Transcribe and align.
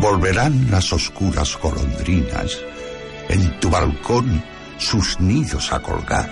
Volverán 0.00 0.70
las 0.70 0.92
oscuras 0.92 1.58
golondrinas 1.60 2.56
en 3.28 3.58
tu 3.60 3.68
balcón 3.68 4.42
sus 4.78 5.18
nidos 5.20 5.72
a 5.72 5.80
colgar. 5.80 6.30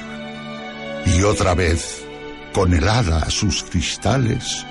Y 1.06 1.22
otra 1.22 1.54
vez, 1.54 2.04
con 2.52 2.72
helada 2.72 3.18
a 3.18 3.30
sus 3.30 3.64
cristales, 3.64 4.64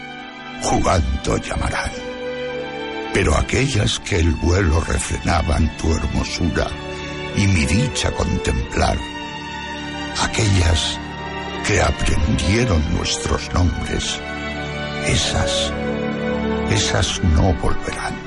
jugando 0.63 1.37
llamarán. 1.37 1.91
Pero 3.13 3.35
aquellas 3.35 3.99
que 3.99 4.17
el 4.17 4.31
vuelo 4.35 4.81
refrenaban 4.81 5.75
tu 5.77 5.93
hermosura 5.93 6.67
y 7.35 7.47
mi 7.47 7.65
dicha 7.65 8.11
contemplar, 8.11 8.97
aquellas 10.23 10.99
que 11.67 11.81
aprendieron 11.81 12.81
nuestros 12.95 13.53
nombres, 13.53 14.19
esas, 15.05 15.71
esas 16.69 17.21
no 17.23 17.53
volverán. 17.55 18.24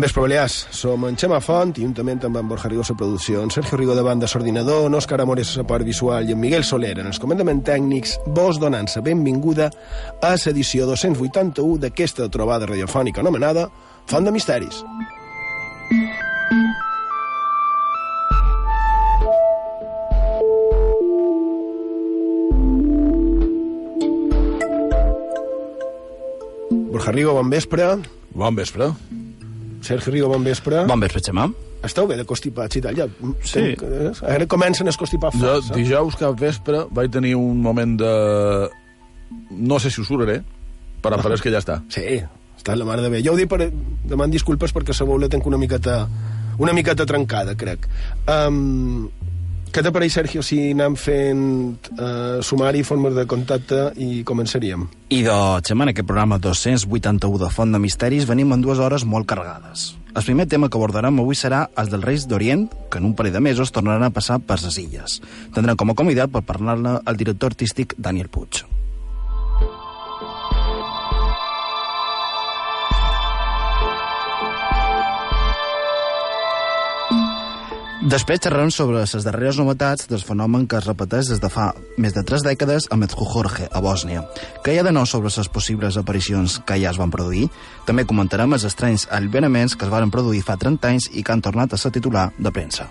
Bon 0.00 0.06
vespre, 0.06 0.22
Balears. 0.22 0.54
Som 0.72 1.02
en 1.04 1.16
Xema 1.20 1.42
Font 1.44 1.74
i 1.76 1.82
juntament 1.84 2.22
amb 2.24 2.38
en 2.40 2.46
Borja 2.48 2.70
Rigo 2.70 2.80
a 2.80 2.94
producció, 2.96 3.42
en 3.44 3.50
Sergio 3.52 3.76
Rigo 3.76 3.92
de 3.92 4.00
banda 4.00 4.26
s'ordinador, 4.26 4.86
en 4.86 4.94
Òscar 4.96 5.20
Amores 5.20 5.50
a 5.60 5.64
part 5.68 5.84
visual 5.84 6.24
i 6.24 6.32
en 6.32 6.40
Miguel 6.40 6.64
Soler 6.64 6.94
en 6.98 7.10
els 7.10 7.20
comandaments 7.20 7.66
tècnics, 7.68 8.16
vos 8.24 8.56
donant 8.56 8.88
la 8.96 9.02
benvinguda 9.04 9.68
a 10.22 10.32
l'edició 10.40 10.86
281 10.88 11.76
d'aquesta 11.84 12.30
trobada 12.32 12.64
radiofònica 12.64 13.20
anomenada 13.20 13.68
Font 14.08 14.24
de 14.24 14.32
Misteris. 14.32 14.80
Borja 26.88 27.12
Rigo, 27.12 27.36
bon 27.36 27.52
vespre. 27.52 27.98
Bon 28.32 28.56
vespre. 28.56 28.94
Sergio 29.80 30.12
Rigo, 30.12 30.28
bon 30.28 30.44
vespre. 30.44 30.84
Bon 30.88 31.00
vespre, 31.00 31.22
Xemà. 31.24 31.46
Esteu 31.86 32.06
bé 32.06 32.18
de 32.18 32.26
constipats 32.28 32.76
i 32.76 32.82
tal, 32.84 32.96
ja. 32.98 33.06
Sí. 33.42 33.62
Tenc, 33.72 33.82
eh, 33.88 34.10
ara 34.34 34.46
comencen 34.50 34.88
a 34.88 34.92
constipar 34.92 35.30
Jo 35.32 35.56
força. 35.56 35.74
dijous 35.74 36.16
cap 36.20 36.36
vespre 36.38 36.84
vaig 36.90 37.10
tenir 37.10 37.34
un 37.36 37.60
moment 37.64 37.96
de... 38.00 38.10
No 39.50 39.78
sé 39.80 39.90
si 39.90 40.00
ho 40.02 40.04
suraré, 40.04 40.42
però 41.02 41.16
em 41.18 41.24
pareix 41.24 41.40
que 41.40 41.52
ja 41.54 41.62
està. 41.62 41.80
Sí, 41.88 42.20
està 42.58 42.76
la 42.76 42.84
mar 42.84 43.00
de 43.00 43.08
bé. 43.08 43.22
Jo 43.24 43.32
ho 43.32 43.38
dic 43.40 43.48
per... 43.48 43.70
Deman 44.10 44.30
disculpes 44.30 44.74
perquè 44.76 44.92
la 44.98 45.06
veu 45.08 45.18
la 45.22 45.30
tenc 45.32 45.46
una 45.46 45.56
miqueta, 45.56 46.02
una 46.58 46.74
miqueta 46.76 47.06
trencada, 47.08 47.56
crec. 47.56 47.88
Um, 48.28 49.08
què 49.70 49.82
t'apareix, 49.86 50.14
Sergio, 50.18 50.42
si 50.42 50.58
anem 50.72 50.96
fent 50.98 51.42
uh, 51.94 52.40
sumari, 52.42 52.82
formes 52.86 53.14
de 53.14 53.24
contacte 53.30 53.78
i 54.02 54.24
començaríem? 54.26 54.86
I 55.14 55.22
de 55.26 55.36
Xemà, 55.66 55.86
en 55.86 55.92
aquest 55.92 56.08
programa 56.08 56.40
281 56.42 57.38
de 57.42 57.50
Font 57.54 57.74
de 57.74 57.80
Misteris 57.82 58.26
venim 58.30 58.54
en 58.54 58.64
dues 58.64 58.82
hores 58.82 59.06
molt 59.06 59.28
carregades. 59.30 59.92
El 60.10 60.26
primer 60.26 60.48
tema 60.50 60.66
que 60.66 60.78
abordarem 60.78 61.22
avui 61.22 61.38
serà 61.38 61.68
el 61.78 61.92
dels 61.92 62.04
Reis 62.04 62.26
d'Orient, 62.26 62.66
que 62.90 62.98
en 62.98 63.06
un 63.12 63.14
parell 63.14 63.38
de 63.38 63.44
mesos 63.46 63.70
tornaran 63.70 64.08
a 64.08 64.14
passar 64.14 64.40
per 64.42 64.58
les 64.64 64.80
illes. 64.82 65.20
Tindrem 65.54 65.78
com 65.78 65.94
a 65.94 65.98
convidat 65.98 66.34
per 66.34 66.46
parlar-ne 66.46 66.98
el 67.06 67.22
director 67.22 67.54
artístic 67.54 67.94
Daniel 67.98 68.30
Puig. 68.32 68.64
Després 78.00 78.40
xerrarem 78.40 78.70
sobre 78.72 79.02
les 79.02 79.24
darreres 79.26 79.58
novetats 79.60 80.06
del 80.08 80.22
fenomen 80.24 80.62
que 80.64 80.78
es 80.78 80.86
repeteix 80.88 81.28
des 81.28 81.40
de 81.42 81.50
fa 81.52 81.66
més 82.00 82.14
de 82.16 82.22
tres 82.24 82.40
dècades 82.46 82.86
a 82.88 82.96
Medjugorje, 82.96 83.66
a 83.68 83.82
Bòsnia. 83.84 84.22
Què 84.64 84.72
hi 84.72 84.80
ha 84.80 84.86
de 84.86 84.94
nou 84.96 85.04
sobre 85.04 85.28
les 85.28 85.50
possibles 85.52 85.98
aparicions 86.00 86.62
que 86.64 86.78
ja 86.80 86.94
es 86.94 87.00
van 87.00 87.12
produir? 87.12 87.50
També 87.84 88.06
comentarem 88.08 88.56
els 88.56 88.64
estranys 88.64 89.04
alliberaments 89.10 89.76
que 89.76 89.84
es 89.84 89.92
van 89.92 90.08
produir 90.10 90.40
fa 90.40 90.56
30 90.56 90.94
anys 90.94 91.10
i 91.12 91.22
que 91.22 91.36
han 91.36 91.44
tornat 91.44 91.76
a 91.76 91.82
ser 91.82 91.92
titular 91.92 92.30
de 92.38 92.50
premsa. 92.50 92.88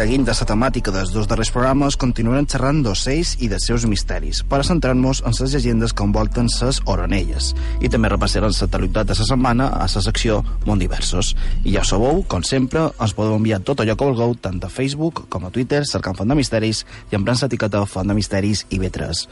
Seguint 0.00 0.22
la 0.24 0.46
temàtica 0.48 0.92
dels 0.94 1.10
dos 1.12 1.26
darrers 1.28 1.50
programes, 1.52 1.96
continuarem 2.00 2.46
xerrant 2.48 2.78
d'ocells 2.80 3.34
i 3.44 3.50
dels 3.52 3.66
seus 3.68 3.84
misteris, 3.84 4.38
per 4.48 4.62
centrar-nos 4.64 5.20
en 5.28 5.34
les 5.36 5.52
llegendes 5.52 5.92
que 5.92 6.06
envolten 6.06 6.48
ses 6.48 6.78
oronelles. 6.88 7.50
I 7.84 7.90
també 7.92 8.08
repassarem 8.08 8.48
la 8.48 8.56
totalitat 8.56 9.10
de 9.10 9.16
la 9.18 9.26
setmana 9.28 9.66
a 9.76 9.84
la 9.84 10.02
secció 10.06 10.38
Món 10.64 10.80
Diversos. 10.80 11.34
I 11.68 11.74
ja 11.74 11.84
sabeu, 11.84 12.22
com 12.24 12.40
sempre, 12.40 12.86
ens 12.96 13.12
podeu 13.12 13.36
enviar 13.36 13.60
tot 13.60 13.82
allò 13.84 13.92
que 13.92 14.08
vulgueu, 14.08 14.32
tant 14.40 14.62
a 14.64 14.70
Facebook 14.72 15.26
com 15.28 15.44
a 15.44 15.52
Twitter, 15.52 15.82
cercant 15.84 16.16
Font 16.16 16.32
de 16.32 16.38
Misteris 16.38 16.86
i 17.12 17.18
emprant 17.20 17.36
l'etiqueta 17.42 17.84
Font 17.84 18.08
de 18.08 18.16
Misteris 18.16 18.64
i 18.70 18.80
B3. 18.80 19.26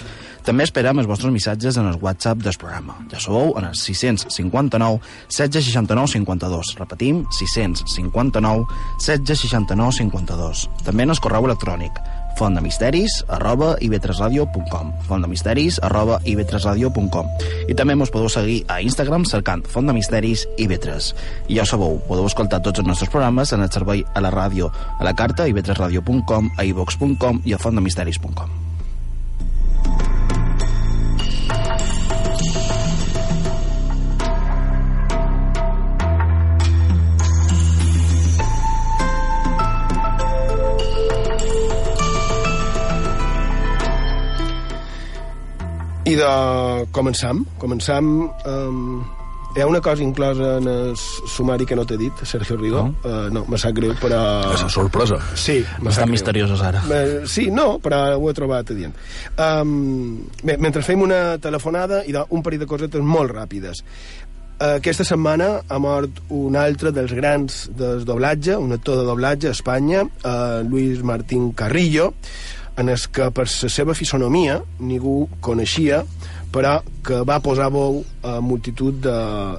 També 0.44 0.68
esperam 0.68 1.00
els 1.00 1.08
vostres 1.08 1.32
missatges 1.32 1.80
en 1.80 1.88
el 1.88 1.96
WhatsApp 2.02 2.44
del 2.44 2.60
programa. 2.60 2.98
Ja 3.08 3.20
sabeu, 3.24 3.54
en 3.56 3.70
el 3.70 3.76
659 3.76 5.00
1669 5.32 6.12
52. 6.18 6.76
Repetim, 6.82 7.24
659 7.40 8.68
1669 9.00 9.96
52. 10.02 10.57
També 10.86 11.06
en 11.06 11.14
el 11.14 11.20
correu 11.22 11.46
electrònic. 11.48 12.00
Fontdemisteris 12.38 13.24
arroba 13.34 13.72
ib3radio.com 13.82 14.92
fontdemisteris 15.08 15.80
arroba 15.82 16.20
ib3radio.com 16.22 17.32
i 17.66 17.74
també 17.74 17.96
mos 17.98 18.12
podeu 18.14 18.30
seguir 18.30 18.60
a 18.70 18.78
Instagram 18.84 19.26
cercant 19.26 19.66
Font 19.66 19.90
de 19.90 19.96
Misteris 19.96 20.46
IB3 20.54 21.10
i 21.48 21.58
ja 21.58 21.66
ho 21.66 21.72
sabeu, 21.72 21.98
podeu 22.06 22.30
escoltar 22.30 22.62
tots 22.62 22.78
els 22.78 22.88
nostres 22.88 23.10
programes 23.10 23.52
en 23.52 23.66
el 23.66 23.74
servei 23.74 24.06
a 24.14 24.22
la 24.22 24.32
ràdio 24.34 24.70
a 24.70 25.02
la 25.02 25.16
carta 25.18 25.50
ib3radio.com, 25.50 26.54
a 26.56 26.70
ivox.com 26.70 27.42
i 27.44 27.58
a 27.58 27.62
fontdemisteris.com 27.66 28.67
I 46.08 46.16
de... 46.18 46.32
començam. 46.96 47.44
Començam... 47.60 48.10
Um, 48.48 49.04
Hi 49.56 49.62
ha 49.62 49.66
una 49.66 49.80
cosa 49.80 50.04
inclosa 50.04 50.58
en 50.58 50.66
el 50.68 50.90
sumari 51.26 51.64
que 51.66 51.74
no 51.74 51.82
t'he 51.88 51.96
dit, 51.98 52.18
Sergio 52.28 52.54
Rigo. 52.60 52.82
No, 52.84 53.08
uh, 53.08 53.30
no 53.32 53.40
me 53.48 53.56
sap 53.58 53.72
greu, 53.74 53.94
però... 53.98 54.18
És 54.52 54.60
una 54.60 54.70
sorpresa. 54.70 55.16
Sí, 55.40 55.56
me 55.80 55.88
Estan 55.88 56.04
greu. 56.04 56.12
misteriosos 56.12 56.60
ara. 56.62 56.82
Eh, 56.94 57.22
sí, 57.26 57.46
no, 57.50 57.78
però 57.82 58.02
ho 58.20 58.28
he 58.28 58.34
trobat 58.36 58.70
adient. 58.76 58.92
Um, 59.40 60.20
bé, 60.44 60.58
mentre 60.60 60.84
fem 60.86 61.00
una 61.02 61.38
telefonada, 61.42 62.04
ha 62.04 62.26
un 62.28 62.44
parell 62.44 62.60
de 62.60 62.68
cosetes 62.70 63.02
molt 63.02 63.32
ràpides. 63.34 63.80
Eh, 64.60 64.76
Aquesta 64.76 65.08
setmana 65.08 65.62
ha 65.66 65.80
mort 65.82 66.20
un 66.28 66.54
altre 66.60 66.92
dels 66.94 67.16
grans 67.16 67.64
del 67.74 68.04
doblatge, 68.06 68.54
un 68.60 68.76
actor 68.76 69.00
de 69.00 69.08
doblatge 69.08 69.48
a 69.48 69.56
Espanya, 69.56 70.04
eh, 70.22 70.62
Luis 70.68 71.02
Martín 71.02 71.50
Carrillo, 71.56 72.12
en 72.78 72.88
el 72.88 73.04
que 73.12 73.28
per 73.34 73.46
la 73.48 73.70
seva 73.74 73.94
fisonomia 73.98 74.60
ningú 74.78 75.26
coneixia, 75.44 76.04
però 76.54 76.78
que 77.04 77.20
va 77.28 77.40
posar 77.44 77.68
veu 77.74 78.00
a 78.24 78.38
multitud 78.40 79.02
de, 79.04 79.18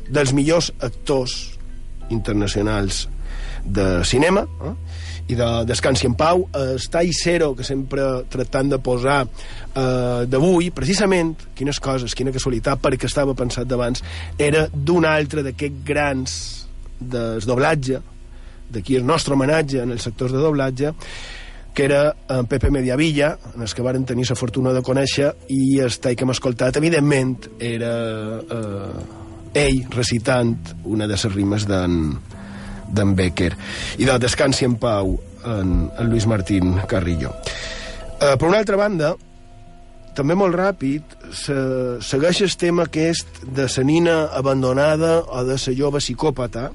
dels 0.09 0.33
millors 0.33 0.71
actors 0.79 1.35
internacionals 2.09 3.07
de 3.65 3.99
cinema, 4.07 4.45
eh? 4.65 4.75
i 5.29 5.35
de 5.37 5.47
Descansi 5.69 6.07
en 6.09 6.15
Pau, 6.17 6.47
el 6.57 6.79
tall 6.89 7.11
zero 7.13 7.51
que 7.55 7.65
sempre 7.67 8.05
tractant 8.33 8.71
de 8.71 8.79
posar 8.81 9.19
eh, 9.27 10.25
d'avui, 10.25 10.71
precisament, 10.73 11.35
quines 11.55 11.77
coses, 11.83 12.15
quina 12.17 12.33
casualitat, 12.33 12.81
perquè 12.81 13.05
estava 13.05 13.35
pensat 13.37 13.69
d'abans, 13.69 14.01
era 14.41 14.65
d'un 14.73 15.05
altre 15.05 15.45
d'aquests 15.45 15.83
grans 15.85 16.39
del 16.99 17.45
doblatge, 17.45 18.01
d'aquí 18.73 18.97
el 18.97 19.05
nostre 19.05 19.37
homenatge 19.37 19.83
en 19.83 19.93
els 19.93 20.07
sectors 20.09 20.33
de 20.33 20.41
doblatge, 20.41 20.95
que 21.79 21.85
era 21.85 22.13
en 22.27 22.45
Pepe 22.45 22.67
Mediavilla, 22.75 23.37
en 23.55 23.61
els 23.63 23.71
que 23.71 23.83
varen 23.85 24.03
tenir 24.03 24.25
la 24.27 24.35
fortuna 24.35 24.73
de 24.75 24.81
conèixer, 24.83 25.29
i 25.55 25.77
el 25.79 25.93
tall 26.03 26.17
que 26.19 26.25
hem 26.25 26.33
escoltat, 26.33 26.75
evidentment, 26.75 27.45
era 27.63 27.91
eh, 28.43 29.61
ell 29.61 29.77
recitant 29.93 30.57
una 30.83 31.07
de 31.07 31.15
les 31.15 31.23
rimes 31.31 31.63
d'en 31.69 33.15
Becker. 33.15 33.53
I 33.95 34.09
de 34.09 34.17
Descansi 34.19 34.67
en 34.67 34.75
Pau 34.75 35.15
en, 35.45 35.71
en 35.87 36.11
Luis 36.11 36.27
Martín 36.27 36.75
Carrillo. 36.83 37.31
Eh, 38.19 38.35
per 38.35 38.49
una 38.49 38.59
altra 38.59 38.75
banda 38.75 39.13
també 40.19 40.35
molt 40.35 40.59
ràpid 40.59 41.15
se, 41.31 41.55
segueix 42.03 42.43
el 42.43 42.59
tema 42.59 42.89
aquest 42.89 43.45
de 43.55 43.71
la 43.71 43.87
nina 43.87 44.19
abandonada 44.35 45.21
o 45.21 45.47
de 45.47 45.55
la 45.55 45.79
jove 45.79 46.03
psicòpata 46.03 46.73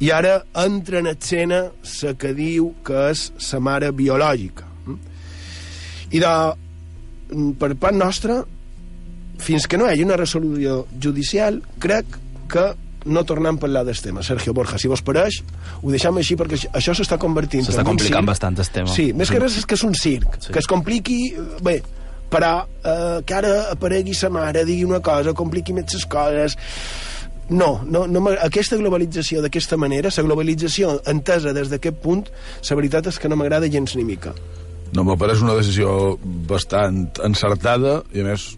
i 0.00 0.10
ara 0.10 0.40
entra 0.64 0.98
en 0.98 1.06
escena 1.12 1.60
la 2.02 2.14
que 2.18 2.32
diu 2.34 2.72
que 2.84 3.10
és 3.12 3.28
la 3.52 3.60
mare 3.60 3.92
biològica 3.94 4.66
i 6.14 6.20
de, 6.22 6.32
per 7.58 7.74
part 7.80 7.96
nostra 7.96 8.40
fins 9.42 9.66
que 9.66 9.78
no 9.78 9.86
hi 9.88 9.94
hagi 9.94 10.04
una 10.06 10.18
resolució 10.20 10.84
judicial 11.02 11.60
crec 11.82 12.18
que 12.50 12.72
no 13.04 13.20
tornem 13.28 13.58
a 13.58 13.60
parlar 13.60 13.82
del 13.84 13.98
tema. 14.00 14.22
Sergio 14.24 14.54
Borja, 14.56 14.78
si 14.80 14.88
vos 14.88 15.02
pareix, 15.04 15.42
ho 15.82 15.90
deixem 15.92 16.16
així 16.16 16.36
perquè 16.40 16.56
això- 16.72 16.94
s'està 16.96 17.18
convertint 17.20 17.66
S'està 17.66 17.84
complicant 17.84 18.22
circ. 18.22 18.30
bastant 18.30 18.56
el 18.58 18.70
tema. 18.72 18.88
Sí, 18.88 19.12
més 19.12 19.28
que 19.30 19.38
res 19.38 19.58
és 19.58 19.66
que 19.66 19.74
és 19.76 19.82
un 19.84 19.92
circ, 19.94 20.38
sí. 20.40 20.52
que 20.52 20.58
es 20.58 20.66
compliqui... 20.66 21.18
Bé, 21.60 21.82
però 22.30 22.64
eh, 22.64 23.20
que 23.26 23.34
ara 23.36 23.70
aparegui 23.74 24.14
sa 24.16 24.30
mare, 24.32 24.64
digui 24.64 24.84
una 24.88 25.00
cosa, 25.04 25.34
compliqui 25.36 25.74
més 25.76 25.92
les 25.92 26.06
coses... 26.06 26.56
No, 27.50 27.82
no, 27.84 28.06
no 28.08 28.22
aquesta 28.32 28.78
globalització 28.80 29.42
d'aquesta 29.44 29.76
manera, 29.76 30.12
la 30.16 30.26
globalització 30.26 30.98
entesa 31.10 31.52
des 31.52 31.70
d'aquest 31.72 32.00
punt, 32.00 32.24
la 32.70 32.76
veritat 32.78 33.10
és 33.10 33.18
que 33.20 33.28
no 33.28 33.36
m'agrada 33.36 33.68
gens 33.68 33.96
ni 33.96 34.04
mica. 34.04 34.32
No, 34.94 35.02
me 35.04 35.16
pareix 35.18 35.42
una 35.42 35.56
decisió 35.58 36.14
bastant 36.48 37.08
encertada 37.26 37.98
i, 38.14 38.22
a 38.22 38.28
més, 38.30 38.52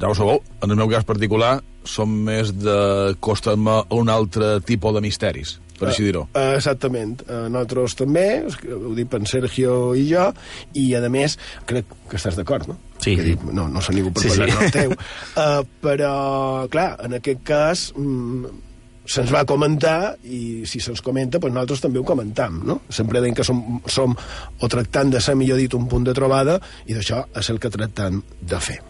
ja 0.00 0.10
ho 0.10 0.16
sabeu, 0.18 0.42
en 0.62 0.74
el 0.74 0.80
meu 0.80 0.90
cas 0.90 1.06
particular 1.08 1.58
som 1.88 2.10
més 2.26 2.52
de 2.52 3.14
costar-me 3.24 3.80
a 3.80 3.96
un 3.96 4.10
altre 4.12 4.58
tipus 4.66 4.92
de 4.96 5.00
misteris, 5.00 5.54
per 5.78 5.88
així 5.88 6.04
dir-ho. 6.04 6.26
Uh, 6.34 6.58
exactament. 6.58 7.22
Uh, 7.24 7.46
nosaltres 7.48 7.96
també, 7.96 8.26
ho 8.74 8.92
dic 8.98 9.14
en 9.16 9.30
Sergio 9.30 9.78
i 9.96 10.04
jo, 10.10 10.28
i 10.76 10.90
a 10.98 11.02
més, 11.12 11.38
crec 11.70 11.88
que 12.10 12.20
estàs 12.20 12.36
d'acord, 12.36 12.68
no? 12.68 12.76
Sí, 12.98 13.14
Que 13.16 13.22
dic, 13.22 13.42
no, 13.54 13.68
no 13.70 13.80
sé 13.80 13.92
ningú 13.94 14.10
per 14.12 14.24
Sí, 14.24 14.28
parlar 14.34 14.48
sí. 14.50 14.64
sí. 14.64 14.70
teu. 14.74 14.90
Uh, 15.38 15.60
però, 15.84 16.14
clar, 16.72 16.88
en 17.06 17.14
aquest 17.20 17.44
cas, 17.46 17.84
mm, 17.96 18.50
se'ns 19.08 19.30
va 19.32 19.44
comentar 19.48 20.16
i 20.28 20.66
si 20.68 20.82
se'ns 20.84 21.00
comenta, 21.00 21.38
doncs 21.38 21.54
nosaltres 21.54 21.80
també 21.86 22.02
ho 22.02 22.04
comentam, 22.04 22.58
no? 22.68 22.80
Sempre 22.92 23.22
deim 23.24 23.34
que 23.38 23.46
som, 23.46 23.62
som 23.86 24.12
o 24.60 24.68
tractant 24.68 25.14
de 25.14 25.22
ser, 25.24 25.36
millor 25.38 25.56
dit, 25.62 25.72
un 25.78 25.86
punt 25.88 26.04
de 26.04 26.12
trobada 26.18 26.58
i 26.86 26.92
d'això 26.98 27.22
és 27.38 27.48
el 27.54 27.62
que 27.62 27.70
tractant 27.72 28.20
de 28.42 28.60
fer. 28.60 28.80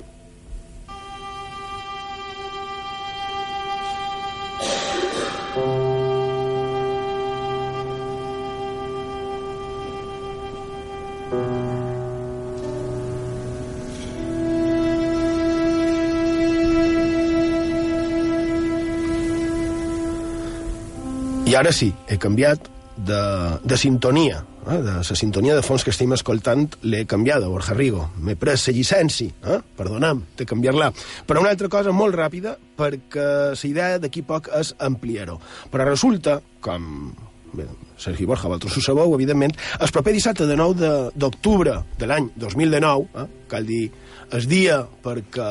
Ara 21.59 21.73
sí, 21.75 21.93
he 22.09 22.19
canviat 22.23 22.69
de, 22.99 23.21
de 23.63 23.77
sintonia, 23.79 24.43
eh? 24.67 24.79
de 24.83 24.97
la 24.99 25.17
sintonia 25.19 25.55
de 25.57 25.63
fons 25.63 25.85
que 25.85 25.93
estem 25.95 26.13
escoltant 26.15 26.67
l'he 26.83 27.05
canviada, 27.11 27.51
Borja 27.51 27.77
Rigo. 27.77 28.09
M'he 28.23 28.37
pres 28.39 28.67
la 28.69 28.75
llicència, 28.77 29.35
eh? 29.55 29.61
perdona'm, 29.79 30.25
de 30.39 30.47
canviar-la. 30.49 30.91
Però 31.27 31.43
una 31.43 31.53
altra 31.55 31.71
cosa 31.73 31.95
molt 31.95 32.17
ràpida, 32.19 32.57
perquè 32.79 33.29
la 33.55 33.71
idea 33.71 34.03
d'aquí 34.03 34.23
poc 34.27 34.51
és 34.59 34.75
ampliar-ho. 34.79 35.39
Però 35.73 35.87
resulta, 35.89 36.41
com 36.65 37.15
bé, 37.53 37.65
Sergi 37.97 38.25
Borja, 38.29 38.49
vosaltres 38.49 38.77
ho 38.79 38.81
sabeu, 38.85 39.15
evidentment, 39.15 39.55
el 39.81 39.91
proper 39.95 40.13
dissabte 40.15 40.47
de 40.47 40.57
9 40.57 40.75
de- 40.81 41.11
d'octubre 41.19 41.73
de, 41.73 41.99
de 41.99 42.07
l'any 42.07 42.31
2019, 42.37 43.09
eh, 43.15 43.27
cal 43.49 43.67
dir 43.67 43.91
el 44.31 44.45
dia 44.47 44.83
perquè 45.03 45.49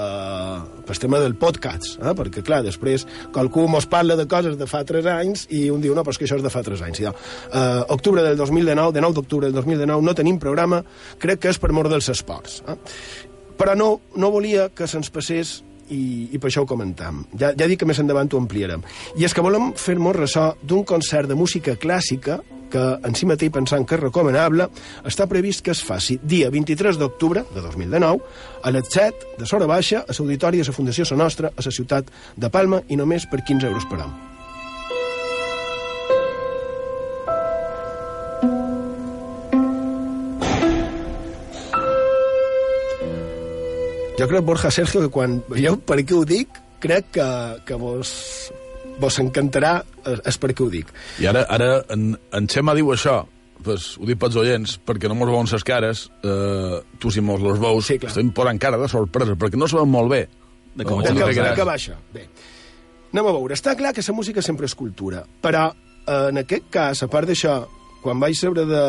pel 0.86 1.00
tema 1.02 1.20
del 1.20 1.34
podcast, 1.36 1.98
eh, 1.98 2.14
perquè 2.16 2.44
clar, 2.46 2.62
després 2.64 3.08
qualcú 3.34 3.68
mos 3.68 3.88
parla 3.90 4.16
de 4.16 4.28
coses 4.30 4.58
de 4.60 4.68
fa 4.70 4.84
3 4.86 5.06
anys 5.16 5.48
i 5.50 5.68
un 5.74 5.82
diu, 5.82 5.96
no, 5.98 6.04
però 6.06 6.14
és 6.14 6.20
que 6.22 6.28
això 6.30 6.38
és 6.38 6.46
de 6.46 6.52
fa 6.54 6.62
3 6.64 6.84
anys. 6.86 7.02
Ja. 7.08 7.14
Eh, 7.52 7.84
octubre 7.90 8.22
del 8.24 8.38
2019, 8.38 8.94
de 8.94 9.02
9 9.02 9.18
d'octubre 9.18 9.48
del 9.50 9.56
2019, 9.58 10.02
no 10.06 10.14
tenim 10.14 10.38
programa, 10.40 10.84
crec 11.18 11.40
que 11.42 11.50
és 11.50 11.58
per 11.60 11.72
mort 11.74 11.90
dels 11.90 12.10
esports. 12.14 12.62
Eh? 12.68 12.78
Però 13.58 13.74
no, 13.76 13.96
no 14.16 14.30
volia 14.32 14.70
que 14.70 14.86
se'ns 14.86 15.10
passés 15.10 15.64
i, 15.94 16.30
i 16.34 16.40
per 16.40 16.50
això 16.52 16.64
ho 16.64 16.70
comentam. 16.70 17.24
Ja, 17.38 17.54
ja 17.58 17.68
dic 17.70 17.82
que 17.82 17.90
més 17.90 18.00
endavant 18.02 18.30
ho 18.34 18.42
ampliarem. 18.42 18.84
I 19.18 19.26
és 19.28 19.36
que 19.36 19.44
volem 19.46 19.74
fer-nos 19.80 20.16
ressò 20.18 20.52
d'un 20.62 20.86
concert 20.88 21.30
de 21.30 21.38
música 21.40 21.78
clàssica 21.80 22.42
que 22.72 22.84
en 23.08 23.16
si 23.16 23.28
mateix 23.30 23.52
pensant 23.56 23.86
que 23.88 23.96
és 23.96 24.04
recomanable, 24.04 24.68
està 25.08 25.28
previst 25.32 25.64
que 25.64 25.72
es 25.72 25.84
faci 25.88 26.20
dia 26.24 26.52
23 26.52 27.00
d'octubre 27.00 27.46
de 27.54 27.64
2019 27.64 28.20
a 28.64 28.74
les 28.76 28.92
7 28.92 29.38
de 29.40 29.48
Sora 29.50 29.70
Baixa 29.70 30.04
a 30.04 30.16
l'auditori 30.18 30.60
de 30.60 30.68
la 30.68 30.76
Fundació 30.76 31.08
Sa 31.08 31.20
Nostra 31.20 31.54
a 31.56 31.64
la 31.64 31.78
ciutat 31.80 32.12
de 32.36 32.52
Palma 32.52 32.84
i 32.88 33.00
només 33.00 33.30
per 33.32 33.44
15 33.44 33.72
euros 33.72 33.88
per 33.88 34.04
home. 34.04 34.37
Jo 44.18 44.28
crec, 44.28 44.44
Borja 44.46 44.72
Sergio, 44.74 45.04
que 45.06 45.12
quan 45.14 45.40
veieu 45.50 45.78
per 45.86 46.00
què 46.02 46.16
ho 46.18 46.24
dic, 46.26 46.50
crec 46.82 47.12
que, 47.18 47.28
que 47.68 47.78
vos, 47.78 48.10
vos 49.02 49.20
encantarà 49.22 49.76
eh, 50.06 50.18
és 50.26 50.40
per 50.42 50.54
què 50.58 50.66
ho 50.66 50.70
dic. 50.74 50.90
I 51.22 51.28
ara, 51.30 51.44
ara 51.54 51.68
en, 51.94 52.16
en 52.34 52.50
Xema 52.50 52.74
diu 52.78 52.90
això, 52.96 53.20
pues, 53.64 53.92
ho 54.02 54.10
dic 54.10 54.18
pels 54.22 54.38
oients, 54.42 54.78
perquè 54.88 55.10
no 55.12 55.18
mos 55.20 55.30
veuen 55.30 55.50
les 55.52 55.66
cares, 55.68 56.08
eh, 56.26 56.80
tu 56.98 57.14
si 57.14 57.22
mos 57.22 57.44
les 57.46 57.62
veus, 57.62 57.86
Sí, 57.86 58.00
clar. 58.02 58.10
estem 58.14 58.34
posant 58.34 58.58
cara 58.62 58.82
de 58.82 58.90
sorpresa, 58.90 59.38
perquè 59.38 59.60
no 59.60 59.70
sabem 59.70 59.94
molt 59.94 60.14
bé. 60.14 60.24
De 60.78 60.86
com 60.86 61.02
de 61.02 61.14
que, 61.14 61.42
de 61.42 61.54
que 61.58 61.66
baixa. 61.66 61.96
Bé. 62.14 62.28
Anem 63.14 63.26
a 63.26 63.32
veure. 63.34 63.56
Està 63.56 63.74
clar 63.78 63.94
que 63.96 64.04
la 64.06 64.14
música 64.14 64.42
sempre 64.46 64.66
és 64.70 64.76
cultura, 64.78 65.24
però 65.42 65.70
eh, 65.72 66.30
en 66.32 66.42
aquest 66.42 66.70
cas, 66.74 67.02
a 67.06 67.08
part 67.10 67.30
d'això, 67.30 67.60
quan 68.04 68.20
vaig 68.22 68.38
saber 68.38 68.66
de, 68.70 68.84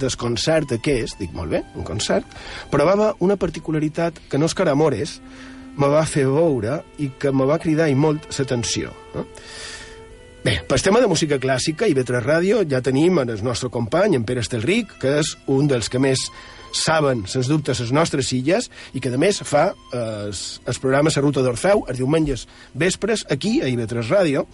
del 0.00 0.16
concert 0.20 0.76
aquest, 0.76 1.18
dic, 1.20 1.32
molt 1.36 1.52
bé, 1.54 1.62
un 1.76 1.86
concert, 1.86 2.26
però 2.70 2.86
va 2.88 2.96
haver 2.96 3.10
una 3.26 3.38
particularitat 3.40 4.22
que 4.30 4.38
no 4.38 4.48
és 4.50 4.56
cara 4.56 4.76
amores, 4.76 5.18
me 5.80 5.88
va 5.90 6.04
fer 6.08 6.26
veure 6.28 6.80
i 7.00 7.10
que 7.20 7.32
me 7.32 7.46
va 7.48 7.60
cridar 7.62 7.88
i 7.90 7.98
molt 7.98 8.26
l'atenció. 8.36 8.92
Eh? 9.14 9.26
Bé, 10.40 10.54
pel 10.64 10.80
tema 10.80 11.02
de 11.02 11.08
música 11.10 11.36
clàssica 11.36 11.84
i 11.84 11.92
B3 11.92 12.22
Ràdio 12.24 12.62
ja 12.68 12.80
tenim 12.80 13.18
en 13.20 13.28
el 13.28 13.42
nostre 13.44 13.68
company, 13.68 14.16
en 14.16 14.24
Pere 14.24 14.40
Estelric, 14.40 14.94
que 15.02 15.18
és 15.20 15.34
un 15.52 15.68
dels 15.68 15.90
que 15.92 16.00
més 16.00 16.22
saben, 16.72 17.26
sens 17.28 17.50
dubte, 17.50 17.74
les 17.76 17.92
nostres 17.92 18.30
illes 18.32 18.70
i 18.94 19.02
que, 19.02 19.12
a 19.12 19.20
més, 19.20 19.42
fa 19.44 19.66
eh, 19.92 20.30
el 20.30 20.80
programa 20.80 21.12
La 21.12 21.22
Ruta 21.22 21.44
d'Orfeu, 21.44 21.84
els 21.90 22.00
diumenges 22.00 22.46
vespres, 22.72 23.26
aquí, 23.28 23.58
a 23.60 23.68
IB3 23.68 24.08
Ràdio, 24.08 24.46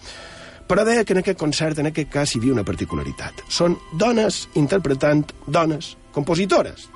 però 0.67 0.83
deia 0.85 1.05
que 1.05 1.15
en 1.15 1.21
aquest 1.23 1.39
concert, 1.39 1.79
en 1.79 1.91
aquest 1.91 2.11
cas, 2.11 2.35
hi 2.35 2.41
havia 2.41 2.55
una 2.55 2.67
particularitat. 2.67 3.45
Són 3.49 3.77
dones 3.93 4.45
interpretant 4.59 5.25
dones 5.47 5.95
compositores. 6.13 6.89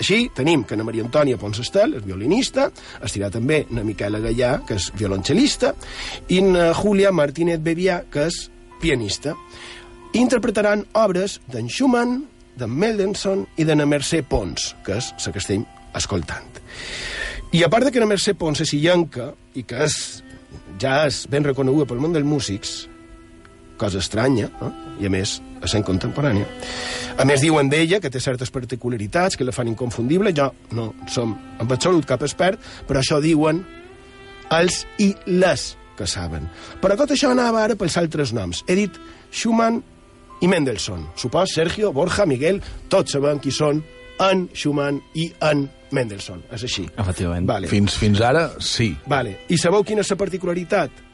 Així, 0.00 0.30
tenim 0.32 0.62
que 0.64 0.78
na 0.80 0.84
Maria 0.86 1.04
Antònia 1.04 1.36
Ponsestel, 1.36 1.98
és 1.98 2.04
violinista, 2.06 2.70
estirà 3.04 3.28
també 3.32 3.66
na 3.76 3.84
Miquela 3.84 4.20
Gallà, 4.22 4.54
que 4.64 4.78
és 4.80 4.88
violoncel·lista, 4.96 5.74
i 6.32 6.40
na 6.40 6.70
Julia 6.78 7.12
Martínez 7.12 7.60
Bevià, 7.60 8.00
que 8.08 8.24
és 8.30 8.46
pianista. 8.80 9.34
Interpretaran 10.16 10.86
obres 10.96 11.36
d'en 11.52 11.68
Schumann, 11.68 12.22
d'en 12.56 12.72
Mendelssohn 12.72 13.44
i 13.60 13.68
de 13.68 13.76
na 13.76 13.84
Mercè 13.88 14.22
Pons, 14.26 14.72
que 14.86 14.96
és 14.96 15.12
la 15.20 15.34
que 15.34 15.42
estem 15.44 15.68
escoltant. 15.96 16.60
I 17.52 17.64
a 17.66 17.68
part 17.68 17.84
de 17.84 17.92
que 17.92 18.00
na 18.00 18.08
Mercè 18.08 18.32
Pons 18.38 18.64
és 18.64 18.72
illenca 18.76 19.34
i 19.52 19.66
que 19.68 19.84
és, 19.84 19.98
ja 20.80 21.04
és 21.10 21.26
ben 21.28 21.44
reconeguda 21.44 21.88
pel 21.90 22.00
món 22.00 22.16
dels 22.16 22.26
músics, 22.26 22.86
cosa 23.80 24.02
estranya, 24.02 24.50
no? 24.60 24.70
i 25.00 25.08
a 25.08 25.10
més, 25.12 25.38
a 25.64 25.68
sent 25.70 25.84
contemporània. 25.88 26.46
A 27.16 27.24
més, 27.28 27.40
diuen 27.40 27.70
d'ella 27.72 28.00
que 28.00 28.12
té 28.12 28.20
certes 28.20 28.52
particularitats 28.52 29.38
que 29.40 29.46
la 29.48 29.54
fan 29.56 29.70
inconfundible. 29.72 30.34
Jo 30.36 30.50
no 30.76 30.90
som 31.08 31.32
en 31.32 31.68
absolut 31.68 32.04
cap 32.08 32.22
expert, 32.26 32.60
però 32.88 33.00
això 33.00 33.20
diuen 33.24 33.62
els 34.52 34.82
i 35.00 35.14
les 35.32 35.70
que 35.96 36.08
saben. 36.08 36.48
Però 36.80 36.96
tot 36.96 37.14
això 37.14 37.32
anava 37.32 37.64
ara 37.64 37.76
pels 37.80 37.96
altres 38.00 38.34
noms. 38.36 38.64
He 38.68 38.76
dit 38.78 39.00
Schumann 39.30 39.80
i 40.40 40.48
Mendelssohn. 40.48 41.06
Supos 41.16 41.56
Sergio, 41.56 41.92
Borja, 41.92 42.26
Miguel, 42.28 42.60
tots 42.92 43.16
sabem 43.16 43.40
qui 43.40 43.52
són 43.52 43.82
en 44.20 44.46
Schumann 44.52 45.00
i 45.20 45.28
en 45.48 45.66
Mendelssohn. 45.96 46.44
És 46.52 46.64
així. 46.68 46.86
Efectivament. 46.96 47.48
Vale. 47.48 47.68
Fins, 47.72 47.96
fins 48.00 48.20
ara, 48.24 48.46
sí. 48.64 48.92
Vale. 49.08 49.42
I 49.48 49.58
sabeu 49.60 49.84
quina 49.84 50.04
és 50.04 50.12
la 50.12 50.20
particularitat? 50.20 51.04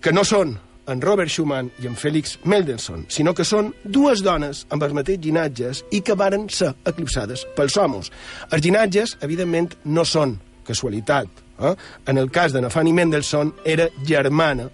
Que 0.00 0.12
no 0.16 0.24
són 0.24 0.56
en 0.90 1.00
Robert 1.02 1.30
Schumann 1.30 1.70
i 1.82 1.86
en 1.88 1.96
Félix 1.96 2.36
Mendelssohn, 2.44 3.06
sinó 3.08 3.34
que 3.36 3.46
són 3.46 3.70
dues 3.84 4.24
dones 4.26 4.64
amb 4.74 4.82
els 4.86 4.94
mateixos 4.96 5.24
llinatges 5.24 5.84
i 5.94 6.02
que 6.04 6.16
varen 6.18 6.48
ser 6.50 6.72
eclipsades 6.90 7.46
pels 7.56 7.76
homes. 7.78 8.10
Els 8.50 8.64
llinatges, 8.64 9.16
evidentment, 9.24 9.76
no 9.84 10.04
són 10.04 10.36
casualitat. 10.66 11.30
Eh? 11.60 11.74
En 12.10 12.18
el 12.18 12.30
cas 12.30 12.52
de 12.52 12.62
Nafani 12.64 12.92
Mendelssohn, 12.96 13.54
era 13.64 13.88
germana 14.06 14.68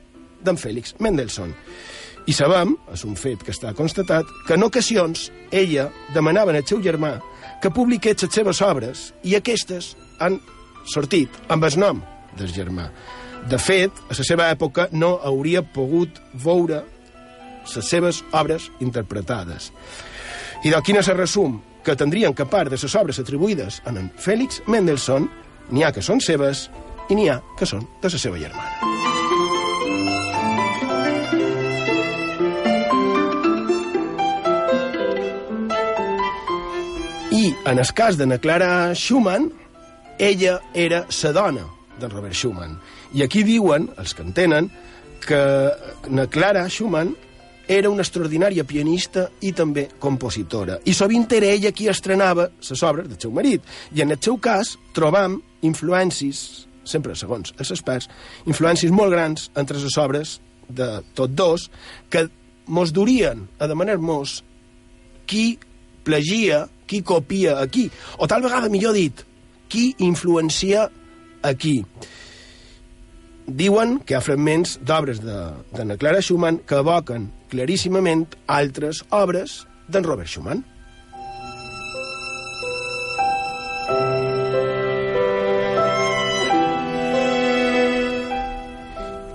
d'en 0.44 0.58
Félix 0.60 0.96
Mendelssohn. 1.00 1.54
I 2.26 2.34
sabem, 2.34 2.74
és 2.90 3.04
un 3.06 3.14
fet 3.14 3.44
que 3.46 3.52
està 3.54 3.70
constatat, 3.76 4.26
que 4.48 4.56
en 4.56 4.66
ocasions 4.66 5.28
ella 5.54 5.90
demanava 6.14 6.54
al 6.54 6.66
seu 6.66 6.80
germà 6.82 7.16
que 7.62 7.70
publiqués 7.70 8.24
les 8.24 8.34
seves 8.34 8.60
obres 8.66 9.10
i 9.24 9.36
aquestes 9.38 9.94
han 10.20 10.40
sortit 10.90 11.30
amb 11.48 11.64
el 11.68 11.78
nom 11.78 12.02
del 12.36 12.50
germà. 12.52 12.90
De 13.46 13.58
fet, 13.62 13.94
a 14.10 14.14
la 14.18 14.24
seva 14.26 14.48
època 14.50 14.88
no 14.90 15.20
hauria 15.22 15.62
pogut 15.62 16.18
veure 16.42 16.80
les 17.66 17.88
seves 17.90 18.18
obres 18.34 18.66
interpretades. 18.82 19.70
I 20.66 20.72
de 20.74 20.80
quin 20.82 20.98
és 20.98 21.06
el 21.12 21.18
resum? 21.20 21.60
Que 21.86 21.94
tindrien 21.94 22.34
que 22.34 22.46
part 22.50 22.72
de 22.72 22.78
les 22.80 22.96
obres 22.98 23.20
atribuïdes 23.22 23.78
a 23.86 23.92
en 23.94 24.10
Félix 24.18 24.58
Mendelssohn 24.66 25.28
n'hi 25.70 25.86
ha 25.86 25.92
que 25.94 26.02
són 26.02 26.18
seves 26.18 26.66
i 27.06 27.14
n'hi 27.14 27.28
ha 27.30 27.38
que 27.58 27.66
són 27.70 27.86
de 28.02 28.10
la 28.10 28.18
seva 28.18 28.42
germana. 28.42 28.96
I 37.30 37.54
en 37.62 37.78
el 37.78 37.94
cas 37.94 38.18
de 38.18 38.26
na 38.26 38.42
Clara 38.42 38.92
Schumann, 38.94 39.52
ella 40.18 40.58
era 40.74 41.04
la 41.06 41.32
dona 41.32 41.66
d'en 42.00 42.10
Robert 42.10 42.34
Schumann. 42.34 42.78
I 43.14 43.22
aquí 43.22 43.44
diuen, 43.46 43.90
els 43.98 44.14
que 44.14 44.24
entenen, 44.24 44.70
que 45.26 45.40
na 46.10 46.26
Clara 46.30 46.66
Schumann 46.68 47.14
era 47.66 47.90
una 47.90 48.04
extraordinària 48.04 48.64
pianista 48.64 49.26
i 49.42 49.50
també 49.56 49.88
compositora. 49.98 50.78
I 50.86 50.94
sovint 50.94 51.26
era 51.34 51.50
ella 51.50 51.72
qui 51.74 51.88
estrenava 51.90 52.48
les 52.48 52.82
obres 52.86 53.08
del 53.10 53.18
seu 53.20 53.32
marit. 53.34 53.62
I 53.94 54.02
en 54.04 54.14
el 54.14 54.22
seu 54.22 54.38
cas 54.38 54.76
trobam 54.94 55.40
influències, 55.66 56.66
sempre 56.86 57.16
segons 57.18 57.54
els 57.58 57.72
experts, 57.74 58.08
influències 58.46 58.94
molt 58.94 59.14
grans 59.14 59.50
entre 59.56 59.80
les 59.82 59.98
obres 59.98 60.38
de 60.68 61.02
tots 61.14 61.34
dos, 61.34 61.70
que 62.10 62.28
mos 62.66 62.92
durien 62.92 63.46
a 63.58 63.66
demanar-nos 63.66 64.42
qui 65.26 65.58
plagia, 66.06 66.68
qui 66.86 67.02
copia 67.02 67.58
a 67.58 67.66
qui, 67.66 67.88
o 68.18 68.26
tal 68.30 68.44
vegada, 68.46 68.70
millor 68.70 68.94
dit, 68.94 69.24
qui 69.68 69.90
influencia 70.06 70.86
a 71.42 71.54
qui. 71.54 71.80
Diuen 73.46 74.00
que 74.02 74.14
hi 74.14 74.16
ha 74.18 74.24
fragments 74.24 74.74
d'obres 74.82 75.20
de, 75.22 75.36
de 75.70 75.84
na 75.86 75.96
Clara 75.96 76.18
Schumann 76.18 76.58
que 76.66 76.80
evoquen 76.82 77.28
claríssimament 77.52 78.32
altres 78.50 79.04
obres 79.14 79.60
d'en 79.86 80.02
Robert 80.02 80.26
Schumann. 80.26 80.64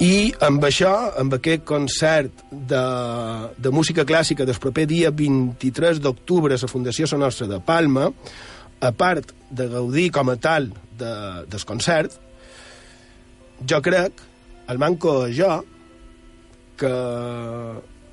I 0.01 0.33
amb 0.43 0.63
això, 0.65 0.91
amb 1.21 1.35
aquest 1.37 1.63
concert 1.69 2.41
de, 2.51 2.81
de 3.61 3.71
música 3.71 4.03
clàssica 4.09 4.47
del 4.49 4.57
proper 4.59 4.87
dia 4.89 5.11
23 5.13 6.01
d'octubre 6.01 6.57
a 6.57 6.59
la 6.59 6.69
Fundació 6.71 7.07
Son 7.07 7.21
Nostra 7.21 7.47
de 7.47 7.61
Palma, 7.63 8.09
a 8.81 8.91
part 8.91 9.31
de 9.53 9.69
gaudir 9.69 10.09
com 10.11 10.33
a 10.33 10.35
tal 10.41 10.71
de, 10.97 11.13
del 11.47 11.65
concert, 11.69 12.17
jo 13.69 13.81
crec, 13.81 14.21
el 14.69 14.77
manco 14.79 15.25
jo, 15.33 15.63
que 16.77 16.91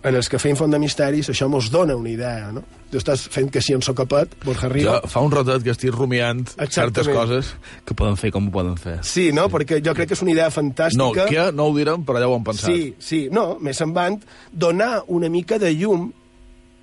en 0.08 0.14
els 0.14 0.28
que 0.30 0.38
feim 0.38 0.56
Font 0.56 0.70
de 0.70 0.78
Misteris 0.78 1.28
això 1.32 1.48
mos 1.50 1.70
dona 1.74 1.96
una 1.98 2.10
idea, 2.10 2.50
no? 2.54 2.62
Tu 2.88 2.96
estàs 3.00 3.26
fent 3.28 3.50
que 3.52 3.60
si 3.60 3.74
en 3.76 3.82
socapet, 3.84 4.36
Borja 4.44 4.68
Riba... 4.70 4.94
Jo 5.02 5.08
fa 5.10 5.20
un 5.20 5.32
ratet 5.34 5.64
que 5.66 5.72
estic 5.74 5.90
rumiant 5.92 6.44
certes 6.46 6.78
Exactament. 6.78 7.18
coses. 7.18 7.50
Que 7.84 7.96
poden 7.98 8.16
fer 8.16 8.30
com 8.32 8.46
ho 8.48 8.52
poden 8.54 8.78
fer. 8.80 8.94
Sí, 9.04 9.26
no? 9.36 9.48
Perquè 9.52 9.82
jo 9.84 9.92
crec 9.96 10.08
que 10.08 10.16
és 10.16 10.22
una 10.24 10.32
idea 10.32 10.46
No, 10.48 10.54
fantàstica. 10.54 11.26
que 11.28 11.44
no 11.52 11.66
ho 11.68 11.74
direm, 11.76 12.06
però 12.08 12.22
ja 12.22 12.28
ho 12.30 12.36
han 12.38 12.46
pensat. 12.46 12.70
Sí, 12.70 12.94
sí, 12.98 13.20
no, 13.32 13.58
més 13.60 13.80
en 13.84 13.92
van 13.92 14.16
donar 14.52 15.02
una 15.08 15.28
mica 15.28 15.58
de 15.60 15.74
llum 15.74 16.08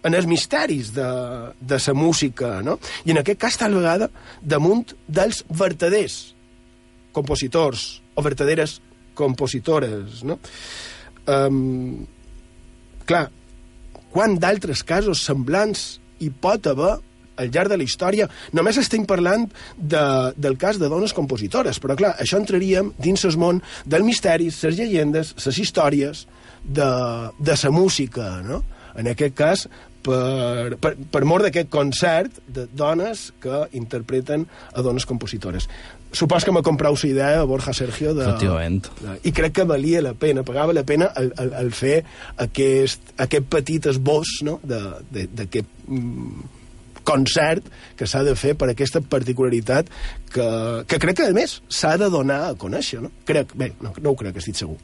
en 0.05 0.13
els 0.13 0.27
misteris 0.29 0.91
de, 0.93 1.07
de 1.60 1.79
la 1.88 1.93
música, 1.98 2.62
no? 2.62 2.77
I 3.05 3.15
en 3.15 3.24
aquest 3.24 3.39
cas, 3.41 3.57
tal 3.57 3.74
vegada, 3.74 4.12
damunt 4.43 4.91
dels 5.07 5.41
vertaders 5.50 6.36
compositors 7.15 8.01
o 8.15 8.24
vertaderes 8.25 8.79
compositores, 9.15 10.24
no? 10.27 10.39
Um, 11.25 12.05
clar, 13.07 13.27
quant 14.13 14.38
d'altres 14.39 14.84
casos 14.88 15.24
semblants 15.25 15.86
hi 16.24 16.31
pot 16.31 16.67
haver 16.72 16.95
al 17.36 17.50
llarg 17.51 17.72
de 17.72 17.77
la 17.79 17.84
història. 17.84 18.27
Només 18.55 18.77
estem 18.79 19.03
parlant 19.07 19.48
de, 19.75 20.03
del 20.39 20.55
cas 20.60 20.79
de 20.79 20.89
dones 20.91 21.13
compositores, 21.15 21.81
però 21.84 21.98
clar, 22.00 22.13
això 22.22 22.39
entraríem 22.39 22.93
dins 23.01 23.25
el 23.27 23.36
món 23.41 23.60
del 23.86 24.05
misteri, 24.07 24.48
les 24.51 24.79
llegendes, 24.79 25.34
les 25.45 25.60
històries 25.60 26.25
de, 26.63 26.88
de 27.39 27.57
la 27.63 27.74
música, 27.75 28.29
no? 28.45 28.63
En 28.95 29.10
aquest 29.12 29.36
cas, 29.36 29.65
per, 30.05 30.77
per, 30.79 30.93
per 31.12 31.24
mort 31.27 31.43
d'aquest 31.43 31.67
concert 31.74 32.39
de 32.48 32.67
dones 32.72 33.27
que 33.43 33.65
interpreten 33.75 34.45
a 34.72 34.86
dones 34.86 35.07
compositores. 35.10 35.67
Supos 36.15 36.45
que 36.48 36.51
me 36.55 36.62
comprau 36.63 36.95
la 36.95 37.10
idea, 37.10 37.43
Borja 37.43 37.74
Sergio, 37.75 38.13
de, 38.15 38.24
Efectivament. 38.24 38.88
de, 39.03 39.15
i 39.27 39.34
crec 39.36 39.51
que 39.60 39.65
valia 39.67 40.01
la 40.01 40.13
pena, 40.15 40.43
pagava 40.48 40.72
la 40.74 40.86
pena 40.88 41.10
el, 41.19 41.34
el, 41.43 41.51
el 41.60 41.72
fer 41.75 41.98
aquest, 42.38 43.01
aquest 43.19 43.50
petit 43.51 43.89
esbós 43.91 44.38
no? 44.48 44.60
de- 44.63 45.01
de- 45.12 45.27
d'aquest 45.41 45.67
mm, 45.88 46.45
concert 47.05 47.67
que 48.00 48.07
s'ha 48.10 48.24
de 48.25 48.34
fer 48.39 48.55
per 48.57 48.69
aquesta 48.72 49.01
particularitat 49.01 49.91
que, 50.34 50.48
que 50.88 50.98
crec 51.03 51.19
que, 51.19 51.27
a 51.29 51.36
més, 51.36 51.60
s'ha 51.69 51.98
de 52.01 52.07
donar 52.10 52.39
a 52.48 52.55
conèixer, 52.57 53.01
no? 53.03 53.12
Crec, 53.27 53.51
bé, 53.53 53.74
no, 53.84 53.91
no 54.01 54.15
ho 54.15 54.17
crec, 54.17 54.39
estic 54.41 54.55
segur. 54.57 54.79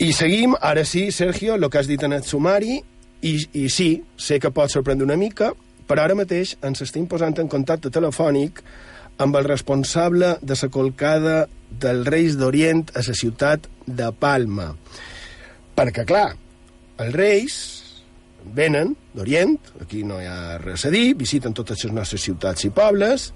I 0.00 0.14
seguim, 0.16 0.54
ara 0.60 0.86
sí, 0.88 1.10
Sergio, 1.12 1.54
el 1.54 1.68
que 1.68 1.78
has 1.78 1.88
dit 1.90 2.02
en 2.06 2.14
el 2.16 2.24
sumari, 2.24 2.78
i, 3.20 3.34
i 3.52 3.66
sí, 3.68 3.90
sé 4.16 4.38
que 4.40 4.48
pot 4.54 4.72
sorprendre 4.72 5.04
una 5.04 5.18
mica, 5.20 5.50
però 5.84 6.06
ara 6.06 6.16
mateix 6.16 6.54
ens 6.64 6.80
estem 6.86 7.04
posant 7.10 7.36
en 7.42 7.50
contacte 7.52 7.92
telefònic 7.92 8.62
amb 9.20 9.36
el 9.36 9.44
responsable 9.44 10.38
de 10.40 10.56
la 10.56 10.70
colcada 10.72 11.34
dels 11.82 12.08
Reis 12.08 12.38
d'Orient 12.40 12.86
a 12.94 13.04
la 13.04 13.14
ciutat 13.14 13.68
de 13.84 14.08
Palma. 14.16 14.70
Perquè, 15.76 16.06
clar, 16.08 16.30
els 16.96 17.14
Reis 17.14 17.56
venen 18.56 18.94
d'Orient, 19.12 19.58
aquí 19.84 20.00
no 20.04 20.20
hi 20.20 20.28
ha 20.30 20.56
res 20.62 20.86
a 20.88 20.94
dir, 20.94 21.12
visiten 21.14 21.52
totes 21.52 21.84
les 21.84 21.92
nostres 21.92 22.24
ciutats 22.24 22.64
i 22.64 22.72
pobles, 22.72 23.34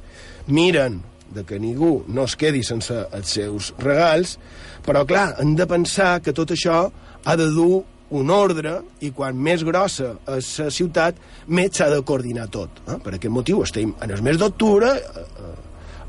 miren 0.49 1.03
de 1.35 1.45
que 1.45 1.59
ningú 1.59 2.05
no 2.09 2.27
es 2.29 2.37
quedi 2.37 2.63
sense 2.67 2.95
els 3.13 3.33
seus 3.39 3.73
regals, 3.79 4.39
però, 4.85 5.05
clar, 5.09 5.35
hem 5.41 5.55
de 5.57 5.67
pensar 5.67 6.19
que 6.23 6.35
tot 6.37 6.53
això 6.55 6.87
ha 7.25 7.37
de 7.41 7.49
dur 7.51 7.85
un 8.15 8.31
ordre 8.31 8.77
i 9.03 9.11
quan 9.17 9.37
més 9.41 9.65
grossa 9.67 10.13
és 10.37 10.51
la 10.61 10.71
ciutat, 10.71 11.19
més 11.49 11.73
s'ha 11.75 11.89
de 11.91 12.03
coordinar 12.07 12.47
tot. 12.53 12.83
Eh? 12.87 12.99
Per 13.03 13.15
aquest 13.17 13.33
motiu 13.33 13.63
estem 13.65 13.95
en 14.05 14.15
el 14.15 14.23
mes 14.23 14.39
d'octubre, 14.39 14.93
eh, 14.95 15.25
eh, 15.25 15.55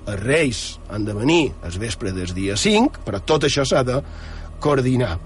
els 0.06 0.22
Reis 0.22 0.64
han 0.94 1.06
de 1.06 1.16
venir 1.18 1.54
el 1.66 1.80
vespre 1.82 2.12
del 2.14 2.34
dia 2.36 2.58
5, 2.58 3.02
però 3.06 3.24
tot 3.26 3.48
això 3.48 3.66
s'ha 3.66 3.84
de 3.84 4.02
coordinar. 4.62 5.18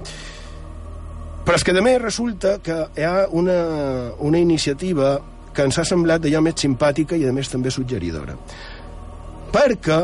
Però 1.43 1.57
és 1.57 1.65
que 1.65 1.73
més 1.81 2.01
resulta 2.01 2.59
que 2.63 2.77
hi 2.95 3.03
ha 3.03 3.27
una, 3.31 4.13
una 4.19 4.39
iniciativa 4.39 5.17
que 5.53 5.65
ens 5.65 5.79
ha 5.81 5.85
semblat 5.87 6.21
d'allò 6.21 6.43
més 6.45 6.61
simpàtica 6.61 7.17
i 7.17 7.25
a 7.25 7.33
més 7.33 7.49
també 7.49 7.71
suggeridora. 7.73 8.37
Perquè 9.53 9.99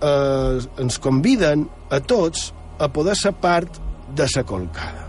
eh, 0.00 0.82
ens 0.82 0.98
conviden 1.02 1.66
a 1.90 2.00
tots 2.00 2.50
a 2.80 2.88
poder 2.88 3.16
ser 3.18 3.34
part 3.36 3.80
de 4.14 4.26
la 4.34 4.44
colcada. 4.44 5.06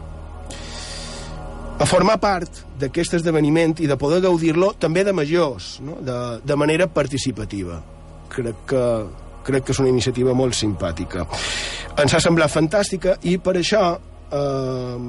A 1.82 1.86
formar 1.90 2.20
part 2.22 2.62
d'aquest 2.78 3.16
esdeveniment 3.18 3.80
i 3.82 3.88
de 3.90 3.98
poder 3.98 4.20
gaudir-lo 4.22 4.74
també 4.78 5.04
de 5.04 5.14
majors, 5.14 5.80
no? 5.82 5.98
de, 6.02 6.18
de 6.46 6.56
manera 6.56 6.88
participativa. 6.88 7.80
Crec 8.32 8.60
que, 8.70 8.84
crec 9.48 9.66
que 9.66 9.74
és 9.74 9.82
una 9.82 9.90
iniciativa 9.90 10.36
molt 10.38 10.54
simpàtica. 10.58 11.26
Ens 11.98 12.14
ha 12.14 12.22
semblat 12.22 12.54
fantàstica 12.54 13.18
i 13.26 13.38
per 13.42 13.56
això 13.60 13.86
eh, 13.96 15.00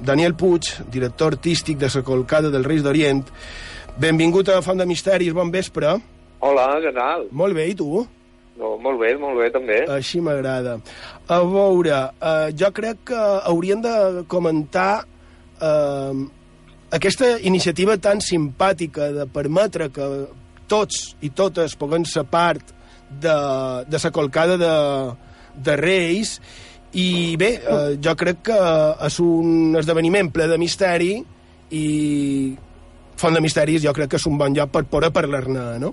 Daniel 0.00 0.34
Puig, 0.34 0.72
director 0.90 1.36
artístic 1.36 1.78
de 1.78 1.90
la 1.92 2.02
Colcada 2.02 2.50
del 2.50 2.64
Reis 2.64 2.82
d'Orient, 2.82 3.22
benvingut 4.00 4.48
a 4.48 4.62
Font 4.64 4.80
de 4.80 4.88
Misteris, 4.88 5.34
bon 5.36 5.52
vespre. 5.52 5.98
Hola, 6.42 6.66
què 6.82 6.90
tal? 6.96 7.28
Molt 7.38 7.54
bé, 7.54 7.68
i 7.70 7.74
tu? 7.78 8.02
No, 8.58 8.74
molt 8.82 8.98
bé, 9.00 9.12
molt 9.16 9.38
bé, 9.38 9.48
també. 9.54 9.78
Així 9.94 10.20
m'agrada. 10.20 10.76
A 11.30 11.38
veure, 11.46 11.98
eh, 12.18 12.48
jo 12.58 12.70
crec 12.74 13.04
que 13.12 13.20
hauríem 13.48 13.80
de 13.84 14.24
comentar 14.28 15.04
eh, 15.62 16.22
aquesta 16.98 17.36
iniciativa 17.46 17.96
tan 17.96 18.20
simpàtica 18.20 19.12
de 19.14 19.26
permetre 19.30 19.88
que 19.94 20.08
tots 20.68 21.14
i 21.22 21.30
totes 21.30 21.76
puguem 21.78 22.04
ser 22.08 22.26
part 22.26 22.74
de, 23.22 23.36
de 23.86 24.02
la 24.02 24.10
colcada 24.10 24.58
de, 24.58 24.74
de 25.62 25.78
Reis 25.78 26.34
i 26.92 27.36
bé, 27.40 27.52
eh, 27.62 27.94
jo 28.02 28.16
crec 28.18 28.42
que 28.50 28.58
és 29.06 29.20
un 29.22 29.78
esdeveniment 29.78 30.32
ple 30.34 30.50
de 30.50 30.58
misteri 30.60 31.14
i 31.72 31.86
Font 33.22 33.36
de 33.36 33.42
Misteris 33.44 33.84
jo 33.84 33.92
crec 33.94 34.10
que 34.12 34.18
és 34.18 34.26
un 34.26 34.36
bon 34.40 34.54
lloc 34.56 34.72
per 34.74 34.82
poder 34.90 35.12
parlar-ne, 35.14 35.64
no? 35.78 35.92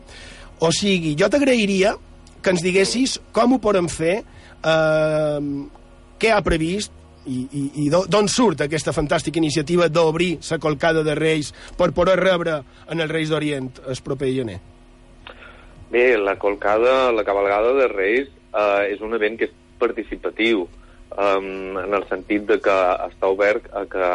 O 0.60 0.72
sigui, 0.76 1.16
jo 1.20 1.30
t'agrairia 1.32 1.96
que 2.44 2.54
ens 2.54 2.64
diguessis 2.64 3.18
com 3.36 3.56
ho 3.56 3.60
podem 3.64 3.88
fer, 3.92 4.22
eh, 4.64 5.40
què 6.20 6.32
ha 6.36 6.42
previst, 6.44 6.96
i, 7.30 7.44
i, 7.52 7.64
i 7.84 7.90
d'on 7.92 8.30
surt 8.32 8.64
aquesta 8.64 8.94
fantàstica 8.96 9.38
iniciativa 9.38 9.90
d'obrir 9.92 10.38
la 10.50 10.58
colcada 10.58 11.04
de 11.06 11.16
Reis 11.20 11.52
per 11.78 11.92
poder 11.94 12.16
rebre 12.20 12.62
en 12.90 13.04
els 13.04 13.12
Reis 13.12 13.30
d'Orient 13.30 13.70
el 13.86 14.02
proper 14.06 14.32
gener? 14.34 14.60
Bé, 15.92 16.18
la 16.18 16.38
colcada, 16.40 17.12
la 17.12 17.26
cabalgada 17.26 17.74
de 17.78 17.88
Reis 17.92 18.30
eh, 18.30 18.94
és 18.94 19.02
un 19.06 19.14
event 19.18 19.38
que 19.40 19.50
és 19.50 19.56
participatiu, 19.80 20.66
um, 21.16 21.78
en 21.80 21.94
el 21.96 22.06
sentit 22.10 22.46
de 22.50 22.60
que 22.62 22.78
està 23.08 23.30
obert 23.32 23.70
a 23.74 23.86
que 23.90 24.10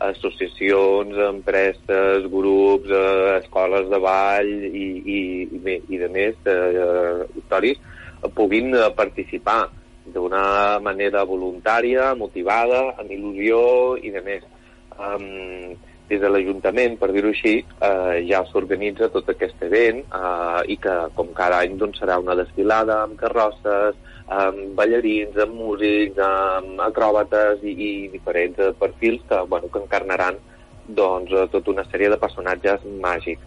associacions, 0.00 1.16
empreses, 1.28 2.28
grups, 2.30 2.90
eh, 2.90 3.38
escoles 3.42 3.88
de 3.90 4.00
ball 4.02 4.50
i, 4.68 4.86
i, 5.16 5.20
i, 5.58 5.76
i 5.88 6.00
de 6.00 6.08
més 6.12 6.48
eh, 6.48 7.26
històrics 7.36 8.30
puguin 8.34 8.74
eh, 8.74 8.88
participar 8.96 9.68
d'una 10.08 10.78
manera 10.80 11.24
voluntària, 11.28 12.14
motivada, 12.16 12.94
amb 12.98 13.12
il·lusió 13.12 13.60
i 14.00 14.12
de 14.14 14.24
més. 14.24 14.46
Um, 14.98 15.76
des 16.08 16.22
de 16.22 16.28
l'Ajuntament, 16.32 16.96
per 16.96 17.10
dir-ho 17.12 17.28
així, 17.28 17.58
eh, 17.60 18.14
ja 18.24 18.40
s'organitza 18.48 19.10
tot 19.12 19.28
aquest 19.28 19.60
event 19.66 20.00
eh, 20.00 20.60
i 20.72 20.78
que, 20.80 20.94
com 21.14 21.34
cada 21.36 21.60
any, 21.64 21.76
doncs, 21.80 22.00
serà 22.00 22.16
una 22.22 22.36
desfilada 22.38 23.02
amb 23.02 23.18
carrosses, 23.20 23.98
amb 24.28 24.74
ballarins, 24.76 25.36
amb 25.40 25.56
músics, 25.56 26.18
amb 26.20 26.80
acròbates 26.84 27.62
i, 27.64 27.72
i 27.72 27.90
diferents 28.12 28.60
perfils 28.78 29.24
que, 29.28 29.40
bueno, 29.48 29.70
que 29.72 29.80
encarnaran 29.80 30.36
doncs, 30.88 31.32
tota 31.52 31.72
una 31.72 31.84
sèrie 31.88 32.10
de 32.12 32.20
personatges 32.20 32.84
màgics. 33.00 33.44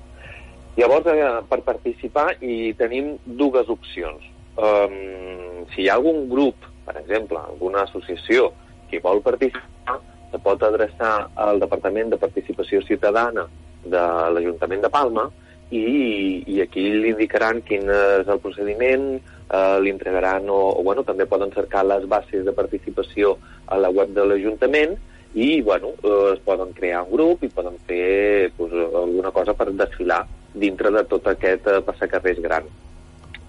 Llavors, 0.77 1.07
eh, 1.11 1.41
per 1.49 1.61
participar 1.67 2.27
hi 2.39 2.73
tenim 2.79 3.15
dues 3.25 3.69
opcions. 3.69 4.23
Um, 4.55 5.65
si 5.73 5.83
hi 5.83 5.89
ha 5.89 5.97
algun 5.99 6.27
grup, 6.29 6.67
per 6.85 6.97
exemple, 7.01 7.39
alguna 7.39 7.83
associació 7.83 8.51
que 8.89 9.01
vol 9.03 9.21
participar, 9.25 9.99
se 10.31 10.39
pot 10.39 10.63
adreçar 10.63 11.27
al 11.35 11.59
Departament 11.59 12.11
de 12.11 12.19
Participació 12.19 12.81
Ciutadana 12.87 13.45
de 13.83 14.03
l'Ajuntament 14.35 14.83
de 14.85 14.91
Palma 14.91 15.27
i, 15.71 16.43
i 16.51 16.59
aquí 16.61 16.83
li 16.91 17.13
indicaran 17.13 17.61
quin 17.67 17.87
és 17.89 18.27
el 18.27 18.41
procediment, 18.43 19.13
eh, 19.47 19.77
li 19.79 19.93
entregaran 19.93 20.49
o, 20.51 20.59
o 20.75 20.83
bueno, 20.83 21.05
també 21.07 21.27
poden 21.29 21.53
cercar 21.55 21.85
les 21.87 22.07
bases 22.11 22.43
de 22.45 22.53
participació 22.55 23.37
a 23.71 23.79
la 23.79 23.89
web 23.89 24.11
de 24.15 24.25
l'Ajuntament 24.27 24.97
i 25.33 25.61
bueno, 25.61 25.93
eh, 26.03 26.33
es 26.33 26.43
poden 26.43 26.73
crear 26.75 27.05
un 27.05 27.11
grup 27.15 27.43
i 27.43 27.49
poden 27.49 27.77
fer 27.87 28.51
pues, 28.57 28.73
alguna 28.75 29.31
cosa 29.31 29.55
per 29.55 29.71
desfilar 29.71 30.25
dintre 30.53 30.91
de 30.91 31.05
tot 31.07 31.27
aquest 31.31 31.67
eh, 31.71 31.79
passacarrers 31.87 32.41
gran. 32.43 32.67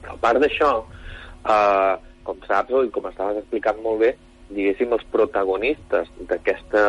Però 0.02 0.14
a 0.14 0.20
part 0.22 0.38
d'això, 0.42 0.70
eh, 1.42 1.94
com 2.22 2.38
saps, 2.46 2.70
i 2.86 2.94
com 2.94 3.08
estaves 3.10 3.42
explicant 3.42 3.82
molt 3.82 3.98
bé, 4.04 4.12
diguéssim, 4.52 4.92
els 4.94 5.04
protagonistes 5.10 6.10
d'aquesta 6.28 6.84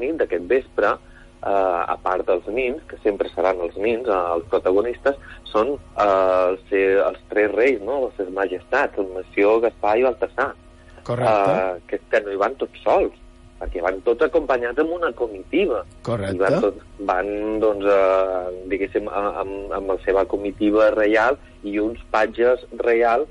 nit, 0.00 0.16
d'aquest 0.16 0.48
vespre, 0.48 0.94
a 1.42 1.96
part 2.02 2.26
dels 2.26 2.46
nins, 2.50 2.82
que 2.90 2.98
sempre 3.02 3.30
seran 3.34 3.60
els 3.62 3.76
nins, 3.78 4.08
eh, 4.08 4.22
els 4.34 4.48
protagonistes, 4.50 5.18
són 5.46 5.76
eh, 5.76 6.08
els, 6.08 6.72
els 6.72 7.22
tres 7.30 7.52
reis, 7.54 7.80
no? 7.84 8.00
les 8.06 8.18
ses 8.18 8.32
majestats, 8.34 8.98
el 8.98 9.12
Nació, 9.14 9.58
Gaspar 9.62 9.96
i 9.98 10.06
Baltasar. 10.08 10.52
Correcte. 11.06 11.54
Eh, 11.54 11.80
que, 11.88 12.00
que 12.10 12.20
no 12.24 12.34
hi 12.34 12.40
van 12.40 12.56
tots 12.60 12.82
sols, 12.84 13.14
perquè 13.58 13.82
van 13.84 14.00
tots 14.06 14.26
acompanyats 14.26 14.82
amb 14.82 14.96
una 14.98 15.12
comitiva. 15.16 15.84
Correcte. 16.06 16.36
I 16.36 16.42
van, 16.42 16.58
tots, 16.64 16.90
van 17.08 17.30
doncs, 17.62 17.86
eh, 17.86 18.64
diguéssim, 18.74 19.08
amb, 19.08 19.72
amb 19.78 19.94
la 19.94 19.98
seva 20.04 20.26
comitiva 20.30 20.90
reial 20.96 21.38
i 21.66 21.78
uns 21.82 22.02
patges 22.12 22.66
reials 22.82 23.30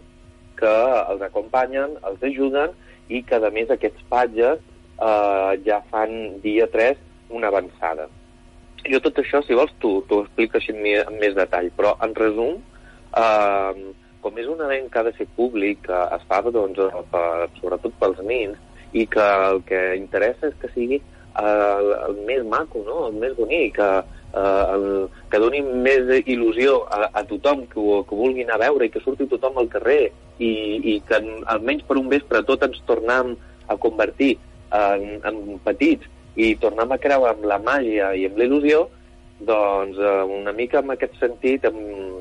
que 0.58 0.74
els 1.14 1.22
acompanyen, 1.22 2.00
els 2.08 2.24
ajuden 2.26 2.74
i 3.14 3.22
que, 3.24 3.38
a 3.38 3.52
més, 3.54 3.70
aquests 3.70 4.08
patges 4.10 4.58
eh, 4.58 5.52
ja 5.68 5.84
fan 5.92 6.42
dia 6.44 6.66
3 6.74 7.04
una 7.30 7.52
avançada. 7.52 8.08
Jo 8.88 9.00
tot 9.04 9.20
això, 9.20 9.42
si 9.44 9.58
vols, 9.58 9.74
t'ho 9.82 10.22
explico 10.22 10.60
així 10.60 10.76
amb 11.02 11.18
més 11.20 11.36
detall, 11.36 11.70
però 11.76 11.96
en 12.04 12.14
resum, 12.16 12.60
eh, 13.18 13.88
com 14.22 14.38
és 14.38 14.48
un 14.48 14.62
event 14.62 14.90
que 14.92 15.00
ha 15.00 15.08
de 15.08 15.14
ser 15.18 15.28
públic, 15.36 15.84
que 15.88 16.00
es 16.16 16.24
fa 16.30 16.42
doncs, 16.42 16.80
per, 17.12 17.50
sobretot 17.60 17.94
pels 18.00 18.22
nins, 18.24 18.58
i 18.94 19.06
que 19.06 19.28
el 19.50 19.64
que 19.68 19.82
interessa 20.00 20.48
és 20.48 20.56
que 20.62 20.72
sigui 20.74 21.02
el, 21.38 21.92
el 22.08 22.22
més 22.28 22.46
maco, 22.46 22.84
no? 22.86 23.08
el 23.08 23.18
més 23.22 23.36
bonic, 23.38 23.76
que, 23.78 23.90
eh, 24.34 24.64
el, 24.76 24.88
que 25.32 25.42
doni 25.44 25.62
més 25.62 26.10
il·lusió 26.24 26.80
a, 26.90 27.10
a 27.12 27.24
tothom 27.30 27.66
que, 27.72 27.80
ho, 27.80 28.02
que 28.08 28.18
vulgui 28.18 28.46
anar 28.46 28.58
a 28.58 28.64
veure 28.68 28.88
i 28.88 28.94
que 28.94 29.04
surti 29.04 29.28
tothom 29.30 29.60
al 29.60 29.70
carrer 29.74 30.02
i, 30.40 30.52
i 30.96 31.00
que 31.08 31.22
almenys 31.54 31.86
per 31.88 32.00
un 32.00 32.10
vespre 32.14 32.44
tot 32.48 32.64
ens 32.68 32.80
tornem 32.90 33.36
a 33.68 33.78
convertir 33.84 34.36
en, 34.72 35.18
en 35.28 35.60
petits 35.66 36.08
i 36.38 36.54
tornem 36.62 36.94
a 36.94 37.00
creure 37.02 37.34
amb 37.34 37.46
la 37.50 37.58
màgia 37.58 38.12
i 38.14 38.28
amb 38.30 38.38
l'il·lusió, 38.38 38.84
doncs 39.50 39.98
eh, 39.98 40.24
una 40.38 40.54
mica 40.54 40.84
en 40.84 40.94
aquest 40.94 41.18
sentit, 41.22 41.66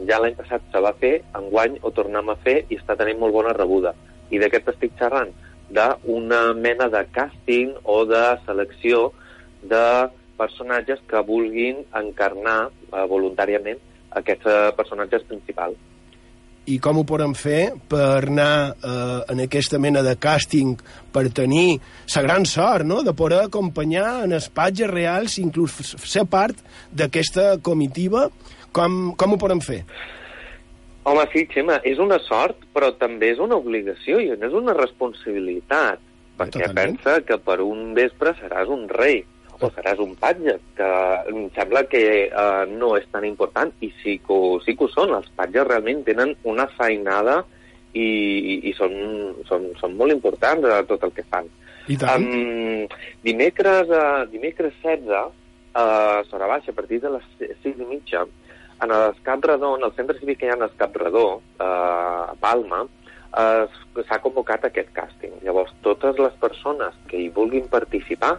ja 0.09 0.21
l'any 0.23 0.37
passat 0.39 0.65
se 0.73 0.83
va 0.85 0.95
fer, 1.01 1.19
enguany 1.37 1.77
ho 1.83 1.93
tornem 1.97 2.33
a 2.33 2.39
fer 2.45 2.63
i 2.69 2.81
està 2.81 2.97
tenint 2.97 3.21
molt 3.21 3.37
bona 3.37 3.57
rebuda. 3.57 3.93
I 4.33 4.41
de 4.43 4.49
què 4.51 4.63
t'estic 4.65 4.97
xerrant? 5.01 5.33
D'una 5.77 6.41
mena 6.55 6.89
de 6.93 7.03
càsting 7.15 7.75
o 7.85 8.05
de 8.09 8.23
selecció 8.47 9.11
de 9.63 9.85
personatges 10.39 11.03
que 11.11 11.25
vulguin 11.27 11.85
encarnar 12.01 12.61
eh, 12.69 13.05
voluntàriament 13.11 13.83
aquests 14.21 14.49
eh, 14.49 14.73
personatges 14.79 15.29
principals 15.29 15.77
i 16.67 16.79
com 16.83 16.99
ho 16.99 17.05
podem 17.07 17.35
fer 17.39 17.71
per 17.91 18.27
anar 18.27 18.75
eh, 18.75 19.21
en 19.33 19.43
aquesta 19.45 19.79
mena 19.83 20.03
de 20.03 20.17
càsting 20.19 20.75
per 21.15 21.29
tenir 21.35 21.79
la 22.15 22.25
gran 22.27 22.47
sort 22.49 22.87
no? 22.87 23.03
de 23.07 23.15
poder 23.15 23.45
acompanyar 23.45 24.25
en 24.25 24.35
espatges 24.37 24.91
reals, 24.91 25.39
inclús 25.39 25.95
ser 26.03 26.27
part 26.31 26.59
d'aquesta 26.91 27.57
comitiva. 27.63 28.27
Com, 28.75 29.15
com 29.17 29.33
ho 29.33 29.41
podem 29.41 29.63
fer? 29.65 29.85
Home, 31.07 31.23
sí, 31.31 31.45
Xema, 31.53 31.79
és 31.87 32.01
una 32.03 32.19
sort, 32.27 32.67
però 32.75 32.91
també 32.99 33.31
és 33.37 33.39
una 33.39 33.57
obligació 33.57 34.19
i 34.19 34.33
és 34.35 34.57
una 34.59 34.75
responsabilitat, 34.75 36.03
perquè 36.37 36.67
Totalment. 36.67 36.99
pensa 36.99 37.21
que 37.23 37.39
per 37.39 37.61
un 37.63 37.95
vespre 37.95 38.35
seràs 38.41 38.69
un 38.75 38.89
rei 38.91 39.23
o 39.61 39.71
seràs 39.73 40.01
un 40.03 40.15
patge, 40.21 40.57
que 40.77 40.89
em 41.33 41.47
sembla 41.57 41.85
que 41.91 42.03
eh, 42.27 42.65
no 42.73 42.95
és 42.99 43.07
tan 43.13 43.25
important, 43.29 43.73
i 43.81 43.91
sí 44.03 44.19
que, 44.25 44.39
sí 44.65 44.77
que 44.77 44.87
ho 44.87 44.91
són. 44.93 45.15
Els 45.17 45.29
patges 45.39 45.69
realment 45.69 46.03
tenen 46.07 46.35
una 46.49 46.67
feinada 46.77 47.43
i, 47.93 48.07
i, 48.07 48.57
i 48.71 48.75
són, 48.77 48.97
són, 49.49 49.71
són 49.81 49.97
molt 49.97 50.15
importants 50.15 50.67
a 50.69 50.83
tot 50.89 51.07
el 51.07 51.15
que 51.17 51.25
fan. 51.31 51.49
I 51.89 51.97
tant. 52.03 52.27
Um, 52.27 52.99
dimecres, 53.25 53.93
uh, 53.93 54.27
dimecres 54.33 54.75
16, 54.83 55.33
a 55.77 55.87
Sora 56.31 56.49
Baixa, 56.51 56.73
a 56.73 56.77
partir 56.77 57.01
de 57.05 57.15
les 57.15 57.31
6 57.63 57.71
i 57.79 57.89
mitja, 57.89 58.25
en 58.83 58.93
l'Escap 58.93 59.45
Redó, 59.45 59.77
en 59.79 59.87
el 59.87 59.95
centre 59.97 60.19
cívic 60.19 60.41
que 60.41 60.49
hi 60.49 60.53
ha 60.53 60.59
en 60.59 60.65
l'Escap 60.67 60.97
Redó, 61.01 61.27
uh, 61.39 61.71
a 62.27 62.35
Palma, 62.43 62.83
uh, 62.85 64.03
s'ha 64.03 64.21
convocat 64.25 64.67
aquest 64.69 64.93
càsting. 64.97 65.39
Llavors, 65.47 65.73
totes 65.87 66.21
les 66.21 66.37
persones 66.43 66.99
que 67.09 67.23
hi 67.23 67.31
vulguin 67.33 67.71
participar 67.73 68.35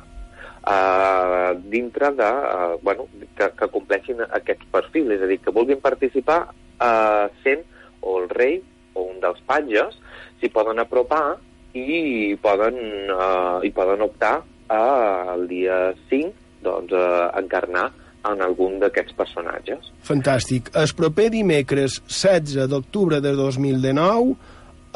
uh, 0.67 1.55
dintre 1.71 2.11
de, 2.17 2.29
uh, 2.29 2.77
bueno, 2.83 3.07
que, 3.37 3.49
que 3.57 3.69
compleixin 3.73 4.21
aquests 4.27 4.67
perfils, 4.73 5.13
és 5.15 5.23
a 5.23 5.29
dir, 5.29 5.39
que 5.43 5.53
vulguin 5.55 5.81
participar 5.83 6.41
uh, 6.47 7.27
sent 7.43 7.63
o 8.01 8.19
el 8.21 8.29
rei 8.33 8.59
o 8.97 9.07
un 9.11 9.21
dels 9.23 9.39
patges, 9.47 9.95
s'hi 10.41 10.51
poden 10.53 10.81
apropar 10.83 11.37
i 11.77 12.35
poden, 12.41 12.77
uh, 13.13 13.63
i 13.65 13.71
poden 13.75 14.03
optar 14.05 14.41
al 14.73 15.45
uh, 15.45 15.47
dia 15.49 15.79
5 16.09 16.33
doncs, 16.65 16.91
uh, 16.91 17.29
encarnar 17.39 17.87
en 18.27 18.43
algun 18.43 18.75
d'aquests 18.81 19.15
personatges. 19.15 19.91
Fantàstic. 20.03 20.71
El 20.75 20.91
proper 20.97 21.29
dimecres 21.31 22.01
16 22.09 22.67
d'octubre 22.71 23.21
de 23.23 23.31
2019 23.37 24.35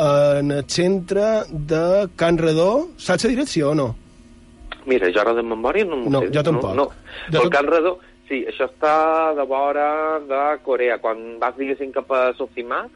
en 0.02 0.52
el 0.52 0.66
centre 0.68 1.44
de 1.52 2.08
Can 2.18 2.40
Redó, 2.42 2.90
saps 2.98 3.28
la 3.28 3.36
direcció 3.36 3.72
o 3.72 3.76
no? 3.78 3.90
Mira, 4.86 5.12
jo 5.14 5.22
ara 5.22 5.34
de 5.34 5.44
memòria 5.44 5.86
no 5.86 5.98
m'ho 5.98 6.10
No, 6.10 6.22
sé. 6.22 6.32
jo 6.34 6.44
tampoc. 6.44 6.74
No, 6.76 6.86
no. 6.86 6.92
De 7.30 7.38
tot- 7.40 7.52
Can 7.52 7.68
Redó, 7.68 8.00
sí, 8.28 8.46
això 8.48 8.66
està 8.70 9.34
de 9.36 9.44
vora 9.46 10.20
de 10.20 10.44
Corea. 10.64 10.98
Quan 11.00 11.38
vas, 11.40 11.56
diguéssim, 11.58 11.92
cap 11.92 12.10
a 12.12 12.34
Sofimax... 12.38 12.90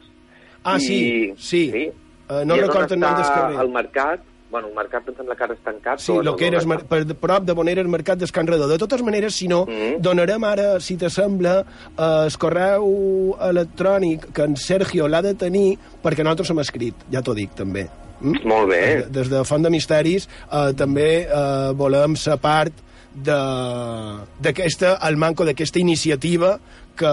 Ah, 0.64 0.78
sí, 0.80 1.32
sí. 1.38 1.70
sí. 1.70 1.90
Eh, 2.28 2.42
no 2.44 2.56
I 2.56 2.58
és 2.58 2.66
recordo 2.66 2.94
el 2.94 3.00
nom 3.00 3.14
del 3.14 3.24
carrer. 3.24 3.60
El 3.60 3.68
mercat, 3.70 4.20
bueno, 4.50 4.66
el 4.68 4.74
mercat 4.74 5.06
em 5.08 5.14
sembla 5.14 5.36
que 5.36 5.44
ara 5.44 5.54
està 5.54 5.70
tancat. 5.70 6.00
Sí, 6.02 6.10
el 6.12 6.34
que 6.34 6.48
era 6.48 6.58
no 6.60 6.78
per 6.90 7.04
prop 7.14 7.44
de 7.46 7.52
on 7.52 7.68
era 7.68 7.80
el 7.80 7.88
mercat 7.88 8.18
del 8.18 8.32
Can 8.32 8.48
Redó. 8.48 8.66
De 8.66 8.78
totes 8.78 9.00
maneres, 9.02 9.34
si 9.36 9.46
no, 9.46 9.64
Mhm. 9.66 10.00
donarem 10.02 10.42
ara, 10.44 10.80
si 10.80 10.96
t'assembla, 10.96 11.60
eh, 11.96 12.24
el 12.26 12.36
correu 12.36 13.36
electrònic 13.40 14.32
que 14.32 14.42
en 14.42 14.56
Sergio 14.56 15.06
l'ha 15.06 15.22
de 15.22 15.34
tenir 15.34 15.78
perquè 16.02 16.24
nosaltres 16.24 16.50
hem 16.50 16.58
escrit, 16.58 16.94
ja 17.12 17.22
t'ho 17.22 17.34
dic, 17.34 17.54
també. 17.54 17.86
Mm? 18.20 18.42
Molt 18.48 18.68
bé. 18.70 18.82
Des, 19.12 19.28
de 19.28 19.42
Font 19.44 19.62
de 19.62 19.70
Misteris 19.70 20.28
eh, 20.28 20.72
també 20.78 21.08
eh, 21.26 21.72
volem 21.76 22.16
ser 22.16 22.38
part 22.40 22.72
de- 23.16 24.20
d'aquesta, 24.40 24.98
el 25.08 25.16
manco 25.16 25.44
d'aquesta 25.44 25.78
iniciativa 25.80 26.58
que, 26.96 27.12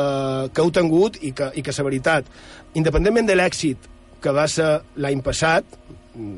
que 0.54 0.62
heu 0.64 0.72
tingut 0.72 1.18
i 1.22 1.32
que, 1.36 1.50
i 1.56 1.62
que 1.64 1.76
la 1.78 1.84
veritat, 1.90 2.26
independentment 2.74 3.28
de 3.28 3.36
l'èxit 3.36 3.90
que 4.24 4.32
va 4.32 4.48
ser 4.48 4.78
l'any 4.96 5.20
passat, 5.24 5.66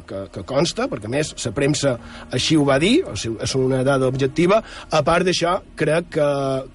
que, 0.08 0.20
que 0.32 0.44
consta, 0.48 0.86
perquè 0.92 1.10
més 1.12 1.34
la 1.44 1.52
premsa 1.56 1.96
així 2.32 2.56
ho 2.56 2.64
va 2.68 2.78
dir, 2.80 3.04
o 3.08 3.16
sigui, 3.20 3.38
és 3.44 3.56
una 3.60 3.82
dada 3.84 4.08
objectiva, 4.08 4.62
a 4.90 5.02
part 5.04 5.26
d'això, 5.28 5.58
crec 5.76 6.08
que, 6.16 6.28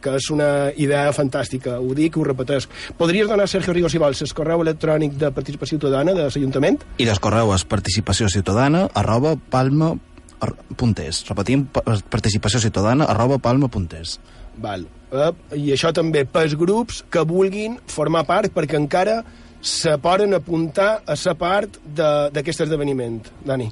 que 0.05 0.15
és 0.19 0.29
una 0.35 0.51
idea 0.77 1.13
fantàstica, 1.17 1.79
ho 1.81 1.95
dic, 1.97 2.17
ho 2.21 2.25
repetesc. 2.29 2.69
Podries 2.99 3.29
donar, 3.31 3.49
Sergio 3.49 3.73
Rigo, 3.77 3.89
si 3.89 3.99
vols, 4.03 4.21
el 4.23 4.35
correu 4.37 4.63
electrònic 4.67 5.17
de 5.21 5.33
participació 5.33 5.79
ciutadana 5.79 6.13
de 6.17 6.27
l'Ajuntament? 6.29 6.81
I 7.01 7.09
el 7.09 7.21
correu 7.25 7.55
és 7.57 7.65
participació 7.65 8.29
ciutadana 8.29 8.87
arroba 8.95 9.37
palma 9.51 9.95
ar- 10.41 10.55
puntes. 10.77 11.25
Repetim, 11.29 11.67
pa- 11.73 11.83
participació 12.11 12.61
ciutadana 12.61 13.05
arroba 13.09 13.39
palma 13.39 13.69
puntes. 13.69 14.19
Val. 14.61 14.85
Eh, 15.11 15.33
I 15.57 15.73
això 15.75 15.91
també 15.97 16.25
pels 16.29 16.53
grups 16.59 17.01
que 17.11 17.25
vulguin 17.27 17.79
formar 17.91 18.27
part, 18.29 18.53
perquè 18.55 18.77
encara 18.79 19.23
se 19.61 19.97
poden 19.99 20.35
apuntar 20.35 21.03
a 21.07 21.17
ser 21.17 21.37
part 21.39 21.77
d'aquest 21.85 22.65
esdeveniment. 22.67 23.23
Dani. 23.45 23.69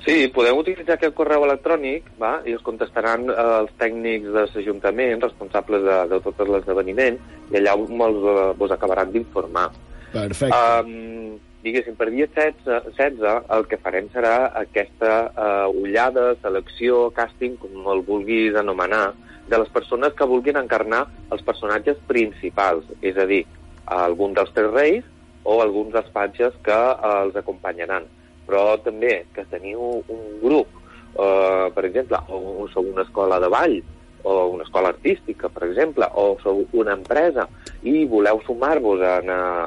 Sí, 0.00 0.30
podeu 0.32 0.56
utilitzar 0.62 0.96
aquest 0.96 1.12
correu 1.14 1.44
electrònic 1.44 2.06
va? 2.20 2.38
i 2.48 2.54
us 2.56 2.64
contestaran 2.64 3.26
eh, 3.28 3.36
els 3.60 3.74
tècnics 3.78 4.30
de 4.32 4.46
l'Ajuntament 4.46 5.20
responsables 5.20 5.84
de, 5.84 5.98
de 6.14 6.20
tot 6.24 6.40
l'esdeveniment 6.48 7.18
i 7.52 7.60
allà 7.60 7.76
mos, 7.76 8.16
eh, 8.16 8.46
vos 8.56 8.72
acabaran 8.72 9.12
d'informar. 9.12 9.68
Perfecte. 10.14 10.56
Um, 10.56 11.36
diguéssim, 11.62 11.98
per 12.00 12.08
dia 12.08 12.26
16, 12.32 12.96
16 12.96 13.52
el 13.58 13.68
que 13.68 13.78
farem 13.84 14.08
serà 14.14 14.34
aquesta 14.58 15.12
uh, 15.28 15.68
ullada, 15.68 16.32
selecció, 16.40 17.10
càsting, 17.14 17.60
com 17.60 17.92
el 17.92 18.00
vulguis 18.08 18.56
anomenar, 18.56 19.10
de 19.52 19.60
les 19.60 19.70
persones 19.74 20.16
que 20.16 20.26
vulguin 20.26 20.58
encarnar 20.58 21.04
els 21.30 21.44
personatges 21.44 22.00
principals, 22.08 22.88
és 23.04 23.20
a 23.20 23.28
dir, 23.28 23.44
algun 23.90 24.32
dels 24.34 24.50
tres 24.56 24.72
reis 24.72 25.06
o 25.44 25.60
alguns 25.62 25.94
dels 25.94 26.10
patges 26.14 26.56
que 26.64 26.76
uh, 26.76 27.14
els 27.24 27.38
acompanyaran. 27.40 28.08
Però 28.48 28.74
també 28.82 29.24
que 29.34 29.46
teniu 29.50 30.02
un 30.02 30.22
grup, 30.42 30.70
uh, 31.14 31.70
per 31.74 31.86
exemple, 31.88 32.18
o 32.28 32.68
sou 32.74 32.88
una 32.90 33.06
escola 33.06 33.40
de 33.42 33.50
ball, 33.52 33.80
o 34.22 34.46
una 34.52 34.64
escola 34.64 34.90
artística, 34.92 35.48
per 35.48 35.68
exemple, 35.68 36.08
o 36.14 36.36
sou 36.42 36.64
una 36.76 36.92
empresa 36.98 37.46
i 37.82 38.04
voleu 38.04 38.40
sumar-vos 38.44 39.00
a, 39.00 39.20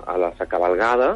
a 0.06 0.18
la 0.22 0.34
sa 0.38 0.46
cabalgada, 0.46 1.14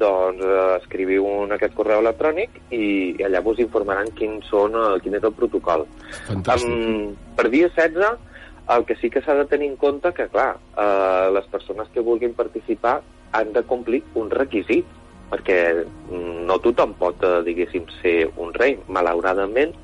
doncs 0.00 0.42
eh, 0.44 0.78
escriviu 0.78 1.26
en 1.44 1.54
aquest 1.56 1.74
correu 1.74 2.00
electrònic 2.02 2.60
i, 2.70 3.14
i 3.18 3.24
allà 3.26 3.42
vos 3.42 3.58
informaran 3.62 4.10
quins 4.18 4.46
són, 4.50 4.76
eh, 4.78 4.98
quin 5.02 5.16
és 5.18 5.26
el 5.26 5.34
protocol. 5.36 5.86
Fantàstic. 6.28 6.70
Um, 6.70 7.16
per 7.38 7.48
dia 7.50 7.70
16, 7.74 8.28
el 8.70 8.86
que 8.86 8.96
sí 9.00 9.10
que 9.10 9.22
s'ha 9.24 9.34
de 9.34 9.48
tenir 9.50 9.70
en 9.72 9.78
compte 9.80 10.12
que, 10.14 10.28
clar, 10.30 10.52
eh, 10.78 11.26
les 11.34 11.48
persones 11.50 11.90
que 11.94 12.04
vulguin 12.06 12.36
participar 12.38 13.00
han 13.32 13.52
de 13.52 13.62
complir 13.68 14.02
un 14.14 14.30
requisit, 14.30 14.86
perquè 15.30 15.60
mm, 15.84 16.44
no 16.48 16.58
tothom 16.58 16.94
pot, 16.98 17.22
eh, 17.22 17.40
diguéssim, 17.46 17.86
ser 18.02 18.30
un 18.36 18.52
rei. 18.54 18.78
Malauradament, 18.88 19.74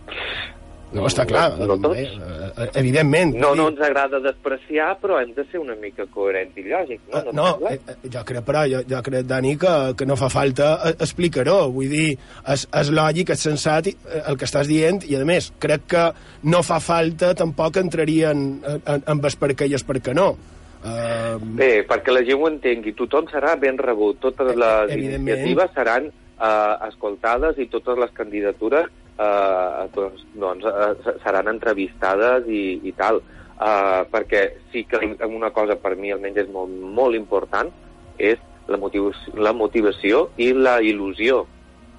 No, 0.95 1.03
està 1.11 1.25
clar. 1.27 1.49
no 1.59 1.75
tots. 1.83 1.99
Eh, 1.99 2.53
eh, 2.63 2.67
evidentment. 2.79 3.35
no, 3.35 3.55
no 3.59 3.67
ens 3.73 3.81
agrada 3.83 4.21
despreciar, 4.23 4.93
però 5.03 5.19
hem 5.21 5.33
de 5.35 5.45
ser 5.51 5.59
una 5.59 5.75
mica 5.75 6.07
coherents 6.15 6.57
i 6.57 6.63
lògics, 6.63 7.03
no? 7.11 7.19
Eh, 7.19 7.33
no, 7.35 7.47
sembla? 7.51 7.73
eh, 7.75 7.97
jo 8.15 8.23
crec, 8.25 8.45
però, 8.47 8.63
jo, 8.71 8.83
jo 8.89 9.03
crec, 9.03 9.27
Dani, 9.27 9.57
que, 9.59 9.73
que 9.99 10.07
no 10.07 10.17
fa 10.17 10.29
falta 10.31 10.71
explicar-ho. 10.95 11.73
Vull 11.75 11.91
dir, 11.91 12.17
és, 12.47 12.69
és 12.71 12.93
lògic, 12.95 13.35
és 13.35 13.45
sensat 13.49 13.91
el 13.91 14.39
que 14.39 14.47
estàs 14.47 14.71
dient, 14.71 15.03
i 15.11 15.19
a 15.19 15.25
més, 15.27 15.51
crec 15.59 15.89
que 15.91 16.05
no 16.47 16.63
fa 16.63 16.79
falta 16.81 17.35
tampoc 17.35 17.83
entrarien 17.83 18.47
en, 18.63 18.83
en, 18.87 19.03
en 19.07 19.25
el 19.27 19.37
per 19.43 19.53
què 19.59 19.67
i 19.69 19.75
el 19.75 19.85
per 19.85 19.99
què 20.01 20.15
no. 20.15 20.37
Uh, 20.85 21.41
Bé, 21.57 21.83
perquè 21.89 22.13
la 22.13 22.23
gent 22.27 22.41
ho 22.41 22.49
entengui, 22.51 22.95
tothom 22.97 23.27
serà 23.31 23.57
ben 23.61 23.79
rebut, 23.81 24.21
totes 24.23 24.55
les 24.55 24.93
Evidentment. 24.93 25.23
iniciatives 25.25 25.75
seran 25.75 26.07
eh, 26.41 26.75
escoltades 26.89 27.59
i 27.59 27.67
totes 27.73 27.99
les 27.99 28.13
candidatures 28.17 28.89
eh, 29.19 29.89
doncs, 29.95 30.25
doncs, 30.37 30.65
eh, 30.69 31.17
seran 31.25 31.51
entrevistades 31.53 32.47
i, 32.49 32.81
i 32.85 32.93
tal. 32.97 33.23
Eh, 33.57 34.03
perquè 34.13 34.43
sí 34.73 34.85
que 34.85 35.01
una 35.27 35.51
cosa 35.51 35.79
per 35.81 35.97
mi 35.97 36.13
almenys 36.13 36.45
és 36.45 36.53
molt, 36.53 36.73
molt 37.01 37.17
important, 37.17 37.73
és 38.19 38.41
la 38.69 38.81
motivació, 38.81 39.37
la 39.41 39.55
motivació 39.57 40.27
i 40.37 40.53
la 40.53 40.79
il·lusió. 40.85 41.45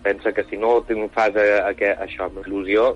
Pensa 0.03 0.31
que 0.31 0.45
si 0.47 0.57
no 0.57 0.77
fas 1.13 1.35
eh, 1.35 1.61
aquest, 1.65 2.01
això 2.05 2.27
amb 2.27 2.43
il·lusió 2.45 2.93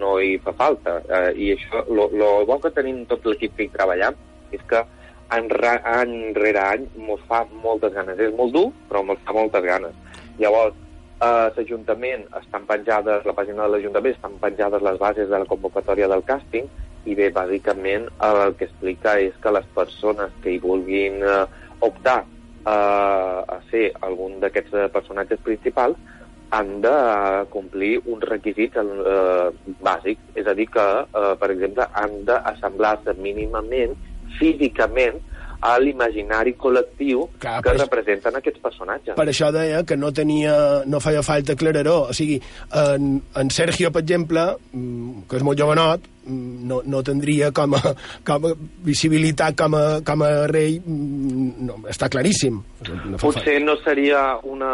no 0.00 0.18
hi 0.20 0.36
fa 0.44 0.52
falta. 0.58 1.00
Eh, 1.08 1.30
I 1.36 1.52
això, 1.56 1.84
lo, 1.88 2.10
lo 2.12 2.34
bo 2.46 2.60
que 2.60 2.74
tenim 2.74 3.04
tot 3.10 3.24
l'equip 3.26 3.56
que 3.56 3.66
hi 3.66 3.72
treballem 3.72 4.18
és 4.52 4.60
que 4.68 4.82
any, 5.36 5.48
any 5.96 6.14
rere 6.36 6.62
any 6.62 6.86
mos 7.08 7.20
fa 7.28 7.42
moltes 7.64 7.94
ganes. 7.96 8.20
És 8.20 8.34
molt 8.36 8.54
dur, 8.54 8.68
però 8.90 9.04
mos 9.06 9.20
fa 9.26 9.36
moltes 9.36 9.64
ganes. 9.66 9.96
Llavors, 10.40 10.78
a 11.22 11.50
l'Ajuntament 11.54 12.24
estan 12.40 12.64
penjades, 12.66 13.26
la 13.28 13.34
pàgina 13.36 13.66
de 13.66 13.76
l'Ajuntament 13.76 14.16
estan 14.16 14.38
penjades 14.42 14.82
les 14.82 14.98
bases 14.98 15.28
de 15.30 15.38
la 15.38 15.48
convocatòria 15.48 16.08
del 16.10 16.24
càsting 16.26 16.66
i 17.06 17.14
bé, 17.18 17.28
bàsicament 17.34 18.08
el 18.22 18.56
que 18.58 18.66
explica 18.68 19.16
és 19.22 19.36
que 19.42 19.52
les 19.54 19.66
persones 19.76 20.34
que 20.42 20.54
hi 20.54 20.60
vulguin 20.62 21.22
eh, 21.22 21.44
optar 21.82 22.22
eh, 22.22 23.38
a 23.56 23.58
ser 23.70 23.88
algun 24.06 24.38
d'aquests 24.42 24.74
eh, 24.74 24.88
personatges 24.94 25.42
principals 25.46 25.98
han 26.52 26.80
de 26.84 26.92
eh, 26.92 27.42
complir 27.54 27.94
uns 28.04 28.26
requisits 28.28 28.78
eh, 28.78 29.48
bàsics, 29.82 30.22
és 30.38 30.46
a 30.46 30.54
dir 30.58 30.68
que, 30.74 30.86
eh, 31.02 31.34
per 31.40 31.50
exemple, 31.54 31.86
han 31.98 32.18
d'assemblar-se 32.28 33.16
mínimament, 33.18 33.96
físicament, 34.38 35.20
a 35.62 35.76
l'imaginari 35.78 36.56
col·lectiu 36.58 37.28
Clar, 37.38 37.60
que 37.62 37.70
per 37.70 37.78
representen 37.78 38.34
aquests 38.34 38.58
personatges. 38.60 39.14
per 39.14 39.26
això 39.30 39.52
deia 39.54 39.84
que 39.86 39.96
no 39.96 40.10
tenia, 40.12 40.82
no 40.90 40.98
feia 41.00 41.22
falta 41.22 41.54
aclarar-ho. 41.54 42.08
O 42.10 42.16
sigui, 42.16 42.40
en, 42.74 43.20
en 43.38 43.50
Sergio, 43.54 43.92
per 43.94 44.02
exemple, 44.02 44.42
mm, 44.72 45.28
que 45.30 45.38
és 45.38 45.44
molt 45.46 45.60
jovenot, 45.60 46.08
mm, 46.26 46.66
no, 46.66 46.80
no 46.84 47.02
tindria 47.06 47.52
com 47.54 47.76
a, 47.78 47.92
com 48.26 48.48
a 48.50 48.54
visibilitat 48.82 49.54
com 49.58 49.76
a, 49.78 49.84
com 50.04 50.24
a 50.26 50.32
rei, 50.50 50.80
mm, 50.82 51.52
no, 51.68 51.78
està 51.86 52.10
claríssim. 52.10 52.58
No 53.06 53.20
Potser 53.22 53.60
no 53.62 53.76
seria 53.84 54.40
una, 54.42 54.72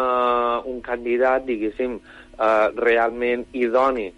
un 0.64 0.81
candidat, 0.81 1.44
diguéssim, 1.44 1.99
eh, 2.38 2.68
realment 2.81 3.44
idoni 3.53 4.09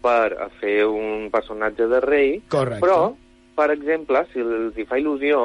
per 0.00 0.46
fer 0.60 0.84
un 0.86 1.26
personatge 1.32 1.90
de 1.90 2.00
rei, 2.06 2.30
Correcte. 2.48 2.86
però, 2.86 3.10
per 3.60 3.68
exemple, 3.74 4.24
si 4.32 4.40
els 4.40 4.78
hi 4.78 4.86
fa 4.88 4.96
il·lusió, 5.00 5.40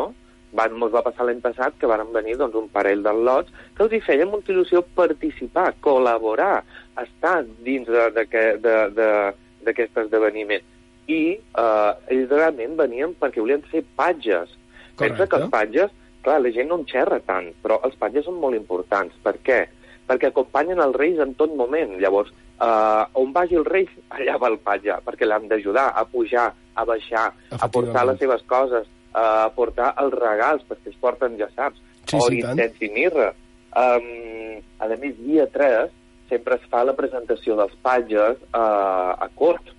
van, 0.55 0.75
mos 0.79 0.93
va 0.93 1.03
passar 1.03 1.25
l'any 1.27 1.41
passat 1.43 1.75
que 1.79 1.89
van 1.91 2.05
venir 2.15 2.37
doncs, 2.39 2.55
un 2.55 2.69
parell 2.71 3.03
de 3.03 3.11
lots 3.27 3.51
que 3.75 3.83
els 3.85 3.95
hi 3.97 3.99
feia 4.05 4.27
molta 4.29 4.53
il·lusió 4.53 4.81
participar, 4.95 5.73
col·laborar, 5.83 6.63
estar 7.03 7.41
dins 7.65 7.89
d'aquest 8.15 9.99
esdeveniment. 10.05 10.63
I 11.11 11.21
eh, 11.35 11.91
ells 12.15 12.31
realment 12.31 12.79
venien 12.79 13.13
perquè 13.19 13.43
volien 13.43 13.65
fer 13.71 13.83
patges. 13.99 14.55
Pensa 14.97 15.27
que 15.27 15.41
els 15.41 15.51
patges, 15.51 15.91
clar, 16.23 16.39
la 16.41 16.53
gent 16.55 16.71
no 16.71 16.79
en 16.79 16.87
xerra 16.89 17.19
tant, 17.27 17.51
però 17.61 17.81
els 17.85 17.97
patges 17.99 18.25
són 18.29 18.39
molt 18.39 18.55
importants. 18.57 19.17
Per 19.25 19.35
què? 19.43 19.65
Perquè 19.67 19.84
acompanyen 20.07 20.81
els 20.83 20.95
reis 20.95 21.19
en 21.19 21.33
tot 21.39 21.55
moment. 21.55 21.95
Llavors, 22.01 22.31
eh, 22.61 23.03
on 23.13 23.33
vagi 23.33 23.55
el 23.55 23.65
rei, 23.65 23.87
allà 24.09 24.37
va 24.41 24.51
el 24.53 24.59
patge, 24.59 24.99
perquè 25.05 25.25
l'han 25.25 25.47
d'ajudar 25.47 25.91
a 25.95 26.05
pujar, 26.05 26.51
a 26.75 26.85
baixar, 26.85 27.31
a 27.51 27.67
portar 27.71 28.05
les 28.05 28.19
seves 28.19 28.43
coses, 28.47 28.87
a 29.13 29.49
portar 29.55 29.93
els 30.03 30.13
regals, 30.13 30.63
perquè 30.67 30.91
es 30.91 30.99
porten, 30.99 31.37
ja 31.39 31.47
saps, 31.55 31.79
Sí, 32.05 32.17
or, 32.17 32.29
sí, 32.29 32.85
i 32.85 32.89
mirra. 32.93 33.31
Um, 33.75 34.61
a 34.79 34.87
més, 34.95 35.15
dia 35.25 35.47
3 35.51 35.89
sempre 36.29 36.57
es 36.57 36.67
fa 36.71 36.83
la 36.85 36.95
presentació 36.97 37.57
dels 37.57 37.73
patges 37.85 38.37
uh, 38.53 39.13
a 39.17 39.27
cort. 39.37 39.73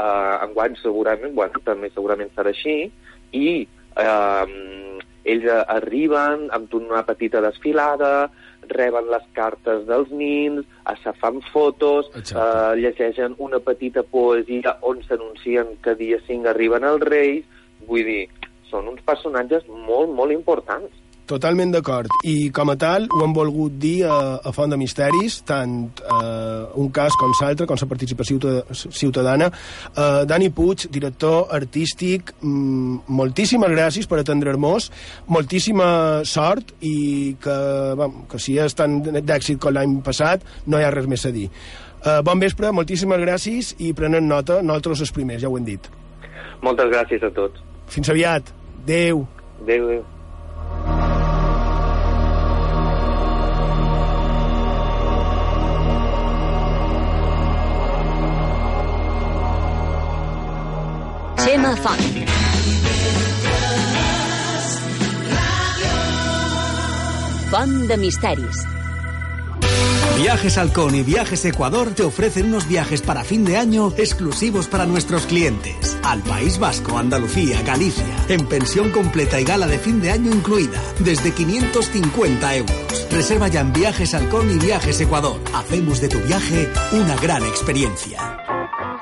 Uh, 0.00 0.40
enguany 0.46 0.76
segurament, 0.80 1.34
bueno, 1.36 1.60
també 1.64 1.90
segurament 1.92 2.30
serà 2.34 2.54
així, 2.54 2.90
i 3.36 3.48
um, 4.00 5.00
ells 5.28 5.44
eh, 5.44 5.56
arriben 5.74 6.46
amb 6.56 6.72
una 6.78 7.02
petita 7.04 7.42
desfilada, 7.44 8.30
reben 8.72 9.10
les 9.12 9.26
cartes 9.36 9.86
dels 9.88 10.10
nins, 10.10 10.66
se 11.02 11.12
fan 11.20 11.40
fotos, 11.52 12.10
Exacte. 12.14 12.40
eh, 12.40 12.80
llegeixen 12.82 13.36
una 13.38 13.60
petita 13.60 14.02
poesia 14.02 14.76
on 14.82 15.02
s'anuncien 15.06 15.76
que 15.84 15.94
dia 15.94 16.18
5 16.26 16.50
arriben 16.50 16.84
els 16.84 17.04
reis, 17.06 17.44
vull 17.86 18.04
dir, 18.04 18.28
són 18.70 18.88
uns 18.88 19.02
personatges 19.06 19.66
molt, 19.68 20.10
molt 20.14 20.32
importants. 20.32 20.90
Totalment 21.30 21.70
d'acord. 21.70 22.10
I 22.26 22.48
com 22.50 22.72
a 22.72 22.74
tal 22.80 23.04
ho 23.14 23.20
hem 23.22 23.34
volgut 23.36 23.76
dir 23.78 24.00
a, 24.10 24.40
a 24.42 24.50
Font 24.54 24.72
de 24.72 24.78
Misteris, 24.80 25.36
tant 25.46 25.76
eh, 26.02 26.64
un 26.82 26.88
cas 26.94 27.14
com 27.20 27.30
l'altre, 27.38 27.68
com 27.70 27.78
la 27.78 27.88
participació 27.92 28.40
ciuta- 28.40 28.74
ciutadana. 28.98 29.46
Eh, 29.94 30.24
Dani 30.26 30.48
Puig, 30.50 30.88
director 30.90 31.46
artístic, 31.54 32.34
mm, 32.42 33.06
moltíssimes 33.20 33.70
gràcies 33.70 34.10
per 34.10 34.18
atendre'ns, 34.24 34.90
moltíssima 35.30 36.24
sort 36.26 36.74
i 36.82 37.36
que, 37.40 37.58
vam, 38.02 38.24
que 38.30 38.38
si 38.42 38.58
és 38.58 38.74
tan 38.74 38.98
d'èxit 39.04 39.60
com 39.62 39.74
l'any 39.78 40.00
passat, 40.02 40.42
no 40.66 40.78
hi 40.80 40.84
ha 40.86 40.90
res 40.90 41.06
més 41.06 41.24
a 41.26 41.30
dir. 41.30 41.46
Eh, 42.00 42.20
bon 42.26 42.40
vespre, 42.42 42.72
moltíssimes 42.74 43.20
gràcies 43.22 43.74
i 43.78 43.92
prenen 43.94 44.26
nota, 44.26 44.62
nosaltres 44.62 45.06
els 45.06 45.12
primers, 45.14 45.42
ja 45.42 45.48
ho 45.48 45.56
hem 45.58 45.64
dit. 45.68 45.90
Moltes 46.60 46.90
gràcies 46.90 47.22
a 47.22 47.30
tots. 47.30 47.62
Fins 47.86 48.10
aviat. 48.10 48.50
Adéu. 48.82 49.28
Adéu, 49.62 49.86
adéu. 49.86 50.08
Font. 61.82 62.00
Font 67.50 67.88
de 67.88 67.96
misteris. 67.96 68.66
Viajes 70.18 70.58
Halcón 70.58 70.94
y 70.94 71.02
Viajes 71.02 71.44
Ecuador 71.46 71.94
te 71.94 72.02
ofrecen 72.02 72.46
unos 72.46 72.68
viajes 72.68 73.00
para 73.00 73.24
fin 73.24 73.44
de 73.44 73.56
año 73.56 73.92
exclusivos 73.96 74.68
para 74.68 74.84
nuestros 74.84 75.24
clientes. 75.24 75.96
Al 76.02 76.22
País 76.22 76.58
Vasco, 76.58 76.98
Andalucía, 76.98 77.62
Galicia. 77.62 78.04
En 78.28 78.46
pensión 78.46 78.90
completa 78.90 79.40
y 79.40 79.44
gala 79.44 79.66
de 79.66 79.78
fin 79.78 80.02
de 80.02 80.10
año 80.10 80.30
incluida. 80.30 80.80
Desde 80.98 81.32
550 81.32 82.56
euros. 82.56 83.06
Reserva 83.10 83.48
ya 83.48 83.60
en 83.60 83.72
Viajes 83.72 84.12
Halcón 84.12 84.50
y 84.50 84.58
Viajes 84.58 85.00
Ecuador. 85.00 85.40
Hacemos 85.54 86.00
de 86.02 86.08
tu 86.08 86.18
viaje 86.20 86.68
una 86.92 87.16
gran 87.16 87.44
experiencia. 87.44 88.49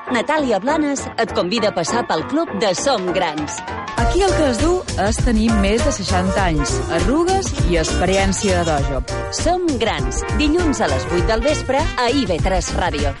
Natàlia 0.09 0.57
Blanes 0.57 1.03
et 1.21 1.31
convida 1.37 1.69
a 1.69 1.73
passar 1.75 2.01
pel 2.09 2.23
club 2.31 2.49
de 2.61 2.71
Som 2.73 3.11
Grans. 3.13 3.59
Aquí 4.01 4.23
el 4.25 4.31
que 4.33 4.47
es 4.49 4.57
du 4.57 4.71
és 5.05 5.19
tenir 5.21 5.51
més 5.61 5.83
de 5.85 5.91
60 5.93 6.39
anys, 6.41 6.71
arrugues 6.97 7.51
i 7.69 7.77
experiència 7.77 8.63
de 8.63 8.71
dojo. 8.71 9.01
Som 9.37 9.67
Grans, 9.81 10.23
dilluns 10.39 10.81
a 10.81 10.89
les 10.89 11.05
8 11.11 11.27
del 11.29 11.45
vespre 11.45 11.83
a 12.01 12.07
IB3 12.09 12.71
Ràdio. 12.79 13.13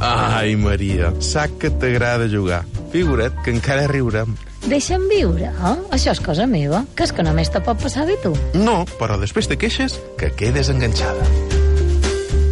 Ai, 0.00 0.56
Maria, 0.56 1.12
sac 1.20 1.58
que 1.60 1.68
t'agrada 1.70 2.30
jugar. 2.32 2.62
Figura't 2.94 3.36
que 3.44 3.52
encara 3.52 3.84
riurem. 3.92 4.32
Deixa'm 4.64 5.04
viure, 5.12 5.52
eh? 5.52 5.76
Això 5.92 6.16
és 6.16 6.24
cosa 6.24 6.48
meva, 6.48 6.86
que 6.96 7.04
és 7.04 7.12
que 7.12 7.26
només 7.26 7.52
te 7.52 7.60
pot 7.60 7.76
passar 7.82 8.08
bé 8.08 8.16
tu. 8.24 8.32
No, 8.56 8.80
però 8.96 9.20
després 9.20 9.52
te 9.52 9.60
queixes 9.60 10.00
que 10.16 10.32
quedes 10.32 10.72
enganxada. 10.72 11.28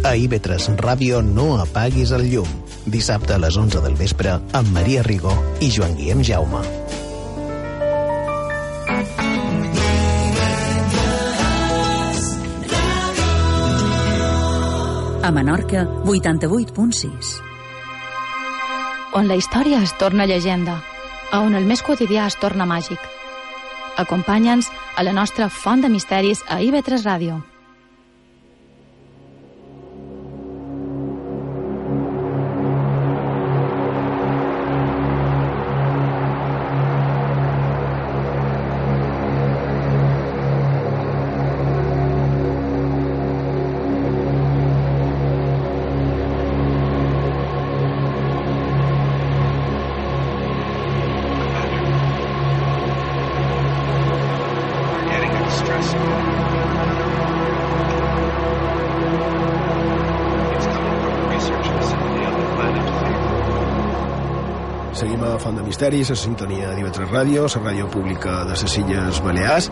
A 0.05 0.13
IB3 0.13 0.75
Ràdio 0.77 1.17
no 1.25 1.55
apaguis 1.57 2.11
el 2.13 2.27
llum. 2.29 2.49
Dissabte 2.85 3.33
a 3.33 3.39
les 3.41 3.55
11 3.57 3.79
del 3.81 3.95
vespre 3.97 4.35
amb 4.37 4.67
Maria 4.69 5.01
Rigó 5.01 5.31
i 5.65 5.71
Joan 5.73 5.95
Guillem 5.97 6.21
Jaume. 6.21 6.61
A 15.25 15.31
Menorca, 15.33 15.87
88.6. 16.05 17.33
On 19.17 19.25
la 19.25 19.39
història 19.41 19.81
es 19.81 19.97
torna 19.97 20.29
llegenda, 20.29 20.77
a 21.31 21.41
on 21.41 21.57
el 21.57 21.65
més 21.65 21.81
quotidià 21.81 22.29
es 22.29 22.37
torna 22.37 22.69
màgic. 22.69 23.01
Acompanya'ns 23.97 24.69
a 24.69 25.09
la 25.09 25.17
nostra 25.17 25.49
font 25.49 25.81
de 25.81 25.89
misteris 25.89 26.45
a 26.45 26.61
IB3 26.61 27.01
Ràdio. 27.09 27.41
Misteris, 65.75 66.07
a 66.07 66.15
sintonia 66.15 66.69
d'IV3 66.71 67.09
Ràdio, 67.11 67.41
la 67.51 67.59
ràdio 67.65 67.89
pública 67.91 68.45
de 68.47 68.53
les 68.55 68.75
Illes 68.79 69.17
Balears, 69.19 69.65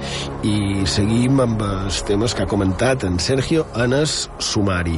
i 0.44 0.84
seguim 0.84 1.39
amb 1.39 1.62
els 1.63 2.02
temes 2.04 2.34
que 2.36 2.44
ha 2.44 2.50
comentat 2.52 3.06
en 3.08 3.16
Sergio 3.24 3.63
en 3.80 3.96
el 3.96 4.04
sumari. 4.44 4.98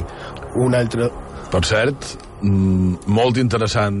Un 0.58 0.74
altre... 0.74 1.06
Per 1.52 1.60
cert, 1.62 2.08
mm, 2.40 3.06
molt 3.06 3.38
interessant 3.38 4.00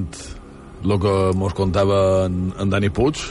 el 0.82 0.96
que 0.98 1.14
mos 1.38 1.54
contava 1.54 2.00
en, 2.24 2.50
en 2.58 2.74
Dani 2.74 2.90
Puig. 2.90 3.22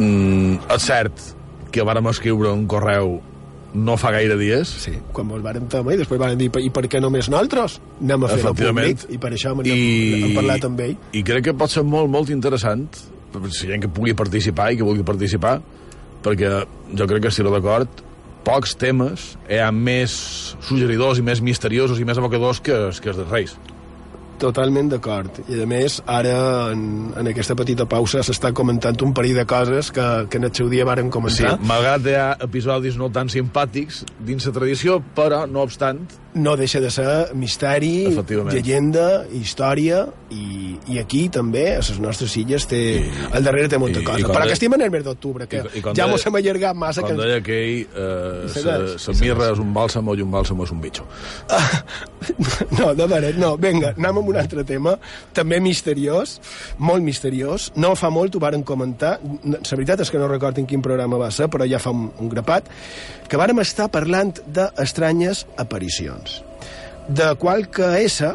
Mm, 0.00 0.58
és 0.74 0.88
cert 0.90 1.22
que 1.70 1.86
vàrem 1.86 2.10
escriure 2.10 2.50
un 2.50 2.66
correu 2.66 3.20
no 3.74 3.96
fa 3.96 4.12
gaire 4.12 4.36
dies. 4.36 4.68
Sí, 4.84 4.92
quan 5.16 5.26
mos 5.28 5.40
vàrem 5.44 5.64
i 5.64 5.96
després 5.96 6.20
vàrem 6.20 6.38
dir 6.38 6.50
i 6.60 6.70
per 6.70 6.84
què 6.90 7.00
només 7.00 7.30
nosaltres? 7.32 7.78
Anem 8.02 8.26
a 8.26 8.30
fer-ho 8.34 8.50
Efectivament. 8.50 9.00
públic 9.00 9.16
i 9.16 9.18
per 9.22 9.32
això 9.32 9.54
I... 9.64 9.78
Hem 10.28 10.36
parlat 10.36 10.68
amb 10.68 10.84
ell. 10.84 10.94
I 11.12 11.24
crec 11.24 11.48
que 11.48 11.56
pot 11.56 11.72
ser 11.72 11.84
molt, 11.86 12.10
molt 12.12 12.30
interessant 12.30 12.86
si 13.50 13.66
hi 13.66 13.72
ha 13.72 13.80
que 13.80 13.88
pugui 13.88 14.14
participar 14.14 14.72
i 14.72 14.76
que 14.76 14.86
vulgui 14.86 15.04
participar, 15.06 15.58
perquè 16.22 16.50
jo 16.92 17.06
crec 17.08 17.24
que 17.24 17.32
estic 17.32 17.48
d'acord, 17.48 18.02
pocs 18.44 18.74
temes 18.78 19.32
hi 19.48 19.60
ha 19.62 19.70
més 19.72 20.12
suggeridors 20.66 21.18
i 21.18 21.24
més 21.26 21.40
misteriosos 21.40 22.00
i 22.00 22.04
més 22.04 22.18
evocadors 22.18 22.60
que, 22.60 22.74
que 23.00 23.12
els 23.12 23.20
dels 23.22 23.30
Reis. 23.30 23.56
Totalment 24.42 24.88
d'acord. 24.90 25.36
I 25.52 25.60
a 25.62 25.66
més, 25.70 26.00
ara, 26.10 26.32
en, 26.74 27.12
en 27.18 27.28
aquesta 27.30 27.54
petita 27.58 27.86
pausa, 27.86 28.24
s'està 28.26 28.50
comentant 28.56 28.98
un 29.06 29.12
parell 29.14 29.36
de 29.38 29.44
coses 29.46 29.92
que, 29.94 30.06
que 30.32 30.40
en 30.40 30.48
el 30.48 30.54
seu 30.56 30.70
dia 30.72 30.86
varen 30.88 31.06
Sí, 31.06 31.14
comentar. 31.14 31.52
malgrat 31.68 32.08
hi 32.10 32.16
ha 32.18 32.26
episodis 32.42 32.98
no 32.98 33.06
tan 33.14 33.30
simpàtics 33.30 34.02
dins 34.18 34.46
la 34.48 34.52
tradició, 34.56 34.98
però, 35.14 35.44
no 35.46 35.62
obstant, 35.62 36.02
no 36.34 36.56
deixa 36.56 36.80
de 36.80 36.90
ser 36.90 37.34
misteri, 37.36 38.06
llegenda, 38.50 39.26
història, 39.36 40.06
i, 40.32 40.78
i 40.88 40.98
aquí 40.98 41.26
també, 41.28 41.74
a 41.76 41.82
les 41.84 41.98
nostres 42.00 42.32
illes, 42.40 42.64
té, 42.70 42.78
I, 43.02 43.10
al 43.36 43.44
darrere 43.44 43.68
té 43.68 43.76
molta 43.78 44.00
i- 44.00 44.04
cosa. 44.06 44.18
i 44.20 44.24
Però 44.24 44.40
de- 44.40 44.46
que 44.48 44.56
estem 44.56 44.72
en 44.72 44.80
el 44.86 44.90
mes 44.90 45.04
d'octubre, 45.04 45.46
que 45.46 45.58
I- 45.60 45.78
i 45.78 45.82
ja 45.94 46.06
mos 46.08 46.24
hem 46.26 46.34
allargat 46.40 46.74
massa. 46.74 47.02
Com 47.04 47.10
Que... 47.10 47.16
deia 47.20 47.36
aquell, 47.42 47.86
eh, 47.92 49.12
i 49.12 49.16
mirra 49.20 49.50
és 49.52 49.58
un 49.60 49.74
bàlsamo 49.76 50.16
i 50.16 50.22
un 50.24 50.30
bàlsamo 50.32 50.64
és 50.64 50.72
un 50.72 50.80
bitxo. 50.80 51.04
No, 52.78 52.94
de 52.94 53.06
veres, 53.10 53.36
no. 53.36 53.56
Vinga, 53.58 53.90
anem 53.98 54.18
amb 54.20 54.28
un 54.30 54.36
altre 54.38 54.62
tema, 54.64 54.94
també 55.34 55.58
misteriós, 55.60 56.36
molt 56.78 57.02
misteriós. 57.02 57.70
No 57.76 57.94
fa 57.98 58.10
molt 58.14 58.36
ho 58.36 58.40
varen 58.42 58.62
comentar, 58.62 59.16
la 59.42 59.58
veritat 59.76 60.00
és 60.04 60.10
que 60.10 60.20
no 60.22 60.28
recordo 60.30 60.62
en 60.62 60.68
quin 60.70 60.80
programa 60.84 61.18
va 61.18 61.30
ser, 61.34 61.48
però 61.50 61.66
ja 61.68 61.80
fa 61.82 61.90
un, 61.90 62.06
un 62.22 62.30
grapat, 62.30 62.70
que 63.32 63.38
vàrem 63.40 63.62
estar 63.62 63.86
parlant 63.88 64.34
d'estranyes 64.44 65.46
aparicions. 65.56 66.42
De 67.08 67.30
qualque 67.40 67.86
essa 68.04 68.34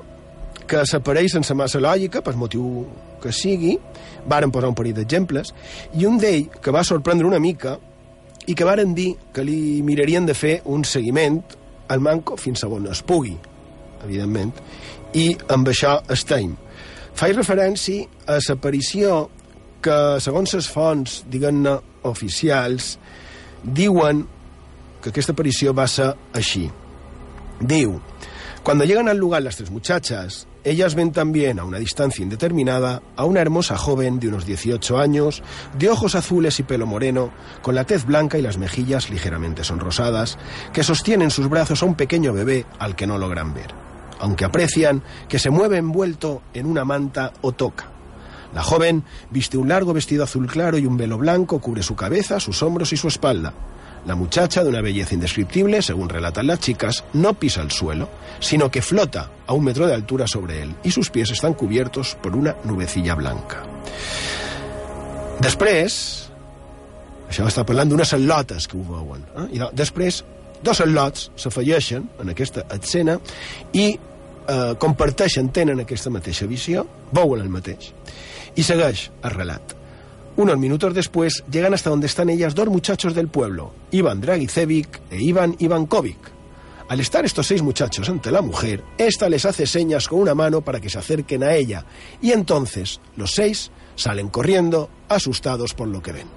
que 0.66 0.80
s'apareix 0.90 1.36
sense 1.36 1.54
massa 1.54 1.78
lògica, 1.78 2.24
per 2.26 2.34
motiu 2.34 2.88
que 3.22 3.30
sigui, 3.30 3.76
varen 4.26 4.50
posar 4.50 4.72
un 4.72 4.78
parell 4.80 4.96
d'exemples, 4.98 5.52
i 5.94 6.08
un 6.10 6.18
d'ell 6.18 6.48
que 6.50 6.74
va 6.74 6.82
sorprendre 6.82 7.30
una 7.30 7.38
mica 7.38 7.76
i 8.50 8.56
que 8.58 8.66
varen 8.66 8.96
dir 8.98 9.12
que 9.36 9.46
li 9.46 9.84
mirarien 9.86 10.26
de 10.26 10.34
fer 10.34 10.64
un 10.66 10.82
seguiment 10.82 11.44
al 11.94 12.02
manco 12.02 12.34
fins 12.42 12.66
a 12.66 12.70
on 12.74 12.88
es 12.90 13.04
pugui, 13.06 13.36
evidentment, 14.02 14.50
i 15.14 15.28
amb 15.54 15.70
això 15.70 16.00
estem. 16.10 16.56
Faig 17.14 17.36
referència 17.38 18.10
a 18.26 18.40
l'aparició 18.42 19.28
que, 19.78 20.00
segons 20.26 20.58
les 20.58 20.72
fonts, 20.74 21.20
diguem-ne, 21.30 21.76
oficials, 22.10 22.96
diuen 23.62 24.26
que 25.02 25.10
aquesta 25.10 25.34
aparició 25.34 25.74
va 25.74 25.88
ser 25.88 26.14
així. 26.34 26.68
Diu, 27.60 28.00
cuando 28.64 28.86
llegan 28.86 29.08
al 29.08 29.18
lugar 29.18 29.44
las 29.44 29.56
tres 29.56 29.72
muchachas, 29.72 30.48
ellas 30.64 30.96
ven 30.96 31.14
también 31.14 31.60
a 31.60 31.64
una 31.64 31.78
distancia 31.78 32.22
indeterminada 32.22 33.02
a 33.16 33.24
una 33.24 33.40
hermosa 33.40 33.78
joven 33.78 34.20
de 34.20 34.28
unos 34.28 34.46
18 34.46 34.98
años, 34.98 35.42
de 35.80 35.90
ojos 35.90 36.16
azules 36.16 36.60
y 36.60 36.64
pelo 36.64 36.86
moreno, 36.86 37.32
con 37.62 37.76
la 37.76 37.86
tez 37.86 38.06
blanca 38.06 38.38
y 38.38 38.42
las 38.42 38.58
mejillas 38.58 39.10
ligeramente 39.10 39.64
sonrosadas, 39.64 40.38
que 40.74 40.84
sostiene 40.84 41.24
en 41.24 41.32
sus 41.32 41.50
brazos 41.50 41.82
a 41.82 41.86
un 41.86 41.96
pequeño 41.96 42.34
bebé 42.34 42.66
al 42.80 42.98
que 42.98 43.08
no 43.08 43.18
logran 43.18 43.54
ver, 43.54 43.74
aunque 44.20 44.44
aprecian 44.44 45.02
que 45.30 45.40
se 45.40 45.50
mueve 45.50 45.78
envuelto 45.78 46.42
en 46.54 46.66
una 46.66 46.84
manta 46.84 47.32
o 47.42 47.54
toca. 47.54 47.92
La 48.54 48.64
joven 48.64 49.06
viste 49.30 49.58
un 49.58 49.70
largo 49.70 49.94
vestido 49.94 50.26
azul 50.26 50.48
claro 50.48 50.78
y 50.78 50.86
un 50.86 50.98
velo 50.98 51.18
blanco 51.18 51.60
cubre 51.60 51.84
su 51.84 51.96
cabeza, 51.96 52.42
sus 52.42 52.62
hombros 52.62 52.92
y 52.92 52.98
su 52.98 53.08
espalda. 53.08 53.54
La 54.08 54.16
muchacha, 54.16 54.64
de 54.64 54.70
una 54.70 54.82
belleza 54.82 55.14
indescriptible, 55.16 55.82
según 55.82 56.08
relatan 56.10 56.48
las 56.48 56.60
chicas, 56.62 57.04
no 57.14 57.34
pisa 57.34 57.62
el 57.62 57.72
suelo, 57.72 58.08
sino 58.40 58.72
que 58.72 58.82
flota 58.82 59.30
a 59.46 59.54
un 59.54 59.66
metro 59.66 59.86
de 59.86 59.94
altura 59.94 60.26
sobre 60.28 60.62
él 60.62 60.74
y 60.84 60.92
sus 60.92 61.10
pies 61.10 61.30
están 61.32 61.54
cubiertos 61.54 62.16
por 62.16 62.36
una 62.36 62.56
nubecilla 62.64 63.16
blanca. 63.16 63.64
Després, 65.44 65.96
això 67.30 67.46
està 67.50 67.66
parlant 67.68 67.92
d'unes 67.92 68.14
al·lotes 68.16 68.66
que 68.72 68.80
ho 68.80 68.86
veuen, 68.88 69.26
eh? 69.38 69.48
i 69.54 69.60
de- 69.62 69.70
després 69.78 70.24
dos 70.66 70.80
al·lots 70.82 71.28
s'afegeixen 71.38 72.08
en 72.24 72.32
aquesta 72.34 72.64
escena 72.74 73.20
i 73.74 73.92
eh, 73.94 74.74
comparteixen, 74.82 75.52
tenen 75.54 75.84
aquesta 75.84 76.10
mateixa 76.10 76.48
visió, 76.50 76.88
veuen 77.12 77.44
el 77.44 77.50
mateix. 77.54 77.92
Y 78.58 78.64
segueix 78.66 79.12
el 79.22 79.36
relat. 79.36 79.76
Unos 80.38 80.60
minutos 80.60 80.94
después 80.94 81.44
llegan 81.50 81.74
hasta 81.74 81.90
donde 81.90 82.06
están 82.06 82.30
ellas 82.30 82.54
dos 82.54 82.68
muchachos 82.68 83.16
del 83.16 83.28
pueblo, 83.28 83.74
Iván 83.90 84.22
Dragicevic 84.22 85.02
e 85.10 85.20
Iván 85.20 85.56
Ivankovic. 85.58 86.20
Al 86.90 87.00
estar 87.00 87.26
estos 87.26 87.48
seis 87.48 87.64
muchachos 87.64 88.08
ante 88.08 88.30
la 88.30 88.44
mujer, 88.44 88.84
ésta 89.00 89.30
les 89.30 89.46
hace 89.46 89.66
señas 89.66 90.08
con 90.08 90.20
una 90.20 90.36
mano 90.36 90.62
para 90.62 90.80
que 90.80 90.92
se 90.92 91.00
acerquen 91.00 91.42
a 91.42 91.56
ella, 91.56 91.86
y 92.22 92.34
entonces 92.34 93.02
los 93.16 93.32
seis 93.32 93.72
salen 93.96 94.30
corriendo, 94.30 94.92
asustados 95.10 95.74
por 95.74 95.88
lo 95.88 96.04
que 96.04 96.12
ven. 96.12 96.28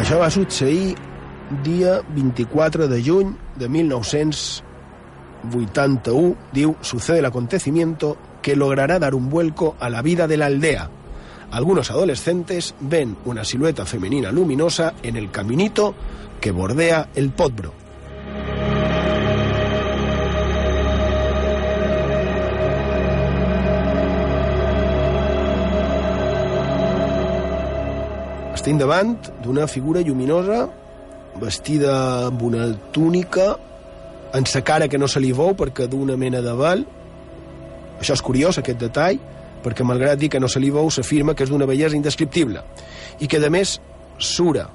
Això 0.00 0.20
va 0.22 0.30
dia 1.62 2.02
24 2.14 2.88
de 2.88 3.02
juny 3.02 3.36
de 3.56 3.68
1981. 3.68 6.36
Diu, 6.52 6.76
sucede 6.80 7.18
el 7.20 7.26
acontecimiento 7.26 8.16
que 8.42 8.56
logrará 8.56 8.98
dar 8.98 9.14
un 9.14 9.30
vuelco 9.30 9.76
a 9.80 9.88
la 9.90 10.02
vida 10.02 10.26
de 10.26 10.36
la 10.36 10.46
aldea. 10.46 10.90
Algunos 11.50 11.90
adolescentes 11.90 12.74
ven 12.80 13.16
una 13.24 13.44
silueta 13.44 13.86
femenina 13.86 14.32
luminosa 14.32 14.94
en 15.02 15.16
el 15.16 15.30
caminito 15.30 15.94
que 16.40 16.50
bordea 16.50 17.08
el 17.14 17.30
Potbro. 17.30 17.72
Estem 28.56 28.80
davant 28.82 29.20
d'una 29.44 29.68
figura 29.70 30.02
lluminosa 30.02 30.66
vestida 31.40 31.94
amb 32.26 32.42
una 32.42 32.68
túnica 32.92 33.54
en 34.36 34.46
sa 34.46 34.62
cara 34.66 34.88
que 34.88 34.98
no 34.98 35.08
se 35.08 35.20
li 35.22 35.32
veu 35.32 35.54
perquè 35.56 35.86
d'una 35.88 36.16
mena 36.20 36.42
de 36.44 36.54
vel 36.58 36.84
això 38.00 38.16
és 38.16 38.22
curiós 38.22 38.58
aquest 38.60 38.80
detall 38.80 39.20
perquè 39.64 39.84
malgrat 39.86 40.18
dir 40.20 40.30
que 40.30 40.40
no 40.40 40.48
se 40.52 40.60
li 40.62 40.70
veu 40.70 40.90
s'afirma 40.92 41.34
que 41.34 41.46
és 41.46 41.50
d'una 41.50 41.66
bellesa 41.66 41.96
indescriptible. 41.96 42.62
I 43.18 43.26
que 43.26 43.40
a 43.40 43.50
més 43.50 43.78
sura 44.18 44.68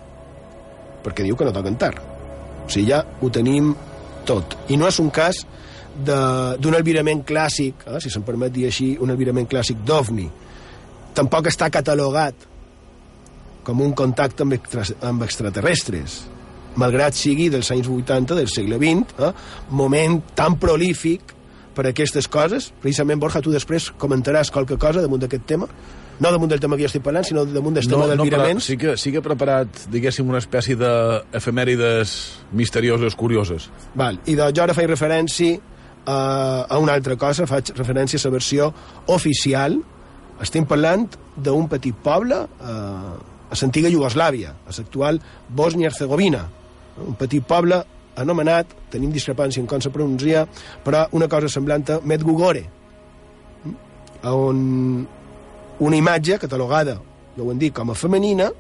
perquè 1.02 1.24
diu 1.26 1.38
que 1.38 1.46
no 1.48 1.54
toca 1.54 1.70
cantar 1.70 1.94
o 2.66 2.70
sigui 2.70 2.90
ja 2.90 3.02
ho 3.04 3.30
tenim 3.30 3.74
tot. 4.26 4.58
I 4.70 4.78
no 4.78 4.88
és 4.90 5.00
un 5.02 5.10
cas 5.10 5.46
d'un 5.92 6.76
albirament 6.78 7.24
clàssic 7.28 7.86
eh, 7.88 8.00
si 8.00 8.10
se'm 8.10 8.26
permet 8.28 8.54
dir 8.54 8.68
així 8.70 8.94
un 9.02 9.12
albirament 9.12 9.50
clàssic 9.50 9.82
d'OVNI. 9.86 10.28
Tampoc 11.18 11.50
està 11.52 11.70
catalogat 11.70 12.48
com 13.64 13.82
un 13.84 13.92
contacte 13.94 14.46
amb, 14.46 14.56
extra, 14.58 14.86
amb 15.06 15.24
extraterrestres, 15.26 16.22
malgrat 16.80 17.14
sigui 17.18 17.50
dels 17.52 17.72
anys 17.74 17.88
80 17.92 18.36
del 18.38 18.48
segle 18.50 18.78
XX, 18.80 19.16
eh? 19.20 19.32
moment 19.70 20.22
tan 20.36 20.56
prolífic 20.60 21.34
per 21.76 21.86
a 21.86 21.90
aquestes 21.92 22.28
coses. 22.28 22.72
Precisament, 22.84 23.20
Borja, 23.20 23.42
tu 23.42 23.52
després 23.52 23.90
comentaràs 24.00 24.52
qualque 24.52 24.78
cosa 24.80 25.02
damunt 25.04 25.22
d'aquest 25.24 25.46
tema, 25.48 25.68
no 26.22 26.30
damunt 26.30 26.52
del 26.52 26.60
tema 26.62 26.76
que 26.78 26.84
jo 26.84 26.90
estic 26.92 27.02
parlant, 27.02 27.26
sinó 27.26 27.46
damunt 27.50 27.74
del 27.80 27.88
tema 27.88 28.04
No, 28.04 28.08
del 28.12 28.18
no, 28.20 28.26
però 28.28 28.38
viraments. 28.44 28.66
sí 28.70 28.76
que, 28.78 28.96
sí 28.98 29.12
que 29.12 29.18
he 29.18 29.26
preparat, 29.26 29.86
diguéssim, 29.90 30.28
una 30.30 30.38
espècie 30.38 30.76
d'efemèrides 30.78 32.12
misterioses, 32.54 33.16
curioses. 33.16 33.70
Val. 33.96 34.20
I 34.30 34.36
doncs 34.38 34.54
jo 34.58 34.64
ara 34.64 34.76
faig 34.78 34.90
referència 34.92 35.58
a, 36.06 36.68
a 36.70 36.78
una 36.78 36.94
altra 36.94 37.16
cosa, 37.18 37.48
faig 37.50 37.74
referència 37.78 38.20
a 38.22 38.28
la 38.28 38.34
versió 38.38 38.70
oficial. 39.08 39.80
Estem 40.42 40.66
parlant 40.70 41.08
d'un 41.38 41.68
petit 41.72 41.96
poble 42.04 42.38
eh, 42.46 42.72
a 43.52 43.58
l'antiga 43.60 43.90
Iugoslàvia, 43.92 44.54
a 44.68 44.76
l'actual 44.78 45.20
Bòsnia-Herzegovina. 45.50 46.46
Un 47.00 47.16
petit 47.20 47.46
poble 47.48 47.80
anomenat, 48.20 48.74
tenim 48.92 49.12
discrepància 49.14 49.62
en 49.62 49.70
com 49.70 49.82
se 49.82 49.92
pronuncia, 49.94 50.46
però 50.84 51.06
una 51.16 51.30
cosa 51.32 51.50
semblant 51.50 51.88
a 51.90 52.00
Medjugorje, 52.04 52.66
on 54.28 55.08
una 55.82 55.98
imatge 55.98 56.38
catalogada, 56.38 57.00
ja 57.36 57.44
ho 57.44 57.52
hem 57.52 57.62
dit, 57.62 57.74
com 57.74 57.90
a 57.90 57.96
femenina, 57.98 58.52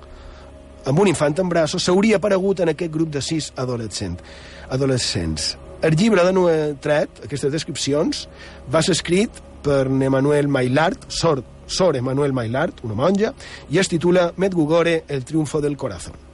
amb 0.89 0.99
un 1.03 1.11
infant 1.11 1.37
en 1.43 1.49
braços, 1.51 1.83
s'hauria 1.83 2.17
aparegut 2.17 2.63
en 2.63 2.71
aquest 2.71 2.93
grup 2.93 3.11
de 3.13 3.21
sis 3.21 3.51
adolescents. 3.55 4.23
adolescents. 4.69 5.57
El 5.81 5.95
llibre 5.95 6.23
de 6.23 6.33
Noé 6.33 6.75
Tret, 6.81 7.23
aquestes 7.25 7.51
descripcions, 7.51 8.27
va 8.71 8.81
ser 8.81 8.93
escrit 8.93 9.41
per 9.61 9.85
Emmanuel 9.87 10.47
Maillard, 10.47 11.09
sor, 11.09 11.43
sor 11.67 11.97
Emmanuel 11.97 12.33
Maillard, 12.33 12.81
una 12.83 12.95
monja, 12.95 13.33
i 13.69 13.77
es 13.77 13.89
titula 13.89 14.31
Medjugorje, 14.37 15.03
el 15.07 15.25
triunfo 15.25 15.61
del 15.61 15.77
corazón. 15.77 16.30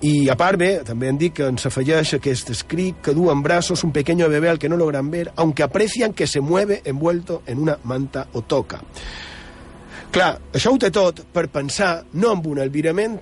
I 0.00 0.30
a 0.32 0.34
part 0.38 0.56
bé, 0.56 0.70
també 0.88 1.10
han 1.10 1.18
dit 1.20 1.34
que 1.36 1.44
ens 1.50 1.66
afegeix 1.68 2.14
aquest 2.16 2.48
escrit 2.54 3.02
que 3.04 3.12
du 3.12 3.26
en 3.28 3.42
brazos 3.44 3.82
un 3.84 3.92
pequeño 3.92 4.30
bebé 4.32 4.48
al 4.48 4.58
que 4.58 4.68
no 4.68 4.78
logran 4.80 5.10
ver, 5.10 5.30
aunque 5.36 5.62
aprecian 5.62 6.14
que 6.14 6.26
se 6.26 6.40
mueve 6.40 6.80
envuelto 6.86 7.42
en 7.46 7.58
una 7.58 7.76
manta 7.84 8.26
o 8.32 8.40
toca. 8.40 8.80
Clar, 10.10 10.30
això 10.56 10.72
ho 10.72 10.80
té 10.80 10.88
tot 10.90 11.20
per 11.34 11.50
pensar 11.52 12.06
no 12.14 12.32
en 12.32 12.40
un 12.48 12.62
albirament 12.64 13.20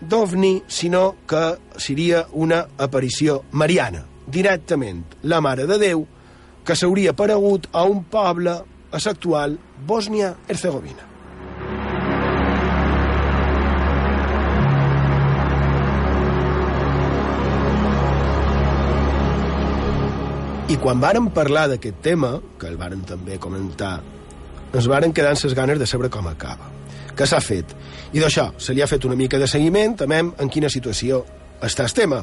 d'ovni, 0.00 0.62
sinó 0.68 1.16
que 1.26 1.42
seria 1.76 2.24
una 2.32 2.62
aparició 2.78 3.42
mariana, 3.50 4.06
directament 4.30 5.02
la 5.22 5.42
Mare 5.42 5.66
de 5.66 5.82
Déu, 5.82 6.06
que 6.64 6.78
s'hauria 6.78 7.10
aparegut 7.10 7.66
a 7.72 7.84
un 7.90 8.04
poble 8.04 8.54
a 8.54 9.02
l'actual 9.04 9.58
Bòsnia-Herzegovina. 9.86 11.09
I 20.70 20.76
quan 20.78 21.00
vàrem 21.02 21.26
parlar 21.34 21.64
d'aquest 21.72 21.96
tema, 21.98 22.36
que 22.54 22.68
el 22.70 22.76
vàrem 22.78 23.00
també 23.02 23.40
comentar 23.42 23.96
ens 24.70 24.86
varen 24.86 25.10
quedar 25.10 25.32
amb 25.34 25.42
les 25.42 25.54
ganes 25.58 25.80
de 25.80 25.86
saber 25.90 26.10
com 26.14 26.28
acaba. 26.30 26.68
Què 27.18 27.26
s'ha 27.26 27.40
fet? 27.42 27.74
I 28.14 28.22
d'això 28.22 28.52
se 28.54 28.74
li 28.74 28.82
ha 28.82 28.86
fet 28.86 29.02
una 29.08 29.18
mica 29.18 29.40
de 29.42 29.48
seguiment, 29.50 29.96
també 29.98 30.20
en 30.22 30.52
quina 30.52 30.70
situació 30.70 31.24
està 31.66 31.88
el 31.88 31.96
tema. 31.98 32.22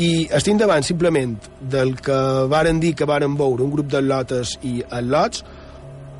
I 0.00 0.24
estic 0.38 0.56
davant 0.56 0.88
simplement 0.88 1.36
del 1.60 1.94
que 2.00 2.18
varen 2.48 2.80
dir 2.80 2.94
que 2.96 3.04
varen 3.04 3.36
veure 3.36 3.66
un 3.68 3.76
grup 3.76 3.92
de 3.92 4.00
lotes 4.00 4.56
i 4.64 4.80
lots, 5.04 5.44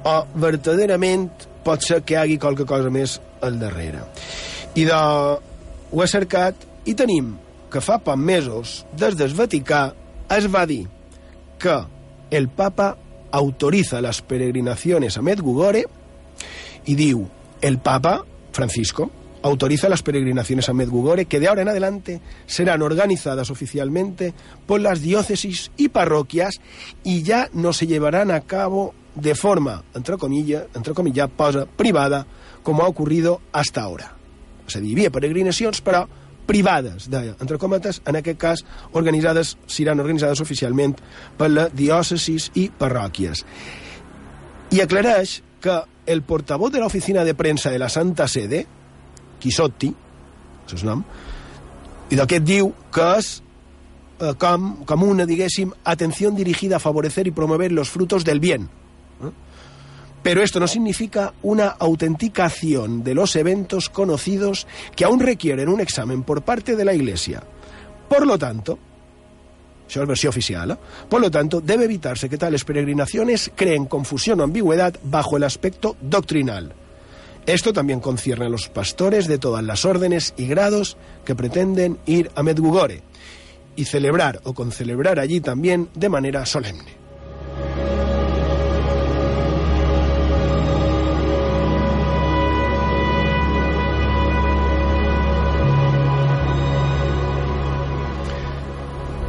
o 0.05 0.17
verdaderament 0.45 1.31
pot 1.65 1.81
ser 1.81 2.03
que 2.05 2.19
hi 2.19 2.21
hagi 2.21 2.41
qualque 2.43 2.69
cosa 2.69 2.93
més 2.93 3.17
al 3.41 3.57
darrere. 3.59 4.05
I 4.77 4.85
de... 4.85 5.03
ho 5.93 6.05
he 6.05 6.09
cercat 6.09 6.69
i 6.85 6.93
tenim 6.93 7.39
que 7.73 7.81
fa 7.81 7.97
pocs 7.97 8.21
mesos, 8.21 8.83
des 8.93 9.17
del 9.17 9.33
Vaticà, 9.33 9.87
es 10.37 10.53
va 10.53 10.67
dir 10.69 10.85
el 12.31 12.49
papa 12.49 12.97
autoriza 13.31 14.01
las 14.01 14.23
peregrinaciones 14.23 15.17
a 15.17 15.23
Medjugorje 15.23 15.87
y 16.85 16.95
diu, 16.95 17.29
el 17.61 17.79
papa 17.79 18.25
Francisco 18.53 19.11
autoriza 19.43 19.89
las 19.89 20.03
peregrinaciones 20.03 20.69
a 20.69 20.73
Medjugorje 20.73 21.27
que 21.27 21.41
de 21.41 21.49
ahora 21.49 21.63
en 21.63 21.69
adelante 21.69 22.21
serán 22.47 22.83
organizadas 22.83 23.51
oficialmente 23.51 24.35
por 24.67 24.81
las 24.81 25.01
diócesis 25.01 25.71
y 25.77 25.89
parroquias 25.89 26.61
y 27.05 27.23
ya 27.23 27.49
no 27.53 27.73
se 27.73 27.87
llevarán 27.87 28.31
a 28.31 28.41
cabo 28.43 28.95
de 29.15 29.35
forma, 29.35 29.85
entre 29.95 30.17
comillas, 30.17 30.65
entre 30.75 30.95
comillas, 30.95 31.29
privada, 31.77 32.27
como 32.63 32.83
ha 32.83 32.89
ocurrido 32.89 33.41
hasta 33.53 33.83
ahora. 33.83 34.17
És 34.67 34.77
a 34.77 34.81
dir, 34.81 34.97
hi 34.97 36.22
privades, 36.47 37.09
deia, 37.11 37.37
entre 37.41 37.59
cometes, 37.59 38.01
en 38.07 38.19
aquest 38.19 38.39
cas, 38.41 38.65
organitzades, 38.99 39.57
seran 39.71 40.03
organitzades 40.03 40.43
oficialment 40.43 40.97
per 41.39 41.51
la 41.53 41.69
diòcesis 41.73 42.51
i 42.59 42.69
parròquies. 42.79 43.45
I 44.73 44.83
aclareix 44.83 45.41
que 45.63 45.79
el 46.07 46.25
portavoz 46.27 46.73
de 46.73 46.81
l'oficina 46.83 47.25
de 47.25 47.37
premsa 47.39 47.71
de 47.71 47.79
la 47.79 47.89
Santa 47.93 48.27
Sede, 48.29 48.65
Quisotti, 49.43 49.93
és 50.67 50.83
el 50.83 50.89
nom, 50.89 51.05
i 52.11 52.19
d'aquest 52.19 52.45
diu 52.45 52.73
que 52.93 53.09
és 53.19 53.33
eh, 54.21 54.35
com, 54.39 54.73
com 54.89 55.05
una, 55.07 55.27
diguéssim, 55.29 55.73
atenció 55.85 56.31
dirigida 56.31 56.77
a 56.77 56.83
favorecer 56.83 57.27
y 57.27 57.33
promover 57.33 57.73
los 57.73 57.91
frutos 57.91 58.25
del 58.25 58.41
bien. 58.41 58.69
Pero 60.23 60.43
esto 60.43 60.61
no 60.61 60.69
significa 60.69 61.35
una 61.43 61.69
autenticación 61.69 63.03
de 63.03 63.15
los 63.15 63.35
eventos 63.37 63.89
conocidos 63.89 64.67
que 64.95 65.05
aún 65.05 65.21
requieren 65.21 65.69
un 65.69 65.81
examen 65.81 66.23
por 66.23 66.43
parte 66.43 66.77
de 66.77 66.85
la 66.85 66.95
Iglesia. 66.95 67.43
Por 68.09 68.27
lo 68.27 68.39
tanto, 68.39 68.79
versión 70.01 70.31
oficial, 70.31 70.71
¿eh? 70.71 70.77
por 71.09 71.21
lo 71.21 71.31
tanto, 71.31 71.61
debe 71.61 71.85
evitarse 71.85 72.29
que 72.29 72.39
tales 72.39 72.65
peregrinaciones 72.65 73.51
creen 73.55 73.87
confusión 73.87 74.41
o 74.41 74.45
ambigüedad 74.45 74.95
bajo 75.03 75.37
el 75.37 75.45
aspecto 75.45 75.97
doctrinal. 76.01 76.73
Esto 77.45 77.73
también 77.73 78.01
concierne 78.01 78.47
a 78.47 78.49
los 78.49 78.69
pastores 78.69 79.27
de 79.27 79.39
todas 79.39 79.65
las 79.65 79.85
órdenes 79.85 80.33
y 80.37 80.47
grados 80.47 80.97
que 81.25 81.35
pretenden 81.35 81.99
ir 82.07 82.31
a 82.37 82.43
Medjugorje 82.43 83.03
y 83.75 83.85
celebrar 83.85 84.41
o 84.45 84.55
concelebrar 84.55 85.19
allí 85.19 85.41
también 85.41 85.89
de 85.95 86.09
manera 86.09 86.47
solemne. 86.47 87.02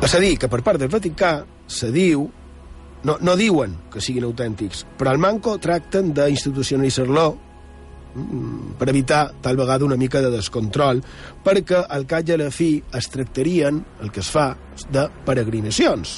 És 0.04 0.12
a 0.12 0.20
dir, 0.20 0.34
que 0.36 0.50
per 0.52 0.60
part 0.60 0.82
del 0.82 0.92
Vaticà 0.92 1.38
se 1.72 1.88
diu 1.96 2.26
no, 3.08 3.16
no 3.24 3.36
diuen 3.40 3.78
que 3.92 4.02
siguin 4.04 4.26
autèntics, 4.28 4.84
però 5.00 5.14
al 5.14 5.22
manco 5.22 5.54
tracten 5.64 6.12
d'institucionalitzar-lo 6.16 7.24
mm, 7.32 8.76
per 8.80 8.90
evitar 8.92 9.22
tal 9.44 9.60
vegada 9.60 9.88
una 9.88 10.00
mica 10.00 10.20
de 10.24 10.32
descontrol, 10.34 11.00
perquè 11.46 11.86
al 11.88 12.04
cap 12.10 12.28
i 12.28 12.36
a 12.36 12.40
la 12.42 12.50
fi 12.52 12.76
es 13.00 13.08
tractarien, 13.16 13.80
el 14.04 14.12
que 14.12 14.20
es 14.24 14.32
fa, 14.32 14.50
de 14.92 15.08
peregrinacions. 15.24 16.18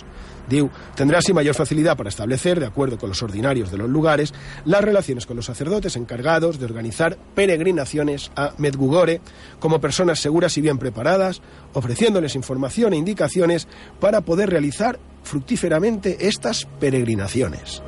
Diu, 0.50 0.70
tendrá 0.96 1.20
así 1.20 1.34
mayor 1.34 1.56
facilidad 1.56 1.98
para 1.98 2.10
establecer, 2.10 2.60
de 2.60 2.66
acuerdo 2.66 2.98
con 2.98 3.10
los 3.10 3.22
ordinarios 3.24 3.72
de 3.72 3.78
los 3.78 3.90
lugares, 3.90 4.34
las 4.66 4.84
relaciones 4.84 5.26
con 5.26 5.36
los 5.36 5.46
sacerdotes 5.46 5.96
encargados 5.96 6.60
de 6.60 6.66
organizar 6.66 7.18
peregrinaciones 7.34 8.32
a 8.36 8.54
Medjugorje 8.58 9.22
como 9.60 9.82
personas 9.82 10.20
seguras 10.20 10.58
y 10.58 10.62
bien 10.62 10.78
preparadas, 10.78 11.42
ofreciéndoles 11.74 12.36
información 12.36 12.94
e 12.94 12.98
indicaciones 12.98 13.68
para 14.00 14.22
poder 14.22 14.50
realizar 14.50 15.00
fructíferamente 15.24 16.28
estas 16.28 16.66
peregrinaciones. 16.80 17.82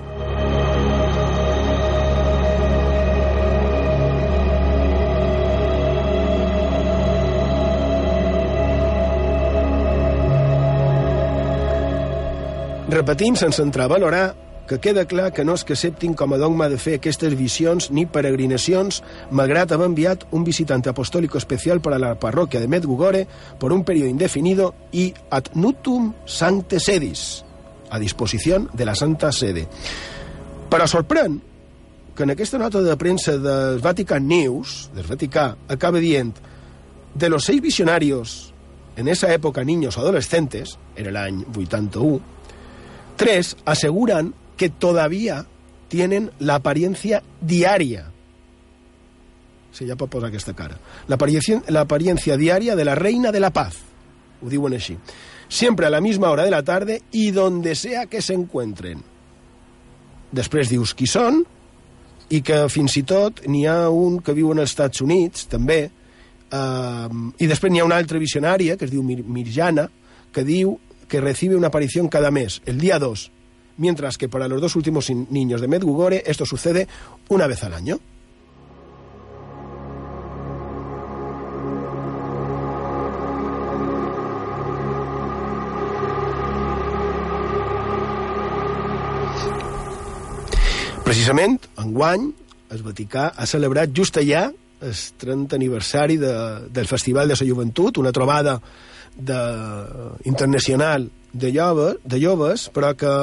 Repetint 12.87 13.35
sense 13.35 13.61
entrar 13.61 13.85
a 13.85 13.91
valorar 13.91 14.35
que 14.67 14.79
queda 14.79 15.05
clar 15.07 15.33
que 15.33 15.43
no 15.43 15.55
és 15.55 15.63
que 15.67 15.75
acceptin 15.75 16.13
com 16.15 16.31
a 16.31 16.37
dogma 16.39 16.69
de 16.71 16.77
fer 16.79 16.97
aquestes 16.97 17.33
visions 17.35 17.89
ni 17.91 18.05
peregrinacions, 18.07 19.01
malgrat 19.31 19.73
haver 19.75 19.89
enviat 19.89 20.23
un 20.31 20.45
visitant 20.47 20.83
apostòlico 20.87 21.39
especial 21.39 21.81
per 21.83 21.93
a 21.95 21.99
la 21.99 22.13
parròquia 22.19 22.61
de 22.63 22.69
Medjugorje 22.71 23.25
per 23.59 23.73
un 23.75 23.83
període 23.87 24.11
indefinido 24.11 24.69
i 24.91 25.09
ad 25.35 25.51
nutum 25.55 26.13
sancte 26.23 26.79
sedis, 26.79 27.43
a 27.91 27.99
disposició 27.99 28.61
de 28.71 28.87
la 28.87 28.95
Santa 28.95 29.33
Sede. 29.35 29.65
Però 30.71 30.87
sorprèn 30.87 31.41
que 32.15 32.23
en 32.23 32.31
aquesta 32.35 32.59
nota 32.59 32.79
de 32.83 32.95
premsa 32.95 33.35
del 33.35 33.83
Vatican 33.83 34.27
News, 34.27 34.93
del 34.95 35.07
Vaticà, 35.11 35.49
acaba 35.67 35.99
dient 35.99 36.39
de 37.15 37.29
los 37.29 37.43
seis 37.43 37.61
visionarios 37.61 38.53
en 38.95 39.07
esa 39.07 39.31
época 39.33 39.63
niños 39.63 39.97
o 39.97 40.01
adolescentes, 40.01 40.79
era 40.95 41.11
l'any 41.11 41.43
81, 41.51 42.36
Tres 43.17 43.57
aseguran 43.65 44.33
que 44.55 44.69
todavía 44.69 45.45
tienen 45.87 46.31
la 46.39 46.55
apariencia 46.55 47.23
diaria. 47.41 48.11
Si 49.71 49.85
ja 49.85 49.97
pot 49.97 50.09
posar 50.09 50.29
aquesta 50.31 50.55
cara. 50.57 50.77
La 51.07 51.15
apariencia, 51.15 51.61
la 51.67 51.81
apariencia 51.81 52.37
diaria 52.37 52.75
de 52.75 52.85
la 52.85 52.95
reina 52.95 53.31
de 53.31 53.39
la 53.39 53.51
paz. 53.51 53.77
Ho 54.41 54.49
diuen. 54.49 54.77
Siempre 55.49 55.85
a 55.85 55.89
la 55.89 56.01
misma 56.01 56.29
hora 56.29 56.43
de 56.43 56.51
la 56.51 56.63
tarde 56.63 57.01
y 57.11 57.31
donde 57.31 57.75
sea 57.75 58.05
que 58.05 58.21
se 58.21 58.33
encuentren. 58.33 59.03
Després 60.31 60.67
dius 60.67 60.91
qui 60.91 61.07
són 61.07 61.39
i 62.35 62.41
que 62.43 62.65
fins 62.67 62.97
i 62.99 63.03
tot 63.07 63.45
n'hi 63.47 63.63
ha 63.69 63.87
un 63.87 64.19
que 64.19 64.35
viu 64.35 64.51
als 64.51 64.73
Estats 64.73 64.99
Units, 65.01 65.45
també, 65.47 65.87
eh, 66.51 67.07
i 67.39 67.47
després 67.47 67.71
n'hi 67.71 67.79
ha 67.79 67.87
una 67.87 67.95
altra 67.95 68.19
visionària 68.19 68.75
que 68.75 68.85
es 68.85 68.91
diu 68.91 69.03
Mir 69.03 69.23
Mirjana, 69.23 69.87
que 70.33 70.43
diu 70.43 70.75
que 71.07 71.21
recibe 71.21 71.55
una 71.55 71.67
aparición 71.67 72.07
cada 72.07 72.31
mes, 72.31 72.61
el 72.65 72.79
día 72.79 72.99
2, 72.99 73.31
mientras 73.77 74.17
que 74.17 74.29
para 74.29 74.47
los 74.47 74.61
dos 74.61 74.75
últimos 74.75 75.09
niños 75.09 75.61
de 75.61 75.67
Medjugorje 75.67 76.29
esto 76.29 76.45
sucede 76.45 76.87
una 77.29 77.47
vez 77.47 77.63
al 77.63 77.73
año. 77.73 77.99
Precisament, 91.07 91.63
enguany, 91.79 92.33
el 92.75 92.81
Vaticà 92.83 93.29
ha 93.31 93.45
celebrat 93.47 93.93
just 93.95 94.17
allà 94.19 94.49
el 94.83 94.93
30 95.17 95.55
aniversari 95.55 96.17
de, 96.19 96.31
del 96.67 96.87
Festival 96.87 97.29
de 97.31 97.35
la 97.39 97.47
Joventut, 97.47 97.97
una 97.97 98.11
trobada 98.11 98.59
de, 99.17 99.39
internacional 100.25 101.09
de, 101.33 101.51
lloves, 101.51 101.97
de 102.03 102.19
joves, 102.21 102.67
però 102.73 102.93
que 102.97 103.13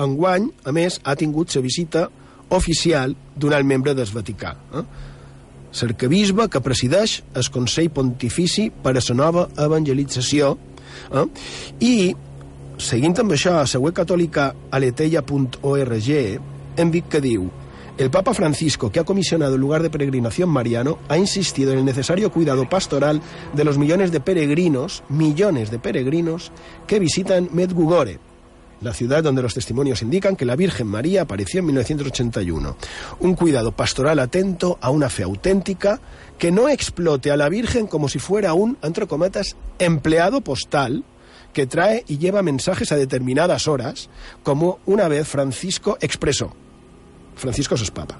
enguany, 0.00 0.48
a 0.64 0.72
més, 0.74 1.00
ha 1.04 1.14
tingut 1.18 1.54
la 1.54 1.62
visita 1.64 2.06
oficial 2.54 3.14
d'un 3.36 3.54
alt 3.54 3.66
membre 3.66 3.94
del 3.94 4.10
Vaticà. 4.14 4.54
Eh? 4.74 4.84
L'arcabisbe 5.74 6.46
que 6.48 6.62
presideix 6.62 7.20
el 7.34 7.48
Consell 7.50 7.90
Pontifici 7.90 8.68
per 8.70 8.94
a 8.94 9.00
la 9.00 9.16
nova 9.18 9.48
evangelització 9.58 10.54
eh? 11.10 11.26
i, 11.82 12.14
seguint 12.78 13.18
amb 13.18 13.34
això, 13.34 13.58
a 13.58 13.66
la 13.66 13.82
web 13.82 13.94
catòlica 13.94 14.52
aleteia.org 14.70 16.10
hem 16.74 16.90
vist 16.90 17.10
que 17.10 17.22
diu 17.22 17.50
El 17.96 18.10
Papa 18.10 18.34
Francisco, 18.34 18.90
que 18.90 18.98
ha 18.98 19.04
comisionado 19.04 19.54
el 19.54 19.60
lugar 19.60 19.80
de 19.80 19.88
peregrinación 19.88 20.48
mariano, 20.48 20.98
ha 21.08 21.16
insistido 21.16 21.70
en 21.72 21.78
el 21.78 21.84
necesario 21.84 22.32
cuidado 22.32 22.68
pastoral 22.68 23.22
de 23.52 23.62
los 23.62 23.78
millones 23.78 24.10
de 24.10 24.18
peregrinos, 24.18 25.04
millones 25.08 25.70
de 25.70 25.78
peregrinos, 25.78 26.50
que 26.88 26.98
visitan 26.98 27.48
Medjugorje, 27.52 28.18
la 28.80 28.92
ciudad 28.92 29.22
donde 29.22 29.42
los 29.42 29.54
testimonios 29.54 30.02
indican 30.02 30.34
que 30.34 30.44
la 30.44 30.56
Virgen 30.56 30.88
María 30.88 31.22
apareció 31.22 31.60
en 31.60 31.66
1981. 31.66 32.76
Un 33.20 33.34
cuidado 33.34 33.70
pastoral 33.70 34.18
atento 34.18 34.76
a 34.80 34.90
una 34.90 35.08
fe 35.08 35.22
auténtica 35.22 36.00
que 36.36 36.50
no 36.50 36.68
explote 36.68 37.30
a 37.30 37.36
la 37.36 37.48
Virgen 37.48 37.86
como 37.86 38.08
si 38.08 38.18
fuera 38.18 38.54
un, 38.54 38.76
entre 38.82 39.06
cometas, 39.06 39.56
empleado 39.78 40.40
postal 40.40 41.04
que 41.52 41.68
trae 41.68 42.04
y 42.08 42.18
lleva 42.18 42.42
mensajes 42.42 42.90
a 42.90 42.96
determinadas 42.96 43.68
horas, 43.68 44.10
como 44.42 44.80
una 44.84 45.06
vez 45.06 45.28
Francisco 45.28 45.96
expresó. 46.00 46.52
Francisco 47.36 47.74
es 47.74 47.90
papa. 47.90 48.18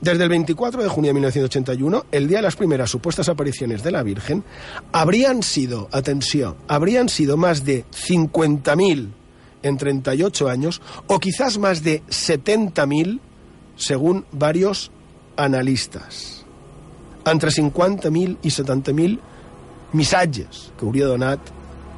Desde 0.00 0.22
el 0.22 0.28
24 0.28 0.82
de 0.82 0.88
junio 0.88 1.08
de 1.08 1.14
1981, 1.14 2.06
el 2.12 2.28
día 2.28 2.38
de 2.38 2.42
las 2.42 2.56
primeras 2.56 2.90
supuestas 2.90 3.28
apariciones 3.28 3.82
de 3.82 3.90
la 3.90 4.02
Virgen, 4.02 4.44
habrían 4.92 5.42
sido, 5.42 5.88
atención, 5.90 6.56
habrían 6.68 7.08
sido 7.08 7.36
más 7.36 7.64
de 7.64 7.84
50.000 7.86 9.08
en 9.62 9.76
38 9.76 10.48
años, 10.48 10.80
o 11.08 11.18
quizás 11.18 11.58
más 11.58 11.82
de 11.82 12.02
70.000, 12.04 13.18
según 13.74 14.24
varios 14.30 14.92
analistes. 15.36 16.44
Entre 17.24 17.50
50.000 17.50 18.38
i 18.42 18.48
70.000 18.48 19.18
missatges 19.92 20.72
que 20.78 20.86
hauria 20.86 21.06
donat 21.06 21.40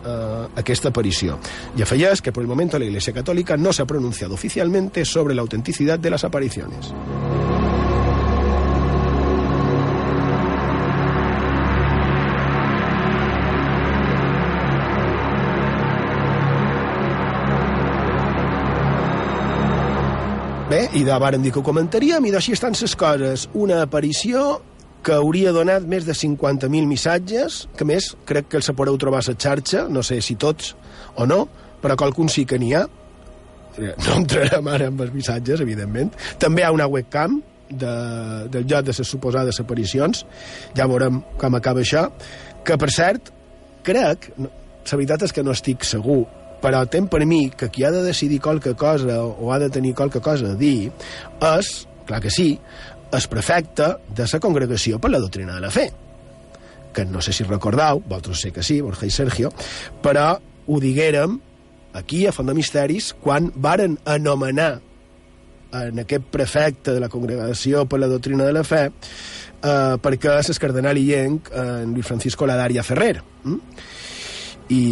eh, 0.09 0.48
aquesta 0.56 0.88
aparició. 0.88 1.38
Y 1.76 1.82
afegeix 1.82 2.22
que 2.22 2.32
por 2.32 2.42
el 2.42 2.48
momento 2.48 2.78
la 2.78 2.86
Iglesia 2.86 3.12
Católica 3.12 3.56
no 3.56 3.72
se 3.72 3.82
ha 3.82 3.86
pronunciado 3.86 4.34
oficialmente 4.34 5.04
sobre 5.04 5.34
la 5.34 5.42
autenticidad 5.42 5.98
de 5.98 6.11
las 6.11 6.24
apariciones. 6.24 6.92
Bé, 20.68 20.82
i 20.92 21.00
de 21.00 21.14
varen 21.16 21.40
dir 21.40 21.48
que 21.48 21.62
ho 21.62 21.64
comentaríem, 21.64 22.26
i 22.28 22.32
d'així 22.34 22.52
estan 22.52 22.74
les 22.76 22.92
coses. 23.00 23.46
Una 23.56 23.80
aparició 23.86 24.61
que 25.05 25.14
hauria 25.14 25.53
donat 25.55 25.86
més 25.88 26.07
de 26.07 26.14
50.000 26.16 26.88
missatges, 26.90 27.62
que 27.78 27.86
més 27.88 28.12
crec 28.28 28.49
que 28.51 28.59
els 28.61 28.70
podeu 28.76 28.99
trobar 29.01 29.22
a 29.22 29.30
la 29.30 29.36
xarxa, 29.38 29.86
no 29.88 30.03
sé 30.03 30.20
si 30.24 30.36
tots 30.36 30.74
o 31.16 31.26
no, 31.26 31.44
però 31.82 31.96
qualcun 31.96 32.30
sí 32.32 32.44
que 32.49 32.59
n'hi 32.59 32.74
ha. 32.74 32.86
No 33.78 34.16
entrarem 34.18 34.66
ara 34.66 34.88
amb 34.90 35.05
els 35.05 35.14
missatges, 35.14 35.61
evidentment. 35.62 36.11
També 36.42 36.64
hi 36.64 36.66
ha 36.66 36.74
una 36.74 36.88
webcam 36.90 37.38
de, 37.70 37.92
del 38.51 38.66
lloc 38.66 38.88
de 38.88 38.94
les 38.96 39.07
suposades 39.07 39.61
aparicions. 39.62 40.24
Ja 40.74 40.88
veurem 40.90 41.22
com 41.38 41.55
acaba 41.55 41.84
això. 41.84 42.09
Que, 42.66 42.74
per 42.80 42.90
cert, 42.90 43.30
crec, 43.86 44.32
la 44.38 44.96
veritat 44.96 45.28
és 45.28 45.34
que 45.36 45.44
no 45.46 45.55
estic 45.55 45.86
segur, 45.86 46.24
però 46.62 46.82
tem 46.90 47.07
per 47.11 47.22
mi 47.28 47.49
que 47.55 47.70
qui 47.70 47.84
ha 47.86 47.92
de 47.94 48.03
decidir 48.03 48.40
qualque 48.42 48.74
cosa 48.74 49.20
o 49.22 49.53
ha 49.53 49.59
de 49.62 49.70
tenir 49.70 49.94
qualque 49.94 50.20
cosa 50.20 50.53
a 50.53 50.59
dir 50.59 50.90
és, 50.90 51.86
clar 52.09 52.20
que 52.24 52.32
sí, 52.34 52.51
el 53.12 53.28
prefecte 53.30 53.94
de 54.14 54.26
la 54.30 54.40
congregació 54.40 54.98
per 55.00 55.11
la 55.11 55.22
doctrina 55.22 55.54
de 55.54 55.64
la 55.64 55.72
fe 55.72 55.88
que 56.92 57.04
no 57.04 57.20
sé 57.22 57.32
si 57.32 57.44
recordau, 57.44 58.00
vosaltres 58.00 58.40
sé 58.42 58.50
que 58.50 58.62
sí, 58.64 58.80
Borja 58.80 59.06
i 59.06 59.12
Sergio, 59.12 59.52
però 60.02 60.32
ho 60.66 60.80
diguérem 60.82 61.36
aquí 61.94 62.24
a 62.26 62.32
Font 62.34 62.48
de 62.48 62.56
Misteris 62.56 63.12
quan 63.22 63.52
varen 63.54 63.98
anomenar 64.09 64.80
en 65.78 66.00
aquest 66.00 66.24
prefecte 66.32 66.94
de 66.96 67.00
la 67.00 67.11
congregació 67.12 67.84
per 67.86 68.00
la 68.00 68.09
doctrina 68.09 68.46
de 68.48 68.54
la 68.56 68.64
fe 68.64 68.86
eh, 68.88 69.96
perquè 70.00 70.38
és 70.40 70.48
el 70.52 70.61
cardenal 70.61 70.96
illenc 70.96 71.50
en 71.52 71.92
Luis 71.92 72.09
Francisco 72.09 72.48
Ladaria 72.48 72.84
Ferrer 72.86 73.18
hm? 73.44 73.59
i 74.72 74.82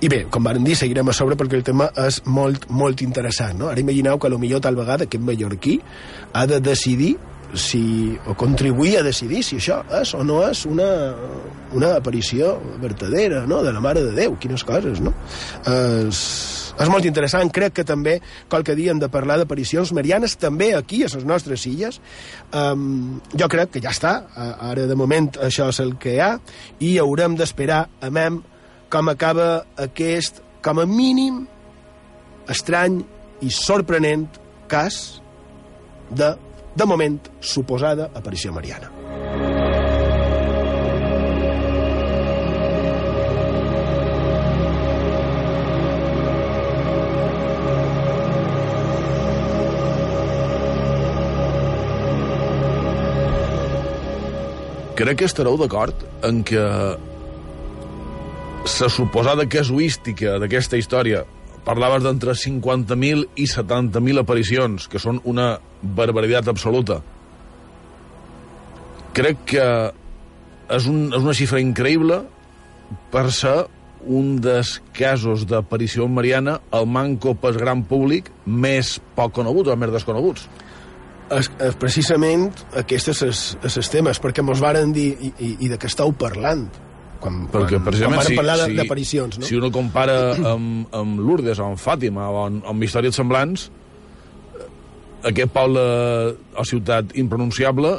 i 0.00 0.08
bé, 0.10 0.20
com 0.30 0.44
varen 0.46 0.62
dir, 0.62 0.76
seguirem 0.78 1.08
a 1.10 1.14
sobre 1.16 1.34
perquè 1.38 1.58
el 1.58 1.64
tema 1.66 1.88
és 2.04 2.20
molt, 2.30 2.68
molt 2.70 3.02
interessant. 3.02 3.56
No? 3.58 3.72
Ara 3.72 3.82
imagineu 3.82 4.18
que 4.18 4.30
millor 4.38 4.62
tal 4.62 4.78
vegada 4.78 5.08
aquest 5.08 5.24
mallorquí 5.24 5.80
ha 6.32 6.46
de 6.46 6.60
decidir 6.60 7.16
si, 7.54 8.18
o 8.26 8.34
contribuir 8.34 8.98
a 8.98 9.02
decidir 9.02 9.42
si 9.42 9.56
això 9.56 9.80
és 10.00 10.12
o 10.14 10.22
no 10.22 10.42
és 10.46 10.64
una, 10.68 10.88
una 11.74 11.94
aparició 11.96 12.54
verdadera 12.78 13.44
no? 13.46 13.62
de 13.64 13.72
la 13.72 13.80
Mare 13.80 14.04
de 14.04 14.12
Déu, 14.14 14.36
quines 14.38 14.62
coses, 14.68 15.00
no? 15.00 15.14
És, 15.64 16.20
és 16.78 16.92
molt 16.92 17.08
interessant, 17.08 17.50
crec 17.50 17.78
que 17.80 17.86
també 17.88 18.18
qualque 18.52 18.76
dia 18.78 18.92
hem 18.92 19.00
de 19.02 19.08
parlar 19.10 19.38
d'aparicions 19.40 19.90
marianes 19.96 20.36
també 20.38 20.74
aquí, 20.76 21.02
a 21.02 21.10
les 21.10 21.26
nostres 21.26 21.64
illes 21.66 21.98
um, 22.52 23.18
jo 23.34 23.48
crec 23.50 23.74
que 23.74 23.82
ja 23.82 23.90
està 23.96 24.14
ara 24.36 24.86
de 24.86 24.98
moment 24.98 25.32
això 25.48 25.72
és 25.72 25.82
el 25.82 25.96
que 25.98 26.14
hi 26.14 26.22
ha 26.22 26.36
i 26.84 26.98
haurem 27.02 27.34
d'esperar 27.40 27.86
a 28.04 28.12
mem 28.14 28.42
com 28.88 29.08
acaba 29.12 29.66
aquest, 29.76 30.40
com 30.64 30.80
a 30.80 30.86
mínim, 30.88 31.44
estrany 32.48 33.02
i 33.44 33.50
sorprenent 33.52 34.28
cas 34.68 35.20
de, 36.10 36.32
de 36.74 36.88
moment, 36.88 37.20
suposada 37.40 38.10
aparició 38.16 38.52
mariana. 38.56 38.92
Crec 54.98 55.20
que 55.20 55.28
estareu 55.28 55.54
d'acord 55.60 56.00
en 56.26 56.40
que 56.42 56.58
la 58.82 58.88
suposada 58.92 59.46
casuística 59.50 60.36
d'aquesta 60.38 60.78
història 60.78 61.24
parlaves 61.66 62.04
d'entre 62.04 62.34
50.000 62.36 63.26
i 63.36 63.46
70.000 63.50 64.22
aparicions, 64.22 64.88
que 64.88 65.00
són 65.02 65.20
una 65.28 65.58
barbaritat 65.82 66.48
absoluta. 66.48 67.00
Crec 69.16 69.42
que 69.52 69.66
és, 70.68 70.86
un, 70.88 71.08
és 71.12 71.20
una 71.20 71.34
xifra 71.36 71.60
increïble 71.60 72.22
per 73.12 73.26
ser 73.34 73.56
un 74.08 74.36
dels 74.40 74.78
casos 74.96 75.44
d'aparició 75.48 76.06
mariana 76.08 76.58
al 76.72 76.86
manco 76.88 77.34
pel 77.36 77.58
gran 77.58 77.82
públic 77.84 78.30
més 78.46 78.96
poc 79.16 79.34
coneguts 79.40 79.74
o 79.74 79.76
més 79.76 79.92
desconeguts. 79.92 80.48
És, 81.34 81.50
és 81.60 81.74
precisament 81.76 82.46
aquests 82.80 83.10
és 83.12 83.72
els 83.76 83.92
temes, 83.92 84.20
perquè 84.22 84.40
mos 84.40 84.62
varen 84.64 84.94
dir 84.96 85.10
i, 85.18 85.32
i, 85.36 85.56
i 85.66 85.72
de 85.72 85.76
què 85.76 85.90
esteu 85.90 86.14
parlant 86.16 86.68
quan, 87.22 87.40
Perquè, 87.50 87.80
quan, 87.82 87.98
quan 87.98 88.16
van 88.16 88.38
parlar 88.38 88.58
si, 88.62 88.76
d'aparicions. 88.78 89.40
No? 89.40 89.48
Si 89.48 89.58
uno 89.58 89.72
compara 89.74 90.18
amb, 90.54 90.88
amb 90.94 91.22
Lourdes 91.22 91.60
o 91.62 91.72
amb 91.72 91.82
Fàtima 91.82 92.28
o 92.30 92.44
amb, 92.46 92.66
amb 92.68 92.86
històries 92.86 93.18
semblants, 93.18 93.68
aquest 95.26 95.50
poble 95.54 95.82
o 96.54 96.68
ciutat 96.68 97.16
impronunciable 97.18 97.98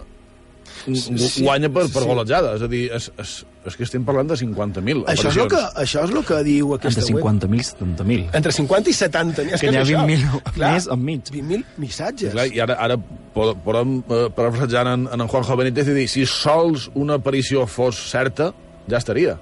sí, 0.96 1.44
guanya 1.44 1.70
per, 1.70 1.86
per 1.92 2.04
sí. 2.04 2.08
golejada. 2.08 2.54
És 2.58 2.64
a 2.64 2.70
dir, 2.72 2.84
és, 2.96 3.10
és, 3.20 3.34
és 3.70 3.78
que 3.78 3.86
estem 3.86 4.06
parlant 4.08 4.30
de 4.30 4.38
50.000 4.40 5.04
això, 5.12 5.32
és 5.32 5.40
que, 5.52 5.64
això 5.84 6.06
és 6.06 6.14
el 6.14 6.24
que 6.28 6.40
diu 6.48 6.74
aquesta 6.78 7.04
Entre 7.04 7.18
50.000 7.20 7.60
i 7.60 7.68
70.000. 7.68 8.30
Entre 8.40 8.56
50 8.56 8.92
i 8.92 8.96
70.000. 9.00 9.50
Que, 9.50 9.60
que 9.66 9.74
n'hi 9.74 9.82
ha 9.82 9.86
20.000 9.90 10.64
més 10.64 10.90
enmig. 10.96 11.34
20.000 11.36 11.84
missatges. 11.84 12.34
Clar, 12.36 12.48
I 12.54 12.64
ara, 12.66 12.80
ara 12.88 13.00
podem 13.36 14.00
eh, 14.00 14.24
parafrasejar 14.36 14.88
en, 14.94 15.06
en 15.12 15.28
Juanjo 15.28 15.60
Benítez 15.60 15.92
i 15.92 16.00
dir 16.02 16.08
si 16.12 16.26
sols 16.30 16.90
una 16.96 17.20
aparició 17.20 17.68
fos 17.70 18.00
certa, 18.10 18.54
ja 18.88 19.00
estaria. 19.00 19.38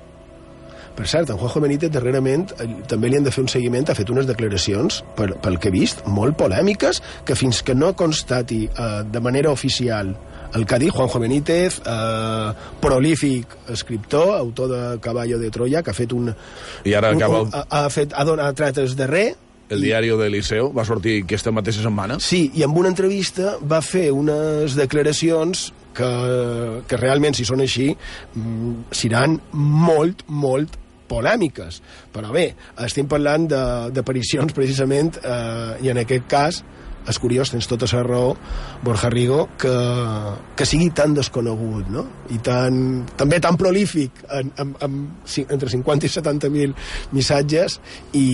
Per 0.98 1.06
cert, 1.06 1.30
en 1.30 1.38
Juanjo 1.38 1.62
Benítez 1.62 1.92
darrerament 1.94 2.48
eh, 2.58 2.66
també 2.90 3.12
li 3.12 3.20
han 3.20 3.28
de 3.28 3.34
fer 3.34 3.44
un 3.44 3.52
seguiment, 3.52 3.86
ha 3.86 3.96
fet 3.98 4.10
unes 4.10 4.26
declaracions, 4.26 5.04
per, 5.18 5.30
pel 5.44 5.60
que 5.62 5.70
he 5.70 5.76
vist, 5.76 6.02
molt 6.10 6.40
polèmiques, 6.40 7.04
que 7.26 7.38
fins 7.38 7.62
que 7.62 7.76
no 7.78 7.94
constati 7.96 8.64
eh, 8.66 8.88
de 9.06 9.22
manera 9.22 9.54
oficial 9.54 10.16
el 10.56 10.66
que 10.66 10.76
ha 10.76 10.80
dit 10.80 10.90
Juanjo 10.90 11.20
Benítez, 11.20 11.82
eh, 11.86 12.54
prolífic 12.82 13.58
escriptor, 13.70 14.38
autor 14.38 14.72
de 14.72 15.00
Caballo 15.00 15.38
de 15.38 15.52
Troya, 15.52 15.84
que 15.84 15.92
ha 15.92 15.98
fet 15.98 16.14
un... 16.18 16.32
I 16.86 16.96
ara 16.98 17.12
acaba... 17.14 17.44
Un, 17.46 17.52
ha, 17.54 17.66
ha, 17.68 17.90
fet, 17.94 18.16
ha 18.16 18.26
donat 18.26 18.58
trates 18.58 18.96
de 18.98 19.10
res, 19.12 19.44
el 19.68 19.82
diari 19.84 20.08
de 20.16 20.30
Liceu 20.32 20.70
va 20.72 20.86
sortir 20.88 21.18
aquesta 21.26 21.52
mateixa 21.52 21.82
setmana. 21.84 22.22
Sí, 22.24 22.46
i 22.56 22.64
amb 22.64 22.78
una 22.80 22.88
entrevista 22.94 23.58
va 23.60 23.82
fer 23.84 24.06
unes 24.16 24.78
declaracions 24.80 25.74
que, 25.98 26.10
que 26.88 27.00
realment, 27.02 27.38
si 27.38 27.45
són 27.48 27.64
així, 27.66 27.89
mm, 27.91 28.93
seran 28.95 29.39
molt, 29.58 30.26
molt 30.30 30.78
polèmiques. 31.08 31.82
Però 32.14 32.34
bé, 32.36 32.50
estem 32.86 33.08
parlant 33.10 33.48
d'aparicions 33.50 34.54
precisament, 34.56 35.18
eh, 35.24 35.86
i 35.86 35.93
en 35.93 36.04
aquest 36.04 36.28
cas 36.30 36.64
és 37.08 37.20
curiós, 37.24 37.52
tens 37.54 37.68
tota 37.72 37.88
la 37.93 38.04
raó, 38.04 38.34
Borja 38.84 39.10
Rigo, 39.10 39.48
que, 39.60 39.74
que 40.60 40.66
sigui 40.68 40.89
tan 40.91 41.14
desconegut, 41.16 41.88
no? 41.93 42.04
I 42.36 42.39
tan, 42.43 43.06
també 43.20 43.39
tan 43.43 43.56
prolífic 43.60 44.26
en, 44.28 44.52
en, 44.60 44.74
en, 44.84 44.98
entre 45.48 45.72
50 45.72 46.10
i 46.10 46.12
70.000 46.12 46.76
missatges 47.16 47.80
i, 48.12 48.28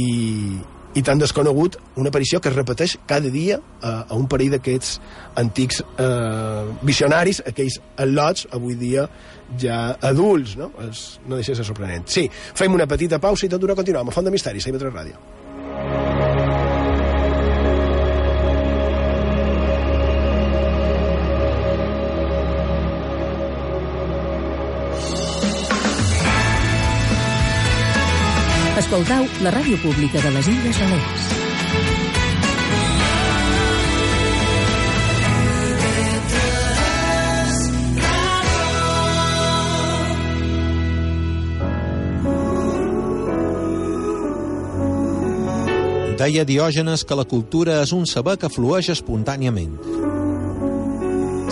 i 0.93 1.03
tan 1.05 1.21
desconegut, 1.21 1.77
una 1.97 2.11
aparició 2.13 2.39
que 2.41 2.51
es 2.51 2.55
repeteix 2.55 2.97
cada 3.09 3.31
dia 3.33 3.59
a, 3.81 3.93
a 4.07 4.17
un 4.17 4.27
parell 4.29 4.53
d'aquests 4.53 4.99
antics 5.41 5.81
eh, 5.81 6.65
visionaris, 6.85 7.41
aquells 7.49 7.79
al·lots, 7.97 8.47
avui 8.53 8.77
dia 8.79 9.07
ja 9.59 9.97
adults, 10.01 10.57
no? 10.59 10.71
Es, 10.87 11.05
no 11.27 11.39
deixa 11.39 11.53
de 11.53 11.61
ser 11.61 11.67
sorprenent. 11.69 12.07
Sí, 12.09 12.27
fem 12.31 12.73
una 12.73 12.89
petita 12.89 13.21
pausa 13.21 13.47
i 13.47 13.51
tot 13.53 13.61
d'una 13.61 13.77
continuem 13.77 14.09
a 14.09 14.15
Font 14.15 14.29
de 14.29 14.33
Misteris, 14.33 14.67
a 14.67 14.73
IB3 14.73 14.93
Ràdio. 14.93 16.32
Escoltau 28.73 29.27
la 29.45 29.51
ràdio 29.53 29.77
pública 29.83 30.17
de 30.17 30.29
les 30.33 30.47
Illes 30.49 30.77
Balears. 30.81 31.25
Deia 46.17 46.41
Diògenes 46.49 47.03
que 47.05 47.13
la 47.13 47.27
cultura 47.29 47.77
és 47.83 47.93
un 47.93 48.07
saber 48.09 48.39
que 48.41 48.49
flueix 48.49 48.89
espontàniament. 48.89 49.77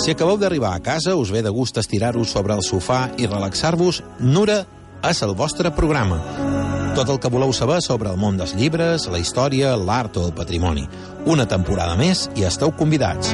Si 0.01 0.09
acabeu 0.09 0.41
d'arribar 0.41 0.74
a 0.74 0.82
casa, 0.82 1.13
us 1.13 1.30
ve 1.30 1.45
de 1.45 1.53
gust 1.53 1.78
estirar-vos 1.78 2.34
sobre 2.34 2.57
el 2.57 2.65
sofà 2.65 3.11
i 3.22 3.30
relaxar-vos, 3.30 4.01
Nura 4.17 4.63
és 5.05 5.22
el 5.22 5.38
vostre 5.38 5.69
programa. 5.69 6.61
Tot 6.92 7.08
el 7.08 7.22
que 7.24 7.30
voleu 7.32 7.54
saber 7.56 7.80
sobre 7.80 8.10
el 8.12 8.18
món 8.20 8.36
dels 8.36 8.52
llibres, 8.52 9.06
la 9.08 9.20
història, 9.22 9.78
l'art 9.80 10.18
o 10.20 10.26
el 10.28 10.34
patrimoni. 10.36 10.84
Una 11.32 11.46
temporada 11.48 11.96
més 11.96 12.26
i 12.36 12.44
esteu 12.44 12.74
convidats. 12.76 13.32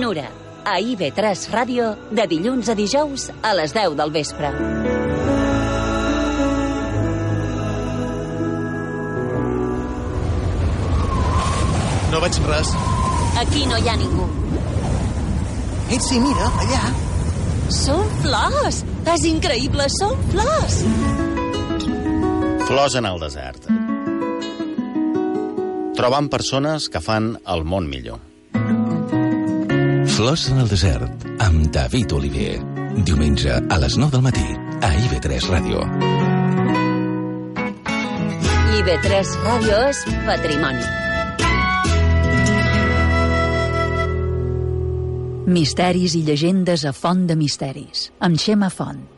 Nura, 0.00 0.26
a 0.66 0.74
IB3 0.82 1.46
Ràdio, 1.54 1.92
de 2.10 2.26
dilluns 2.26 2.72
a 2.72 2.74
dijous 2.74 3.28
a 3.46 3.54
les 3.54 3.76
10 3.76 3.94
del 4.02 4.10
vespre. 4.10 4.50
No 12.10 12.18
veig 12.26 12.42
res. 12.50 12.74
Aquí 13.46 13.66
no 13.70 13.78
hi 13.78 13.86
ha 13.86 13.94
ningú. 13.94 14.26
Ei, 15.86 16.02
sí, 16.02 16.18
mira, 16.18 16.50
allà. 16.66 16.84
Són 17.70 18.02
flors! 18.24 18.82
És 19.14 19.26
increïble, 19.30 19.86
són 20.02 20.18
flors! 20.34 20.82
Flors 22.70 22.94
en 22.94 23.04
el 23.04 23.18
desert. 23.18 23.64
Trobant 25.98 26.28
persones 26.30 26.84
que 26.86 27.00
fan 27.02 27.32
el 27.50 27.64
món 27.66 27.88
millor. 27.90 28.20
Flors 30.14 30.44
en 30.52 30.62
el 30.62 30.70
desert, 30.70 31.26
amb 31.42 31.66
David 31.74 32.14
Oliver. 32.14 32.60
Diumenge 33.10 33.58
a 33.58 33.80
les 33.82 33.98
9 33.98 34.14
del 34.14 34.22
matí, 34.22 34.46
a 34.86 34.92
IB3 35.02 35.50
Ràdio. 35.50 35.82
IB3 38.78 39.36
Ràdio 39.50 39.84
és 39.90 40.06
patrimoni. 40.30 40.88
Misteris 45.58 46.14
i 46.14 46.22
llegendes 46.22 46.86
a 46.86 46.94
Font 46.94 47.26
de 47.26 47.34
Misteris, 47.34 48.12
amb 48.22 48.38
Xema 48.38 48.70
Font. 48.70 49.08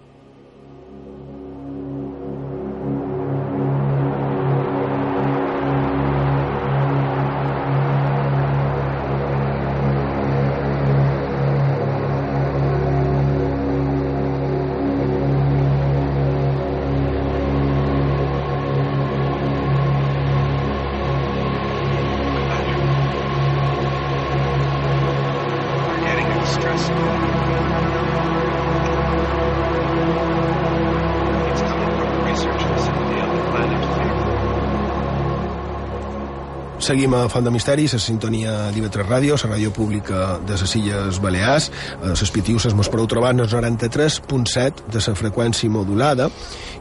Seguim 36.82 37.12
a 37.14 37.28
Font 37.30 37.44
de 37.46 37.50
Misteris, 37.54 37.92
a 37.94 37.98
sintonia 38.02 38.52
d'IV3 38.74 39.04
Ràdio, 39.06 39.36
la 39.38 39.52
ràdio 39.52 39.70
pública 39.70 40.40
de 40.42 40.56
les 40.58 40.72
Illes 40.74 41.20
Balears. 41.22 41.68
A 42.02 42.10
les 42.10 42.32
Pitiuses 42.34 42.74
mos 42.74 42.88
podeu 42.90 43.06
trobar 43.06 43.30
en 43.36 43.44
el 43.44 43.48
93.7 43.52 44.88
de 44.90 45.02
la 45.04 45.14
freqüència 45.14 45.70
modulada. 45.70 46.26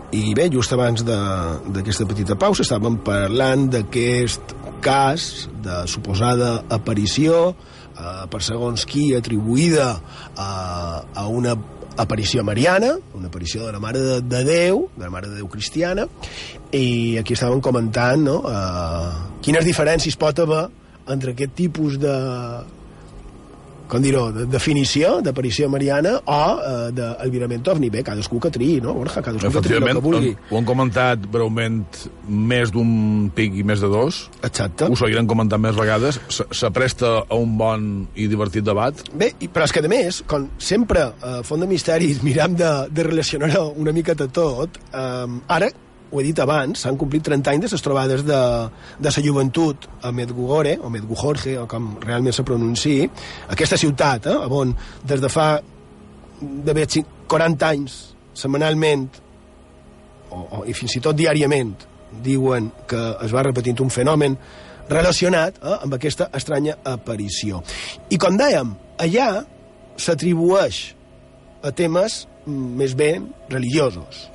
I 0.09 0.33
bé, 0.33 0.47
just 0.49 0.73
abans 0.73 1.05
d'aquesta 1.05 2.07
petita 2.09 2.33
pausa 2.33 2.65
estàvem 2.65 2.97
parlant 3.05 3.67
d'aquest 3.75 4.55
cas 4.81 5.27
de 5.61 5.83
suposada 5.85 6.63
aparició 6.73 7.51
eh, 7.53 8.25
per 8.25 8.41
segons 8.41 8.87
qui 8.89 9.11
atribuïda 9.13 9.91
a, 10.33 10.49
a 11.13 11.27
una 11.29 11.53
aparició 11.97 12.43
mariana, 12.43 12.95
una 13.17 13.27
aparició 13.27 13.65
de 13.65 13.71
la 13.73 13.79
Mare 13.79 13.99
de, 13.99 14.19
de 14.21 14.43
Déu, 14.47 14.85
de 14.95 15.03
la 15.03 15.11
Mare 15.13 15.29
de 15.29 15.41
Déu 15.41 15.49
cristiana, 15.51 16.07
i 16.71 17.17
aquí 17.19 17.35
estàvem 17.35 17.61
comentant 17.63 18.23
no, 18.23 18.37
uh, 18.47 19.39
quines 19.43 19.67
diferències 19.67 20.15
pot 20.19 20.39
haver 20.39 20.67
entre 21.11 21.33
aquest 21.35 21.57
tipus 21.57 21.97
de 21.99 22.15
com 23.91 24.03
dir-ho, 24.03 24.29
de 24.31 24.45
definició 24.47 25.17
d'aparició 25.25 25.67
mariana 25.71 26.15
o 26.23 26.39
uh, 26.55 26.87
d'albirament 26.95 27.67
ovni. 27.73 27.89
Bé, 27.91 28.05
cadascú 28.07 28.39
que 28.39 28.51
triï, 28.53 28.79
no, 28.83 28.95
Borja? 28.95 29.23
Cadascú 29.25 29.51
que 29.57 29.65
triï 29.65 29.81
el 29.81 29.89
que 29.89 30.03
vulgui. 30.05 30.31
Ho 30.49 30.61
han 30.61 30.67
comentat 30.69 31.27
breument 31.33 31.81
més 32.27 32.71
d'un 32.71 33.29
pic 33.35 33.59
i 33.59 33.65
més 33.67 33.83
de 33.83 33.91
dos. 33.91 34.23
Exacte. 34.39 34.87
Ho 34.87 34.95
seguirem 34.99 35.27
comentant 35.27 35.61
més 35.63 35.75
vegades. 35.75 36.21
Se, 36.31 36.47
se 36.55 36.71
presta 36.71 37.17
a 37.27 37.39
un 37.39 37.57
bon 37.59 37.91
i 38.15 38.29
divertit 38.31 38.65
debat. 38.65 39.03
Bé, 39.11 39.33
però 39.51 39.67
és 39.67 39.75
que, 39.75 39.83
a 39.83 39.91
més, 39.91 40.23
com 40.29 40.47
sempre 40.61 41.09
a 41.11 41.37
Font 41.47 41.61
de 41.61 41.67
Misteris 41.67 42.23
miram 42.23 42.55
de, 42.55 42.71
de 42.95 43.07
relacionar 43.11 43.51
una 43.75 43.91
mica 43.95 44.15
de 44.15 44.31
tot, 44.31 44.79
um, 44.95 45.41
ara 45.51 45.71
ho 46.11 46.19
he 46.19 46.25
dit 46.27 46.39
abans, 46.43 46.83
s'han 46.83 46.97
complit 46.99 47.23
30 47.23 47.53
anys 47.53 47.65
de 47.65 47.69
les 47.71 47.83
trobades 47.85 48.23
de, 48.27 48.39
de 48.99 49.11
la 49.11 49.23
joventut 49.23 49.87
a 50.03 50.11
Medjugorje, 50.11 50.77
o 50.83 50.89
Medjugorje, 50.91 51.55
o 51.61 51.67
com 51.71 51.93
realment 52.03 52.35
se 52.35 52.43
pronunciï, 52.43 53.07
aquesta 53.55 53.79
ciutat, 53.79 54.27
eh, 54.27 54.55
on 54.61 54.73
des 55.07 55.23
de 55.23 55.29
fa 55.31 55.53
d'haver 56.41 56.87
40 57.31 57.69
anys, 57.69 57.99
setmanalment, 58.35 59.07
o, 60.31 60.41
o, 60.41 60.65
i 60.67 60.75
fins 60.75 60.97
i 60.99 61.03
tot 61.03 61.15
diàriament, 61.15 61.71
diuen 62.23 62.67
que 62.91 62.99
es 63.23 63.31
va 63.31 63.45
repetint 63.47 63.79
un 63.79 63.91
fenomen 63.93 64.35
relacionat 64.91 65.61
eh, 65.61 65.77
amb 65.77 65.95
aquesta 65.95 66.27
estranya 66.35 66.75
aparició. 66.91 67.63
I 68.11 68.19
com 68.19 68.35
dèiem, 68.39 68.75
allà 68.99 69.29
s'atribueix 69.95 70.83
a 71.63 71.71
temes 71.71 72.25
mm, 72.43 72.69
més 72.83 72.99
ben 72.99 73.31
religiosos 73.53 74.27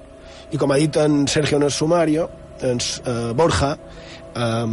i 0.53 0.61
com 0.61 0.73
ha 0.73 0.79
dit 0.81 0.97
en 1.03 1.25
Sergio 1.29 1.59
en 1.59 1.67
el 1.67 1.75
sumario, 1.75 2.29
ens, 2.63 3.01
eh, 3.05 3.33
Borja, 3.37 3.77
eh, 4.35 4.67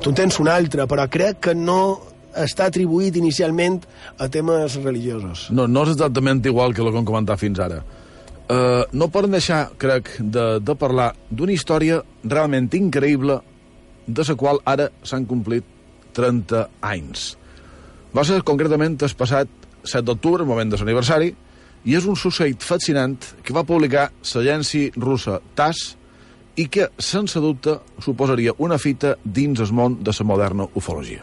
tu 0.00 0.10
en 0.10 0.14
tens 0.14 0.40
un 0.40 0.48
altre, 0.48 0.86
però 0.86 1.08
crec 1.08 1.40
que 1.40 1.54
no 1.54 2.00
està 2.36 2.68
atribuït 2.68 3.16
inicialment 3.16 3.80
a 4.18 4.28
temes 4.28 4.76
religiosos. 4.82 5.48
No, 5.50 5.66
no 5.66 5.84
és 5.86 5.94
exactament 5.94 6.44
igual 6.44 6.74
que 6.74 6.84
el 6.84 6.92
que 6.92 7.00
hem 7.00 7.08
comentat 7.08 7.40
fins 7.40 7.60
ara. 7.62 7.82
Uh, 8.46 8.84
no 8.94 9.08
poden 9.10 9.32
deixar, 9.34 9.72
crec, 9.80 10.12
de, 10.20 10.60
de 10.62 10.74
parlar 10.78 11.08
d'una 11.34 11.50
història 11.50 11.98
realment 12.22 12.68
increïble 12.78 13.40
de 14.06 14.26
la 14.28 14.36
qual 14.38 14.60
ara 14.70 14.86
s'han 15.02 15.26
complit 15.26 15.66
30 16.14 16.60
anys. 16.86 17.32
Va 18.14 18.22
ser 18.24 18.44
concretament 18.46 18.94
el 19.02 19.16
passat 19.18 19.50
7 19.82 20.04
d'octubre, 20.06 20.44
el 20.44 20.48
moment 20.48 20.70
de 20.70 20.78
l'aniversari, 20.78 21.32
i 21.86 21.94
és 21.94 22.06
un 22.10 22.18
succeït 22.18 22.64
fascinant 22.66 23.14
que 23.46 23.54
va 23.54 23.62
publicar 23.66 24.08
l'agència 24.34 24.90
russa 24.98 25.38
TASS 25.54 25.94
i 26.58 26.66
que, 26.72 26.88
sense 26.98 27.38
dubte, 27.40 27.78
suposaria 28.02 28.56
una 28.58 28.78
fita 28.82 29.14
dins 29.22 29.62
el 29.62 29.72
món 29.72 30.00
de 30.02 30.14
la 30.18 30.26
moderna 30.26 30.66
ufologia. 30.74 31.22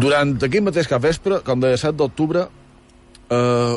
Durant 0.00 0.36
aquell 0.40 0.64
mateix 0.64 0.88
cap 0.88 1.02
vespre, 1.04 1.40
com 1.44 1.60
deia 1.60 1.76
7 1.80 1.96
d'octubre, 1.96 2.46
eh, 3.28 3.76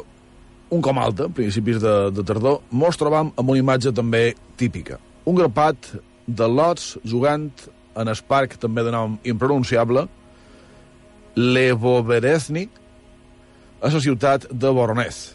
un 0.74 0.82
com 0.82 1.00
alta, 1.00 1.30
principis 1.30 1.80
de, 1.82 1.94
de 2.16 2.26
tardor, 2.26 2.62
mos 2.72 2.98
trobam 3.00 3.32
amb 3.38 3.54
una 3.54 3.62
imatge 3.62 3.94
també 3.96 4.34
típica. 4.60 4.98
Un 5.30 5.38
grapat 5.38 5.94
de 6.26 6.48
lots 6.50 6.98
jugant 7.06 7.50
en 8.00 8.10
el 8.10 8.22
parc 8.28 8.58
també 8.62 8.84
de 8.86 8.94
nom 8.94 9.20
impronunciable, 9.24 10.08
Levobereznik, 11.36 12.70
a 13.84 13.90
la 13.92 14.02
ciutat 14.02 14.46
de 14.50 14.70
Voronez. 14.70 15.34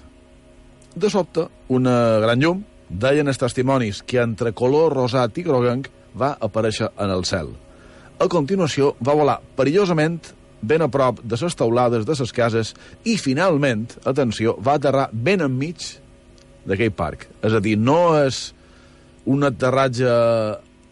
De 0.95 1.11
sobte, 1.11 1.47
una 1.69 2.19
gran 2.23 2.41
llum, 2.41 2.63
deien 2.89 3.29
els 3.29 3.39
testimonis 3.39 4.01
que 4.03 4.23
entre 4.23 4.55
color 4.57 4.95
rosat 4.97 5.37
i 5.39 5.45
groguenc 5.45 5.91
va 6.19 6.33
aparèixer 6.41 6.89
en 6.97 7.13
el 7.13 7.27
cel. 7.29 7.51
A 8.19 8.27
continuació, 8.27 8.95
va 9.05 9.15
volar 9.15 9.37
perillosament 9.59 10.19
ben 10.61 10.83
a 10.83 10.89
prop 10.91 11.21
de 11.23 11.39
les 11.41 11.57
taulades 11.57 12.07
de 12.07 12.17
les 12.19 12.33
cases 12.33 12.75
i, 13.05 13.17
finalment, 13.17 13.87
atenció, 14.05 14.57
va 14.59 14.79
aterrar 14.79 15.09
ben 15.13 15.45
enmig 15.45 15.85
d'aquell 16.69 16.93
parc. 16.93 17.29
És 17.43 17.55
a 17.55 17.61
dir, 17.61 17.77
no 17.79 18.17
és 18.19 18.53
un 19.29 19.45
aterratge 19.45 20.09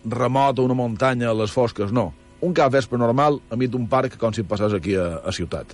remot 0.06 0.58
a 0.58 0.62
una 0.62 0.76
muntanya 0.78 1.30
a 1.30 1.36
les 1.36 1.52
fosques, 1.52 1.92
no. 1.92 2.12
Un 2.44 2.54
cap 2.54 2.72
vespre 2.72 2.98
normal 3.00 3.40
enmig 3.50 3.72
d'un 3.72 3.86
parc 3.88 4.18
com 4.20 4.32
si 4.32 4.44
passés 4.46 4.74
aquí 4.76 4.94
a, 4.94 5.22
a 5.24 5.32
ciutat. 5.32 5.72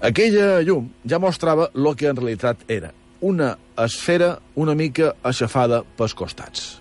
Aquella 0.00 0.60
llum 0.64 0.88
ja 1.04 1.20
mostrava 1.20 1.68
el 1.76 1.92
que 1.96 2.08
en 2.08 2.16
realitat 2.16 2.64
era 2.68 2.92
una 3.20 3.56
esfera 3.76 4.38
una 4.56 4.74
mica 4.74 5.14
aixafada 5.22 5.82
pels 5.96 6.16
costats. 6.16 6.79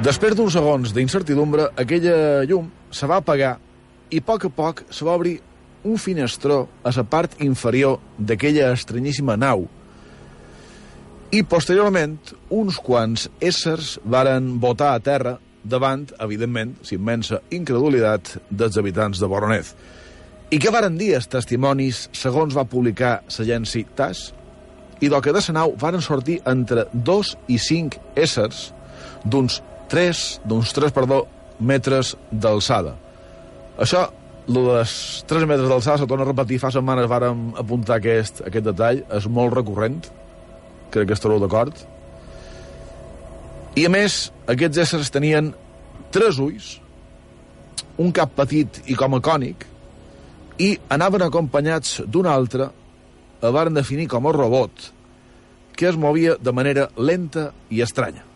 Després 0.00 0.32
d'uns 0.32 0.54
segons 0.56 0.94
d'incertidumbre, 0.96 1.66
aquella 1.76 2.40
llum 2.48 2.70
se 2.88 3.04
va 3.04 3.18
apagar 3.20 3.58
i 4.08 4.22
a 4.22 4.24
poc 4.24 4.46
a 4.48 4.50
poc 4.56 4.80
se 4.88 5.04
va 5.04 5.12
obrir 5.12 5.34
un 5.84 5.98
finestró 6.00 6.62
a 6.88 6.92
la 6.96 7.04
part 7.04 7.34
inferior 7.44 7.98
d'aquella 8.16 8.70
estranyíssima 8.72 9.36
nau. 9.36 9.66
I, 11.36 11.42
posteriorment, 11.44 12.16
uns 12.48 12.80
quants 12.80 13.28
éssers 13.44 13.98
varen 14.16 14.54
botar 14.62 14.94
a 14.94 15.04
terra 15.04 15.36
davant, 15.68 16.08
evidentment, 16.16 16.78
l'immensa 16.88 17.42
incredulitat 17.52 18.38
dels 18.48 18.80
habitants 18.80 19.20
de 19.20 19.28
Boronez. 19.28 19.74
I 20.48 20.56
què 20.56 20.72
varen 20.72 20.96
dir 20.96 21.12
els 21.18 21.28
testimonis 21.28 22.06
segons 22.16 22.56
va 22.56 22.64
publicar 22.64 23.18
l'agència 23.28 23.92
TAS? 24.00 24.30
I 25.04 25.12
del 25.12 25.20
que 25.20 25.36
de 25.36 25.44
la 25.44 25.60
nau 25.60 25.76
varen 25.76 26.00
sortir 26.00 26.40
entre 26.48 26.88
dos 26.94 27.36
i 27.52 27.60
cinc 27.60 28.00
éssers 28.16 28.70
d'uns 29.28 29.60
3, 29.90 30.24
d'uns 30.46 30.72
3, 30.76 30.94
perdó, 30.94 31.24
metres 31.58 32.14
d'alçada. 32.30 32.94
Això, 33.80 34.06
lo 34.50 34.62
dels 34.68 34.92
3 35.30 35.46
metres 35.50 35.68
d'alçada, 35.68 35.98
se 36.02 36.08
torna 36.10 36.24
a 36.26 36.30
repetir, 36.30 36.60
fa 36.62 36.70
setmanes 36.74 37.08
vàrem 37.10 37.50
apuntar 37.58 37.98
aquest, 37.98 38.44
aquest 38.46 38.68
detall, 38.70 39.02
és 39.18 39.26
molt 39.26 39.54
recurrent, 39.56 39.98
crec 40.94 41.10
que 41.10 41.18
estareu 41.18 41.42
d'acord. 41.42 41.74
I 43.78 43.86
a 43.86 43.90
més, 43.92 44.28
aquests 44.50 44.84
éssers 44.86 45.10
tenien 45.14 45.52
tres 46.14 46.38
ulls, 46.42 46.72
un 48.00 48.14
cap 48.14 48.32
petit 48.38 48.80
i 48.90 48.96
com 48.98 49.18
a 49.18 49.22
cònic, 49.22 49.66
i 50.60 50.74
anaven 50.92 51.26
acompanyats 51.26 52.00
d'un 52.06 52.28
altre, 52.30 52.70
el 53.40 53.54
van 53.56 53.74
definir 53.74 54.08
com 54.12 54.26
a 54.26 54.34
robot, 54.36 54.90
que 55.72 55.88
es 55.88 55.96
movia 55.96 56.34
de 56.40 56.52
manera 56.52 56.90
lenta 56.96 57.50
i 57.72 57.80
estranya. 57.80 58.29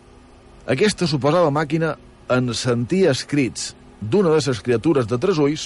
Aquesta 0.65 1.05
suposada 1.05 1.51
màquina, 1.53 1.91
en 2.33 2.49
sentir 2.57 3.03
escrits 3.11 3.75
d'una 4.01 4.31
de 4.33 4.39
les 4.41 4.61
criatures 4.65 5.05
de 5.05 5.19
tres 5.21 5.37
ulls, 5.37 5.65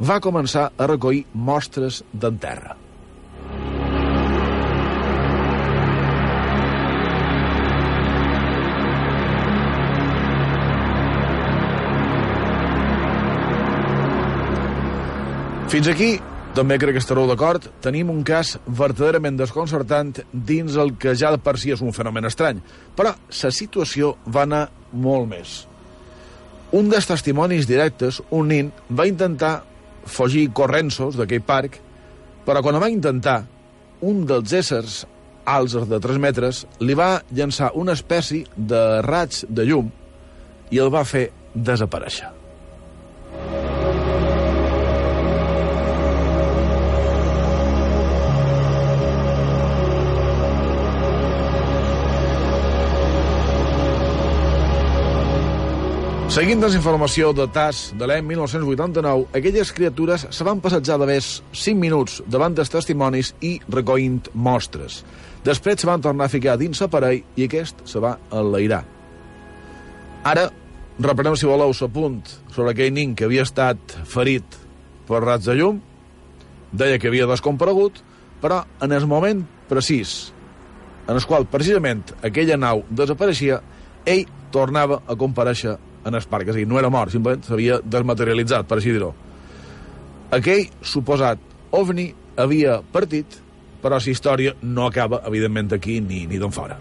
va 0.00 0.22
començar 0.24 0.70
a 0.72 0.86
recollir 0.88 1.26
mostres 1.34 2.00
d'en 2.14 2.38
terra. 2.40 2.76
Fins 15.68 15.92
aquí, 15.92 16.14
també 16.58 16.74
crec 16.80 16.96
que 16.96 17.02
estareu 17.02 17.28
d'acord, 17.30 17.68
tenim 17.84 18.08
un 18.10 18.24
cas 18.26 18.56
verdaderament 18.66 19.36
desconcertant 19.38 20.16
dins 20.32 20.74
el 20.74 20.96
que 20.98 21.14
ja 21.14 21.30
de 21.30 21.38
per 21.38 21.54
si 21.60 21.70
és 21.70 21.82
un 21.84 21.94
fenomen 21.94 22.26
estrany. 22.26 22.58
Però 22.98 23.12
la 23.14 23.50
situació 23.54 24.16
va 24.26 24.42
anar 24.42 24.64
molt 24.90 25.28
més. 25.30 25.58
Un 26.74 26.90
dels 26.90 27.06
testimonis 27.06 27.68
directes, 27.68 28.18
un 28.34 28.50
nin, 28.50 28.72
va 28.90 29.06
intentar 29.06 29.60
fugir 30.08 30.48
corrensos 30.52 31.16
d'aquell 31.16 31.44
parc, 31.46 31.78
però 32.44 32.64
quan 32.64 32.76
ho 32.76 32.82
va 32.82 32.90
intentar, 32.90 33.44
un 34.02 34.24
dels 34.26 34.52
éssers 34.58 35.04
alts 35.48 35.76
de 35.88 36.00
3 36.00 36.18
metres 36.22 36.64
li 36.82 36.96
va 36.98 37.22
llançar 37.30 37.70
una 37.78 37.94
espècie 37.94 38.50
de 38.56 38.82
raig 39.06 39.44
de 39.48 39.68
llum 39.70 39.94
i 40.74 40.82
el 40.82 40.92
va 40.92 41.06
fer 41.08 41.28
desaparèixer. 41.54 42.37
Seguint 56.28 56.60
la 56.60 56.68
informació 56.68 57.30
de 57.32 57.46
TAS 57.48 57.94
de 57.96 58.04
l'any 58.04 58.26
1989, 58.28 59.30
aquelles 59.38 59.70
criatures 59.72 60.26
se 60.28 60.44
van 60.44 60.58
passejar 60.60 60.98
de 61.00 61.06
més 61.08 61.28
5 61.56 61.80
minuts 61.80 62.18
davant 62.28 62.52
dels 62.52 62.68
testimonis 62.68 63.30
i 63.40 63.54
recollint 63.72 64.28
mostres. 64.36 64.98
Després 65.46 65.80
se 65.80 65.88
van 65.88 66.04
tornar 66.04 66.26
a 66.28 66.32
ficar 66.34 66.58
dins 66.60 66.84
l'aparell 66.84 67.22
i 67.32 67.46
aquest 67.48 67.80
se 67.88 68.04
va 68.04 68.18
enlairar. 68.28 68.82
Ara, 70.28 70.50
reprenem, 71.00 71.32
si 71.32 71.48
voleu, 71.48 71.72
punt 71.88 72.20
sobre 72.52 72.76
aquell 72.76 72.92
nin 72.92 73.16
que 73.16 73.24
havia 73.24 73.48
estat 73.48 73.96
ferit 74.04 74.60
per 75.08 75.24
rats 75.24 75.48
de 75.48 75.56
llum, 75.56 75.80
deia 76.76 77.00
que 77.00 77.08
havia 77.08 77.32
descomparegut, 77.32 78.04
però 78.44 78.66
en 78.84 78.92
el 78.92 79.08
moment 79.08 79.46
precís 79.66 80.34
en 81.08 81.16
el 81.16 81.24
qual 81.24 81.48
precisament 81.48 82.04
aquella 82.20 82.60
nau 82.60 82.84
desapareixia, 82.90 83.62
ell 84.04 84.26
tornava 84.52 85.00
a 85.08 85.16
compareixer 85.16 85.78
en 86.08 86.18
el 86.18 86.26
parc. 86.30 86.48
És 86.48 86.56
a 86.56 86.60
dir, 86.60 86.66
no 86.68 86.78
era 86.80 86.90
mort, 86.92 87.12
simplement 87.14 87.44
s'havia 87.46 87.80
desmaterialitzat, 87.84 88.68
per 88.68 88.80
així 88.80 88.94
dir-ho. 88.96 89.12
Aquell 90.34 90.66
suposat 90.84 91.40
ovni 91.72 92.10
havia 92.36 92.80
partit, 92.92 93.40
però 93.82 93.96
la 93.96 94.12
història 94.12 94.54
no 94.62 94.86
acaba, 94.86 95.22
evidentment, 95.26 95.72
aquí 95.72 96.00
ni, 96.00 96.26
ni 96.26 96.40
d'on 96.40 96.52
fora. 96.52 96.78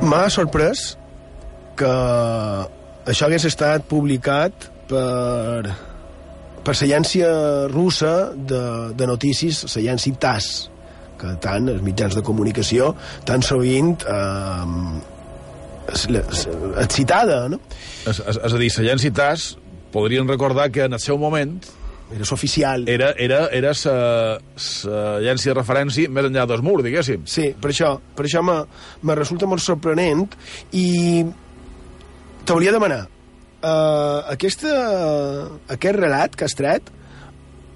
M'ha 0.00 0.24
sorprès 0.32 0.94
que 1.76 1.90
això 3.10 3.26
hagués 3.26 3.44
estat 3.46 3.84
publicat 3.88 4.70
per, 4.88 5.70
per 6.64 6.74
l'agència 6.76 7.30
russa 7.72 8.32
de, 8.34 8.62
de 8.96 9.08
notícies, 9.08 9.64
l'agència 9.76 10.20
TAS, 10.20 10.50
que 11.20 11.34
tant 11.44 11.68
els 11.72 11.82
mitjans 11.84 12.16
de 12.16 12.22
comunicació 12.24 12.94
tan 13.28 13.44
sovint 13.44 13.96
eh, 14.08 14.66
excitada, 16.84 17.42
no? 17.52 17.60
És, 18.06 18.20
és, 18.20 18.36
és 18.36 18.54
a 18.54 18.62
dir, 18.62 18.70
l'agència 18.78 19.12
TAS 19.16 19.50
podrien 19.92 20.28
recordar 20.28 20.70
que 20.70 20.86
en 20.86 20.96
el 20.96 21.02
seu 21.02 21.18
moment 21.18 21.58
era 22.10 22.26
oficial. 22.34 22.88
Era, 22.88 23.12
era, 23.18 23.44
era 23.54 23.72
sa, 23.74 23.94
sa 24.58 25.02
agència 25.20 25.52
de 25.52 25.58
referència 25.60 26.10
més 26.10 26.26
enllà 26.26 26.46
del 26.50 26.64
mur, 26.66 26.80
diguéssim. 26.82 27.22
Sí, 27.30 27.52
per 27.54 27.70
això, 27.70 27.94
per 28.16 28.26
això 28.26 28.42
me, 28.42 28.56
me 29.06 29.16
resulta 29.18 29.46
molt 29.50 29.62
sorprenent 29.62 30.26
i 30.74 30.88
te 32.44 32.52
volia 32.56 32.74
demanar 32.74 33.04
uh, 33.62 34.30
aquesta, 34.32 34.72
aquest 35.68 36.00
relat 36.00 36.36
que 36.36 36.48
has 36.48 36.56
tret 36.58 36.90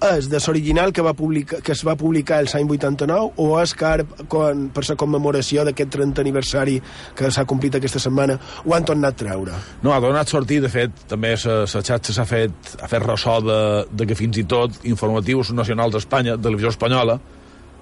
és 0.05 0.27
de 0.29 0.39
l'original 0.43 0.91
que, 0.93 1.01
va 1.01 1.13
publicar, 1.15 1.61
que 1.63 1.71
es 1.73 1.81
va 1.85 1.95
publicar 1.97 2.41
el 2.43 2.49
l'any 2.51 2.67
89 2.75 3.39
o 3.41 3.45
és 3.61 3.73
ara, 3.81 4.03
quan, 4.29 4.67
per 4.73 4.83
la 4.89 4.95
commemoració 4.99 5.63
d'aquest 5.65 5.93
30 5.95 6.21
aniversari 6.21 6.75
que 7.15 7.31
s'ha 7.31 7.45
complit 7.45 7.75
aquesta 7.79 7.99
setmana, 7.99 8.37
ho 8.65 8.75
han 8.75 8.85
tornat 8.85 9.15
a 9.15 9.19
treure? 9.23 9.55
No, 9.83 9.93
ha 9.93 10.01
tornat 10.03 10.27
a 10.27 10.35
sortir, 10.35 10.61
de 10.61 10.69
fet, 10.69 10.91
també 11.09 11.35
la 11.35 11.65
xarxa 11.65 12.13
s'ha 12.13 12.27
fet, 12.29 12.75
ha 12.81 12.91
fet 12.91 13.05
ressò 13.05 13.39
de, 13.41 13.59
de 13.91 14.05
que 14.05 14.19
fins 14.19 14.37
i 14.37 14.43
tot 14.43 14.83
informatius 14.83 15.53
nacionals 15.55 15.95
d'Espanya, 15.95 16.37
televisió 16.37 16.73
espanyola, 16.75 17.19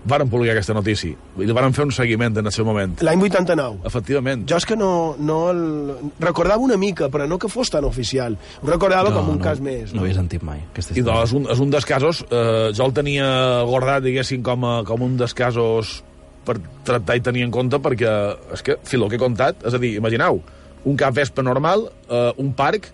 varen 0.05 0.29
publicar 0.29 0.53
aquesta 0.53 0.73
notícia. 0.75 1.15
I 1.37 1.47
li 1.47 1.55
varen 1.55 1.73
fer 1.75 1.85
un 1.87 1.93
seguiment 1.95 2.35
en 2.39 2.49
el 2.49 2.53
seu 2.55 2.65
moment. 2.67 2.95
L'any 3.05 3.23
89? 3.23 3.83
Efectivament. 3.87 4.45
Jo 4.49 4.59
és 4.59 4.67
que 4.67 4.77
no, 4.79 5.15
no 5.19 5.39
el... 5.51 5.61
recordava 6.23 6.63
una 6.63 6.77
mica, 6.79 7.09
però 7.13 7.27
no 7.29 7.39
que 7.39 7.51
fos 7.51 7.71
tan 7.73 7.87
oficial. 7.87 8.37
Ho 8.61 8.69
recordava 8.69 9.11
No, 9.11 9.19
com 9.19 9.33
un 9.35 9.39
no, 9.39 9.43
cas 9.43 9.61
més. 9.63 9.93
No 9.95 10.03
havia 10.03 10.17
sentit 10.17 10.43
mai 10.45 10.63
aquesta 10.71 10.95
I 10.97 11.03
doncs, 11.05 11.29
és 11.29 11.35
un, 11.37 11.47
és 11.51 11.63
un 11.63 11.73
dels 11.73 11.87
casos, 11.87 12.23
eh, 12.29 12.71
jo 12.75 12.87
el 12.87 12.95
tenia 12.95 13.27
guardat, 13.69 14.03
diguéssim, 14.05 14.43
com, 14.45 14.65
a, 14.67 14.75
com 14.87 15.05
un 15.05 15.17
dels 15.19 15.35
casos 15.37 16.01
per 16.43 16.57
tractar 16.87 17.17
i 17.17 17.23
tenir 17.23 17.45
en 17.47 17.53
compte, 17.55 17.79
perquè 17.79 18.13
és 18.55 18.63
que, 18.65 18.77
fil, 18.87 19.05
el 19.05 19.11
que 19.11 19.19
he 19.19 19.21
contat, 19.21 19.63
és 19.67 19.75
a 19.75 19.79
dir, 19.79 19.95
imagineu, 19.99 20.41
un 20.83 20.99
cap 20.99 21.15
vespa 21.15 21.45
normal, 21.45 21.87
eh, 22.09 22.31
un 22.43 22.51
parc, 22.57 22.89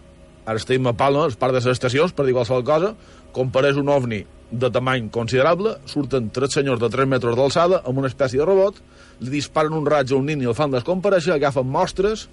ara 0.46 0.62
estem 0.62 0.86
a 0.90 0.94
Palma, 0.98 1.26
el 1.30 1.38
parc 1.40 1.56
de 1.56 1.64
les 1.64 1.72
estacions, 1.74 2.14
per 2.14 2.28
dir 2.28 2.36
qualsevol 2.38 2.66
cosa, 2.66 2.94
compareix 3.34 3.78
un 3.82 3.90
ovni 3.94 4.24
de 4.52 4.70
tamany 4.74 5.10
considerable, 5.14 5.76
surten 5.86 6.30
tres 6.34 6.56
senyors 6.58 6.82
de 6.82 6.90
3 6.90 7.08
metres 7.10 7.38
d'alçada 7.38 7.84
amb 7.86 8.02
una 8.02 8.10
espècie 8.10 8.42
de 8.42 8.48
robot, 8.48 8.80
li 9.22 9.34
disparen 9.34 9.76
un 9.78 9.86
raig 9.86 10.12
a 10.12 10.18
un 10.18 10.26
nin 10.26 10.42
i 10.42 10.50
el 10.50 10.58
fan 10.58 10.74
descompareixer, 10.74 11.36
agafen 11.36 11.70
mostres, 11.70 12.28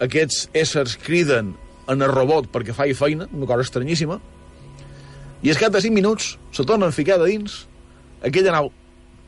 aquests 0.00 0.48
éssers 0.56 0.96
criden 1.02 1.54
en 1.90 2.02
el 2.02 2.12
robot 2.12 2.48
perquè 2.52 2.74
faci 2.76 2.96
feina, 2.96 3.28
una 3.32 3.48
cosa 3.48 3.66
estranyíssima, 3.66 4.20
i 5.42 5.52
es 5.52 5.60
cap 5.60 5.72
de 5.72 5.80
5 5.80 5.96
minuts 5.96 6.34
se 6.52 6.64
tornen 6.64 6.88
a 6.88 6.96
ficar 6.96 7.18
de 7.20 7.28
dins, 7.28 7.64
aquella 8.24 8.52
nau 8.56 8.72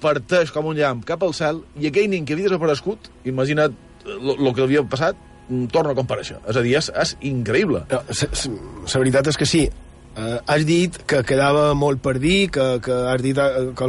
parteix 0.02 0.50
com 0.52 0.66
un 0.68 0.76
llamp 0.76 1.04
cap 1.08 1.22
al 1.22 1.34
cel 1.36 1.62
i 1.80 1.88
aquell 1.88 2.10
nin 2.10 2.26
que 2.26 2.34
havia 2.36 2.50
desaparegut, 2.50 3.10
imagina't 3.28 3.76
el 4.04 4.50
que 4.54 4.64
havia 4.64 4.82
passat, 4.82 5.16
mm, 5.48 5.70
torna 5.72 5.92
a 5.92 5.98
compareixer. 5.98 6.38
És 6.48 6.56
a 6.56 6.62
dir, 6.62 6.74
és, 6.76 6.90
és 6.90 7.16
increïble. 7.20 7.84
No, 7.90 8.02
la 8.02 9.00
veritat 9.04 9.28
és 9.28 9.38
que 9.38 9.46
sí. 9.46 9.68
Uh, 10.12 10.42
has 10.44 10.66
dit 10.68 10.92
que 11.08 11.22
quedava 11.24 11.70
molt 11.72 12.02
per 12.04 12.18
dir, 12.20 12.50
que, 12.52 12.64
que 12.84 12.96
has 13.08 13.22
dit 13.24 13.38
uh, 13.40 13.70
que, 13.72 13.86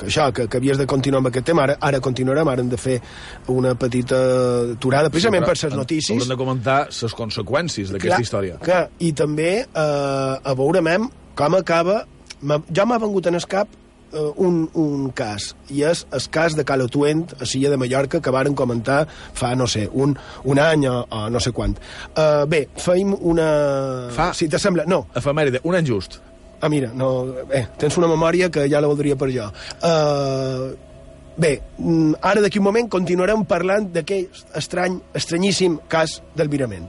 que 0.00 0.08
això, 0.08 0.24
que, 0.34 0.48
que 0.50 0.58
havies 0.58 0.80
de 0.80 0.88
continuar 0.90 1.20
amb 1.22 1.30
aquest 1.30 1.46
tema, 1.46 1.62
ara, 1.68 1.76
ara 1.86 2.00
continuarem, 2.02 2.50
ara 2.50 2.64
hem 2.64 2.72
de 2.72 2.80
fer 2.80 2.96
una 3.54 3.76
petita 3.78 4.18
aturada, 4.72 5.12
precisament 5.14 5.44
Sí, 5.46 5.52
per 5.52 5.56
les 5.60 5.78
notícies. 5.78 6.16
Haurem 6.16 6.34
de 6.34 6.40
comentar 6.40 6.76
les 6.90 7.14
conseqüències 7.14 7.94
d'aquesta 7.94 8.20
història. 8.24 8.58
Que, 8.58 8.82
I 9.06 9.12
també 9.14 9.50
eh, 9.62 9.70
a 9.76 10.58
veure, 10.58 10.82
mem, 10.82 11.06
com 11.38 11.58
acaba... 11.60 12.02
Ja 12.74 12.84
m'ha 12.84 12.98
vengut 13.00 13.30
en 13.30 13.38
el 13.38 13.46
cap 13.48 13.70
eh, 14.12 14.30
un, 14.36 14.68
un 14.74 15.10
cas, 15.16 15.54
i 15.70 15.82
és 15.88 16.04
el 16.14 16.26
cas 16.30 16.54
de 16.56 16.64
Calo 16.64 16.86
Tuent, 16.92 17.24
a 17.40 17.46
Silla 17.46 17.70
de 17.72 17.76
Mallorca, 17.80 18.20
que 18.20 18.30
varen 18.34 18.54
comentar 18.54 19.06
fa, 19.08 19.54
no 19.56 19.66
sé, 19.66 19.88
un, 19.92 20.16
un 20.44 20.58
any 20.62 20.86
o, 20.90 21.00
o 21.10 21.26
no 21.30 21.40
sé 21.40 21.52
quant. 21.56 21.76
Uh, 22.14 22.44
bé, 22.46 22.66
feim 22.76 23.14
una... 23.20 23.48
Fa- 24.14 24.32
Si 24.36 24.48
t'assembla... 24.48 24.84
No, 24.86 25.06
Efemèride, 25.16 25.60
un 25.64 25.74
any 25.78 25.86
just. 25.86 26.20
Ah, 26.60 26.68
mira, 26.72 26.88
no, 26.94 27.10
eh, 27.52 27.66
tens 27.78 27.96
una 28.00 28.08
memòria 28.08 28.50
que 28.50 28.64
ja 28.72 28.80
la 28.80 28.88
voldria 28.88 29.16
per 29.20 29.28
jo. 29.34 29.50
Uh, 29.84 30.70
bé, 31.36 31.50
mm, 31.78 32.14
ara 32.24 32.40
d'aquí 32.40 32.58
un 32.62 32.64
moment 32.70 32.88
continuarem 32.88 33.42
parlant 33.44 33.90
d'aquell 33.92 34.28
estrany, 34.56 35.00
estranyíssim 35.14 35.76
cas 35.92 36.20
del 36.34 36.48
virament. 36.48 36.88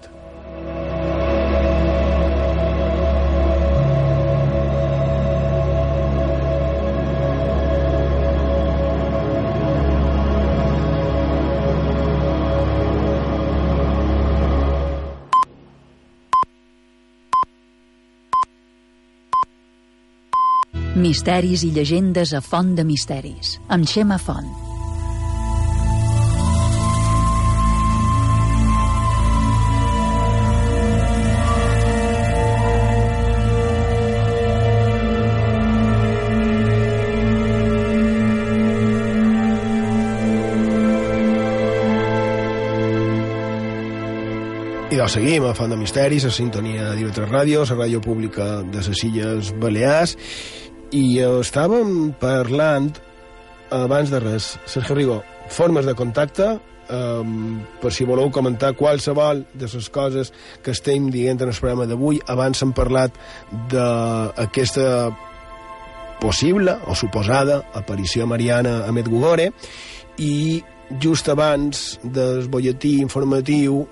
Misteris 20.98 21.62
i 21.62 21.70
llegendes 21.70 22.32
a 22.34 22.40
Font 22.42 22.72
de 22.74 22.84
Misteris, 22.84 23.60
amb 23.70 23.86
Xema 23.86 24.18
Font. 24.18 24.48
I 44.88 44.98
doncs 44.98 45.14
seguim 45.20 45.46
a 45.46 45.54
Font 45.54 45.70
de 45.70 45.78
Misteris, 45.78 46.26
a 46.26 46.34
sintonia 46.34 46.96
d'Ivetre 46.98 47.30
Ràdio, 47.30 47.68
la 47.70 47.84
ràdio 47.84 48.02
pública 48.02 48.64
de 48.66 48.82
les 48.82 49.04
Illes 49.06 49.54
Balears, 49.62 50.18
i 50.96 51.20
estàvem 51.20 52.14
parlant, 52.20 52.94
abans 53.74 54.12
de 54.14 54.20
res, 54.24 54.56
Sergio 54.66 54.96
Rigo, 54.96 55.18
formes 55.52 55.86
de 55.86 55.96
contacte, 55.98 56.48
um, 56.90 57.60
per 57.82 57.92
si 57.92 58.06
voleu 58.08 58.32
comentar 58.32 58.74
qualsevol 58.78 59.44
de 59.54 59.68
les 59.74 59.90
coses 59.90 60.32
que 60.64 60.72
estem 60.72 61.10
dient 61.12 61.42
en 61.42 61.52
el 61.52 61.60
programa 61.60 61.88
d'avui. 61.90 62.22
Abans 62.28 62.64
hem 62.64 62.74
parlat 62.76 63.16
d'aquesta 63.74 64.88
possible 66.22 66.78
o 66.88 66.96
suposada 66.96 67.62
aparició 67.78 68.26
mariana 68.26 68.86
a 68.88 68.92
Medjugorje 68.92 69.52
i 70.18 70.64
just 71.04 71.28
abans 71.30 72.00
del 72.04 72.48
bolletí 72.50 72.98
informatiu 73.04 73.84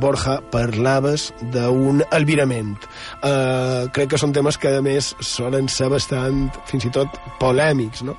Borja, 0.00 0.38
parlaves 0.52 1.28
d'un 1.54 2.02
albirament. 2.14 2.76
Uh, 3.22 3.88
crec 3.94 4.14
que 4.14 4.20
són 4.20 4.34
temes 4.36 4.58
que, 4.60 4.76
a 4.78 4.84
més, 4.84 5.12
solen 5.24 5.68
ser 5.72 5.90
bastant, 5.92 6.46
fins 6.70 6.88
i 6.88 6.92
tot, 6.94 7.18
polèmics, 7.42 8.04
no? 8.06 8.16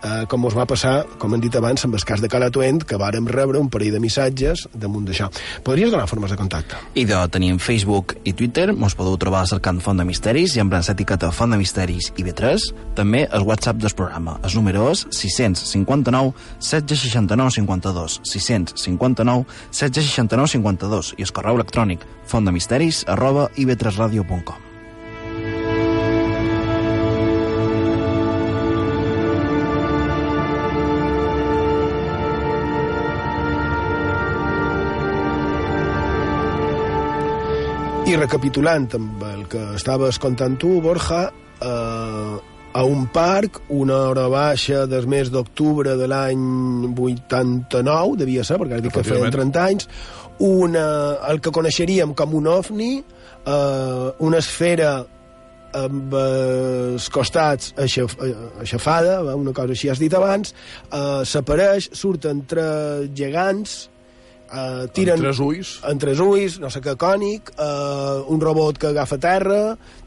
Uh, 0.00 0.24
com 0.32 0.44
us 0.48 0.54
va 0.56 0.64
passar, 0.64 1.04
com 1.20 1.34
hem 1.34 1.42
dit 1.44 1.56
abans, 1.58 1.82
amb 1.84 1.96
el 1.98 2.04
cas 2.08 2.22
de 2.22 2.28
Calatuent, 2.32 2.80
que 2.88 2.96
vàrem 3.00 3.26
rebre 3.28 3.60
un 3.60 3.68
parell 3.72 3.92
de 3.92 4.00
missatges 4.00 4.66
damunt 4.72 5.04
d'això. 5.04 5.28
Podries 5.66 5.92
donar 5.92 6.06
formes 6.08 6.32
de 6.32 6.38
contacte? 6.40 6.78
I 6.96 7.04
de 7.08 7.18
tenim 7.32 7.58
Facebook 7.60 8.16
i 8.24 8.32
Twitter, 8.32 8.70
mos 8.72 8.96
podeu 8.96 9.18
trobar 9.20 9.44
cercant 9.50 9.82
Font 9.84 10.00
de 10.00 10.06
Misteris 10.08 10.56
i 10.56 10.62
amb 10.64 10.72
l'etiqueta 10.72 11.32
Font 11.36 11.52
de 11.52 11.60
Misteris 11.60 12.12
i 12.16 12.24
B3, 12.24 12.70
també 12.96 13.26
el 13.28 13.44
WhatsApp 13.44 13.82
del 13.82 13.92
programa. 13.96 14.38
El 14.40 14.56
número 14.56 14.88
és 14.94 15.04
659 15.10 16.32
769 16.60 17.58
52, 17.60 18.20
659 18.24 19.44
769 19.70 20.54
52 20.56 21.14
i 21.18 21.28
el 21.28 21.36
correu 21.36 21.60
electrònic 21.60 22.08
fontdemisteris 22.30 23.04
arroba 23.10 23.50
ib3radio.com. 23.56 24.69
I 38.10 38.16
recapitulant 38.18 38.88
amb 38.96 39.20
el 39.22 39.42
que 39.46 39.60
estaves 39.76 40.16
contant 40.18 40.56
tu, 40.58 40.80
Borja, 40.82 41.28
eh, 41.62 42.38
a 42.74 42.82
un 42.82 43.04
parc, 43.14 43.60
una 43.70 44.00
hora 44.08 44.24
baixa 44.26 44.80
del 44.90 45.06
mes 45.06 45.30
d'octubre 45.30 45.94
de 45.94 46.08
l'any 46.10 46.40
89, 46.90 48.16
devia 48.18 48.42
ser, 48.42 48.58
perquè 48.58 48.80
has 48.80 48.82
dit 48.82 48.90
que 48.90 49.04
feien 49.06 49.28
Efectivament. 49.28 49.54
30 49.54 49.62
anys, 49.62 49.86
una, 50.42 50.88
el 51.30 51.38
que 51.44 51.52
coneixeríem 51.54 52.16
com 52.18 52.34
un 52.34 52.50
ovni, 52.50 52.90
eh, 52.98 54.10
una 54.26 54.42
esfera 54.42 54.90
amb 55.78 56.18
els 56.24 57.06
costats 57.14 57.76
aixaf, 57.78 58.18
eh, 58.26 58.34
aixafada, 58.66 59.20
una 59.38 59.54
cosa 59.54 59.78
així 59.78 59.92
has 59.92 60.02
dit 60.02 60.18
abans, 60.18 60.50
eh, 60.90 61.22
s'apareix, 61.22 61.92
surten 61.94 62.42
tres 62.50 63.14
gegants, 63.14 63.84
eh, 64.52 64.86
tiren... 64.94 65.16
Amb 65.18 65.24
tres 65.28 65.40
ulls. 65.44 65.70
Amb 65.86 66.02
tres 66.02 66.20
ulls, 66.24 66.58
no 66.62 66.70
sé 66.70 66.82
què 66.84 66.94
cònic, 67.00 67.52
eh, 67.56 68.32
un 68.34 68.40
robot 68.42 68.78
que 68.82 68.90
agafa 68.90 69.18
terra, 69.22 69.60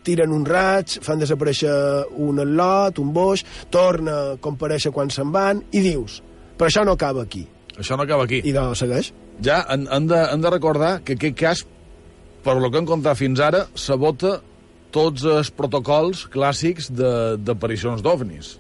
tiren 0.04 0.32
un 0.36 0.46
raig, 0.46 1.00
fan 1.04 1.20
desaparèixer 1.24 1.74
un 2.22 2.40
al·lot, 2.44 3.00
un 3.04 3.12
boix, 3.16 3.44
torna 3.74 4.16
a 4.34 4.38
comparèixer 4.44 4.92
quan 4.96 5.10
se'n 5.14 5.32
van, 5.34 5.64
i 5.72 5.82
dius, 5.86 6.22
però 6.58 6.70
això 6.70 6.86
no 6.86 6.96
acaba 6.98 7.24
aquí. 7.24 7.46
Això 7.78 7.98
no 7.98 8.04
acaba 8.06 8.28
aquí. 8.28 8.42
I 8.46 8.52
doncs 8.54 8.84
segueix. 8.84 9.12
Ja 9.42 9.64
han, 9.68 9.88
han, 9.90 10.06
de, 10.08 10.20
han 10.30 10.42
de 10.44 10.50
recordar 10.54 11.00
que 11.04 11.16
aquest 11.18 11.38
cas, 11.40 11.64
per 12.46 12.54
lo 12.62 12.70
que 12.70 12.78
hem 12.78 12.86
contat 12.86 13.18
fins 13.18 13.40
ara, 13.42 13.64
sabota 13.74 14.36
tots 14.94 15.24
els 15.26 15.50
protocols 15.50 16.28
clàssics 16.30 16.92
de- 16.94 17.40
d'aparicions 17.42 18.04
d'ovnis. 18.06 18.52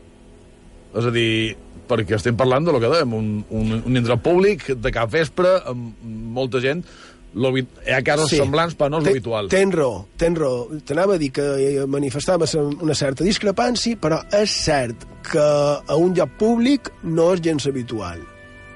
És 0.98 1.06
a 1.06 1.12
dir, 1.14 1.54
perquè 1.94 2.18
estem 2.18 2.38
parlant 2.40 2.66
de 2.66 2.76
lo 2.76 2.82
que 2.82 2.92
dèiem, 2.92 3.16
un, 3.16 3.32
un, 3.54 3.80
un 3.80 3.98
indret 4.02 4.22
públic 4.26 4.72
de 4.76 4.92
cap 4.94 5.12
vespre, 5.14 5.56
amb 5.70 6.06
molta 6.36 6.62
gent, 6.64 6.84
hi 7.34 7.64
ha 7.90 8.02
casos 8.06 8.30
sí. 8.30 8.38
semblants, 8.38 8.76
però 8.78 8.92
no 8.94 9.00
és 9.02 9.08
l'habitual. 9.08 9.48
Tens 9.50 9.74
raó, 9.74 10.04
tens 10.22 10.38
raó. 10.38 10.68
T'anava 10.86 11.16
a 11.16 11.22
dir 11.22 11.32
que 11.34 11.46
eh, 11.58 11.86
manifestaves 11.90 12.54
una 12.60 12.94
certa 12.94 13.26
discrepància, 13.26 13.98
però 13.98 14.22
és 14.38 14.54
cert 14.66 15.08
que 15.32 15.42
a 15.42 15.98
un 15.98 16.14
lloc 16.14 16.38
públic 16.38 16.92
no 17.04 17.32
és 17.34 17.42
gens 17.42 17.66
habitual. 17.68 18.22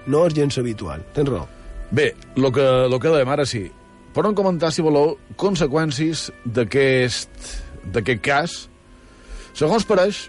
No 0.07 0.25
és 0.25 0.33
gens 0.33 0.57
habitual. 0.57 1.03
Tens 1.13 1.29
raó. 1.29 1.45
Bé, 1.91 2.13
el 2.35 2.49
que, 2.51 2.65
lo 2.89 2.99
que 2.99 3.13
dèiem 3.13 3.29
ara 3.29 3.45
sí. 3.45 3.67
Podem 4.15 4.33
comentar, 4.33 4.71
si 4.73 4.81
voleu, 4.81 5.13
conseqüències 5.37 6.31
d'aquest 6.49 8.23
cas. 8.25 8.55
Segons 9.57 9.85
pareix, 9.85 10.27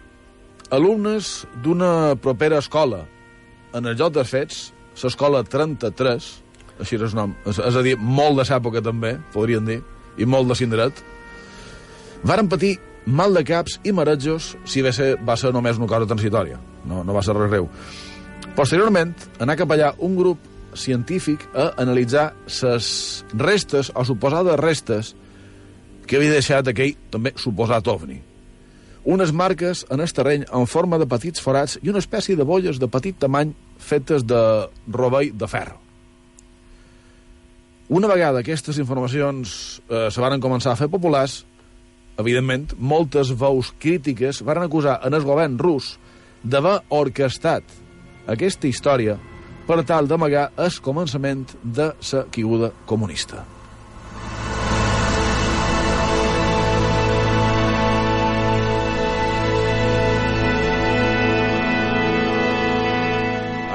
alumnes 0.71 1.47
d'una 1.62 2.16
propera 2.23 2.59
escola 2.59 3.05
en 3.75 3.87
el 3.87 3.97
lloc 3.97 4.14
dels 4.16 4.33
fets, 4.33 4.59
l'escola 5.03 5.45
33, 5.45 6.27
així 6.81 6.99
és 6.99 7.05
el 7.07 7.14
nom, 7.16 7.35
és, 7.47 7.59
és 7.59 7.79
a 7.79 7.85
dir, 7.85 7.95
molt 7.99 8.41
de 8.41 8.47
l'època 8.49 8.83
també, 8.85 9.16
podríem 9.35 9.66
dir, 9.69 9.79
i 10.19 10.27
molt 10.27 10.51
de 10.51 10.57
Cindret, 10.59 11.03
varen 12.27 12.51
patir 12.51 12.77
mal 13.07 13.35
de 13.35 13.45
caps 13.47 13.79
i 13.87 13.95
marejos 13.95 14.55
si 14.69 14.83
va 14.85 14.93
ser, 14.93 15.14
va 15.25 15.37
ser 15.39 15.53
només 15.55 15.79
una 15.79 15.89
cosa 15.91 16.09
transitòria, 16.09 16.59
no, 16.89 17.03
no 17.05 17.16
va 17.16 17.23
ser 17.25 17.37
res 17.39 17.51
greu. 17.53 17.69
Posteriorment, 18.59 19.14
anà 19.43 19.57
cap 19.59 19.71
allà 19.73 19.93
un 20.05 20.16
grup 20.19 20.43
científic 20.79 21.47
a 21.55 21.73
analitzar 21.81 22.33
les 22.62 22.89
restes 23.39 23.93
o 23.95 24.05
suposades 24.05 24.59
restes 24.61 25.14
que 26.09 26.19
havia 26.19 26.35
deixat 26.35 26.69
aquell 26.71 26.97
també 27.12 27.35
suposat 27.37 27.89
ovni. 27.89 28.28
Unes 29.05 29.33
marques 29.33 29.85
en 29.91 30.01
el 30.01 30.13
terreny 30.13 30.45
en 30.53 30.67
forma 30.67 30.99
de 30.99 31.07
petits 31.07 31.41
forats 31.41 31.79
i 31.83 31.91
una 31.93 32.03
espècie 32.03 32.37
de 32.37 32.45
bolles 32.45 32.81
de 32.81 32.89
petit 32.91 33.19
tamany 33.19 33.55
fetes 33.79 34.25
de 34.27 34.41
rovell 34.91 35.31
de 35.39 35.49
ferro. 35.49 35.79
Una 37.89 38.09
vegada 38.11 38.43
aquestes 38.43 38.77
informacions 38.79 39.81
eh, 39.89 40.09
se 40.13 40.21
van 40.21 40.43
començar 40.45 40.75
a 40.75 40.77
fer 40.81 40.91
populars, 40.93 41.45
evidentment, 42.21 42.75
moltes 42.77 43.31
veus 43.33 43.73
crítiques 43.81 44.43
van 44.45 44.61
acusar 44.61 44.99
en 45.07 45.17
el 45.17 45.25
govern 45.25 45.57
rus 45.59 45.95
d'haver 46.43 46.81
orquestat 46.93 47.65
aquesta 48.29 48.69
història 48.69 49.17
per 49.69 49.83
tal 49.89 50.09
d'amagar 50.09 50.51
el 50.57 50.83
començament 50.85 51.47
de 51.63 51.93
la 51.93 52.27
caiguda 52.33 52.73
comunista. 52.85 53.47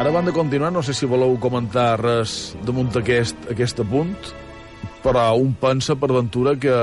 Ara 0.04 0.12
van 0.12 0.26
de 0.26 0.34
continuar, 0.36 0.68
no 0.76 0.82
sé 0.84 0.92
si 0.92 1.08
voleu 1.08 1.38
comentar 1.40 1.94
res 1.96 2.58
damunt 2.68 2.90
aquest, 3.00 3.46
aquest 3.54 3.78
punt, 3.88 4.10
però 5.00 5.22
un 5.40 5.54
pensa 5.56 5.96
per 5.96 6.10
ventura 6.12 6.58
que 6.60 6.74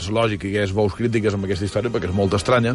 és 0.00 0.08
lògic 0.10 0.42
que 0.42 0.48
hi 0.48 0.56
hagués 0.56 0.72
veus 0.74 0.96
crítiques 0.98 1.36
amb 1.36 1.46
aquesta 1.46 1.68
història, 1.68 1.92
perquè 1.94 2.10
és 2.10 2.16
molt 2.18 2.34
estranya, 2.34 2.72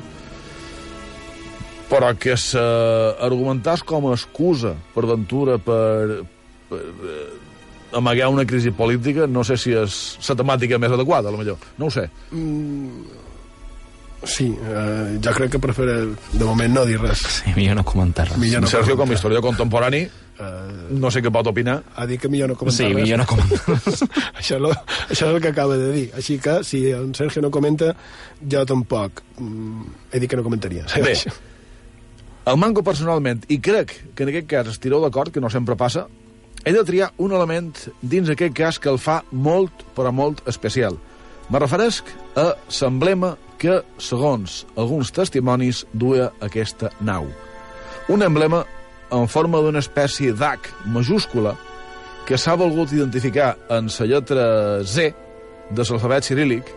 però 1.92 2.14
que 2.16 2.38
s'argumentàs 2.40 3.84
com 3.92 4.08
a 4.08 4.16
excusa 4.16 4.72
per 4.96 5.04
Ventura 5.12 5.60
per, 5.60 6.22
per 6.72 6.80
eh, 6.80 7.28
amagar 8.00 8.32
una 8.32 8.48
crisi 8.48 8.72
política, 8.72 9.28
no 9.28 9.44
sé 9.44 9.60
si 9.60 9.76
és 9.76 10.00
la 10.30 10.40
temàtica 10.46 10.80
més 10.80 10.96
adequada, 10.96 11.28
a 11.28 11.36
lo 11.36 11.44
millor. 11.44 11.60
No 11.76 11.92
ho 11.92 11.98
sé. 12.00 12.08
Mm, 12.32 13.23
sí, 14.26 14.48
eh, 14.56 15.20
jo 15.24 15.32
crec 15.36 15.52
que 15.56 15.60
prefereix 15.60 16.14
de 16.34 16.46
moment 16.46 16.74
no 16.74 16.86
dir 16.86 17.00
res. 17.02 17.20
Sí, 17.40 17.54
millor 17.56 17.76
no 17.80 17.84
comentar 17.86 18.28
res. 18.30 18.38
Millor 18.42 18.62
no 18.64 18.68
Sergio, 18.72 18.96
com 18.98 19.10
a 19.10 19.14
historiador 19.18 19.44
contemporani, 19.46 20.04
no 20.94 21.12
sé 21.14 21.22
què 21.24 21.30
pot 21.32 21.48
opinar. 21.48 21.78
Ha 21.96 22.06
dit 22.10 22.20
que 22.20 22.28
millor 22.28 22.50
no 22.50 22.56
comentar 22.60 22.88
Sí, 22.88 22.90
res. 22.94 23.04
millor 23.04 23.20
no 23.22 23.26
comentar 23.30 23.60
això, 24.40 24.58
és 24.58 24.62
lo, 24.64 24.72
això 24.74 25.28
és 25.28 25.30
el 25.30 25.40
que 25.42 25.52
acaba 25.54 25.78
de 25.78 25.92
dir. 25.94 26.06
Així 26.18 26.40
que, 26.42 26.58
si 26.68 26.86
en 26.92 27.14
Sergio 27.16 27.42
no 27.46 27.52
comenta, 27.54 27.94
jo 28.50 28.66
tampoc. 28.66 29.22
Mm, 29.38 29.86
he 30.12 30.20
dit 30.24 30.30
que 30.32 30.40
no 30.40 30.44
comentaria. 30.44 30.86
Bé, 31.04 31.16
el 32.46 32.58
manco 32.60 32.84
personalment, 32.84 33.46
i 33.48 33.60
crec 33.64 33.94
que 34.16 34.26
en 34.26 34.34
aquest 34.34 34.50
cas 34.52 34.68
estireu 34.74 35.00
d'acord, 35.04 35.32
que 35.32 35.40
no 35.40 35.50
sempre 35.54 35.78
passa, 35.80 36.08
he 36.66 36.74
de 36.76 36.84
triar 36.88 37.12
un 37.24 37.32
element 37.36 37.72
dins 38.02 38.30
aquest 38.34 38.54
cas 38.56 38.80
que 38.80 38.92
el 38.92 39.00
fa 39.00 39.22
molt, 39.32 39.86
però 39.96 40.12
molt 40.12 40.42
especial. 40.52 40.98
Me 41.52 41.60
referesc 41.60 42.08
a 42.40 42.54
l'emblema 42.82 43.34
que, 43.64 43.80
segons 44.02 44.64
alguns 44.76 45.14
testimonis, 45.16 45.86
duia 45.94 46.30
aquesta 46.44 46.92
nau. 47.00 47.30
Un 48.12 48.26
emblema 48.26 48.64
en 49.14 49.30
forma 49.32 49.62
d'una 49.64 49.80
espècie 49.80 50.34
d'H 50.36 50.72
majúscula 50.92 51.56
que 52.28 52.38
s'ha 52.40 52.56
volgut 52.60 52.92
identificar 52.92 53.54
en 53.72 53.88
la 53.88 54.08
lletra 54.08 54.46
Z 54.84 55.14
de 55.72 55.84
l'alfabet 55.84 56.28
cirílic, 56.28 56.72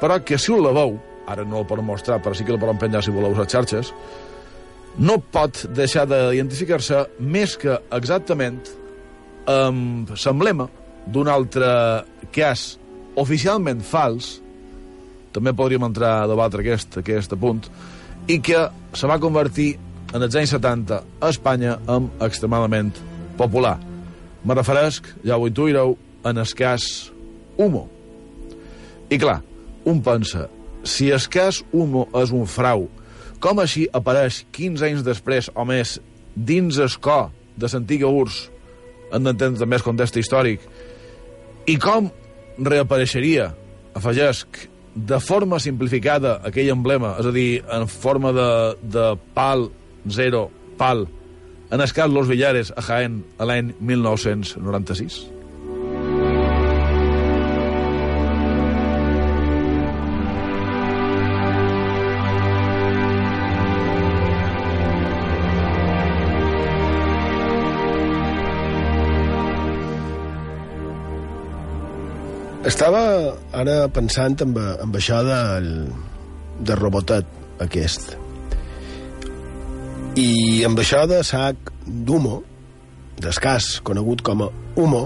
però 0.00 0.18
que 0.24 0.38
si 0.38 0.52
us 0.52 0.62
la 0.62 0.72
veu, 0.74 0.96
ara 1.26 1.44
no 1.44 1.60
el 1.62 1.66
podem 1.66 1.86
mostrar, 1.86 2.20
però 2.22 2.34
sí 2.34 2.44
que 2.44 2.54
la 2.54 2.62
podem 2.62 2.78
penjar 2.78 3.02
si 3.02 3.14
voleu 3.14 3.34
a 3.34 3.38
les 3.38 3.52
xarxes, 3.52 3.92
no 4.98 5.18
pot 5.18 5.66
deixar 5.76 6.06
d'identificar-se 6.08 7.04
més 7.20 7.56
que 7.60 7.76
exactament 7.92 8.62
amb 9.46 10.10
l'emblema 10.16 10.66
d'un 11.06 11.28
altre 11.30 11.68
cas 12.34 12.72
oficialment 13.16 13.82
fals, 13.84 14.40
també 15.36 15.52
podríem 15.56 15.84
entrar 15.84 16.22
a 16.22 16.30
debatre 16.30 16.64
aquest, 16.64 16.96
aquest 17.02 17.36
punt, 17.40 17.66
i 18.26 18.40
que 18.40 18.64
se 18.96 19.10
va 19.10 19.20
convertir 19.20 19.74
en 20.14 20.24
els 20.24 20.36
anys 20.38 20.54
70 20.56 20.96
a 20.96 21.28
Espanya 21.28 21.76
amb 21.92 22.22
extremadament 22.24 22.94
popular. 23.36 23.76
Me 24.46 24.56
referesc, 24.56 25.08
ja 25.26 25.36
ho 25.36 25.46
intuireu, 25.48 25.96
en 26.26 26.40
el 26.42 26.52
cas 26.58 27.12
Humo. 27.56 27.86
I 29.10 29.18
clar, 29.18 29.40
un 29.86 30.00
pensa, 30.02 30.48
si 30.82 31.10
el 31.14 31.22
cas 31.30 31.62
Humo 31.72 32.06
és 32.22 32.32
un 32.34 32.46
frau, 32.50 32.88
com 33.42 33.60
així 33.62 33.86
apareix 33.94 34.44
15 34.56 34.86
anys 34.88 35.04
després 35.06 35.50
o 35.54 35.66
més 35.68 35.98
dins 36.34 36.78
el 36.82 36.96
cor 37.02 37.30
de 37.56 37.68
l'antiga 37.72 38.08
URSS, 38.08 38.48
hem 39.12 39.22
d'entendre 39.28 39.62
també 39.62 39.78
el 39.78 39.86
context 39.86 40.18
històric, 40.18 40.64
i 41.66 41.76
com 41.82 42.10
reapareixeria, 42.58 43.50
afegesc, 43.96 44.66
de 44.96 45.20
forma 45.20 45.60
simplificada 45.60 46.38
aquell 46.48 46.72
emblema, 46.72 47.14
és 47.20 47.28
a 47.28 47.34
dir, 47.34 47.50
en 47.76 47.86
forma 47.92 48.32
de, 48.32 48.48
de 48.96 49.06
pal, 49.36 49.68
zero, 50.08 50.48
pal, 50.80 51.04
en 51.70 51.82
el 51.82 51.92
cas 51.92 52.10
Los 52.10 52.28
Villares 52.28 52.72
a 52.76 52.82
Jaén 52.82 53.20
a 53.38 53.48
l'any 53.48 53.74
1996? 53.80 55.35
Estava 72.66 73.00
ara 73.54 73.74
pensant 73.94 74.40
amb, 74.42 74.56
amb 74.58 74.96
això 74.98 75.20
del, 75.22 75.68
del 76.58 76.78
robotet 76.80 77.28
aquest. 77.62 78.16
I 80.18 80.64
amb 80.66 80.82
això 80.82 81.04
de 81.06 81.20
sac 81.22 81.70
d'humo, 81.86 82.40
d'escàs, 83.22 83.76
conegut 83.86 84.24
com 84.26 84.42
a 84.42 84.50
humo, 84.82 85.04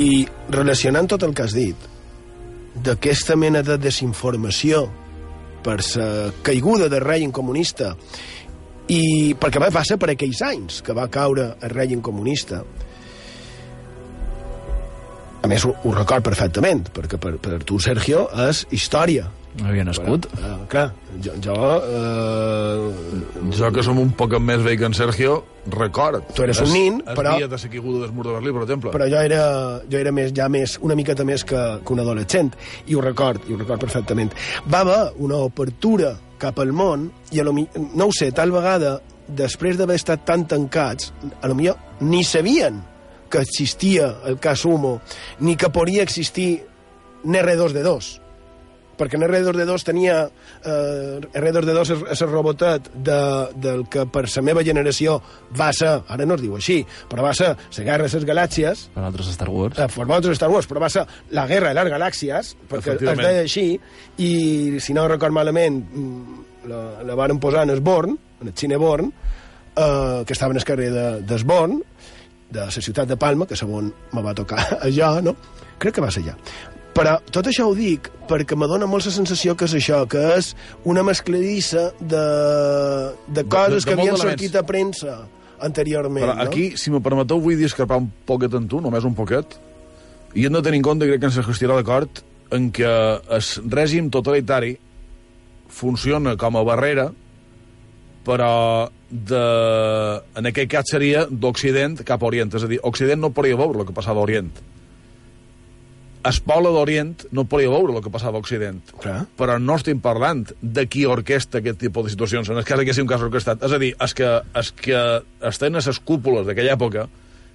i 0.00 0.24
relacionant 0.48 1.10
tot 1.12 1.28
el 1.28 1.36
que 1.36 1.44
has 1.44 1.58
dit, 1.58 1.88
d'aquesta 2.88 3.36
mena 3.36 3.60
de 3.66 3.76
desinformació 3.76 4.86
per 5.60 5.76
la 5.82 6.10
caiguda 6.46 6.88
del 6.88 7.04
règim 7.04 7.36
comunista 7.36 7.92
i 8.88 9.34
perquè 9.36 9.60
va 9.60 9.74
passar 9.74 10.00
per 10.00 10.14
aquells 10.14 10.40
anys 10.46 10.80
que 10.86 10.96
va 10.96 11.10
caure 11.12 11.50
el 11.60 11.74
règim 11.74 12.00
comunista 12.00 12.62
a 15.42 15.46
més 15.48 15.64
ho, 15.64 15.74
ho 15.84 15.92
record 15.96 16.24
perfectament 16.24 16.88
perquè 16.94 17.18
per, 17.20 17.36
per 17.40 17.62
tu 17.64 17.78
Sergio 17.80 18.26
és 18.48 18.66
història 18.70 19.28
No 19.58 19.66
havia 19.66 19.82
nascut. 19.82 20.28
però, 20.30 20.50
uh, 20.60 20.66
clar, 20.70 20.92
jo, 21.24 21.32
jo 21.42 21.54
uh, 21.58 23.50
Jo, 23.50 23.70
que 23.74 23.82
som 23.82 23.98
un 23.98 24.12
poc 24.14 24.36
més 24.38 24.62
vell 24.62 24.76
que 24.78 24.86
en 24.86 24.94
Sergio, 24.94 25.40
record. 25.74 26.22
Tu 26.36 26.44
eres 26.44 26.60
un 26.62 26.70
nin, 26.72 27.00
es, 27.02 27.16
però- 27.18 27.32
Es 27.34 27.38
dia 27.42 27.48
de 27.48 27.58
caiguda 27.68 28.04
del 28.04 28.12
mur 28.12 28.26
de 28.26 28.32
Berlí, 28.36 28.52
per 28.52 28.62
exemple. 28.62 28.90
però 28.92 29.08
jo 29.10 29.18
era, 29.20 29.80
jo 29.90 29.98
era 29.98 30.12
més, 30.12 30.32
ja 30.32 30.48
més, 30.48 30.78
una 30.80 30.94
miqueta 30.94 31.24
més 31.24 31.42
que, 31.44 31.80
que 31.84 31.92
un 31.92 31.98
adolescent, 32.00 32.52
i 32.86 32.94
ho 32.94 33.00
record, 33.00 33.42
i 33.48 33.52
ho 33.52 33.58
record 33.58 33.80
perfectament. 33.80 34.30
Va 34.72 34.80
haver 34.80 35.12
una 35.18 35.36
obertura 35.36 36.14
cap 36.38 36.58
al 36.62 36.72
món, 36.72 37.10
i 37.32 37.40
a 37.40 37.44
lo, 37.44 37.52
mi- 37.52 37.66
no 37.94 38.06
ho 38.06 38.12
sé, 38.16 38.30
tal 38.32 38.52
vegada, 38.52 39.00
després 39.26 39.76
d'haver 39.76 39.96
estat 39.98 40.24
tan 40.24 40.46
tancats, 40.46 41.12
a 41.42 41.48
lo 41.48 41.54
millor 41.54 41.76
ni 42.00 42.22
sabien 42.24 42.80
que 43.30 43.38
existia 43.44 44.16
el 44.26 44.38
cas 44.42 44.64
Humo, 44.64 45.00
ni 45.40 45.56
que 45.56 45.70
podria 45.70 46.02
existir 46.02 46.64
NR2D2, 47.24 48.20
perquè 49.00 49.16
en 49.16 49.24
R2D2 49.24 49.84
tenia 49.86 50.16
eh, 50.26 51.20
R2D2 51.40 51.92
és, 51.94 52.02
és 52.16 52.22
el 52.26 52.30
robotet 52.30 52.90
de, 52.92 53.20
del 53.56 53.86
que 53.92 54.04
per 54.12 54.26
la 54.26 54.44
meva 54.44 54.64
generació 54.66 55.16
va 55.56 55.70
ser, 55.76 55.94
ara 56.04 56.26
no 56.28 56.36
es 56.36 56.44
diu 56.44 56.58
així, 56.58 56.82
però 57.08 57.24
va 57.24 57.32
ser 57.36 57.54
la 57.54 57.86
Guerra 57.86 58.08
de 58.10 58.20
les 58.20 58.28
Galàxies, 58.28 58.84
Per 58.94 59.06
altres 59.06 59.32
Star 59.32 59.48
Wars. 59.48 59.78
eh, 59.78 59.88
per 59.94 60.06
altres 60.08 60.36
Star 60.36 60.50
Wars, 60.52 60.68
però 60.68 60.84
va 60.84 60.92
ser 60.92 61.06
la 61.36 61.46
Guerra 61.48 61.72
de 61.72 61.80
les 61.80 61.94
Galàxies, 61.94 62.54
perquè 62.68 62.98
es 62.98 63.24
deia 63.24 63.44
així, 63.46 63.66
i 64.18 64.32
si 64.84 64.96
no 64.96 65.08
record 65.08 65.32
malament, 65.32 65.80
mm, 65.80 66.40
la, 66.68 66.82
la 67.08 67.16
varen 67.16 67.40
posar 67.40 67.64
en 67.64 67.76
Esborn, 67.78 68.18
en 68.40 68.48
el 68.52 68.56
cine 68.56 68.76
Born, 68.76 69.12
eh, 69.76 70.24
que 70.26 70.32
estava 70.32 70.52
en 70.52 70.60
el 70.60 70.64
carrer 70.64 70.90
de, 70.92 71.08
d'Esborn, 71.24 71.78
de 71.80 71.99
la 72.54 72.70
ciutat 72.70 73.08
de 73.08 73.16
Palma, 73.20 73.46
que 73.46 73.58
segon 73.58 73.92
me 74.12 74.22
va 74.22 74.34
tocar 74.34 74.60
allà, 74.86 75.16
no? 75.24 75.36
Crec 75.80 75.96
que 75.96 76.04
va 76.04 76.10
ser 76.12 76.24
allà. 76.26 76.36
Però 76.94 77.16
tot 77.30 77.46
això 77.46 77.68
ho 77.70 77.74
dic 77.76 78.10
perquè 78.28 78.56
me 78.58 78.66
dona 78.70 78.88
molt 78.90 79.06
la 79.06 79.12
sensació 79.14 79.54
que 79.56 79.68
és 79.68 79.76
això, 79.78 80.02
que 80.10 80.20
és 80.36 80.52
una 80.90 81.04
mescladissa 81.06 81.90
de, 82.00 82.24
de 83.30 83.44
coses 83.46 83.86
de 83.86 83.92
que 83.92 83.96
molt 83.96 84.08
havien 84.08 84.16
d'elements. 84.16 84.24
sortit 84.26 84.58
a 84.58 84.64
premsa 84.66 85.14
anteriorment. 85.60 86.24
Però 86.24 86.34
no? 86.34 86.48
aquí, 86.48 86.72
si 86.80 86.90
me 86.90 87.02
permeteu, 87.04 87.40
vull 87.42 87.58
discrepar 87.60 88.00
un 88.02 88.10
poquet 88.26 88.54
en 88.58 88.66
tu, 88.70 88.82
només 88.82 89.06
un 89.06 89.14
poquet, 89.14 89.56
i 90.34 90.46
hem 90.46 90.58
de 90.58 90.62
tenir 90.66 90.80
en 90.82 90.86
compte, 90.86 91.08
crec 91.08 91.22
que 91.22 91.30
ens 91.30 91.38
estirà 91.42 91.78
d'acord, 91.78 92.22
en 92.54 92.70
que 92.74 92.90
el 92.90 93.70
règim 93.70 94.10
totalitari 94.10 94.76
funciona 95.70 96.34
com 96.38 96.58
a 96.58 96.64
barrera, 96.66 97.10
però 98.26 98.90
de, 99.10 99.44
en 100.36 100.50
aquest 100.50 100.70
cas 100.70 100.90
seria 100.92 101.24
d'Occident 101.30 102.00
cap 102.06 102.22
a 102.22 102.28
Orient. 102.28 102.52
És 102.54 102.66
a 102.66 102.70
dir, 102.70 102.80
Occident 102.86 103.22
no 103.22 103.32
podria 103.34 103.58
veure 103.58 103.82
el 103.82 103.88
que 103.88 103.96
passava 103.96 104.22
a 104.22 104.28
Orient. 104.28 104.52
El 106.20 106.36
poble 106.44 106.68
d'Orient 106.74 107.24
no 107.32 107.46
podria 107.48 107.70
veure 107.72 107.94
el 107.96 108.02
que 108.04 108.12
passava 108.12 108.36
a 108.36 108.44
Occident. 108.44 108.82
Clar. 109.00 109.22
Però 109.38 109.56
no 109.62 109.78
estem 109.80 110.02
parlant 110.04 110.44
de 110.60 110.84
qui 110.90 111.06
orquesta 111.08 111.62
aquest 111.62 111.80
tipus 111.80 112.06
de 112.06 112.12
situacions. 112.12 112.50
En 112.52 112.60
el 112.60 112.66
cas 112.68 112.82
que 112.84 112.92
sigui 112.92 113.06
un 113.06 113.12
cas 113.14 113.24
orquestat. 113.24 113.64
És 113.64 113.72
a 113.72 113.80
dir, 113.80 113.94
els 113.96 114.14
que, 114.18 114.28
els 114.60 114.72
que 114.76 115.00
estan 115.48 115.80
a 115.80 115.84
les 115.86 116.00
cúpules 116.04 116.44
d'aquella 116.48 116.76
època 116.76 117.08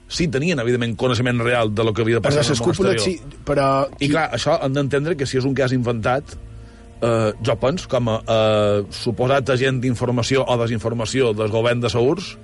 sí 0.09 0.27
tenien, 0.33 0.59
evidentment, 0.61 0.95
coneixement 0.97 1.39
real 1.41 1.71
de 1.73 1.85
lo 1.85 1.93
que 1.93 2.03
havia 2.03 2.19
de 2.19 2.25
passar 2.25 2.43
en 2.45 2.51
el 2.53 2.59
món 2.61 2.73
exterior. 2.73 2.99
sí, 3.01 3.39
però... 3.45 3.69
I 3.99 4.09
clar, 4.09 4.27
això 4.37 4.57
hem 4.65 4.75
d'entendre 4.75 5.15
que 5.17 5.25
si 5.29 5.37
és 5.37 5.45
un 5.45 5.55
cas 5.57 5.73
inventat, 5.73 6.35
eh, 7.01 7.33
jo 7.45 7.55
penso, 7.61 7.89
com 7.91 8.09
a 8.13 8.19
eh, 8.21 8.79
suposat 8.93 9.51
agent 9.55 9.81
d'informació 9.83 10.45
o 10.47 10.57
desinformació 10.61 11.33
del 11.37 11.51
govern 11.53 11.83
de 11.83 11.91
Saurs, 11.91 12.35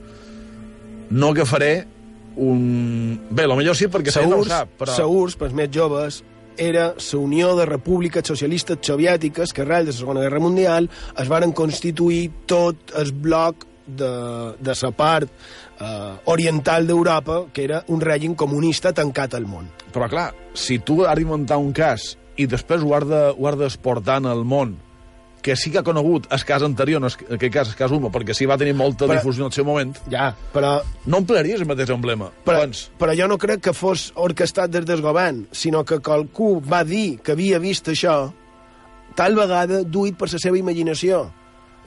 no 1.12 1.32
agafaré 1.36 1.88
un... 2.36 3.20
Bé, 3.30 3.48
millor 3.48 3.76
sí, 3.76 3.90
perquè 3.92 4.14
Saurs, 4.14 4.30
no 4.32 4.44
ho 4.44 4.48
sap, 4.48 4.76
però... 4.80 4.96
Saurs, 4.96 5.38
pels 5.40 5.56
més 5.58 5.72
joves, 5.74 6.22
era 6.58 6.92
la 6.94 7.20
Unió 7.20 7.56
de 7.56 7.66
Repúbliques 7.66 8.28
Socialistes 8.28 8.80
Soviètiques 8.84 9.54
que 9.54 9.64
arrel 9.64 9.88
de 9.88 9.92
la 9.94 9.98
Segona 9.98 10.22
Guerra 10.22 10.40
Mundial 10.40 10.90
es 11.18 11.28
varen 11.32 11.52
constituir 11.52 12.30
tot 12.46 12.96
el 13.00 13.12
bloc 13.12 13.66
de, 13.88 14.54
de 14.60 14.76
la 14.82 14.92
part 14.92 15.30
eh, 15.80 16.14
oriental 16.26 16.88
d'Europa, 16.88 17.46
que 17.54 17.64
era 17.64 17.84
un 17.88 18.02
règim 18.02 18.36
comunista 18.36 18.94
tancat 18.94 19.36
al 19.36 19.48
món. 19.50 19.70
Però 19.92 20.08
clar, 20.12 20.32
si 20.54 20.80
tu 20.80 21.02
has 21.06 21.18
d'inventar 21.18 21.58
un 21.60 21.72
cas 21.76 22.16
i 22.38 22.48
després 22.48 22.82
ho 22.84 22.94
has 22.96 23.08
de, 23.10 23.22
ho 23.38 23.48
has 23.50 23.58
d'exportar 23.60 24.20
al 24.26 24.46
món, 24.46 24.78
que 25.42 25.56
sí 25.58 25.72
que 25.74 25.80
ha 25.80 25.84
conegut 25.84 26.28
el 26.30 26.44
cas 26.46 26.62
anterior, 26.62 27.02
no 27.02 27.08
en 27.10 27.36
aquest 27.36 27.54
cas 27.54 27.70
el 27.72 27.76
cas 27.76 27.92
Humo, 27.92 28.12
perquè 28.14 28.36
sí 28.38 28.46
va 28.46 28.58
tenir 28.62 28.76
molta 28.78 29.08
Però- 29.08 29.18
difusió 29.18 29.42
en 29.44 29.48
el 29.50 29.54
seu 29.56 29.66
moment, 29.66 29.96
Ja, 30.12 30.36
però, 30.54 30.82
no 31.06 31.18
emplearies 31.18 31.62
el 31.62 31.68
mateix 31.68 31.90
emblema. 31.90 32.30
però, 32.46 32.58
Abans, 32.62 32.92
però 33.00 33.16
jo 33.18 33.28
no 33.28 33.38
crec 33.42 33.62
que 33.62 33.74
fos 33.74 34.12
orquestat 34.16 34.70
des 34.70 34.86
del 34.86 35.02
govern, 35.02 35.48
sinó 35.52 35.84
que 35.84 35.98
qualcú 36.00 36.62
va 36.62 36.84
dir 36.84 37.20
que 37.22 37.32
havia 37.34 37.58
vist 37.60 37.88
això, 37.90 38.32
tal 39.16 39.36
vegada 39.36 39.84
duit 39.84 40.16
per 40.18 40.30
la 40.32 40.38
seva 40.40 40.58
imaginació. 40.58 41.32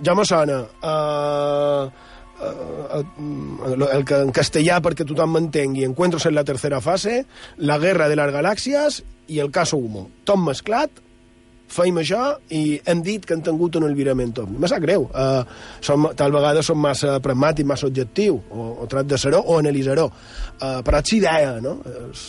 Ja 0.05 0.15
me 0.15 0.25
sona... 0.27 0.65
Uh, 0.83 1.87
uh, 1.87 2.14
el 2.43 4.05
que 4.09 4.21
en 4.21 4.33
castellà 4.35 4.81
perquè 4.83 5.07
tothom 5.07 5.37
m'entengui 5.37 5.85
Encuentros 5.87 6.27
en 6.27 6.35
la 6.35 6.43
tercera 6.45 6.81
fase 6.83 7.21
La 7.63 7.79
guerra 7.79 8.09
de 8.11 8.19
les 8.19 8.33
galàxies 8.35 9.03
i 9.31 9.39
el 9.41 9.53
caso 9.55 9.79
Humo 9.79 10.09
tot 10.27 10.43
mesclat 10.43 11.05
feim 11.75 11.99
això 12.01 12.35
i 12.55 12.79
hem 12.91 13.03
dit 13.05 13.25
que 13.25 13.35
han 13.35 13.43
tingut 13.45 13.79
un 13.79 13.87
albirament 13.89 14.37
ovni. 14.43 14.59
Me 14.61 14.71
sap 14.71 14.83
greu. 14.85 15.09
Uh, 15.11 15.43
som, 15.85 16.09
tal 16.17 16.35
vegada 16.35 16.63
som 16.63 16.81
massa 16.81 17.17
pragmàtics, 17.25 17.69
massa 17.69 17.89
objectiu, 17.91 18.39
o, 18.51 18.69
o 18.85 18.89
trat 18.91 19.09
de 19.11 19.19
ser-ho 19.21 19.41
o 19.41 19.59
analitzar-ho. 19.59 20.09
Uh, 20.61 20.81
però 20.87 21.01
és 21.03 21.15
idea, 21.19 21.57
no? 21.65 21.79
És, 22.11 22.25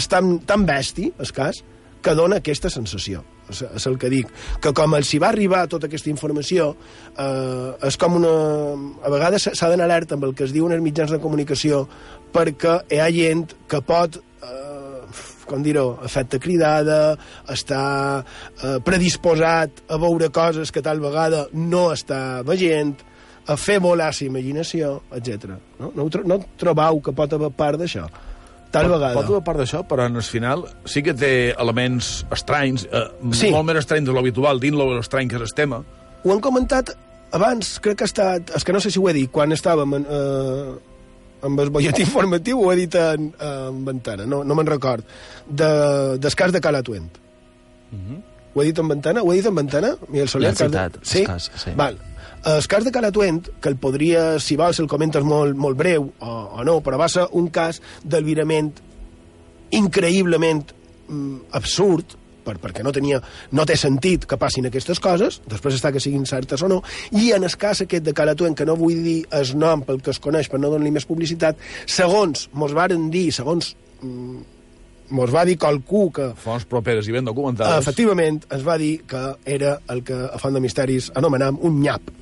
és 0.00 0.10
tan, 0.10 0.38
tan 0.46 0.66
bèstia, 0.68 1.14
el 1.18 1.34
cas, 1.36 1.62
que 2.02 2.16
dona 2.16 2.40
aquesta 2.40 2.72
sensació. 2.72 3.24
És, 3.50 3.86
el 3.90 3.98
que 4.00 4.10
dic. 4.12 4.30
Que 4.62 4.72
com 4.76 4.96
els 4.98 5.10
hi 5.12 5.20
va 5.22 5.30
arribar 5.34 5.66
tota 5.70 5.90
aquesta 5.90 6.10
informació, 6.12 6.72
eh, 7.16 7.88
és 7.90 8.00
com 8.00 8.18
una... 8.20 8.32
A 9.04 9.12
vegades 9.12 9.50
s'ha 9.52 9.70
d'anar 9.70 9.88
alerta 9.90 10.16
amb 10.16 10.28
el 10.28 10.34
que 10.38 10.46
es 10.48 10.54
diu 10.56 10.68
en 10.68 10.78
els 10.78 10.84
mitjans 10.84 11.12
de 11.12 11.20
comunicació 11.22 11.84
perquè 12.30 12.80
hi 12.90 13.00
ha 13.02 13.08
gent 13.14 13.48
que 13.68 13.82
pot 13.84 14.22
com 15.50 15.64
dir-ho, 15.66 15.98
efecte 16.06 16.38
cridada, 16.38 17.16
està 17.50 17.82
eh, 18.22 18.78
predisposat 18.86 19.82
a 19.90 19.98
veure 19.98 20.30
coses 20.30 20.70
que 20.70 20.82
tal 20.86 21.02
vegada 21.02 21.48
no 21.58 21.88
està 21.90 22.44
veient, 22.46 22.94
a 23.50 23.56
fer 23.58 23.80
volar 23.82 24.12
la 24.12 24.26
imaginació, 24.26 25.00
etc. 25.16 25.56
No? 25.80 25.90
No, 25.96 26.06
no 26.28 26.38
trobeu 26.60 27.00
que 27.02 27.14
pot 27.16 27.32
haver 27.34 27.50
part 27.56 27.80
d'això? 27.80 28.06
Tal 28.70 28.86
pot, 28.86 28.92
vegada. 28.98 29.14
pot 29.14 29.24
haver 29.30 29.42
part 29.44 29.58
d'això, 29.58 29.80
però 29.86 30.06
en 30.06 30.16
el 30.16 30.22
final 30.22 30.64
sí 30.84 31.02
que 31.02 31.14
té 31.14 31.50
elements 31.58 32.24
estranys, 32.30 32.84
eh, 32.90 33.08
Sí. 33.32 33.50
molt 33.50 33.66
més 33.66 33.76
estranys 33.82 34.06
de 34.06 34.12
l'habitual, 34.14 34.60
dins 34.60 34.76
lo 34.76 34.98
estrany 35.00 35.28
que 35.28 35.36
és 35.36 35.42
el 35.42 35.54
tema. 35.54 35.82
Ho 36.24 36.32
han 36.32 36.40
comentat 36.40 36.92
abans, 37.32 37.78
crec 37.80 37.96
que 37.98 38.04
ha 38.04 38.10
estat... 38.10 38.50
És 38.56 38.64
que 38.64 38.72
no 38.72 38.80
sé 38.80 38.90
si 38.90 38.98
ho 38.98 39.08
he 39.08 39.12
dit, 39.12 39.30
quan 39.30 39.50
estàvem 39.52 39.94
en, 39.96 40.06
eh, 40.08 40.74
amb 41.42 41.60
el 41.60 41.70
bollet 41.70 41.98
informatiu, 42.06 42.60
ho 42.62 42.70
he 42.72 42.76
dit 42.76 42.94
en, 42.94 43.32
en 43.40 43.84
Ventana, 43.84 44.26
no, 44.26 44.44
no 44.44 44.54
me'n 44.54 44.66
record, 44.66 45.02
de, 45.48 46.18
del 46.18 46.34
cas 46.36 46.52
de 46.52 46.60
Calatuent. 46.60 47.10
Ho 48.54 48.62
he 48.62 48.66
dit 48.66 48.78
en 48.78 48.88
Ventana? 48.88 49.22
Ho 49.22 49.32
he 49.32 49.36
dit 49.36 49.46
en 49.46 49.54
Ventana? 49.54 49.92
Miguel 50.08 50.28
Soler? 50.28 50.50
De- 50.54 50.64
citat, 50.66 50.96
el 50.96 51.06
Sí? 51.06 51.24
cas, 51.24 51.50
sí. 51.54 51.70
Val. 51.76 51.96
El 52.40 52.66
cas 52.66 52.84
de 52.84 52.92
Calatuent, 52.92 53.42
que 53.60 53.68
el 53.68 53.76
podria, 53.76 54.38
si 54.40 54.56
vols, 54.56 54.78
el 54.80 54.88
comentes 54.88 55.24
molt, 55.26 55.58
molt 55.60 55.76
breu 55.76 56.06
o, 56.08 56.30
o 56.56 56.64
no, 56.64 56.78
però 56.80 56.96
va 56.96 57.08
ser 57.12 57.26
un 57.36 57.50
cas 57.52 57.82
d'albirament 58.00 58.70
increïblement 59.76 60.62
mm, 60.72 61.50
absurd, 61.58 62.16
per, 62.40 62.56
perquè 62.62 62.80
no, 62.86 62.94
tenia, 62.96 63.18
no 63.52 63.66
té 63.68 63.76
sentit 63.76 64.24
que 64.28 64.38
passin 64.40 64.70
aquestes 64.70 65.02
coses, 65.04 65.42
després 65.52 65.76
està 65.76 65.92
que 65.92 66.00
siguin 66.00 66.24
certes 66.26 66.64
o 66.64 66.70
no, 66.72 66.78
i 67.12 67.34
en 67.36 67.44
el 67.44 67.56
cas 67.60 67.84
aquest 67.84 68.06
de 68.06 68.14
Calatuent, 68.16 68.56
que 68.56 68.64
no 68.64 68.78
vull 68.80 69.02
dir 69.04 69.18
el 69.36 69.52
nom 69.60 69.84
pel 69.84 70.00
que 70.00 70.14
es 70.14 70.22
coneix 70.22 70.48
per 70.48 70.62
no 70.62 70.72
donar-li 70.72 70.94
més 70.96 71.08
publicitat, 71.08 71.60
segons 71.84 72.48
mos 72.56 72.72
varen 72.76 73.10
dir, 73.12 73.28
segons 73.36 73.74
mm, 74.00 74.40
mos 75.12 75.34
va 75.34 75.44
dir 75.44 75.58
qualcú 75.60 76.06
que 76.14 76.30
Fonts 76.40 76.64
properes 76.70 77.08
i 77.10 77.14
ben 77.14 77.28
documentades. 77.28 77.82
efectivament 77.82 78.40
es 78.54 78.64
va 78.66 78.78
dir 78.80 79.02
que 79.10 79.22
era 79.44 79.76
el 79.92 80.02
que 80.06 80.16
a 80.30 80.40
Font 80.40 80.56
de 80.56 80.64
Misteris 80.64 81.10
anomenam 81.18 81.58
un 81.60 81.80
nyap. 81.82 82.16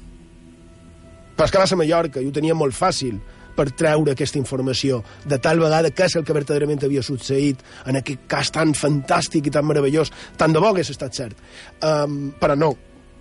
Ser 1.39 1.61
a 1.63 1.77
Mallorca 1.79 2.21
i 2.21 2.27
ho 2.27 2.33
tenia 2.35 2.55
molt 2.59 2.75
fàcil 2.75 3.21
per 3.59 3.71
treure 3.79 4.15
aquesta 4.15 4.39
informació 4.39 5.03
de 5.27 5.39
tal 5.43 5.61
vegada 5.63 5.91
que 5.91 6.07
és 6.07 6.17
el 6.19 6.25
que 6.27 6.35
verdaderament 6.35 6.83
havia 6.87 7.03
succeït 7.03 7.63
en 7.91 7.99
aquest 7.99 8.27
cas 8.31 8.51
tan 8.55 8.75
fantàstic 8.75 9.47
i 9.47 9.55
tan 9.55 9.67
meravellós, 9.67 10.13
tant 10.39 10.55
de 10.55 10.63
bo 10.63 10.71
hagués 10.71 10.91
estat 10.95 11.15
cert. 11.15 11.39
Um, 11.83 12.35
però 12.39 12.59
no, 12.59 12.73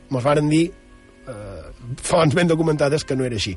mos 0.09 0.25
varen 0.25 0.49
dir 0.49 0.65
eh, 0.67 1.63
fonts 2.01 2.35
ben 2.35 2.49
documentades 2.49 3.05
que 3.05 3.15
no 3.15 3.25
era 3.25 3.37
així. 3.37 3.55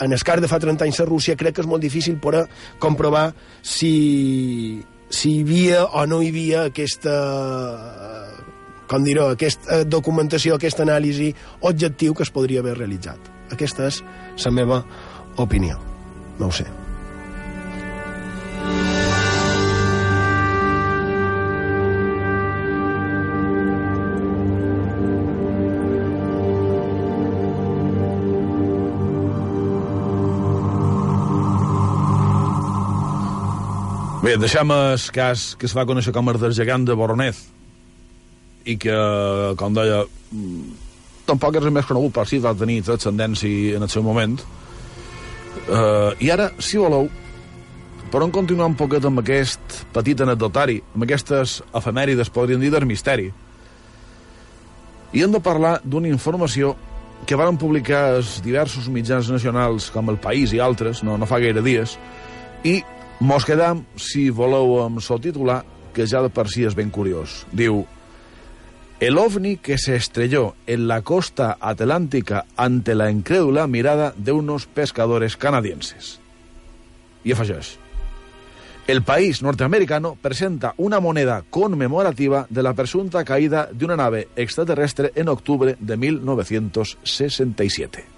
En 0.00 0.12
el 0.12 0.24
cas 0.24 0.40
de 0.40 0.50
fa 0.50 0.60
30 0.60 0.88
anys 0.88 1.00
a 1.00 1.08
Rússia 1.08 1.36
crec 1.36 1.56
que 1.56 1.64
és 1.64 1.70
molt 1.70 1.84
difícil 1.84 2.20
poder 2.20 2.46
comprovar 2.80 3.32
si, 3.62 4.82
si 5.10 5.38
hi 5.38 5.46
havia 5.46 5.86
o 5.86 6.04
no 6.06 6.20
hi 6.22 6.32
havia 6.32 6.68
aquesta 6.72 7.16
com 8.88 9.04
dir-ho, 9.04 9.34
aquesta 9.34 9.82
documentació, 9.84 10.56
aquesta 10.56 10.86
anàlisi 10.86 11.34
objectiu 11.68 12.14
que 12.16 12.24
es 12.24 12.32
podria 12.32 12.64
haver 12.64 12.78
realitzat. 12.78 13.37
Aquesta 13.52 13.88
és 13.88 14.02
la 14.44 14.54
meva 14.54 14.82
opinió. 15.38 15.78
No 16.38 16.50
ho 16.50 16.54
sé. 16.54 16.66
Bé, 34.28 34.34
deixem 34.36 34.68
el 34.74 34.98
cas 35.14 35.54
que 35.56 35.64
es 35.64 35.72
va 35.72 35.86
conèixer 35.88 36.12
com 36.12 36.26
el 36.28 36.36
del 36.42 36.52
gegant 36.52 36.82
de 36.84 36.92
Boronez 36.98 37.38
i 38.68 38.74
que, 38.76 38.96
com 39.56 39.72
deia, 39.72 40.02
tampoc 41.28 41.58
és 41.58 41.66
el 41.68 41.74
més 41.74 41.86
conegut, 41.86 42.14
però 42.16 42.26
sí 42.28 42.40
va 42.42 42.56
tenir 42.56 42.80
transcendència 42.86 43.76
en 43.76 43.84
el 43.86 43.92
seu 43.92 44.04
moment. 44.06 44.38
Uh, 45.68 46.14
I 46.24 46.30
ara, 46.32 46.50
si 46.62 46.80
voleu, 46.80 47.08
per 48.08 48.22
on 48.24 48.32
continuar 48.32 48.70
un 48.70 48.76
poquet 48.78 49.04
amb 49.04 49.20
aquest 49.20 49.82
petit 49.92 50.20
anecdotari, 50.24 50.78
amb 50.94 51.04
aquestes 51.04 51.58
efemèrides, 51.76 52.32
podríem 52.32 52.62
dir, 52.64 52.72
del 52.72 52.88
misteri. 52.88 53.28
I 55.12 55.24
hem 55.24 55.32
de 55.32 55.40
parlar 55.44 55.78
d'una 55.84 56.08
informació 56.08 56.74
que 57.28 57.36
varen 57.36 57.58
publicar 57.60 58.20
diversos 58.44 58.88
mitjans 58.92 59.28
nacionals 59.32 59.90
com 59.92 60.08
El 60.08 60.20
País 60.22 60.54
i 60.54 60.60
altres, 60.62 61.02
no, 61.04 61.18
no 61.18 61.28
fa 61.28 61.40
gaire 61.42 61.64
dies, 61.64 61.98
i 62.64 62.78
mos 63.20 63.44
quedam, 63.44 63.82
si 63.98 64.28
voleu, 64.30 64.78
amb 64.84 65.02
el 65.02 65.20
titular, 65.20 65.62
que 65.92 66.06
ja 66.06 66.22
de 66.22 66.30
per 66.30 66.46
si 66.48 66.64
és 66.64 66.76
ben 66.78 66.90
curiós. 66.94 67.42
Diu, 67.52 67.82
el 69.00 69.16
ovni 69.16 69.56
que 69.56 69.78
se 69.78 69.94
estrelló 69.94 70.56
en 70.66 70.88
la 70.88 71.02
costa 71.02 71.56
atlántica 71.60 72.46
ante 72.56 72.96
la 72.96 73.10
incrédula 73.10 73.68
mirada 73.68 74.12
de 74.16 74.32
unos 74.32 74.66
pescadores 74.66 75.36
canadienses. 75.36 76.20
Y 77.22 77.32
afegeix, 77.32 77.78
el 78.88 79.02
país 79.02 79.42
norteamericano 79.42 80.18
presenta 80.20 80.74
una 80.78 80.98
moneda 80.98 81.44
conmemorativa 81.48 82.46
de 82.50 82.62
la 82.62 82.74
presunta 82.74 83.24
caída 83.24 83.68
de 83.70 83.84
una 83.84 83.96
nave 83.96 84.28
extraterrestre 84.34 85.12
en 85.14 85.28
octubre 85.28 85.76
de 85.78 85.96
1967. 85.96 88.17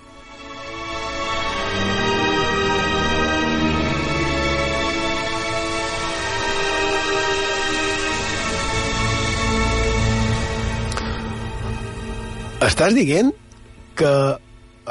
Estàs 12.60 12.92
dient 12.92 13.30
que 13.96 14.10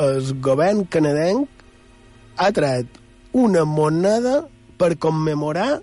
el 0.01 0.31
govern 0.41 0.87
canadenc 0.89 1.65
ha 2.41 2.49
tret 2.55 2.97
una 3.37 3.65
moneda 3.65 4.41
per 4.79 4.95
commemorar... 4.97 5.75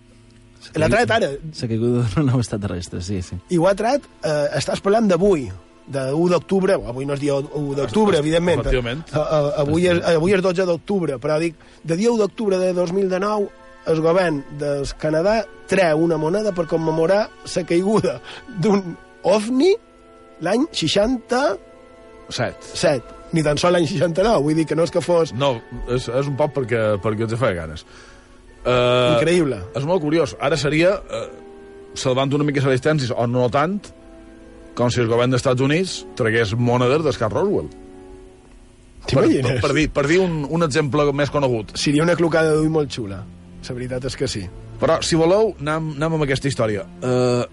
L'ha 0.74 0.88
tret 0.90 1.12
ara, 1.14 1.28
S'ha 1.54 1.68
caigut 1.70 2.00
d'una 2.00 2.24
nau 2.32 2.42
extraterrestre, 2.42 3.04
sí, 3.06 3.20
sí. 3.22 3.38
i 3.54 3.60
ho 3.60 3.68
ha 3.70 3.74
tret... 3.78 4.08
Eh, 4.26 4.56
estàs 4.58 4.82
parlant 4.82 5.06
d'avui, 5.12 5.46
de 5.86 6.02
1 6.10 6.32
d'octubre, 6.32 6.74
avui 6.90 7.06
no 7.06 7.14
és 7.14 7.22
dia 7.22 7.36
1 7.38 7.76
d'octubre, 7.78 8.18
evidentment. 8.18 8.64
Efectivament. 8.64 9.04
A, 9.14 9.22
a, 9.22 9.40
avui, 9.62 9.86
és, 9.86 10.02
avui 10.10 10.34
és 10.34 10.42
12 10.42 10.66
d'octubre, 10.66 11.20
però 11.22 11.38
dic, 11.38 11.54
de 11.86 12.00
dia 12.00 12.10
1 12.10 12.18
d'octubre 12.24 12.58
de 12.58 12.72
2019, 12.74 13.46
el 13.86 14.02
govern 14.02 14.42
del 14.58 14.82
Canadà 14.98 15.38
treu 15.70 16.02
una 16.02 16.18
moneda 16.18 16.50
per 16.50 16.66
commemorar 16.66 17.28
la 17.30 17.62
caiguda 17.68 18.18
d'un 18.58 18.82
ovni 19.22 19.70
l'any 20.42 20.66
67. 20.72 21.75
Set. 22.28 23.14
Ni 23.34 23.42
tan 23.42 23.58
sol 23.58 23.74
l'any 23.74 23.86
69, 23.88 24.42
vull 24.44 24.58
dir 24.58 24.66
que 24.68 24.76
no 24.78 24.86
és 24.86 24.92
que 24.94 25.02
fos... 25.02 25.32
No, 25.36 25.56
és, 25.90 26.06
és 26.08 26.28
un 26.30 26.36
poc 26.38 26.54
perquè, 26.54 26.82
perquè 27.02 27.26
ens 27.26 27.34
feia 27.38 27.56
ganes. 27.58 27.84
Uh, 28.62 29.16
Increïble. 29.16 29.58
És 29.78 29.86
molt 29.86 30.02
curiós. 30.02 30.34
Ara 30.42 30.58
seria, 30.58 30.94
uh, 30.98 31.26
salvant 31.98 32.32
una 32.38 32.46
mica 32.46 32.62
les 32.64 32.78
distàncies, 32.78 33.12
o 33.14 33.26
no 33.30 33.48
tant, 33.52 33.80
com 34.78 34.92
si 34.92 35.02
el 35.02 35.10
govern 35.10 35.34
dels 35.34 35.42
Estats 35.42 35.64
Units 35.64 35.98
tragués 36.18 36.54
monedes 36.58 37.04
d'Escar 37.06 37.30
Roswell. 37.32 37.68
Per, 39.06 39.10
T'imagines? 39.12 39.60
per, 39.60 39.68
per, 39.68 39.74
dir, 39.76 39.88
per 39.94 40.06
dir 40.10 40.20
un, 40.22 40.40
un 40.50 40.66
exemple 40.66 41.06
més 41.14 41.30
conegut. 41.34 41.76
Seria 41.78 42.06
una 42.06 42.16
clocada 42.18 42.56
d'ull 42.56 42.72
molt 42.72 42.94
xula. 42.94 43.22
La 43.66 43.74
veritat 43.74 44.04
és 44.06 44.14
que 44.18 44.28
sí. 44.30 44.44
Però, 44.78 45.00
si 45.02 45.18
voleu, 45.18 45.54
anem, 45.62 45.94
anem 45.96 46.18
amb 46.18 46.26
aquesta 46.26 46.50
història. 46.50 46.84
Uh, 47.02 47.46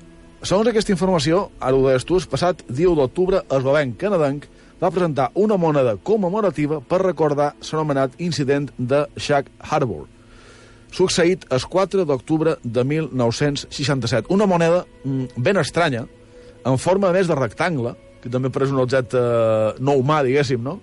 Segons 0.43 0.67
aquesta 0.67 0.91
informació, 0.91 1.45
ara 1.63 1.77
ho 1.77 1.85
deies 1.85 2.03
tu, 2.03 2.17
el 2.19 2.25
passat 2.27 2.65
10 2.67 2.97
d'octubre, 2.99 3.39
el 3.47 3.61
govern 3.63 3.93
canadenc 3.95 4.49
va 4.83 4.91
presentar 4.91 5.29
una 5.39 5.55
moneda 5.57 5.95
commemorativa 5.95 6.81
per 6.81 6.99
recordar 7.05 7.53
l'anomenat 7.61 8.17
incident 8.19 8.67
de 8.77 9.05
Shag 9.15 9.47
Harbor, 9.71 10.07
succeït 10.93 11.45
el 11.49 11.63
4 11.63 12.05
d'octubre 12.05 12.57
de 12.63 12.83
1967. 12.83 14.27
Una 14.29 14.45
moneda 14.45 14.83
mm, 15.03 15.37
ben 15.37 15.57
estranya, 15.57 16.03
en 16.65 16.77
forma 16.77 17.13
més 17.15 17.29
de 17.31 17.37
rectangle, 17.39 17.95
que 18.21 18.31
també 18.31 18.51
és 18.51 18.71
un 18.71 18.81
objecte 18.83 19.21
no 19.79 19.95
humà, 19.99 20.21
diguéssim, 20.23 20.61
no? 20.63 20.79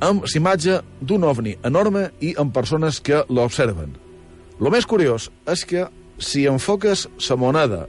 amb 0.00 0.22
l'imatge 0.30 0.76
d'un 1.02 1.24
ovni 1.26 1.56
enorme 1.66 2.04
i 2.22 2.30
amb 2.38 2.52
persones 2.54 3.00
que 3.02 3.24
l'observen. 3.28 3.96
Lo 4.62 4.70
més 4.70 4.86
curiós 4.86 5.26
és 5.50 5.64
que 5.66 5.88
si 6.22 6.44
enfoques 6.46 7.08
la 7.28 7.36
moneda 7.36 7.80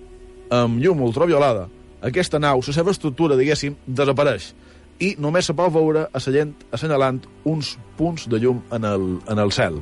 amb 0.49 0.81
llum 0.81 1.03
ultraviolada, 1.05 1.67
aquesta 2.01 2.39
nau, 2.41 2.63
la 2.65 2.73
seva 2.73 2.95
estructura, 2.95 3.37
diguéssim, 3.37 3.75
desapareix 3.85 4.53
i 4.99 5.13
només 5.21 5.47
se 5.47 5.55
pot 5.55 5.71
veure 5.73 6.07
a 6.07 6.19
la 6.19 6.33
gent 6.33 6.51
assenyalant 6.75 7.21
uns 7.47 7.75
punts 7.97 8.27
de 8.31 8.39
llum 8.41 8.61
en 8.75 8.87
el, 8.87 9.07
en 9.31 9.39
el 9.39 9.53
cel. 9.55 9.79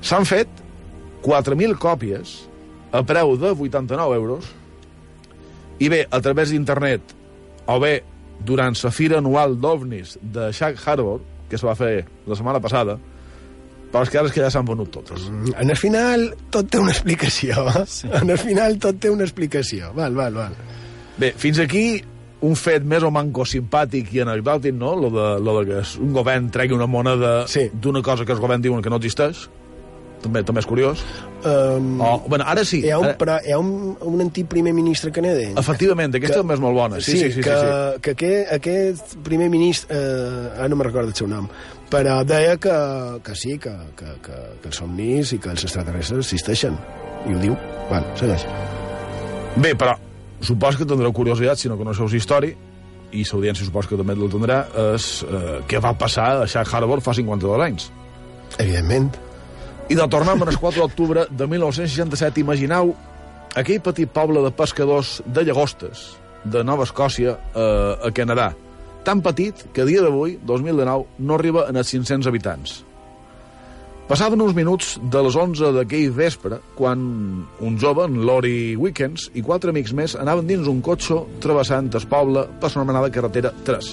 S'han 0.00 0.26
fet 0.28 0.62
4.000 1.26 1.74
còpies 1.82 2.36
a 2.94 3.02
preu 3.06 3.34
de 3.40 3.50
89 3.50 4.14
euros 4.14 4.52
i 5.82 5.90
bé, 5.92 6.06
a 6.08 6.20
través 6.24 6.52
d'internet 6.54 7.16
o 7.66 7.80
bé 7.82 7.98
durant 8.46 8.76
la 8.84 8.92
fira 8.94 9.18
anual 9.18 9.56
d'OVNIs 9.60 10.18
de 10.22 10.50
Shag 10.52 10.78
Harbor, 10.84 11.20
que 11.50 11.58
se 11.58 11.66
va 11.66 11.74
fer 11.74 12.06
la 12.26 12.36
setmana 12.38 12.60
passada, 12.62 12.96
però 13.92 14.02
és 14.04 14.10
que 14.12 14.18
ara 14.20 14.28
és 14.28 14.34
que 14.34 14.42
ja 14.42 14.50
s'han 14.52 14.66
venut 14.68 14.90
totes. 14.92 15.28
En 15.56 15.70
el 15.70 15.78
final 15.78 16.28
tot 16.54 16.68
té 16.70 16.78
una 16.82 16.92
explicació. 16.94 17.66
Sí. 17.90 18.10
En 18.12 18.30
el 18.30 18.38
final 18.38 18.78
tot 18.82 18.98
té 19.00 19.10
una 19.10 19.24
explicació. 19.24 19.92
Val, 19.96 20.14
val, 20.14 20.36
val. 20.36 20.56
Bé, 21.16 21.32
fins 21.38 21.58
aquí 21.62 22.02
un 22.44 22.56
fet 22.58 22.84
més 22.84 23.04
o 23.06 23.10
manco 23.14 23.46
simpàtic 23.48 24.12
i 24.14 24.24
anecdòtic, 24.24 24.74
no? 24.76 24.94
Lo 24.98 25.12
de, 25.12 25.28
lo 25.40 25.60
de 25.60 25.68
que 25.70 25.84
un 26.02 26.12
govern 26.16 26.50
tregui 26.52 26.76
una 26.76 26.88
moneda 26.90 27.46
sí. 27.48 27.68
d'una 27.72 28.02
cosa 28.04 28.26
que 28.26 28.34
els 28.34 28.42
govern 28.42 28.64
diuen 28.64 28.84
que 28.84 28.92
no 28.92 29.00
existeix. 29.00 29.46
També, 30.22 30.40
també 30.42 30.62
és 30.62 30.66
curiós. 30.66 31.02
Um, 31.44 32.00
oh, 32.02 32.16
bueno, 32.26 32.46
ara 32.48 32.64
sí. 32.66 32.80
Hi 32.86 32.90
ha 32.90 32.98
un, 32.98 33.10
ara... 33.10 33.18
però 33.20 33.36
hi 33.44 33.52
ha 33.54 33.58
un, 33.60 33.92
un 34.08 34.24
antic 34.24 34.48
primer 34.50 34.72
ministre 34.74 35.12
canadenc. 35.14 35.58
Efectivament, 35.60 36.16
aquesta 36.16 36.40
que, 36.40 36.54
és 36.56 36.62
molt 36.64 36.76
bona. 36.76 37.00
Sí, 37.04 37.12
sí, 37.12 37.18
sí. 37.18 37.32
sí, 37.36 37.44
que, 37.44 37.56
sí, 37.60 37.68
sí. 37.68 38.00
que 38.02 38.14
aquest, 38.16 38.54
aquest 38.56 39.16
primer 39.26 39.50
ministre, 39.52 39.96
eh, 39.96 40.56
ara 40.56 40.70
no 40.72 40.80
me 40.80 40.88
recordo 40.88 41.12
el 41.12 41.18
seu 41.18 41.28
nom, 41.30 41.46
però 41.92 42.18
deia 42.26 42.56
que, 42.60 42.78
que 43.28 43.36
sí, 43.38 43.58
que, 43.62 43.76
que, 44.00 44.16
que, 44.24 44.40
que 44.64 44.72
els 44.72 44.82
somnis 44.82 45.36
i 45.36 45.40
que 45.42 45.52
els 45.52 45.68
extraterrestres 45.68 46.24
existeixen. 46.26 46.80
I 47.28 47.36
ho 47.36 47.44
diu. 47.44 47.60
Val, 47.92 48.10
segueix. 48.18 48.48
Bé, 49.60 49.76
però 49.78 49.94
suposo 50.40 50.78
que 50.78 50.88
tindreu 50.88 51.12
curiositat, 51.12 51.58
si 51.58 51.68
no 51.68 51.78
coneixeu 51.78 52.08
la 52.08 52.18
història, 52.18 52.56
i 53.12 53.22
l'audiència 53.24 53.66
suposo 53.66 53.88
que 53.88 53.98
també 54.00 54.16
el 54.16 54.30
tindrà, 54.32 54.62
és 54.94 55.22
eh, 55.24 55.60
què 55.68 55.80
va 55.82 55.94
passar 55.98 56.42
a 56.42 56.46
Shag 56.50 56.72
Harbor 56.72 57.00
fa 57.00 57.14
52 57.14 57.64
anys. 57.66 57.90
Evidentment. 58.58 59.10
I 59.88 59.94
de 59.94 60.06
tornar 60.10 60.34
el 60.34 60.58
4 60.58 60.82
d'octubre 60.82 61.26
de 61.30 61.46
1967, 61.46 62.40
imagineu 62.42 62.94
aquell 63.56 63.80
petit 63.80 64.10
poble 64.10 64.42
de 64.42 64.50
pescadors 64.50 65.20
de 65.24 65.44
llagostes 65.46 66.16
de 66.44 66.62
Nova 66.64 66.84
Escòcia 66.86 67.36
eh, 67.54 68.08
a 68.08 68.10
Canadà, 68.14 68.52
tan 69.06 69.22
petit 69.22 69.68
que 69.72 69.82
a 69.82 69.88
dia 69.88 70.02
d'avui, 70.02 70.38
2019, 70.42 71.06
no 71.18 71.38
arriba 71.38 71.66
a 71.66 71.72
els 71.74 71.94
500 71.94 72.26
habitants. 72.26 72.82
Passaven 74.06 74.38
uns 74.38 74.54
minuts 74.54 74.92
de 75.10 75.18
les 75.26 75.34
11 75.34 75.72
d'aquell 75.74 76.12
vespre, 76.14 76.60
quan 76.78 77.00
un 77.58 77.78
jove, 77.82 78.04
en 78.06 78.20
Lori 78.22 78.76
Weekends, 78.78 79.32
i 79.34 79.42
quatre 79.42 79.72
amics 79.72 79.90
més 79.98 80.12
anaven 80.14 80.46
dins 80.46 80.68
un 80.70 80.78
cotxe 80.78 81.16
travessant 81.42 81.88
el 81.90 82.04
poble 82.06 82.44
per 82.62 82.68
l'anomenada 82.70 83.10
carretera 83.10 83.50
3. 83.66 83.88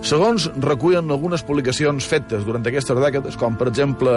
Segons 0.00 0.46
recullen 0.64 1.12
algunes 1.12 1.44
publicacions 1.44 2.08
fetes 2.08 2.46
durant 2.48 2.64
aquestes 2.64 2.96
dècades, 2.96 3.36
com 3.36 3.58
per 3.60 3.68
exemple 3.68 4.14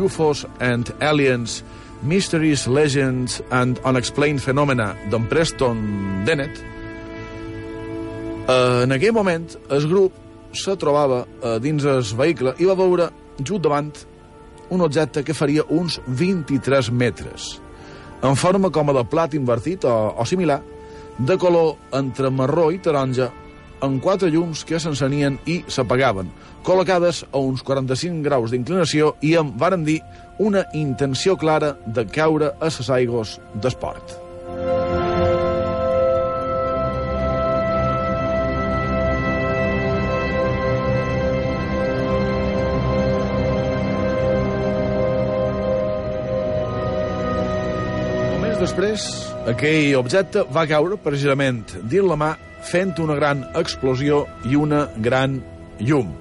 UFOs 0.00 0.46
and 0.64 0.94
Aliens, 1.04 1.58
Mysteries, 2.00 2.64
Legends 2.66 3.42
and 3.50 3.82
Unexplained 3.84 4.40
Phenomena 4.40 4.94
d'en 5.12 5.26
Preston 5.28 5.82
Dennett, 6.24 6.62
eh, 8.48 8.80
en 8.86 8.96
aquell 8.96 9.12
moment 9.12 9.44
el 9.68 9.84
grup 9.92 10.16
se 10.56 10.72
trobava 10.80 11.26
eh, 11.26 11.58
dins 11.60 11.84
el 11.84 12.00
vehicle 12.16 12.56
i 12.56 12.70
va 12.70 12.78
veure 12.80 13.10
just 13.44 13.60
davant 13.68 13.92
un 14.72 14.80
objecte 14.80 15.22
que 15.22 15.36
faria 15.36 15.66
uns 15.68 16.00
23 16.06 16.90
metres, 16.90 17.60
en 18.24 18.36
forma 18.40 18.70
com 18.72 18.88
a 18.88 18.96
de 18.96 19.04
plat 19.04 19.36
invertit 19.36 19.84
o, 19.84 20.14
o 20.16 20.24
similar, 20.24 20.62
de 21.18 21.36
color 21.36 21.76
entre 21.92 22.32
marró 22.32 22.70
i 22.72 22.80
taronja, 22.80 23.28
amb 23.82 24.00
quatre 24.02 24.30
llums 24.30 24.62
que 24.64 24.80
s'encenien 24.80 25.36
i 25.50 25.60
s'apagaven, 25.68 26.30
col·locades 26.64 27.24
a 27.28 27.42
uns 27.42 27.64
45 27.66 28.22
graus 28.24 28.54
d'inclinació 28.54 29.16
i 29.20 29.34
amb, 29.36 29.58
varen 29.60 29.84
dir, 29.84 30.00
una 30.38 30.64
intenció 30.72 31.36
clara 31.36 31.74
de 31.86 32.06
caure 32.08 32.54
a 32.58 32.72
les 32.72 32.92
aigües 32.96 33.38
d'esport. 33.60 35.01
Després, 48.62 49.04
aquell 49.50 49.96
objecte 49.98 50.44
va 50.54 50.62
caure 50.70 50.98
precisament 51.02 51.64
dins 51.90 52.06
la 52.06 52.18
mà 52.18 52.30
fent 52.68 52.92
una 53.02 53.16
gran 53.18 53.42
explosió 53.58 54.22
i 54.46 54.54
una 54.58 54.84
gran 55.02 55.40
llum. 55.82 56.12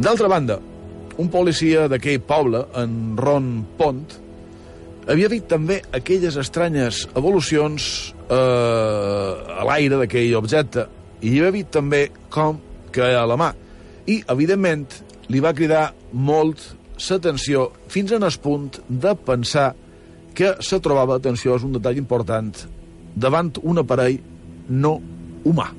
D'altra 0.00 0.28
banda, 0.28 0.58
un 1.20 1.30
policia 1.32 1.86
d'aquell 1.88 2.20
poble, 2.28 2.64
en 2.76 3.16
Ron 3.16 3.50
Pont, 3.78 4.04
havia 5.08 5.30
vist 5.32 5.48
també 5.48 5.80
aquelles 5.96 6.36
estranyes 6.40 7.06
evolucions 7.16 7.90
eh, 8.28 8.36
a 8.36 9.64
l'aire 9.68 10.00
d'aquell 10.02 10.36
objecte 10.40 10.86
i 11.20 11.38
havia 11.38 11.54
vist 11.56 11.72
també 11.76 12.06
com 12.28 12.60
caia 12.92 13.22
a 13.24 13.28
la 13.28 13.40
mà. 13.40 13.52
I, 14.06 14.20
evidentment, 14.28 14.88
li 15.32 15.40
va 15.40 15.56
cridar 15.56 15.90
molt 16.12 16.74
l'atenció 17.00 17.70
fins 17.88 18.12
en 18.12 18.26
el 18.28 18.36
punt 18.44 18.82
de 18.88 19.14
pensar 19.24 19.70
que 19.72 19.89
se 20.36 20.80
trobava, 20.80 21.16
atenció, 21.18 21.56
és 21.56 21.64
un 21.66 21.74
detall 21.76 21.98
important, 22.00 22.52
davant 23.14 23.52
un 23.62 23.82
aparell 23.82 24.18
no 24.70 24.98
humà. 25.44 25.70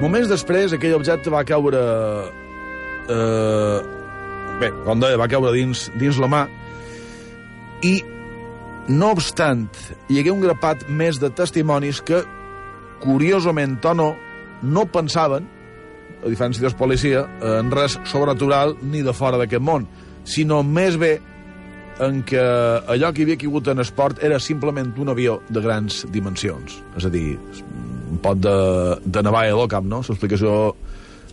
Moments 0.00 0.30
després, 0.30 0.72
aquell 0.72 0.96
objecte 0.96 1.32
va 1.32 1.42
caure... 1.44 1.80
Eh, 3.10 3.80
bé, 4.60 4.70
com 4.86 5.02
deia, 5.02 5.18
va 5.20 5.28
caure 5.28 5.52
dins, 5.52 5.88
dins 6.00 6.16
la 6.20 6.28
mà 6.30 6.46
i, 7.84 7.94
no 8.90 9.12
obstant, 9.14 9.68
hi 10.10 10.18
hagué 10.18 10.32
un 10.34 10.42
grapat 10.42 10.88
més 10.90 11.20
de 11.22 11.30
testimonis 11.30 12.00
que, 12.02 12.24
curiosament 13.00 13.78
o 13.86 13.94
no, 13.94 14.10
no 14.66 14.84
pensaven, 14.90 15.46
a 16.20 16.28
diferència 16.28 16.64
dels 16.64 16.76
policia, 16.76 17.24
en 17.40 17.70
res 17.72 17.96
sobrenatural 18.10 18.74
ni 18.82 19.04
de 19.06 19.14
fora 19.16 19.38
d'aquest 19.40 19.62
món, 19.62 19.86
sinó 20.28 20.60
més 20.66 20.98
bé 21.00 21.18
en 22.00 22.22
què 22.26 22.42
allò 22.90 23.10
que 23.12 23.22
hi 23.22 23.26
havia 23.28 23.38
caigut 23.40 23.68
en 23.70 23.82
esport 23.84 24.22
era 24.24 24.40
simplement 24.40 24.92
un 24.98 25.12
avió 25.12 25.38
de 25.48 25.62
grans 25.62 26.02
dimensions. 26.12 26.80
És 26.96 27.06
a 27.06 27.12
dir, 27.12 27.36
un 28.10 28.18
pot 28.24 28.40
de, 28.40 28.56
de 29.04 29.22
navalla 29.22 29.52
del 29.54 29.70
cap, 29.70 29.84
no? 29.84 30.00
L'explicació 30.06 30.54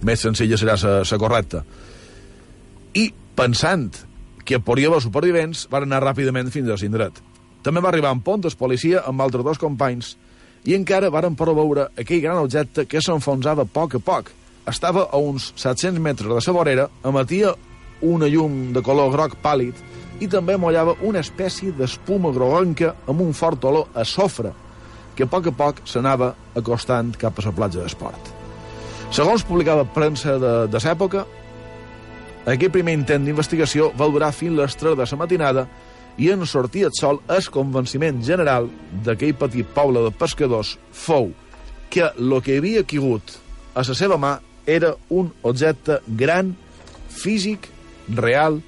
més 0.07 0.21
senzilla 0.21 0.59
serà 0.59 0.75
la 0.77 1.19
correcta. 1.19 1.63
I, 2.99 3.09
pensant 3.37 3.89
que 4.47 4.59
podria 4.63 4.91
haver 4.91 5.01
supervivents, 5.03 5.65
van 5.71 5.87
anar 5.87 6.03
ràpidament 6.03 6.51
fins 6.53 6.69
a 6.69 6.77
l'indret. 6.79 7.23
També 7.63 7.81
va 7.83 7.89
arribar 7.91 8.13
en 8.15 8.21
pont 8.21 8.43
el 8.45 8.55
policia 8.57 9.03
amb 9.07 9.21
altres 9.21 9.45
dos 9.45 9.61
companys 9.61 10.15
i 10.67 10.75
encara 10.75 11.11
varen 11.13 11.35
poder 11.35 11.55
veure 11.55 11.87
aquell 11.97 12.21
gran 12.21 12.41
objecte 12.41 12.85
que 12.85 13.01
s'enfonsava 13.01 13.63
a 13.63 13.71
poc 13.71 13.95
a 13.95 13.99
poc. 14.03 14.31
Estava 14.67 15.07
a 15.11 15.17
uns 15.17 15.53
700 15.55 16.01
metres 16.03 16.27
de 16.27 16.35
la 16.35 16.53
vorera, 16.53 16.89
emetia 17.03 17.53
una 18.01 18.27
llum 18.27 18.73
de 18.73 18.83
color 18.83 19.11
groc 19.13 19.37
pàl·lid 19.43 19.73
i 20.19 20.27
també 20.27 20.57
mollava 20.57 20.95
una 21.05 21.21
espècie 21.21 21.71
d'espuma 21.71 22.33
groguenca 22.33 22.95
amb 23.07 23.21
un 23.21 23.33
fort 23.33 23.63
olor 23.65 23.87
a 23.93 24.03
sofre, 24.05 24.51
que 25.15 25.25
a 25.25 25.29
poc 25.29 25.47
a 25.47 25.53
poc 25.55 25.81
s'anava 25.85 26.33
acostant 26.55 27.13
cap 27.17 27.39
a 27.39 27.45
la 27.45 27.53
platja 27.53 27.81
d'esport. 27.81 28.33
Segons 29.11 29.45
publicava 29.47 29.85
premsa 29.85 30.37
de, 30.41 30.53
de 30.67 30.81
l'època, 30.83 31.25
aquest 32.47 32.71
primer 32.71 32.93
intent 32.97 33.25
d'investigació 33.25 33.91
va 33.97 34.09
durar 34.11 34.33
fins 34.35 34.57
les 34.57 34.75
3 34.79 34.97
de 34.97 35.05
la 35.07 35.19
matinada 35.19 35.67
i 36.17 36.31
en 36.33 36.45
sortir 36.49 36.87
el 36.87 36.95
sol 36.97 37.19
el 37.29 37.49
convenciment 37.53 38.23
general 38.25 38.69
d'aquell 39.05 39.35
petit 39.37 39.67
poble 39.75 40.01
de 40.05 40.11
pescadors 40.11 40.77
fou 40.91 41.31
que 41.89 42.09
el 42.09 42.39
que 42.43 42.57
havia 42.57 42.83
caigut 42.83 43.37
a 43.77 43.85
la 43.85 43.95
seva 43.95 44.17
mà 44.17 44.37
era 44.67 44.95
un 45.09 45.29
objecte 45.47 46.01
gran, 46.07 46.55
físic, 47.07 47.69
real, 48.09 48.59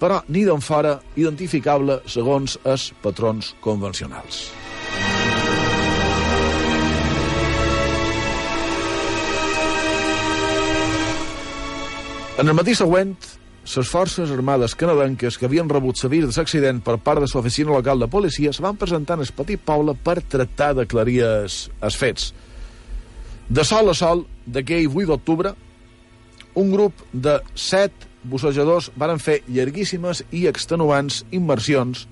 però 0.00 0.20
ni 0.28 0.44
d'en 0.44 0.60
fora 0.60 0.98
identificable 1.16 2.02
segons 2.10 2.58
els 2.64 2.90
patrons 3.02 3.54
convencionals. 3.64 4.50
En 12.36 12.52
el 12.52 12.52
matí 12.52 12.74
següent, 12.76 13.14
les 13.66 13.88
forces 13.90 14.30
armades 14.30 14.74
canadenques 14.78 15.36
que 15.38 15.46
havien 15.48 15.68
rebut 15.68 15.98
l'avís 16.02 16.26
de 16.26 16.32
l'accident 16.32 16.78
per 16.80 16.98
part 17.02 17.20
de 17.20 17.26
l'oficina 17.26 17.72
local 17.74 17.98
de 17.98 18.08
policia 18.08 18.52
se 18.52 18.62
van 18.62 18.76
presentar 18.76 19.16
en 19.16 19.24
el 19.24 19.32
petit 19.34 19.60
poble 19.60 19.94
per 19.94 20.20
tractar 20.22 20.72
d'aclarir 20.74 21.22
els, 21.26 21.70
els 21.82 21.96
fets. 21.96 22.32
De 23.48 23.64
sol 23.64 23.90
a 23.90 23.94
sol, 23.94 24.24
d'aquell 24.46 24.86
8 24.86 25.06
d'octubre, 25.10 25.54
un 26.54 26.70
grup 26.72 27.02
de 27.12 27.40
set 27.54 28.06
bussejadors 28.26 28.90
van 28.96 29.18
fer 29.22 29.40
llarguíssimes 29.46 30.22
i 30.30 30.46
extenuants 30.50 31.24
immersions 31.30 32.06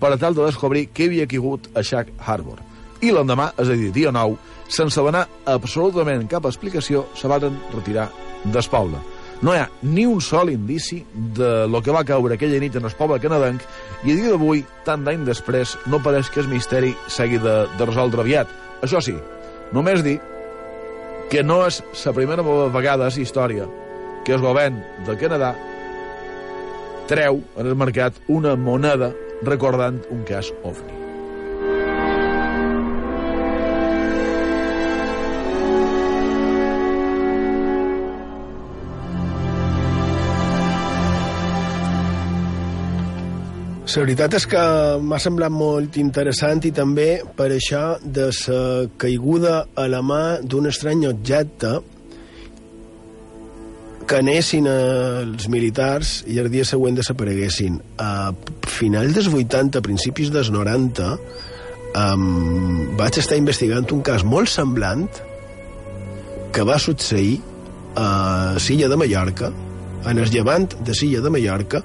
per 0.00 0.12
a 0.14 0.18
tal 0.20 0.36
de 0.36 0.46
descobrir 0.46 0.88
què 0.94 1.08
havia 1.08 1.28
caigut 1.28 1.68
a 1.76 1.84
Shack 1.84 2.12
Harbor. 2.24 2.60
I 3.00 3.12
l'endemà, 3.12 3.50
és 3.60 3.68
a 3.68 3.76
dir, 3.76 3.90
dia 3.92 4.12
9, 4.12 4.36
sense 4.68 5.00
donar 5.00 5.26
absolutament 5.48 6.26
cap 6.28 6.46
explicació, 6.48 7.06
se 7.16 7.28
van 7.28 7.56
retirar 7.74 8.10
del 8.44 8.68
poble. 8.72 9.00
No 9.40 9.54
hi 9.54 9.60
ha 9.62 9.68
ni 9.82 10.04
un 10.04 10.20
sol 10.20 10.50
indici 10.52 10.98
de 11.36 11.66
lo 11.68 11.80
que 11.80 11.94
va 11.96 12.04
caure 12.04 12.36
aquella 12.36 12.60
nit 12.60 12.76
en 12.76 12.84
el 12.84 12.96
poble 12.98 13.20
canadenc 13.22 13.64
i 14.04 14.12
a 14.12 14.16
dia 14.16 14.32
d'avui, 14.34 14.64
tant 14.84 15.06
d'any 15.06 15.24
després, 15.24 15.78
no 15.88 16.02
pareix 16.04 16.28
que 16.28 16.42
el 16.44 16.50
misteri 16.52 16.92
s'hagi 17.08 17.40
de, 17.40 17.56
de 17.78 17.88
resoldre 17.88 18.20
aviat. 18.20 18.52
Això 18.84 19.00
sí, 19.04 19.16
només 19.72 20.04
dir 20.04 20.18
que 21.32 21.44
no 21.46 21.62
és 21.66 21.80
la 22.04 22.12
primera 22.16 22.44
vegada 22.74 23.08
a 23.08 23.16
història 23.16 23.68
que 24.26 24.36
el 24.36 24.44
govern 24.44 24.82
del 25.06 25.16
Canadà 25.20 25.54
treu 27.10 27.40
en 27.56 27.66
el 27.66 27.76
mercat 27.78 28.20
una 28.28 28.56
moneda 28.56 29.14
recordant 29.42 30.02
un 30.10 30.26
cas 30.28 30.52
OVNI. 30.62 31.09
La 43.90 44.04
veritat 44.04 44.34
és 44.38 44.44
que 44.46 44.60
m'ha 45.02 45.18
semblat 45.18 45.50
molt 45.50 45.96
interessant 45.98 46.60
i 46.62 46.70
també 46.70 47.24
per 47.34 47.48
això 47.50 47.96
de 48.00 48.28
la 48.30 48.58
caiguda 49.02 49.54
a 49.74 49.86
la 49.90 49.98
mà 49.98 50.38
d'un 50.46 50.68
estrany 50.70 51.08
objecte 51.08 51.72
que 54.06 54.20
anessin 54.20 54.68
els 54.70 55.48
militars 55.50 56.20
i 56.30 56.38
el 56.38 56.50
dia 56.52 56.64
següent 56.68 57.00
desapareguessin. 57.00 57.80
A 57.98 58.30
final 58.70 59.10
dels 59.16 59.26
80, 59.26 59.82
a 59.82 59.82
principis 59.82 60.30
dels 60.30 60.52
90, 60.54 61.10
um, 62.04 62.94
vaig 63.00 63.18
estar 63.18 63.40
investigant 63.42 63.90
un 63.90 64.04
cas 64.06 64.22
molt 64.22 64.52
semblant 64.54 65.08
que 66.54 66.62
va 66.62 66.78
succeir 66.78 67.40
a 67.98 68.54
Silla 68.62 68.86
de 68.86 68.98
Mallorca, 69.02 69.50
en 70.06 70.18
el 70.18 70.30
llevant 70.32 70.68
de 70.80 70.94
Silla 70.94 71.20
de 71.20 71.30
Mallorca, 71.30 71.82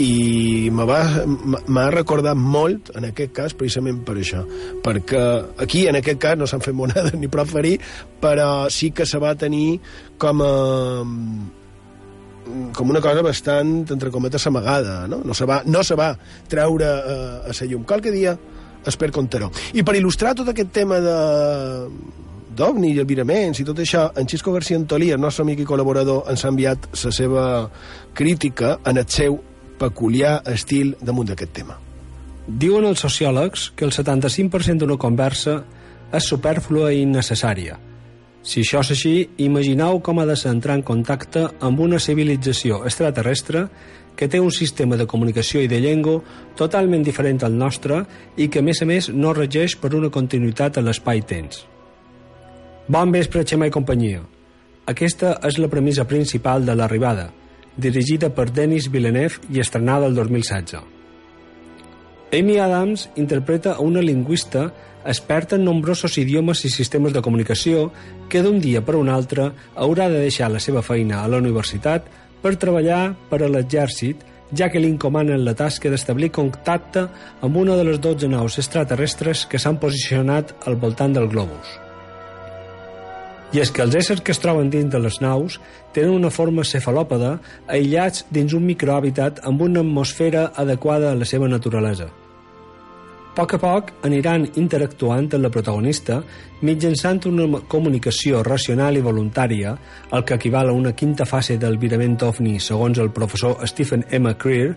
i 0.00 0.70
m'ha 0.72 1.88
recordat 1.92 2.38
molt 2.38 2.92
en 2.96 3.10
aquest 3.10 3.34
cas 3.36 3.56
precisament 3.58 4.00
per 4.06 4.16
això 4.16 4.44
perquè 4.84 5.24
aquí 5.60 5.84
en 5.90 5.98
aquest 6.00 6.20
cas 6.22 6.38
no 6.38 6.48
s'han 6.48 6.64
fet 6.64 6.76
monades 6.76 7.12
ni 7.18 7.28
prou 7.28 7.44
ferir 7.48 7.76
però 8.22 8.70
sí 8.72 8.90
que 8.90 9.04
se 9.06 9.20
va 9.20 9.34
tenir 9.36 9.80
com 10.16 10.40
a 10.40 10.52
com 12.74 12.90
una 12.90 13.00
cosa 13.00 13.22
bastant, 13.22 13.86
entre 13.94 14.10
cometes, 14.10 14.46
amagada, 14.46 15.06
no? 15.06 15.20
No 15.24 15.34
se 15.34 15.46
va, 15.46 15.62
no 15.64 15.84
se 15.86 15.94
va 15.94 16.08
treure 16.50 16.88
a, 16.88 17.14
a 17.46 17.52
la 17.54 17.68
llum. 17.70 17.84
Qualque 17.86 18.10
dia 18.10 18.34
es 18.84 18.98
per 18.98 19.12
contaró. 19.14 19.50
I 19.78 19.84
per 19.86 19.94
il·lustrar 19.98 20.34
tot 20.34 20.50
aquest 20.50 20.72
tema 20.74 20.98
de 21.02 21.16
d'OVNI 22.52 22.90
i 22.92 22.98
albiraments 23.00 23.62
i 23.62 23.64
tot 23.64 23.78
això, 23.80 24.10
en 24.18 24.26
Xisco 24.28 24.52
García 24.52 24.76
Antolí, 24.76 25.08
el 25.14 25.20
nostre 25.22 25.46
amic 25.46 25.62
i 25.62 25.68
col·laborador, 25.68 26.26
ens 26.28 26.44
ha 26.44 26.50
enviat 26.52 26.90
la 26.92 27.12
seva 27.14 27.46
crítica 28.12 28.74
en 28.84 29.00
el 29.00 29.08
seu 29.08 29.38
peculiar 29.82 30.40
estil 30.52 30.94
damunt 31.02 31.32
d'aquest 31.32 31.52
tema. 31.58 31.78
Diuen 32.46 32.86
els 32.88 33.02
sociòlegs 33.04 33.70
que 33.76 33.86
el 33.86 33.94
75% 33.94 34.82
d'una 34.82 34.98
conversa 34.98 35.60
és 36.12 36.28
superflua 36.28 36.90
i 36.92 37.02
innecessària. 37.06 37.78
Si 38.42 38.64
això 38.64 38.80
és 38.82 38.90
així, 38.90 39.14
imagineu 39.44 40.00
com 40.02 40.18
ha 40.18 40.26
de 40.26 40.36
ser 40.36 40.50
en 40.50 40.82
contacte 40.82 41.48
amb 41.60 41.80
una 41.80 42.00
civilització 42.02 42.82
extraterrestre 42.84 43.68
que 44.16 44.28
té 44.28 44.40
un 44.40 44.50
sistema 44.50 44.96
de 44.96 45.06
comunicació 45.06 45.62
i 45.62 45.68
de 45.68 45.78
llengua 45.80 46.20
totalment 46.56 47.02
diferent 47.02 47.42
al 47.44 47.56
nostre 47.56 48.04
i 48.36 48.48
que, 48.48 48.58
a 48.58 48.62
més 48.62 48.82
a 48.82 48.86
més, 48.86 49.08
no 49.08 49.32
regeix 49.32 49.76
per 49.76 49.94
una 49.94 50.10
continuïtat 50.10 50.76
a 50.76 50.82
l'espai-temps. 50.82 51.62
Bon 52.88 53.12
vespre, 53.14 53.46
Xema 53.46 53.70
i 53.70 53.70
companyia. 53.70 54.20
Aquesta 54.86 55.38
és 55.46 55.58
la 55.62 55.70
premissa 55.70 56.04
principal 56.04 56.66
de 56.66 56.74
l'arribada– 56.74 57.30
dirigida 57.76 58.30
per 58.34 58.50
Denis 58.50 58.90
Villeneuve 58.90 59.40
i 59.52 59.60
estrenada 59.60 60.06
el 60.06 60.14
2016. 60.14 60.80
Amy 62.32 62.58
Adams 62.58 63.10
interpreta 63.16 63.74
a 63.74 63.80
una 63.80 64.00
lingüista 64.00 64.72
experta 65.04 65.56
en 65.56 65.64
nombrosos 65.64 66.16
idiomes 66.18 66.64
i 66.64 66.70
sistemes 66.70 67.12
de 67.12 67.22
comunicació 67.22 67.90
que 68.30 68.42
d'un 68.42 68.60
dia 68.62 68.80
per 68.86 68.96
un 68.96 69.10
altre 69.12 69.50
haurà 69.74 70.08
de 70.08 70.22
deixar 70.22 70.50
la 70.50 70.62
seva 70.62 70.82
feina 70.82 71.20
a 71.22 71.28
la 71.28 71.42
universitat 71.42 72.08
per 72.42 72.56
treballar 72.56 73.14
per 73.30 73.42
a 73.42 73.50
l'exèrcit, 73.50 74.24
ja 74.56 74.68
que 74.68 74.80
li 74.80 74.90
encomanen 74.90 75.44
la 75.44 75.54
tasca 75.58 75.90
d'establir 75.90 76.32
contacte 76.32 77.06
amb 77.40 77.56
una 77.56 77.76
de 77.76 77.86
les 77.88 78.00
12 78.00 78.28
naus 78.28 78.58
extraterrestres 78.58 79.46
que 79.46 79.60
s'han 79.60 79.80
posicionat 79.80 80.54
al 80.66 80.76
voltant 80.76 81.12
del 81.12 81.28
globus. 81.28 81.78
I 83.52 83.60
és 83.60 83.68
que 83.68 83.82
els 83.84 83.94
éssers 83.98 84.22
que 84.24 84.32
es 84.32 84.40
troben 84.40 84.70
dins 84.72 84.88
de 84.88 84.98
les 85.02 85.18
naus 85.20 85.58
tenen 85.92 86.14
una 86.16 86.30
forma 86.32 86.64
cefalòpeda 86.64 87.34
aïllats 87.68 88.24
dins 88.32 88.54
un 88.56 88.64
microhàbitat 88.64 89.42
amb 89.48 89.60
una 89.60 89.82
atmosfera 89.84 90.46
adequada 90.56 91.10
a 91.12 91.18
la 91.18 91.28
seva 91.28 91.50
naturalesa. 91.52 92.08
A 93.32 93.34
poc 93.36 93.54
a 93.56 93.58
poc 93.60 93.90
aniran 94.04 94.42
interactuant 94.60 95.30
amb 95.32 95.44
la 95.44 95.50
protagonista 95.52 96.18
mitjançant 96.60 97.22
una 97.28 97.60
comunicació 97.74 98.42
racional 98.44 98.96
i 98.96 99.04
voluntària, 99.04 99.72
el 100.12 100.24
que 100.24 100.36
equival 100.36 100.68
a 100.68 100.76
una 100.76 100.92
quinta 100.92 101.24
fase 101.24 101.56
del 101.56 101.78
virament 101.80 102.18
ovni 102.28 102.58
segons 102.60 103.00
el 103.00 103.08
professor 103.12 103.66
Stephen 103.68 104.04
M. 104.10 104.34
Creer, 104.36 104.76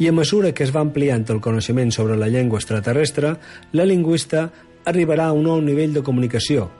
i 0.00 0.08
a 0.08 0.16
mesura 0.16 0.52
que 0.56 0.64
es 0.64 0.72
va 0.72 0.80
ampliant 0.80 1.26
el 1.28 1.40
coneixement 1.44 1.92
sobre 1.92 2.16
la 2.16 2.28
llengua 2.28 2.60
extraterrestre, 2.60 3.34
la 3.72 3.84
lingüista 3.84 4.48
arribarà 4.88 5.28
a 5.28 5.36
un 5.36 5.44
nou 5.44 5.60
nivell 5.60 5.92
de 5.92 6.04
comunicació, 6.04 6.70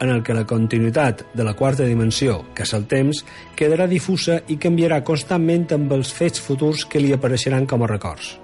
en 0.00 0.10
el 0.14 0.22
que 0.22 0.34
la 0.36 0.46
continuïtat 0.46 1.24
de 1.34 1.44
la 1.46 1.54
quarta 1.58 1.86
dimensió, 1.86 2.40
que 2.54 2.64
és 2.66 2.74
el 2.76 2.86
temps, 2.90 3.24
quedarà 3.58 3.88
difusa 3.90 4.40
i 4.48 4.58
canviarà 4.60 5.02
constantment 5.04 5.66
amb 5.74 5.92
els 5.96 6.12
fets 6.14 6.42
futurs 6.42 6.84
que 6.86 7.02
li 7.02 7.12
apareixeran 7.14 7.66
com 7.66 7.82
a 7.82 7.90
records. 7.90 8.36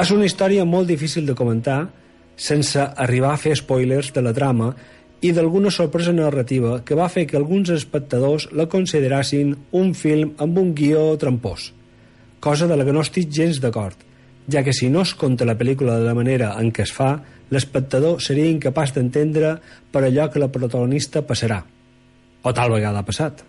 És 0.00 0.10
una 0.14 0.26
història 0.26 0.64
molt 0.64 0.88
difícil 0.90 1.26
de 1.26 1.34
comentar 1.34 1.80
sense 2.40 2.80
arribar 2.80 3.34
a 3.34 3.40
fer 3.40 3.56
spoilers 3.58 4.12
de 4.14 4.22
la 4.24 4.32
trama 4.32 4.70
i 5.20 5.32
d'alguna 5.36 5.70
sorpresa 5.70 6.12
narrativa 6.16 6.78
que 6.86 6.96
va 6.96 7.10
fer 7.12 7.26
que 7.28 7.36
alguns 7.36 7.68
espectadors 7.74 8.48
la 8.56 8.68
considerassin 8.72 9.52
un 9.76 9.92
film 9.94 10.32
amb 10.40 10.58
un 10.58 10.70
guió 10.74 11.10
trampós, 11.20 11.72
cosa 12.40 12.66
de 12.70 12.78
la 12.78 12.86
que 12.86 12.94
no 12.96 13.02
estic 13.04 13.28
gens 13.28 13.60
d'acord, 13.60 13.98
ja 14.48 14.64
que 14.64 14.72
si 14.72 14.88
no 14.88 15.04
es 15.04 15.12
conta 15.14 15.44
la 15.44 15.58
pel·lícula 15.58 15.98
de 15.98 16.08
la 16.08 16.16
manera 16.16 16.54
en 16.58 16.72
què 16.72 16.86
es 16.86 16.94
fa, 16.96 17.18
l'espectador 17.50 18.20
seria 18.22 18.50
incapaç 18.50 18.94
d'entendre 18.96 19.56
per 19.92 20.04
allò 20.06 20.28
que 20.30 20.42
la 20.42 20.48
protagonista 20.48 21.22
passarà. 21.22 21.62
O 22.42 22.52
tal 22.56 22.72
vegada 22.72 23.02
ha 23.02 23.06
passat. 23.06 23.44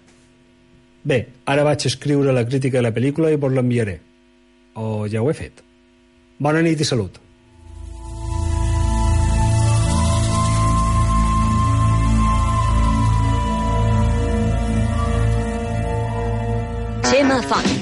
Bé, 1.03 1.25
ara 1.45 1.65
vaig 1.65 1.85
escriure 1.89 2.33
la 2.33 2.45
crítica 2.45 2.77
de 2.77 2.85
la 2.85 2.93
pel·lícula 2.93 3.31
i 3.31 3.39
vos 3.41 3.53
l'enviaré. 3.53 3.99
O 4.75 5.07
ja 5.09 5.21
ho 5.21 5.29
he 5.29 5.37
fet. 5.37 5.63
Bona 6.37 6.61
nit 6.65 6.81
i 6.81 6.87
salut. 6.87 7.21
Xema 17.11 17.41
Font. 17.43 17.80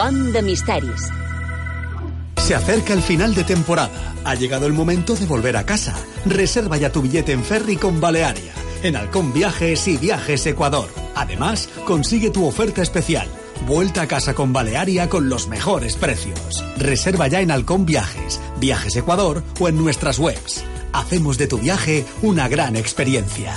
De 0.00 0.40
misteris. 0.40 1.10
Se 2.38 2.54
acerca 2.54 2.94
el 2.94 3.02
final 3.02 3.34
de 3.34 3.44
temporada. 3.44 4.14
Ha 4.24 4.34
llegado 4.34 4.66
el 4.66 4.72
momento 4.72 5.14
de 5.14 5.26
volver 5.26 5.58
a 5.58 5.66
casa. 5.66 5.94
Reserva 6.24 6.78
ya 6.78 6.90
tu 6.90 7.02
billete 7.02 7.32
en 7.32 7.44
ferry 7.44 7.76
con 7.76 8.00
Balearia, 8.00 8.54
en 8.82 8.96
Halcón 8.96 9.34
Viajes 9.34 9.86
y 9.88 9.98
Viajes 9.98 10.46
Ecuador. 10.46 10.88
Además, 11.14 11.68
consigue 11.84 12.30
tu 12.30 12.46
oferta 12.46 12.80
especial. 12.80 13.28
Vuelta 13.66 14.00
a 14.00 14.08
casa 14.08 14.32
con 14.32 14.54
Balearia 14.54 15.10
con 15.10 15.28
los 15.28 15.48
mejores 15.48 15.96
precios. 15.96 16.64
Reserva 16.78 17.28
ya 17.28 17.42
en 17.42 17.50
Halcón 17.50 17.84
Viajes, 17.84 18.40
Viajes 18.58 18.96
Ecuador 18.96 19.44
o 19.60 19.68
en 19.68 19.76
nuestras 19.76 20.18
webs. 20.18 20.64
Hacemos 20.94 21.36
de 21.36 21.46
tu 21.46 21.58
viaje 21.58 22.06
una 22.22 22.48
gran 22.48 22.74
experiencia. 22.74 23.52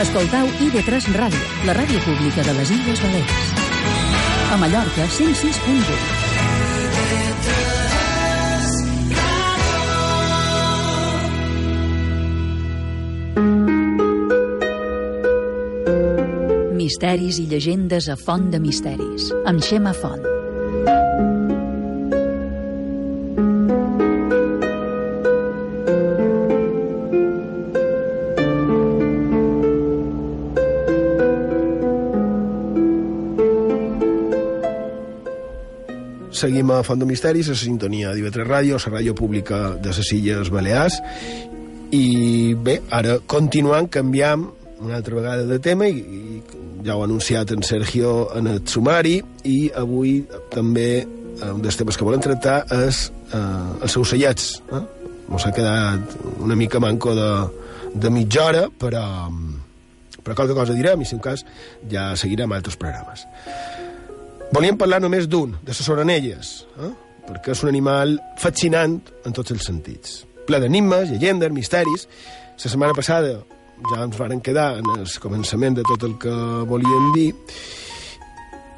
Escoltau 0.00 0.46
IB3 0.64 1.12
Ràdio, 1.12 1.44
la 1.68 1.74
ràdio 1.76 2.00
pública 2.06 2.42
de 2.46 2.52
les 2.56 2.70
Illes 2.72 3.00
Balears. 3.04 3.52
A 4.52 4.56
Mallorca, 4.56 5.04
106.8. 5.18 6.32
Misteris 16.72 17.38
i 17.38 17.46
llegendes 17.46 18.08
a 18.08 18.16
Font 18.16 18.50
de 18.52 18.58
Misteris, 18.60 19.32
amb 19.44 19.60
Xema 19.60 19.92
Font. 19.92 20.31
Seguim 36.42 36.72
a 36.74 36.80
Font 36.82 36.98
de 36.98 37.06
Misteris, 37.06 37.46
a 37.46 37.54
la 37.54 37.60
sintonia 37.60 38.12
d'IV3 38.16 38.48
Ràdio, 38.48 38.78
la 38.82 38.90
ràdio 38.96 39.12
pública 39.14 39.76
de 39.78 39.92
les 39.94 40.08
Illes 40.16 40.48
Balears. 40.50 40.96
I 41.94 42.54
bé, 42.58 42.80
ara 42.90 43.20
continuant, 43.30 43.86
canviam 43.86 44.48
una 44.82 44.96
altra 44.98 45.20
vegada 45.20 45.44
de 45.46 45.60
tema 45.62 45.86
i, 45.86 46.00
i 46.02 46.40
ja 46.82 46.96
ho 46.96 47.04
ha 47.04 47.06
anunciat 47.06 47.52
en 47.54 47.62
Sergio 47.62 48.32
en 48.34 48.48
el 48.50 48.58
sumari 48.66 49.20
i 49.46 49.70
avui 49.78 50.16
també 50.50 50.88
eh, 51.04 51.52
un 51.52 51.62
dels 51.62 51.78
temes 51.78 51.94
que 51.94 52.08
volem 52.08 52.24
tractar 52.24 52.64
és 52.88 53.04
eh, 53.30 53.84
els 53.86 53.96
ocellets. 54.02 54.48
Eh? 54.66 54.82
Ens 55.30 55.46
ha 55.46 55.54
quedat 55.54 56.16
una 56.42 56.58
mica 56.58 56.82
manco 56.82 57.14
de, 57.14 57.30
de 57.94 58.10
mitja 58.10 58.48
hora, 58.48 58.64
però, 58.66 59.04
però 60.18 60.40
qualque 60.42 60.58
cosa 60.58 60.74
direm 60.74 61.06
i, 61.06 61.06
si 61.06 61.14
un 61.14 61.22
cas, 61.22 61.46
ja 61.86 62.16
seguirem 62.18 62.58
altres 62.58 62.80
programes. 62.82 63.28
Volíem 64.52 64.76
parlar 64.76 65.00
només 65.00 65.28
d'un, 65.32 65.54
de 65.64 65.72
les 65.72 65.88
oranelles, 65.88 66.52
eh? 66.76 66.90
perquè 67.24 67.54
és 67.54 67.62
un 67.64 67.70
animal 67.70 68.18
fascinant 68.40 68.98
en 69.24 69.32
tots 69.32 69.54
els 69.54 69.64
sentits. 69.64 70.18
Ple 70.44 70.60
d'enigmes, 70.60 71.08
llegendes, 71.08 71.54
misteris. 71.54 72.04
La 72.58 72.70
setmana 72.70 72.92
passada 72.92 73.38
ja 73.90 74.02
ens 74.04 74.18
varen 74.18 74.42
quedar 74.44 74.74
en 74.82 74.90
el 74.98 75.06
començament 75.22 75.78
de 75.78 75.86
tot 75.88 76.04
el 76.04 76.18
que 76.20 76.34
volíem 76.68 77.08
dir, 77.16 77.30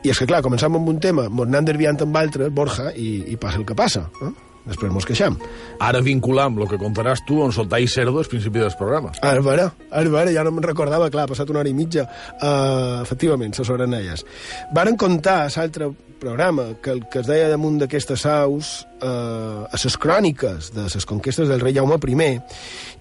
i 0.05 0.13
és 0.13 0.19
que, 0.21 0.29
clar, 0.29 0.43
començam 0.45 0.77
amb 0.77 0.89
un 0.93 0.99
tema, 1.01 1.31
mos 1.33 1.49
anem 1.49 1.67
desviant 1.71 1.99
amb 2.05 2.17
altre, 2.21 2.51
Borja, 2.53 2.91
i, 2.93 3.25
i 3.33 3.39
passa 3.41 3.59
el 3.59 3.65
que 3.65 3.77
passa. 3.79 4.05
Eh? 4.23 4.33
Després 4.65 4.93
mos 4.95 5.05
queixam. 5.05 5.37
Ara 5.85 6.01
vincular 6.05 6.49
amb 6.49 6.63
el 6.63 6.71
que 6.71 6.81
contaràs 6.81 7.25
tu 7.29 7.43
on 7.45 7.53
soltar 7.53 7.83
i 7.85 7.89
cerdo 7.91 8.23
al 8.23 8.31
principi 8.31 8.63
dels 8.63 8.77
programes. 8.81 9.21
Ara, 9.21 9.43
vera, 9.45 9.69
ara, 9.91 10.09
vera, 10.09 10.33
ja 10.33 10.45
no 10.47 10.55
me'n 10.55 10.65
recordava, 10.65 11.11
clar, 11.13 11.27
ha 11.27 11.33
passat 11.35 11.53
una 11.53 11.61
hora 11.61 11.69
i 11.69 11.77
mitja. 11.77 12.07
Uh, 12.39 13.03
efectivament, 13.03 13.53
les 13.59 13.71
oranelles. 13.71 14.25
Varen 14.75 14.97
contar 15.01 15.43
a 15.45 15.53
l'altre 15.53 15.91
programa 16.25 16.71
que 16.83 16.91
el 16.91 17.05
que 17.13 17.21
es 17.21 17.29
deia 17.29 17.51
damunt 17.53 17.77
d'aquestes 17.83 18.25
aus 18.31 18.73
uh, 19.05 19.69
a 19.69 19.77
les 19.77 19.97
cròniques 20.01 20.73
de 20.73 20.87
les 20.89 21.07
conquestes 21.09 21.51
del 21.51 21.61
rei 21.61 21.77
Jaume 21.77 21.99
I 22.01 22.41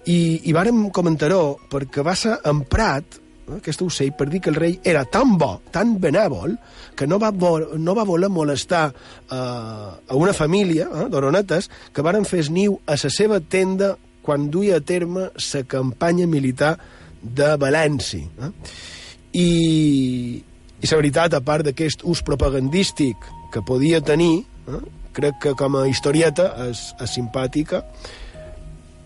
i, 0.04 0.18
i 0.44 0.52
vàrem 0.52 0.90
comentar-ho 0.92 1.56
perquè 1.72 2.04
va 2.04 2.14
ser 2.14 2.36
emprat 2.44 3.16
eh, 3.16 3.23
aquest 3.58 3.82
ocell 3.84 4.12
per 4.16 4.28
dir 4.30 4.40
que 4.40 4.50
el 4.52 4.58
rei 4.58 4.78
era 4.84 5.04
tan 5.04 5.36
bo, 5.38 5.58
tan 5.72 5.96
benèvol, 6.00 6.56
que 6.96 7.06
no 7.06 7.18
va, 7.20 7.30
vol, 7.30 7.66
no 7.78 7.94
va 7.96 8.06
voler 8.08 8.30
molestar 8.32 8.86
eh, 8.90 9.36
a 9.36 10.16
una 10.16 10.32
família 10.32 10.88
eh, 10.88 11.06
d'oronetes 11.12 11.70
que 11.92 12.04
varen 12.04 12.24
fer 12.28 12.44
niu 12.50 12.78
a 12.86 12.96
la 12.96 13.12
seva 13.12 13.40
tenda 13.40 13.94
quan 14.24 14.48
duia 14.50 14.80
a 14.80 14.84
terme 14.84 15.28
la 15.36 15.62
campanya 15.68 16.26
militar 16.26 16.78
de 17.20 17.54
València. 17.60 18.24
Eh? 18.24 18.50
I, 19.34 19.48
I 20.80 20.90
la 20.90 21.00
veritat, 21.00 21.34
a 21.34 21.44
part 21.44 21.66
d'aquest 21.66 22.04
ús 22.08 22.22
propagandístic 22.24 23.16
que 23.52 23.62
podia 23.66 24.00
tenir, 24.00 24.44
eh, 24.68 24.84
crec 25.14 25.40
que 25.42 25.54
com 25.58 25.76
a 25.78 25.86
historieta 25.88 26.50
és, 26.68 26.88
és 27.00 27.16
simpàtica, 27.18 27.84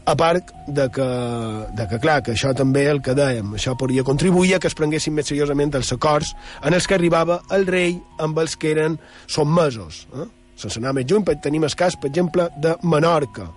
a 0.09 0.15
part 0.17 0.53
de 0.67 0.89
que, 0.89 1.07
de 1.77 1.87
que, 1.89 1.99
clar, 2.01 2.23
que 2.25 2.33
això 2.33 2.55
també 2.57 2.87
el 2.89 3.03
que 3.05 3.13
dèiem, 3.17 3.53
això 3.59 3.75
podria 3.77 4.05
contribuir 4.07 4.55
a 4.57 4.61
que 4.63 4.71
es 4.71 4.77
prenguessin 4.79 5.13
més 5.13 5.29
seriosament 5.29 5.75
els 5.77 5.93
acords 5.93 6.33
en 6.65 6.73
els 6.73 6.89
que 6.89 6.97
arribava 6.97 7.43
el 7.53 7.67
rei 7.69 7.99
amb 8.25 8.39
els 8.41 8.57
que 8.57 8.71
eren 8.73 8.97
sotmesos. 9.27 10.07
Eh? 10.17 10.25
Sense 10.57 10.81
anar 10.81 10.95
més 10.97 11.05
lluny, 11.11 11.27
tenim 11.45 11.67
el 11.69 11.77
cas, 11.77 11.99
per 12.01 12.09
exemple, 12.09 12.49
de 12.57 12.73
Menorca, 12.89 13.51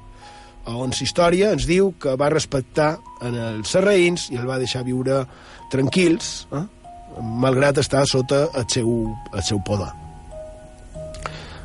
on 0.68 0.92
la 0.92 1.04
història 1.06 1.54
ens 1.56 1.66
diu 1.66 1.94
que 2.00 2.18
va 2.20 2.30
respectar 2.30 2.98
en 3.26 3.38
els 3.48 3.72
serraïns 3.72 4.28
i 4.30 4.38
el 4.38 4.46
va 4.46 4.60
deixar 4.62 4.84
viure 4.86 5.24
tranquils, 5.72 6.48
eh? 6.52 6.66
malgrat 7.22 7.80
estar 7.80 8.04
sota 8.08 8.44
el 8.60 8.68
seu, 8.70 8.92
el 9.34 9.44
seu 9.44 9.64
poder. 9.64 9.90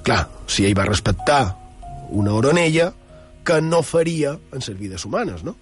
Clar, 0.07 0.23
si 0.47 0.65
ell 0.65 0.79
va 0.79 0.87
respectar 0.87 1.43
una 2.15 2.39
oronella, 2.39 2.93
que 3.47 3.62
no 3.62 3.85
faria 3.86 4.35
en 4.52 4.60
les 4.66 4.77
vides 4.78 5.06
humanes, 5.06 5.47
no? 5.47 5.56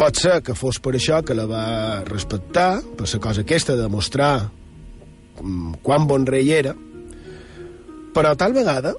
Pot 0.00 0.18
ser 0.18 0.40
que 0.42 0.56
fos 0.58 0.80
per 0.82 0.96
això 0.96 1.20
que 1.22 1.36
la 1.38 1.44
va 1.46 2.00
respectar, 2.08 2.80
per 2.98 3.06
la 3.06 3.18
cosa 3.22 3.44
aquesta 3.44 3.76
de 3.78 3.84
mostrar 3.86 4.48
quan 5.82 6.06
bon 6.06 6.26
rei 6.28 6.52
era, 6.52 6.74
però 8.14 8.34
tal 8.36 8.52
vegada 8.52 8.94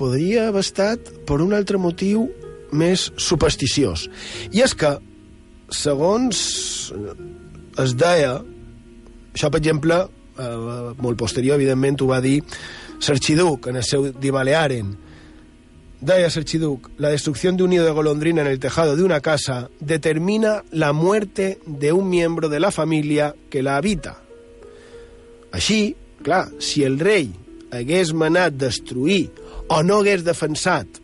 podria 0.00 0.48
haver 0.48 0.64
estat 0.64 1.10
per 1.28 1.40
un 1.44 1.52
altre 1.56 1.78
motiu 1.78 2.28
més 2.72 3.10
supersticiós. 3.20 4.06
I 4.54 4.62
és 4.64 4.74
que, 4.78 4.94
segons 5.70 6.40
es 7.80 7.94
deia, 7.98 8.38
això, 9.34 9.50
per 9.50 9.60
exemple, 9.60 10.00
eh, 10.38 10.94
molt 10.96 11.18
posterior, 11.18 11.58
evidentment, 11.58 12.00
ho 12.00 12.10
va 12.10 12.20
dir 12.24 12.40
Sarchiduc 13.00 13.68
en 13.68 13.80
el 13.80 13.84
seu 13.84 14.10
Di 14.12 14.30
Balearen. 14.30 14.96
Deia 16.00 16.30
Sarchiduc, 16.30 16.90
la 16.96 17.10
destrucción 17.10 17.56
de 17.56 17.64
un 17.64 17.70
nido 17.70 17.84
de 17.84 17.90
golondrina 17.90 18.40
en 18.40 18.48
el 18.48 18.58
tejado 18.58 18.96
de 18.96 19.02
una 19.02 19.20
casa 19.20 19.68
determina 19.80 20.64
la 20.70 20.94
muerte 20.94 21.58
de 21.66 21.92
un 21.92 22.08
miembro 22.08 22.48
de 22.48 22.60
la 22.60 22.70
familia 22.70 23.34
que 23.50 23.62
la 23.62 23.76
habita. 23.76 24.18
Així, 25.56 25.94
clar, 26.24 26.46
si 26.62 26.84
el 26.86 26.98
rei 27.00 27.30
hagués 27.74 28.12
manat 28.12 28.56
destruir 28.58 29.30
o 29.70 29.82
no 29.86 30.00
hagués 30.00 30.24
defensat 30.26 31.00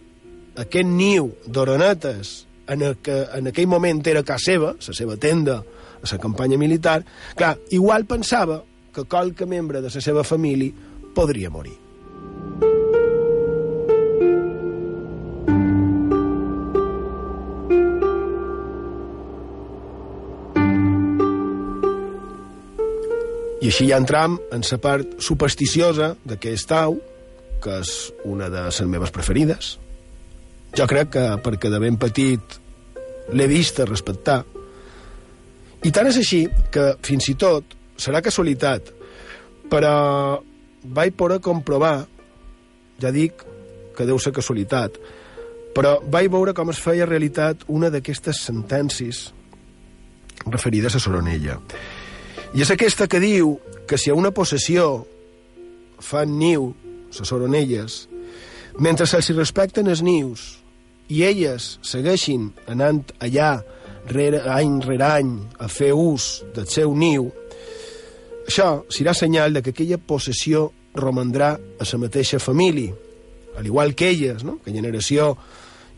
aquest 0.58 0.88
niu 0.88 1.30
d'oronetes 1.46 2.34
en, 2.68 2.82
el 2.82 2.96
que 3.02 3.22
en 3.36 3.50
aquell 3.52 3.68
moment 3.70 4.02
era 4.06 4.24
casa 4.26 4.52
seva, 4.52 4.74
la 4.74 4.94
seva 4.96 5.16
tenda, 5.20 5.60
a 6.02 6.06
la 6.10 6.18
campanya 6.22 6.58
militar, 6.58 7.00
clar, 7.36 7.56
igual 7.70 8.06
pensava 8.06 8.62
que 8.94 9.04
qualque 9.04 9.46
membre 9.46 9.80
de 9.80 9.90
la 9.92 10.00
seva 10.02 10.24
família 10.24 10.72
podria 11.14 11.50
morir. 11.50 11.85
I 23.66 23.70
així 23.72 23.88
ja 23.88 23.96
entram 23.98 24.36
en 24.54 24.62
la 24.62 24.76
part 24.78 25.16
supersticiosa 25.18 26.12
d'aquest 26.22 26.70
au, 26.76 27.00
que 27.58 27.80
és 27.82 27.94
una 28.22 28.46
de 28.46 28.60
les 28.62 28.78
meves 28.86 29.10
preferides. 29.10 29.72
Jo 30.78 30.86
crec 30.86 31.10
que 31.16 31.24
perquè 31.42 31.72
de 31.72 31.80
ben 31.82 31.96
petit 31.98 32.54
l'he 33.34 33.48
vist 33.50 33.80
a 33.82 33.88
respectar. 33.88 34.44
I 35.82 35.90
tant 35.90 36.06
és 36.12 36.20
així 36.22 36.44
que, 36.70 36.92
fins 37.02 37.26
i 37.32 37.34
tot, 37.34 37.74
serà 37.98 38.22
casualitat, 38.22 38.92
però 39.66 40.38
vaig 40.86 41.18
poder 41.18 41.42
comprovar, 41.42 42.06
ja 43.02 43.10
dic 43.10 43.42
que 43.98 44.06
deu 44.06 44.22
ser 44.22 44.30
casualitat, 44.36 45.02
però 45.74 45.98
vaig 46.06 46.30
veure 46.30 46.54
com 46.54 46.70
es 46.70 46.78
feia 46.78 47.10
realitat 47.10 47.66
una 47.66 47.90
d'aquestes 47.90 48.46
sentències 48.46 49.26
referides 50.46 50.94
a 50.94 51.02
Soronella. 51.02 51.58
I 52.56 52.62
és 52.64 52.70
aquesta 52.72 53.04
que 53.04 53.18
diu 53.20 53.58
que 53.84 53.98
si 54.00 54.08
a 54.08 54.14
una 54.16 54.30
possessió 54.32 55.02
fan 56.00 56.38
niu 56.40 56.70
les 57.12 57.32
oronelles, 57.36 57.96
mentre 58.80 59.04
se'ls 59.04 59.28
respecten 59.36 59.90
els 59.92 60.00
nius 60.00 60.44
i 61.12 61.20
elles 61.28 61.66
segueixin 61.84 62.46
anant 62.72 63.02
allà 63.20 63.58
rere, 64.08 64.40
any 64.48 64.80
rere 64.86 65.04
any 65.04 65.34
a 65.60 65.68
fer 65.68 65.92
ús 65.92 66.46
del 66.56 66.64
seu 66.72 66.96
niu, 66.96 67.28
això 68.48 68.86
serà 68.88 69.12
senyal 69.12 69.52
de 69.52 69.60
que 69.60 69.76
aquella 69.76 70.00
possessió 70.00 70.70
romandrà 70.96 71.52
a 71.60 71.90
la 71.92 72.00
mateixa 72.00 72.40
família, 72.40 72.96
al 73.60 73.68
igual 73.68 73.92
que 73.94 74.08
elles, 74.16 74.44
no? 74.48 74.62
que 74.64 74.72
generació 74.72 75.34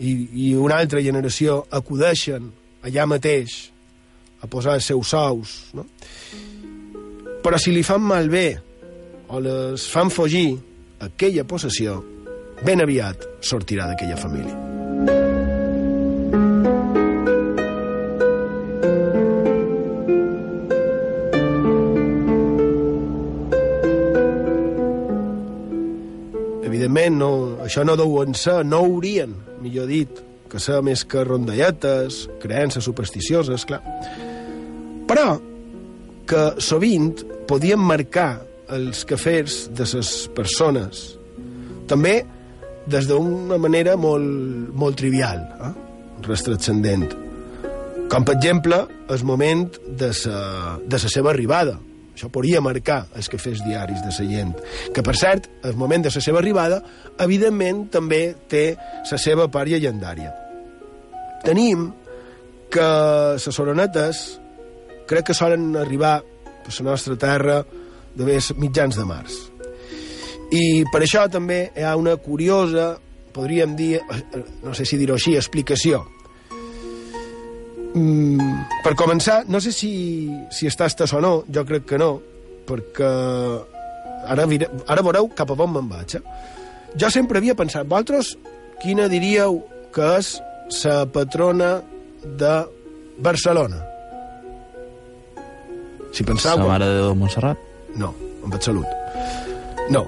i, 0.03 0.11
i 0.51 0.55
una 0.59 0.83
altra 0.83 1.07
generació 1.07 1.63
acudeixen 1.71 2.51
allà 2.83 3.07
mateix 3.07 3.61
a 4.43 4.47
posar 4.47 4.75
els 4.79 4.87
seus 4.87 5.15
sous, 5.15 5.55
no? 5.75 5.87
Però 7.43 7.59
si 7.61 7.73
li 7.75 7.85
fan 7.87 8.03
malbé 8.05 8.49
o 9.29 9.41
les 9.45 9.85
fan 9.91 10.11
fugir 10.11 10.57
aquella 11.05 11.45
possessió, 11.47 11.99
ben 12.65 12.83
aviat 12.83 13.25
sortirà 13.45 13.87
d'aquella 13.91 14.17
família. 14.19 14.57
Evidentment, 26.69 27.19
no, 27.21 27.33
això 27.65 27.85
no 27.87 27.99
deuen 27.99 28.35
ser, 28.35 28.63
no 28.67 28.83
haurien, 28.87 29.37
millor 29.63 29.87
dit, 29.91 30.25
que 30.49 30.61
ser 30.63 30.81
més 30.83 31.05
que 31.05 31.23
rondalletes, 31.27 32.25
creences 32.43 32.87
supersticioses, 32.89 33.67
clar. 33.69 33.83
Però 35.09 35.37
que 36.29 36.43
sovint 36.61 37.15
podien 37.49 37.81
marcar 37.81 38.43
els 38.75 39.05
quefers 39.09 39.67
de 39.73 39.87
les 39.95 40.11
persones, 40.37 41.05
també 41.89 42.21
des 42.89 43.09
d'una 43.09 43.57
manera 43.61 43.97
molt, 44.01 44.69
molt 44.77 44.99
trivial, 45.01 45.41
eh? 45.65 45.73
res 46.29 46.45
transcendent. 46.45 47.09
Com, 48.09 48.25
per 48.25 48.39
exemple, 48.39 48.81
el 49.13 49.25
moment 49.29 49.69
de 50.01 50.09
sa, 50.17 50.79
de 50.81 51.01
la 51.01 51.13
seva 51.13 51.33
arribada. 51.35 51.77
Això 52.17 52.31
podria 52.35 52.61
marcar 52.65 53.03
els 53.15 53.29
quefers 53.31 53.61
diaris 53.63 54.01
de 54.03 54.11
la 54.11 54.27
gent. 54.33 54.55
Que, 54.95 55.05
per 55.07 55.15
cert, 55.17 55.47
el 55.69 55.77
moment 55.79 56.03
de 56.03 56.11
la 56.11 56.23
seva 56.25 56.41
arribada, 56.41 56.81
evidentment, 57.21 57.85
també 57.95 58.23
té 58.51 58.65
la 59.11 59.21
seva 59.21 59.47
part 59.53 59.71
llegendària. 59.71 60.33
Tenim 61.45 61.87
que 62.73 62.89
les 63.39 63.61
oronetes 63.61 64.25
crec 65.09 65.31
que 65.31 65.37
solen 65.37 65.73
arribar 65.77 66.19
a 66.21 66.73
la 66.79 66.91
nostra 66.91 67.17
terra 67.17 67.63
de 68.15 68.27
més 68.27 68.51
mitjans 68.61 68.97
de 68.99 69.07
març. 69.09 69.37
I 70.53 70.85
per 70.93 71.03
això 71.05 71.27
també 71.33 71.69
hi 71.77 71.85
ha 71.85 71.97
una 71.97 72.17
curiosa, 72.21 72.95
podríem 73.33 73.75
dir, 73.77 73.99
no 74.65 74.75
sé 74.75 74.87
si 74.89 74.97
dir-ho 75.01 75.17
així, 75.17 75.37
explicació. 75.37 76.05
Mm, 77.95 78.65
per 78.85 78.95
començar, 79.01 79.43
no 79.49 79.61
sé 79.65 79.73
si, 79.73 79.93
si 80.53 80.69
està 80.69 80.89
estès 80.89 81.13
o 81.17 81.21
no, 81.25 81.33
jo 81.49 81.65
crec 81.69 81.89
que 81.89 82.01
no, 82.01 82.15
perquè 82.69 83.13
ara, 84.29 84.45
ara 84.45 85.05
veureu 85.05 85.31
cap 85.37 85.53
a 85.53 85.59
on 85.59 85.75
me'n 85.77 85.91
vaig. 85.91 86.19
Eh? 86.19 86.23
Jo 87.01 87.11
sempre 87.13 87.41
havia 87.41 87.57
pensat, 87.57 87.89
vosaltres 87.89 88.37
quina 88.83 89.09
diríeu 89.09 89.63
que 89.93 90.15
és 90.19 90.37
la 90.85 91.03
patrona 91.13 91.79
de 92.25 92.57
Barcelona? 93.19 93.88
Si 96.13 96.25
penseu... 96.25 96.59
La 96.59 96.67
Mare 96.73 96.89
de 96.89 96.99
Déu 97.01 97.11
de 97.13 97.19
Montserrat? 97.21 97.65
No, 97.99 98.13
en 98.45 98.55
absolut. 98.55 98.87
No. 99.91 100.05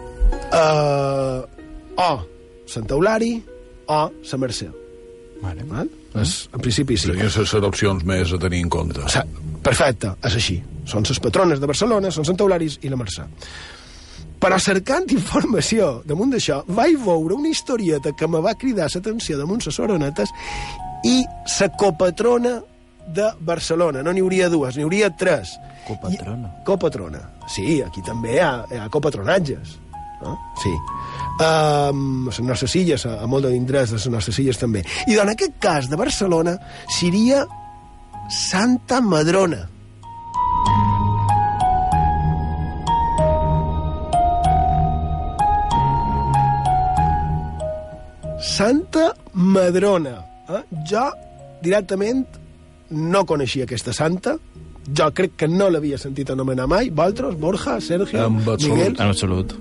Uh, 0.50 1.40
o 2.00 2.10
Sant 2.70 2.90
Eulari 2.90 3.34
o 3.90 4.02
la 4.10 4.38
Mercè. 4.38 4.68
Vale. 5.40 5.64
Val? 5.66 5.88
És, 6.20 6.48
en 6.52 6.62
principi 6.62 6.96
sí. 6.98 7.08
Serien 7.08 7.30
les 7.32 7.54
opcions 7.70 8.04
més 8.06 8.32
a 8.32 8.38
tenir 8.38 8.60
en 8.64 8.70
compte. 8.72 9.02
O 9.02 9.10
sigui, 9.10 9.58
perfecte, 9.64 10.14
és 10.26 10.38
així. 10.40 10.58
Són 10.90 11.06
les 11.06 11.20
patrones 11.22 11.60
de 11.62 11.68
Barcelona, 11.70 12.10
són 12.14 12.26
Sant 12.28 12.40
Eularis 12.40 12.78
i 12.84 12.90
la 12.92 12.98
Mercè. 13.00 13.26
Però 14.40 14.56
cercant 14.62 15.10
informació 15.12 15.98
damunt 16.08 16.32
d'això, 16.32 16.62
vaig 16.68 16.96
veure 17.04 17.36
una 17.36 17.50
historieta 17.52 18.14
que 18.16 18.28
me 18.28 18.40
va 18.40 18.56
cridar 18.56 18.88
l'atenció 18.88 19.36
damunt 19.38 19.60
les 19.66 19.78
oronetes 19.78 20.32
i 21.04 21.20
la 21.58 21.68
copatrona 21.80 22.58
de 23.14 23.28
Barcelona. 23.40 24.02
No 24.06 24.14
n'hi 24.14 24.22
hauria 24.24 24.48
dues, 24.52 24.76
n'hi 24.76 24.86
hauria 24.86 25.10
tres. 25.16 25.56
Copatrona. 25.86 26.50
I, 26.50 26.64
copatrona. 26.66 27.22
Sí, 27.50 27.80
aquí 27.82 28.02
també 28.06 28.36
hi 28.36 28.42
ha, 28.44 28.52
hi 28.70 28.80
ha 28.80 28.88
copatronatges. 28.92 29.78
No? 30.20 30.36
Sí. 30.60 30.72
Um, 31.40 32.28
a 32.28 32.34
les 32.34 32.40
nostres 32.44 32.76
illes, 32.76 33.06
a, 33.08 33.16
a 33.24 33.28
molt 33.30 33.48
d'indrets 33.48 33.94
de 33.94 33.98
les 33.98 34.08
nostres 34.12 34.38
illes 34.42 34.60
també. 34.60 34.84
I 35.08 35.16
en 35.22 35.32
aquest 35.32 35.56
cas 35.62 35.88
de 35.88 35.96
Barcelona 35.96 36.58
seria 36.98 37.46
Santa 38.30 39.00
Madrona. 39.00 39.64
Santa 48.40 49.14
Madrona. 49.32 50.18
Eh? 50.48 50.62
Jo, 50.90 51.06
directament, 51.62 52.26
no 52.90 53.24
coneixia 53.26 53.66
aquesta 53.68 53.94
santa. 53.96 54.36
Jo 54.96 55.10
crec 55.14 55.36
que 55.38 55.48
no 55.48 55.68
l'havia 55.70 55.98
sentit 56.00 56.30
anomenar 56.32 56.66
mai. 56.70 56.90
Vosaltres, 56.90 57.36
Borja, 57.38 57.80
Sergio, 57.80 58.26
En 58.26 58.38
absolut. 58.40 58.76
Miguel... 58.76 58.96
En 58.98 59.08
absolut. 59.08 59.54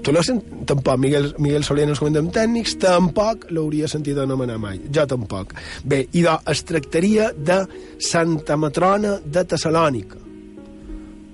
Tu 0.00 0.12
l'has 0.12 0.26
sentit? 0.30 0.62
Tampoc. 0.70 0.96
Miguel, 1.02 1.34
Miguel 1.38 1.64
Soler 1.66 1.84
en 1.84 1.92
els 1.92 2.00
comandants 2.00 2.32
tècnics 2.32 2.76
tampoc 2.80 3.48
l'hauria 3.52 3.88
sentit 3.90 4.18
anomenar 4.18 4.56
mai. 4.62 4.80
Jo 4.92 5.04
tampoc. 5.10 5.52
Bé, 5.84 6.06
i 6.12 6.24
doncs 6.24 6.48
es 6.54 6.62
tractaria 6.68 7.30
de 7.36 7.62
Santa 8.00 8.56
Matrona 8.56 9.18
de 9.24 9.44
Tessalònica. 9.44 10.20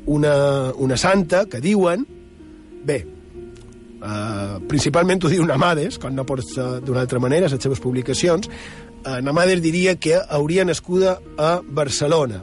Una, 0.06 0.36
una 0.82 0.98
santa 0.98 1.46
que 1.50 1.62
diuen... 1.62 2.06
Bé, 2.86 3.04
Uh, 3.96 4.60
principalment 4.68 5.24
ho 5.24 5.30
diu 5.32 5.42
Namades, 5.48 5.96
com 5.98 6.12
no 6.14 6.22
pot 6.28 6.42
ser 6.44 6.66
d'una 6.84 7.00
altra 7.02 7.18
manera, 7.18 7.48
les 7.48 7.62
seves 7.64 7.80
publicacions. 7.80 8.44
Uh, 9.06 9.20
Namades 9.22 9.62
diria 9.62 9.94
que 10.02 10.18
hauria 10.18 10.64
nascuda 10.66 11.20
a 11.38 11.60
Barcelona. 11.62 12.42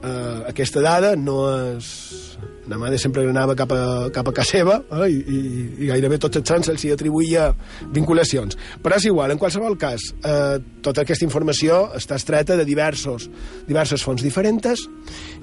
Uh, 0.00 0.44
aquesta 0.48 0.84
dada 0.84 1.16
no 1.16 1.42
és... 1.76 2.26
Namades 2.70 3.02
sempre 3.02 3.24
anava 3.26 3.56
cap 3.58 3.72
a, 3.74 4.10
cap 4.14 4.28
a 4.30 4.32
casa 4.36 4.58
seva 4.60 4.76
eh, 4.92 5.08
i, 5.10 5.16
i, 5.18 5.38
i 5.82 5.88
gairebé 5.88 6.20
tots 6.22 6.38
els 6.38 6.46
sants 6.52 6.68
se'ls 6.68 6.84
hi 6.86 6.92
atribuïa 6.94 7.48
vinculacions. 7.96 8.54
Però 8.84 8.98
és 9.00 9.08
igual, 9.08 9.32
en 9.34 9.40
qualsevol 9.40 9.74
cas, 9.80 10.04
eh, 10.22 10.60
tota 10.84 11.02
aquesta 11.02 11.26
informació 11.26 11.80
està 11.98 12.20
estreta 12.20 12.54
de 12.60 12.68
diversos, 12.68 13.26
diverses 13.66 14.04
fonts 14.06 14.22
diferents 14.22 14.84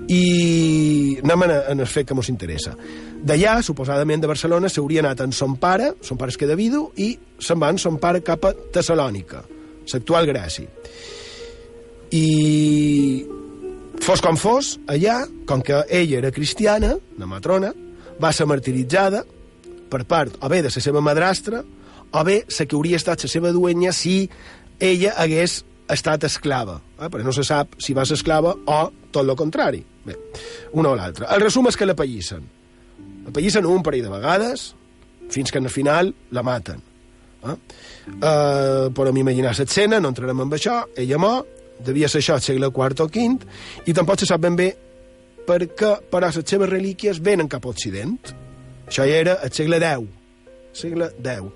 i 0.08 1.18
anem 1.26 1.48
en, 1.50 1.56
en 1.74 1.84
el 1.84 1.92
fet 1.92 2.08
que 2.08 2.16
ens 2.16 2.32
interessa. 2.32 2.78
D'allà, 3.28 3.58
suposadament 3.66 4.24
de 4.24 4.32
Barcelona, 4.32 4.72
s'hauria 4.72 5.04
anat 5.04 5.26
amb 5.26 5.36
son 5.36 5.58
pare, 5.60 5.96
son 6.06 6.22
pare 6.22 6.32
es 6.32 6.40
queda 6.40 6.56
vidu, 6.56 6.86
i 6.96 7.12
se'n 7.42 7.60
va 7.60 7.74
amb 7.74 7.82
son 7.82 8.00
pare 8.00 8.24
cap 8.24 8.46
a 8.48 8.56
Tessalònica, 8.78 9.44
l'actual 9.94 10.28
Grècia. 10.30 10.68
I 12.12 13.26
fos 14.04 14.22
com 14.24 14.38
fos, 14.40 14.78
allà, 14.88 15.26
com 15.48 15.64
que 15.66 15.82
ella 15.90 16.22
era 16.22 16.32
cristiana, 16.32 16.96
la 17.20 17.28
matrona, 17.28 17.74
va 18.22 18.32
ser 18.34 18.48
martiritzada 18.50 19.24
per 19.92 20.04
part 20.08 20.38
o 20.44 20.50
bé 20.52 20.62
de 20.64 20.72
la 20.74 20.84
seva 20.84 21.02
madrastra 21.04 21.64
o 22.12 22.24
bé 22.24 22.42
la 22.48 22.66
que 22.66 22.76
hauria 22.76 23.00
estat 23.00 23.24
la 23.24 23.30
seva 23.32 23.52
duenya 23.52 23.92
si 23.94 24.30
ella 24.80 25.14
hagués 25.18 25.64
estat 25.92 26.24
esclava. 26.28 26.80
Eh? 27.00 27.10
Però 27.10 27.24
no 27.24 27.34
se 27.36 27.46
sap 27.48 27.78
si 27.82 27.96
va 27.96 28.06
ser 28.06 28.18
esclava 28.20 28.54
o 28.56 28.80
tot 29.12 29.24
el 29.24 29.36
contrari. 29.40 29.84
Bé, 30.06 30.16
una 30.74 30.92
o 30.92 30.96
l'altra. 30.96 31.32
El 31.36 31.44
resum 31.44 31.68
és 31.68 31.78
que 31.80 31.88
la 31.88 31.96
pallissen. 31.96 32.44
La 33.26 33.34
pallissen 33.36 33.68
un 33.68 33.84
parell 33.84 34.08
de 34.08 34.12
vegades 34.12 34.70
fins 35.32 35.52
que 35.52 35.60
al 35.60 35.72
final 35.72 36.14
la 36.32 36.44
maten. 36.44 36.84
Eh? 37.54 37.58
Uh, 38.08 38.90
podem 38.96 39.22
imaginar 39.24 39.54
l'escena, 39.58 40.00
no 40.00 40.12
entrarem 40.14 40.46
en 40.46 40.58
això, 40.58 40.82
ella 40.96 41.20
mor, 41.22 41.46
devia 41.84 42.10
ser 42.10 42.24
això 42.24 42.38
al 42.38 42.44
segle 42.44 42.72
IV 42.72 43.06
o 43.06 43.08
V, 43.08 43.48
i 43.86 43.94
tampoc 43.94 44.20
se 44.20 44.30
sap 44.30 44.42
ben 44.42 44.56
bé 44.58 44.72
perquè 45.48 45.94
però 46.12 46.28
les 46.28 46.44
seves 46.44 46.70
relíquies 46.70 47.22
venen 47.24 47.48
cap 47.48 47.66
a 47.66 47.72
Occident. 47.72 48.18
Això 48.88 49.06
ja 49.08 49.22
era 49.22 49.38
al 49.44 49.54
segle 49.56 49.80
X. 49.80 50.10
Segle 50.76 51.12
X. 51.24 51.48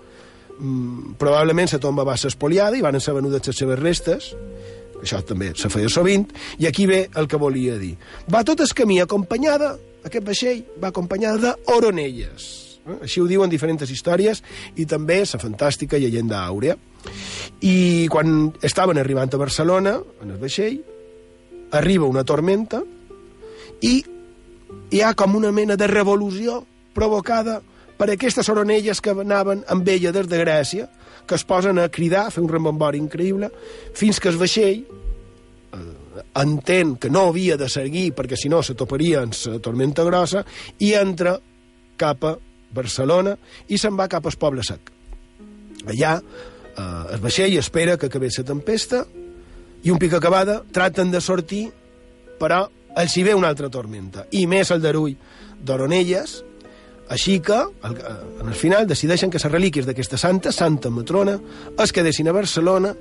Mm, 0.62 1.16
probablement 1.18 1.72
la 1.74 1.80
tomba 1.82 2.06
va 2.06 2.18
ser 2.18 2.30
espoliada 2.32 2.78
i 2.78 2.84
van 2.86 3.00
ser 3.02 3.16
venudes 3.18 3.48
les 3.48 3.58
seves 3.58 3.80
restes, 3.80 4.32
això 5.02 5.22
també 5.26 5.52
se 5.58 5.72
feia 5.74 5.90
sovint, 5.90 6.28
i 6.62 6.68
aquí 6.70 6.86
ve 6.86 7.08
el 7.18 7.28
que 7.28 7.40
volia 7.42 7.78
dir. 7.82 7.96
Va 8.30 8.44
tot 8.46 8.62
el 8.62 8.74
camí 8.78 9.00
acompanyada, 9.02 9.74
aquest 10.06 10.28
vaixell 10.28 10.66
va 10.82 10.92
acompanyada 10.94 11.56
d'oronelles. 11.66 12.71
Així 13.02 13.22
ho 13.22 13.28
diuen 13.30 13.50
diferents 13.50 13.90
històries 13.90 14.42
i 14.76 14.88
també 14.90 15.22
la 15.22 15.42
fantàstica 15.42 16.00
llegenda 16.02 16.42
àurea. 16.46 16.78
I 17.62 18.08
quan 18.10 18.52
estaven 18.62 18.98
arribant 18.98 19.34
a 19.34 19.42
Barcelona, 19.42 20.00
en 20.22 20.32
el 20.32 20.40
vaixell, 20.42 20.80
arriba 21.72 22.10
una 22.10 22.26
tormenta 22.28 22.82
i 23.82 23.94
hi 24.92 25.02
ha 25.02 25.14
com 25.16 25.36
una 25.36 25.52
mena 25.52 25.78
de 25.78 25.88
revolució 25.88 26.62
provocada 26.94 27.62
per 27.98 28.10
aquestes 28.12 28.50
oronelles 28.50 29.00
que 29.02 29.14
anaven 29.14 29.64
amb 29.70 29.88
ella 29.88 30.12
des 30.12 30.28
de 30.28 30.40
Grècia, 30.42 30.88
que 31.28 31.38
es 31.38 31.46
posen 31.46 31.80
a 31.80 31.88
cridar, 31.94 32.26
a 32.28 32.34
fer 32.34 32.42
un 32.42 32.50
rembombori 32.50 33.00
increïble, 33.00 33.52
fins 33.94 34.20
que 34.20 34.32
el 34.32 34.40
vaixell, 34.42 34.82
eh, 34.82 36.24
entén 36.42 36.96
que 36.98 37.12
no 37.14 37.28
havia 37.30 37.58
de 37.62 37.70
seguir 37.70 38.12
perquè 38.18 38.36
si 38.36 38.50
no 38.50 38.64
se 38.64 38.76
toparia 38.76 39.22
en 39.22 39.32
la 39.32 39.60
tormenta 39.60 40.04
grossa 40.04 40.44
i 40.80 40.94
entra 40.98 41.38
cap 41.96 42.26
a 42.26 42.36
Barcelona 42.74 43.36
i 43.70 43.78
se'n 43.78 43.98
va 43.98 44.10
cap 44.12 44.26
al 44.26 44.38
Poble 44.40 44.64
Sec. 44.64 44.92
Allà 45.88 46.18
eh, 46.18 47.16
el 47.16 47.20
vaixell 47.24 47.58
espera 47.60 47.98
que 47.98 48.10
acabés 48.12 48.40
la 48.40 48.48
tempesta 48.52 49.06
i 49.84 49.92
un 49.92 50.00
pic 50.02 50.14
acabada 50.14 50.62
traten 50.72 51.12
de 51.12 51.22
sortir 51.22 51.66
però 52.42 52.64
els 53.02 53.18
hi 53.18 53.24
ve 53.24 53.36
una 53.38 53.50
altra 53.50 53.70
tormenta 53.70 54.28
i 54.38 54.46
més 54.50 54.72
el 54.72 54.82
darull 54.84 55.16
d'Oronelles 55.62 56.42
així 57.12 57.42
que, 57.44 57.58
al, 57.60 57.96
en 58.40 58.48
el 58.48 58.56
final, 58.56 58.86
decideixen 58.88 59.32
que 59.32 59.40
les 59.42 59.52
relíquies 59.52 59.88
d'aquesta 59.88 60.16
santa, 60.18 60.54
santa 60.56 60.90
matrona, 60.90 61.34
es 61.84 61.92
quedessin 61.92 62.30
a 62.32 62.36
Barcelona 62.38 62.94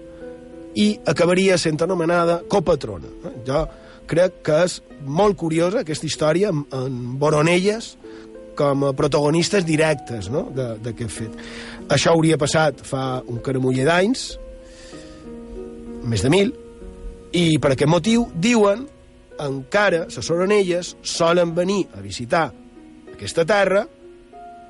i 0.74 0.88
acabaria 1.06 1.58
sent 1.58 1.78
anomenada 1.86 2.40
copatrona. 2.50 3.06
Eh? 3.06 3.34
Jo 3.46 3.62
crec 4.10 4.40
que 4.46 4.56
és 4.66 4.80
molt 5.06 5.38
curiosa 5.38 5.84
aquesta 5.84 6.08
història 6.08 6.50
amb 6.50 7.14
Boronelles 7.22 7.92
com 8.58 8.86
a 8.88 8.92
protagonistes 8.96 9.64
directes 9.66 10.30
no? 10.32 10.48
d'aquest 10.54 11.12
fet. 11.12 11.42
Això 11.90 12.14
hauria 12.14 12.38
passat 12.40 12.82
fa 12.86 13.20
un 13.26 13.40
caramuller 13.44 13.86
d'anys, 13.88 14.26
més 16.10 16.24
de 16.24 16.32
mil, 16.32 16.52
i 17.36 17.58
per 17.62 17.74
aquest 17.74 17.90
motiu 17.90 18.26
diuen 18.34 18.86
encara 19.40 20.04
les 20.10 20.30
Oronelles 20.30 20.94
solen 21.06 21.54
venir 21.56 21.84
a 21.96 22.02
visitar 22.04 22.48
aquesta 23.14 23.46
terra 23.48 23.86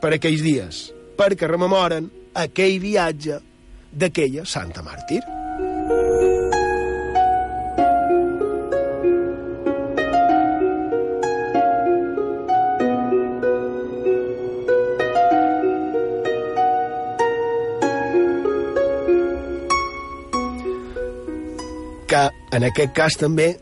per 0.00 0.14
aquells 0.14 0.44
dies, 0.44 0.86
perquè 1.18 1.48
rememoren 1.50 2.08
aquell 2.40 2.78
viatge 2.82 3.40
d'aquella 3.90 4.46
santa 4.46 4.84
màrtir. 4.86 5.39
En 22.60 22.66
aquest 22.68 22.90
cas 22.92 23.14
també 23.16 23.54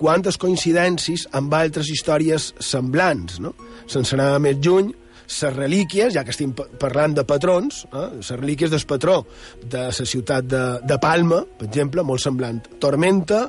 quantes 0.00 0.38
coincidències 0.40 1.26
amb 1.36 1.52
altres 1.52 1.90
històries 1.92 2.46
semblants, 2.64 3.36
no? 3.44 3.50
Sense 3.92 4.16
anar 4.16 4.38
més 4.40 4.56
lluny, 4.64 4.86
les 5.28 5.52
relíquies, 5.52 6.14
ja 6.14 6.22
que 6.24 6.32
estem 6.32 6.54
parlant 6.56 7.12
de 7.12 7.26
patrons, 7.28 7.82
eh, 7.92 8.22
relíquies 8.38 8.72
del 8.72 8.86
patró 8.88 9.18
de 9.60 9.82
la 9.90 10.06
ciutat 10.08 10.48
de, 10.48 10.62
de 10.80 10.98
Palma, 11.02 11.42
per 11.58 11.68
exemple, 11.68 12.00
molt 12.08 12.24
semblant. 12.24 12.62
Tormenta 12.80 13.42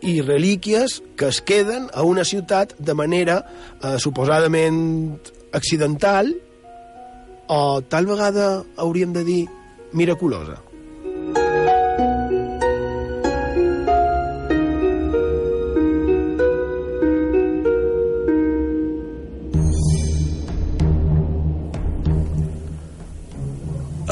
i 0.00 0.22
relíquies 0.22 1.02
que 1.18 1.28
es 1.28 1.42
queden 1.44 1.90
a 1.92 2.06
una 2.08 2.24
ciutat 2.24 2.72
de 2.78 2.94
manera 2.96 3.42
eh, 3.82 3.98
suposadament 4.00 5.18
accidental 5.52 6.32
o 7.48 7.60
tal 7.84 8.08
vegada 8.08 8.64
hauríem 8.80 9.12
de 9.12 9.26
dir 9.28 9.42
miraculosa. 9.92 10.62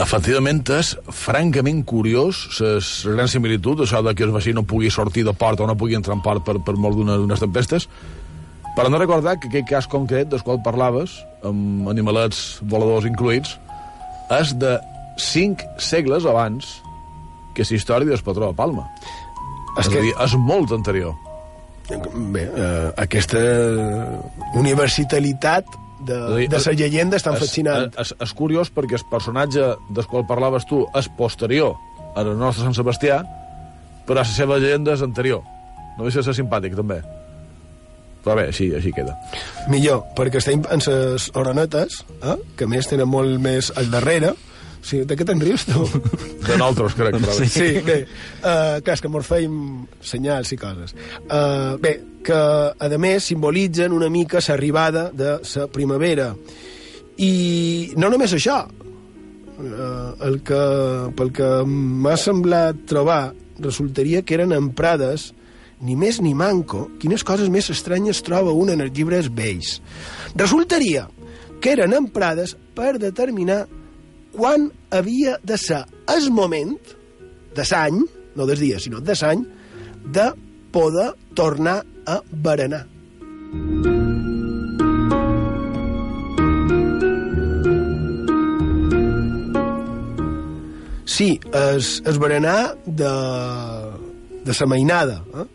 Efectivament 0.07 0.63
és 0.71 0.93
francament 1.11 1.81
curiós 1.89 2.45
la 2.63 3.15
gran 3.17 3.31
similitud, 3.31 3.83
això 3.83 4.03
de 4.07 4.15
que 4.15 4.23
el 4.27 4.33
vaixell 4.35 4.55
no 4.55 4.63
pugui 4.63 4.91
sortir 4.91 5.25
de 5.27 5.35
port 5.35 5.61
o 5.61 5.67
no 5.67 5.75
pugui 5.79 5.99
entrar 5.99 6.15
en 6.15 6.23
port 6.23 6.45
per, 6.47 6.61
per 6.63 6.77
molt 6.79 7.01
d'unes 7.01 7.43
tempestes, 7.43 7.89
però 8.77 8.91
no 8.93 9.01
recordar 9.03 9.39
que 9.41 9.51
aquest 9.51 9.67
cas 9.71 9.89
concret 9.91 10.31
del 10.31 10.45
qual 10.47 10.63
parlaves, 10.63 11.17
amb 11.47 11.89
animalets 11.91 12.61
voladors 12.63 13.09
incluïts, 13.09 13.57
és 14.39 14.53
de 14.61 14.77
cinc 15.19 15.65
segles 15.83 16.27
abans 16.29 16.77
que 17.57 17.67
la 17.67 17.79
història 17.79 18.13
del 18.13 18.23
patró 18.23 18.53
de 18.53 18.59
Palma. 18.59 18.85
És, 19.79 19.87
és 19.87 19.91
que... 19.91 20.05
dir, 20.05 20.13
és 20.23 20.37
molt 20.39 20.75
anterior. 20.77 21.17
Bé, 22.35 22.45
eh, 22.47 22.93
aquesta 23.01 23.43
universalitat 24.59 25.67
de, 26.01 26.47
de 26.49 26.61
la 26.61 26.73
llegenda 26.77 27.17
estan 27.17 27.37
fascinant. 27.41 27.91
És, 27.95 28.13
és, 28.13 28.15
és 28.27 28.33
curiós 28.37 28.71
perquè 28.75 28.99
el 28.99 29.05
personatge 29.11 29.75
del 29.91 30.09
qual 30.11 30.27
parlaves 30.29 30.67
tu 30.69 30.85
és 30.97 31.09
posterior 31.19 31.77
a 32.17 32.25
el 32.25 32.37
nostre 32.39 32.65
Sant 32.65 32.77
Sebastià, 32.77 33.21
però 34.07 34.21
la 34.21 34.25
seva 34.29 34.59
llegenda 34.63 34.97
és 34.97 35.05
anterior. 35.05 35.45
No 35.97 36.05
deixa 36.05 36.23
de 36.23 36.29
ser 36.29 36.37
simpàtic, 36.39 36.77
també. 36.77 37.01
Però 38.25 38.35
bé, 38.39 38.49
així, 38.51 38.73
així 38.75 38.91
queda. 38.95 39.15
Millor, 39.71 40.03
perquè 40.19 40.41
estem 40.41 40.65
en 40.75 40.83
les 40.83 41.29
oronetes, 41.39 42.01
eh? 42.27 42.37
que 42.59 42.67
més 42.67 42.89
tenen 42.91 43.09
molt 43.09 43.39
més 43.43 43.71
al 43.79 43.91
darrere, 43.93 44.33
Sí, 44.87 45.01
de 45.03 45.17
què 45.19 45.25
te'n 45.27 45.41
rius, 45.43 45.65
tu? 45.67 45.83
De 46.47 46.55
nosaltres, 46.55 46.95
crec. 46.95 47.17
Però 47.19 47.35
sí, 47.35 47.49
sí, 47.51 47.69
bé. 47.83 47.99
Uh, 48.39 48.79
clar, 48.87 48.95
és 48.95 49.03
que 49.03 49.11
mos 49.11 49.27
feim 49.27 49.57
senyals 49.99 50.53
i 50.55 50.59
coses. 50.61 50.95
Uh, 51.27 51.75
bé, 51.83 51.97
que, 52.27 52.39
a 52.71 52.91
més, 53.03 53.27
simbolitzen 53.27 53.95
una 53.97 54.11
mica 54.13 54.43
l'arribada 54.47 55.09
de 55.11 55.39
la 55.43 55.67
primavera. 55.75 56.29
I 57.19 57.33
no 57.99 58.13
només 58.13 58.37
això. 58.37 58.61
Uh, 59.57 60.13
el 60.29 60.39
que, 60.47 60.61
pel 61.19 61.33
que 61.35 61.49
m'ha 61.67 62.15
semblat 62.21 62.85
trobar, 62.87 63.33
resultaria 63.59 64.23
que 64.23 64.37
eren 64.37 64.55
emprades 64.55 65.33
ni 65.81 65.97
més 65.99 66.21
ni 66.23 66.33
manco, 66.37 66.87
quines 67.01 67.25
coses 67.27 67.51
més 67.53 67.73
estranyes 67.73 68.23
troba 68.25 68.55
un 68.55 68.71
en 68.73 68.85
els 68.85 68.95
llibres 68.97 69.33
vells. 69.35 69.81
Resultaria 70.39 71.09
que 71.61 71.75
eren 71.75 71.97
emprades 71.97 72.55
per 72.77 72.95
determinar 73.03 73.65
quan 74.37 74.69
havia 74.93 75.39
de 75.43 75.57
ser 75.57 75.83
el 76.13 76.29
moment 76.31 76.77
de 77.57 77.65
l'any, 77.71 78.03
no 78.37 78.47
des 78.49 78.61
dia, 78.61 78.81
sinó 78.83 79.01
de 79.01 79.17
l'any, 79.17 79.47
de 80.13 80.27
poder 80.73 81.13
tornar 81.35 81.81
a 82.07 82.21
berenar. 82.31 82.85
Sí, 91.07 91.41
es, 91.55 92.03
es 92.05 92.19
berenar 92.21 92.77
de, 92.85 93.13
de 94.45 94.57
la 94.61 94.67
mainada. 94.69 95.23
Eh? 95.33 95.47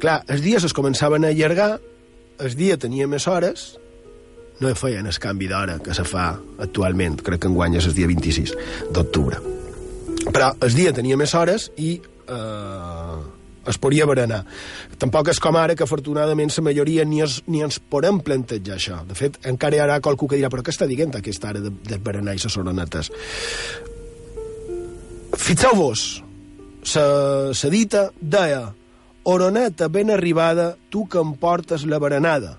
Clar, 0.00 0.22
els 0.32 0.40
dies 0.40 0.64
es 0.64 0.72
començaven 0.72 1.26
a 1.26 1.34
allargar, 1.34 1.74
el 2.40 2.56
dia 2.56 2.78
tenia 2.80 3.04
més 3.10 3.26
hores, 3.28 3.74
no 4.60 4.74
feien 4.76 5.08
el 5.08 5.18
canvi 5.18 5.48
d'hora 5.50 5.78
que 5.82 5.94
se 5.96 6.04
fa 6.04 6.30
actualment, 6.60 7.20
crec 7.24 7.42
que 7.42 7.50
en 7.50 7.56
guanya 7.56 7.80
el 7.80 7.94
dia 7.96 8.08
26 8.10 8.54
d'octubre. 8.92 9.40
Però 10.30 10.52
el 10.60 10.74
dia 10.76 10.92
tenia 10.92 11.16
més 11.16 11.34
hores 11.34 11.70
i 11.80 11.94
eh, 12.00 13.20
es 13.70 13.78
podia 13.80 14.06
berenar. 14.08 14.42
Tampoc 15.00 15.30
és 15.32 15.40
com 15.42 15.56
ara 15.56 15.76
que 15.76 15.84
afortunadament 15.86 16.52
la 16.56 16.64
majoria 16.64 17.04
ni, 17.04 17.22
es, 17.24 17.40
ni 17.46 17.62
ens 17.64 17.80
podem 17.80 18.20
plantejar 18.24 18.76
això. 18.76 19.00
De 19.08 19.16
fet, 19.16 19.38
encara 19.48 19.76
hi 19.76 19.84
haurà 19.84 20.00
qualcú 20.04 20.28
que 20.28 20.40
dirà 20.40 20.50
però 20.52 20.64
què 20.64 20.74
està 20.74 20.88
dient 20.90 21.14
aquesta 21.16 21.50
hora 21.50 21.62
de, 21.64 21.72
de 21.88 21.98
berenar 21.98 22.36
i 22.36 22.42
les 22.42 22.58
oronetes? 22.60 23.12
Fixeu-vos, 25.40 26.04
la 26.94 27.70
dita 27.72 28.10
deia 28.20 28.68
Oroneta 29.22 29.88
ben 29.88 30.10
arribada, 30.10 30.76
tu 30.88 31.04
que 31.08 31.20
em 31.20 31.34
portes 31.36 31.84
la 31.84 31.98
berenada. 32.00 32.56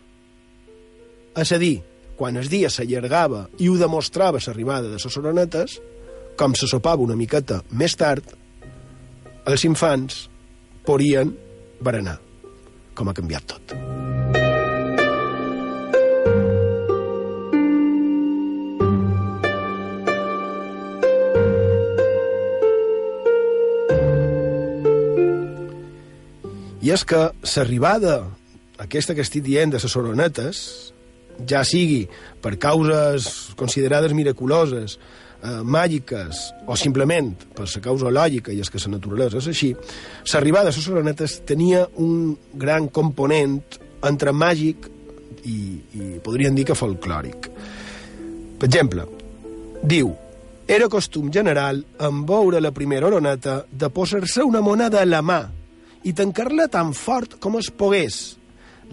És 1.36 1.52
a 1.52 1.58
dir, 1.58 1.82
quan 2.22 2.38
el 2.38 2.46
dia 2.46 2.70
s'allargava 2.70 3.48
i 3.58 3.66
ho 3.66 3.80
demostrava 3.82 4.38
l'arribada 4.46 4.92
de 4.92 5.00
les 5.02 5.18
oronetes, 5.18 5.80
com 6.38 6.54
se 6.54 6.68
sopava 6.70 7.02
una 7.02 7.16
miqueta 7.18 7.64
més 7.74 7.96
tard, 7.98 8.22
els 9.50 9.66
infants 9.66 10.28
podien 10.86 11.34
berenar. 11.82 12.20
Com 12.94 13.10
ha 13.10 13.18
canviat 13.18 13.48
tot. 13.50 13.74
I 26.86 26.94
és 26.94 27.02
que 27.02 27.26
l'arribada, 27.56 28.20
aquesta 28.78 29.18
que 29.18 29.26
estic 29.26 29.50
dient 29.50 29.74
de 29.74 29.82
les 29.82 29.98
oronetes, 29.98 30.91
ja 31.48 31.64
sigui 31.68 32.06
per 32.42 32.58
causes 32.62 33.54
considerades 33.60 34.14
miraculoses, 34.18 34.98
eh, 35.42 35.62
màgiques, 35.64 36.42
o 36.68 36.76
simplement 36.76 37.34
per 37.56 37.68
la 37.68 37.82
causa 37.82 38.10
lògica, 38.10 38.52
i 38.52 38.60
és 38.60 38.70
que 38.70 38.82
la 38.86 38.96
naturalesa 38.98 39.38
és 39.38 39.48
així, 39.48 39.76
l'arribada 40.34 40.70
de 40.70 40.78
les 40.78 40.88
oronetes 40.88 41.42
tenia 41.46 41.88
un 41.98 42.38
gran 42.54 42.88
component 42.88 43.62
entre 44.04 44.32
màgic 44.32 44.90
i, 45.44 45.60
i 45.94 46.20
podríem 46.24 46.56
dir 46.56 46.66
que 46.66 46.78
folclòric. 46.78 47.50
Per 48.60 48.68
exemple, 48.70 49.08
diu 49.82 50.14
era 50.72 50.88
costum 50.88 51.32
general, 51.34 51.82
en 52.00 52.22
veure 52.26 52.62
la 52.62 52.72
primera 52.72 53.08
oroneta, 53.10 53.66
de 53.68 53.90
posar-se 53.90 54.44
una 54.48 54.62
moneda 54.62 55.02
a 55.02 55.08
la 55.10 55.20
mà 55.20 55.42
i 56.08 56.14
tancar-la 56.16 56.70
tan 56.72 56.94
fort 56.96 57.36
com 57.44 57.58
es 57.60 57.68
pogués. 57.76 58.38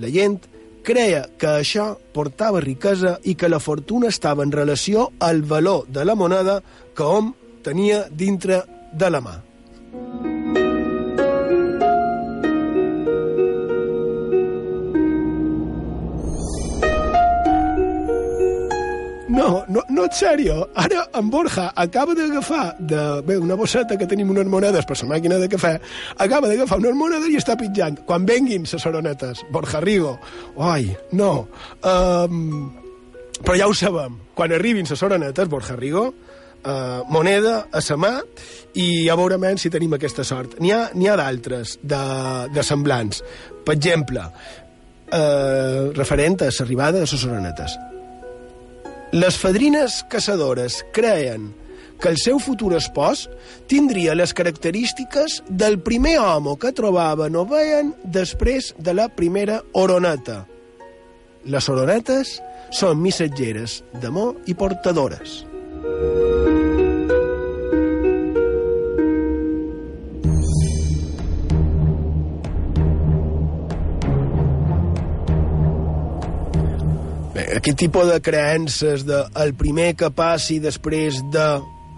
La 0.03 0.11
gent 0.11 0.41
creia 0.89 1.27
que 1.37 1.51
això 1.61 1.91
portava 2.17 2.63
riquesa 2.65 3.19
i 3.29 3.35
que 3.37 3.51
la 3.53 3.61
fortuna 3.61 4.09
estava 4.09 4.47
en 4.47 4.55
relació 4.55 5.11
al 5.21 5.43
valor 5.43 5.85
de 5.93 6.07
la 6.09 6.17
moneda 6.17 6.63
que 6.97 7.05
hom 7.05 7.35
tenia 7.67 8.07
dintre 8.09 8.63
de 8.97 9.13
la 9.13 9.21
mà. 9.21 9.39
No, 19.39 19.65
no, 19.69 19.85
no, 19.89 20.05
en 20.05 20.15
sèrio. 20.19 20.55
Ara 20.75 21.05
en 21.15 21.29
Borja 21.31 21.69
acaba 21.79 22.15
d'agafar 22.19 22.73
de, 22.81 23.03
bé, 23.23 23.37
una 23.39 23.55
bosseta 23.55 23.95
que 23.99 24.09
tenim 24.11 24.33
unes 24.35 24.49
monedes 24.51 24.87
per 24.89 24.97
la 24.99 25.13
màquina 25.13 25.39
de 25.39 25.47
cafè, 25.53 25.77
acaba 26.25 26.51
d'agafar 26.51 26.81
unes 26.83 26.97
monedes 26.99 27.31
i 27.31 27.39
està 27.39 27.55
pitjant. 27.61 28.01
Quan 28.09 28.27
venguin 28.27 28.67
les 28.67 28.83
soronetes, 28.83 29.45
Borja 29.55 29.79
Rigo, 29.85 30.17
oi, 30.57 30.91
no. 31.13 31.33
Um, 31.87 32.73
però 33.39 33.55
ja 33.61 33.69
ho 33.71 33.77
sabem. 33.79 34.19
Quan 34.35 34.57
arribin 34.57 34.91
les 34.91 34.99
soronetes, 34.99 35.49
Borja 35.49 35.77
Rigo, 35.79 36.09
uh, 36.11 37.05
moneda 37.07 37.69
a 37.71 37.83
sa 37.85 37.95
mà 37.95 38.17
i 38.75 39.05
ja 39.07 39.15
veurem 39.15 39.47
si 39.57 39.71
tenim 39.71 39.95
aquesta 39.95 40.25
sort. 40.27 40.59
N'hi 40.59 40.75
ha, 40.75 40.89
ha 40.91 41.21
d'altres, 41.23 41.79
de, 41.83 42.03
de 42.51 42.67
semblants. 42.67 43.23
Per 43.63 43.79
exemple, 43.79 44.27
uh, 45.15 45.95
referent 45.95 46.43
a 46.43 46.51
l'arribada 46.51 46.99
de 46.99 47.07
les 47.07 47.15
soronetes. 47.23 47.79
Les 49.13 49.39
fadrines 49.41 50.03
caçadores 50.13 50.83
creien 50.93 51.49
que 51.99 52.11
el 52.13 52.19
seu 52.21 52.37
futur 52.39 52.75
espòs 52.77 53.25
tindria 53.71 54.15
les 54.15 54.35
característiques 54.37 55.41
del 55.49 55.79
primer 55.81 56.19
home 56.21 56.59
que 56.61 56.75
trobaven 56.77 57.39
o 57.41 57.47
veien 57.49 57.95
després 58.05 58.75
de 58.77 58.95
la 58.95 59.09
primera 59.09 59.63
oroneta. 59.73 60.43
Les 61.49 61.69
oronetes 61.73 62.37
són 62.69 63.01
missatgeres 63.01 63.81
d'amor 64.03 64.37
i 64.47 64.55
portadores. 64.55 65.41
Bé, 65.81 66.58
aquest 77.57 77.79
tipus 77.79 78.07
de 78.11 78.21
creences 78.21 79.05
de 79.07 79.23
el 79.43 79.55
primer 79.55 79.95
que 79.97 80.11
passi 80.15 80.59
després 80.61 81.21
de 81.33 81.47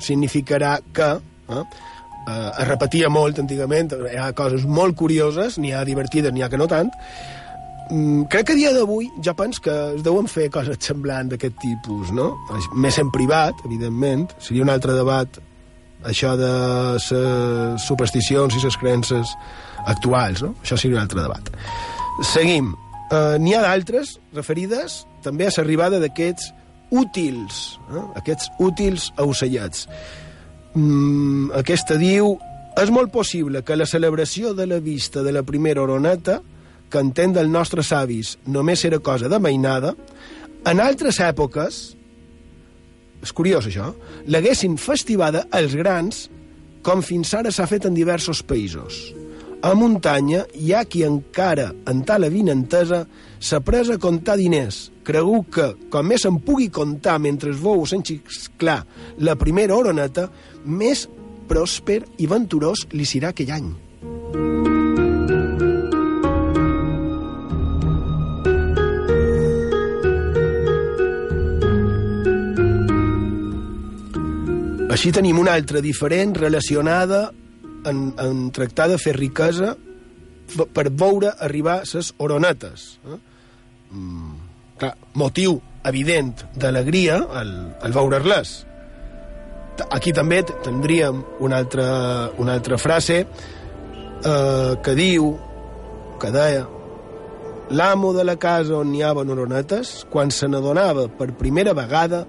significarà 0.00 0.78
que 0.94 1.10
eh, 1.16 1.60
eh, 1.60 2.50
es 2.62 2.68
repetia 2.68 3.10
molt 3.12 3.40
antigament, 3.42 3.92
hi 4.10 4.18
ha 4.20 4.30
coses 4.36 4.64
molt 4.64 4.96
curioses, 4.98 5.58
n'hi 5.58 5.74
ha 5.74 5.84
divertides, 5.84 6.32
n'hi 6.32 6.44
ha 6.44 6.50
que 6.52 6.60
no 6.60 6.68
tant, 6.70 6.90
mm, 7.90 8.28
crec 8.32 8.48
que 8.48 8.56
a 8.56 8.60
dia 8.60 8.72
d'avui 8.76 9.10
ja 9.24 9.34
pens 9.36 9.60
que 9.60 9.76
es 9.96 10.04
deuen 10.06 10.30
fer 10.30 10.48
coses 10.54 10.80
semblants 10.80 11.34
d'aquest 11.34 11.58
tipus, 11.62 12.12
no? 12.16 12.32
Més 12.74 12.98
en 13.02 13.12
privat, 13.14 13.64
evidentment, 13.68 14.28
seria 14.38 14.64
un 14.66 14.72
altre 14.72 14.96
debat 14.96 15.40
això 16.08 16.32
de 16.38 16.52
les 16.96 17.08
supersticions 17.84 18.54
i 18.56 18.62
les 18.64 18.76
creences 18.80 19.34
actuals, 19.84 20.40
no? 20.40 20.54
Això 20.62 20.78
seria 20.80 20.96
un 20.96 21.02
altre 21.02 21.20
debat. 21.20 21.52
Seguim. 22.32 22.72
Uh, 23.10 23.34
N'hi 23.42 23.56
ha 23.58 23.60
d'altres 23.64 24.14
referides 24.36 25.00
també 25.24 25.48
a 25.48 25.54
l'arribada 25.56 26.00
d'aquests 26.02 26.52
útils, 26.90 27.78
eh? 27.90 28.04
aquests 28.20 28.50
útils 28.58 29.10
ausellats. 29.16 29.86
Mm, 30.74 31.50
aquesta 31.58 31.96
diu 31.98 32.36
és 32.80 32.90
molt 32.94 33.10
possible 33.12 33.62
que 33.66 33.76
la 33.76 33.86
celebració 33.86 34.54
de 34.54 34.66
la 34.66 34.80
vista 34.80 35.24
de 35.26 35.32
la 35.34 35.42
primera 35.42 35.82
oroneta, 35.82 36.40
que 36.90 36.98
entén 36.98 37.34
dels 37.34 37.50
nostres 37.50 37.92
avis 37.94 38.36
només 38.46 38.84
era 38.84 38.98
cosa 38.98 39.28
de 39.30 39.38
mainada, 39.38 39.94
en 40.66 40.80
altres 40.82 41.20
èpoques, 41.22 41.80
és 43.20 43.32
curiós 43.36 43.66
això, 43.68 43.90
l'haguessin 44.26 44.76
festivada 44.80 45.46
els 45.56 45.74
grans, 45.76 46.28
com 46.82 47.02
fins 47.04 47.32
ara 47.36 47.52
s'ha 47.52 47.68
fet 47.68 47.86
en 47.86 47.96
diversos 47.96 48.42
països. 48.42 49.10
A 49.62 49.74
muntanya 49.76 50.46
hi 50.56 50.72
ha 50.72 50.86
qui 50.88 51.02
encara, 51.04 51.68
en 51.90 52.00
tal 52.08 52.24
avinentesa, 52.24 53.04
s'ha 53.40 53.60
pres 53.64 53.88
a 53.90 53.98
comptar 53.98 54.36
diners. 54.38 54.90
Cregu 55.04 55.40
que, 55.50 55.72
com 55.90 56.06
més 56.06 56.26
se'n 56.26 56.38
pugui 56.44 56.68
comptar 56.68 57.16
mentre 57.18 57.50
es 57.54 57.60
veu 57.62 57.86
s'enxiclar 57.88 58.82
la 59.24 59.36
primera 59.40 59.76
oroneta, 59.76 60.28
més 60.64 61.06
pròsper 61.50 62.02
i 62.20 62.28
venturós 62.30 62.86
li 62.92 63.08
serà 63.08 63.32
aquell 63.32 63.54
any. 63.56 63.70
Així 74.90 75.14
tenim 75.16 75.38
una 75.40 75.54
altra 75.56 75.80
diferent 75.80 76.34
relacionada 76.36 77.30
en, 77.88 78.10
en 78.20 78.50
tractar 78.52 78.90
de 78.90 78.98
fer 79.00 79.14
riquesa 79.16 79.72
per 80.74 80.90
veure 80.90 81.32
arribar 81.40 81.80
les 81.86 82.12
oronetes. 82.18 82.98
Eh? 83.06 83.18
Mm, 83.90 84.34
clar, 84.78 84.94
motiu 85.14 85.60
evident 85.84 86.44
d'alegria 86.54 87.20
al, 87.40 87.54
al 87.82 87.94
veure-les. 87.94 88.56
Aquí 89.90 90.12
també 90.12 90.42
tindríem 90.64 91.22
una 91.40 91.62
altra, 91.62 91.86
una 92.38 92.58
altra 92.58 92.76
frase 92.78 93.22
eh, 93.24 94.72
que 94.84 94.94
diu, 94.98 95.32
que 96.20 96.32
deia, 96.34 96.66
l'amo 97.70 98.12
de 98.12 98.26
la 98.26 98.36
casa 98.36 98.76
on 98.76 98.92
hi 98.94 99.02
havia 99.06 99.24
oronetes, 99.32 100.04
quan 100.10 100.30
se 100.34 100.50
n'adonava 100.50 101.08
per 101.08 101.32
primera 101.38 101.72
vegada, 101.72 102.26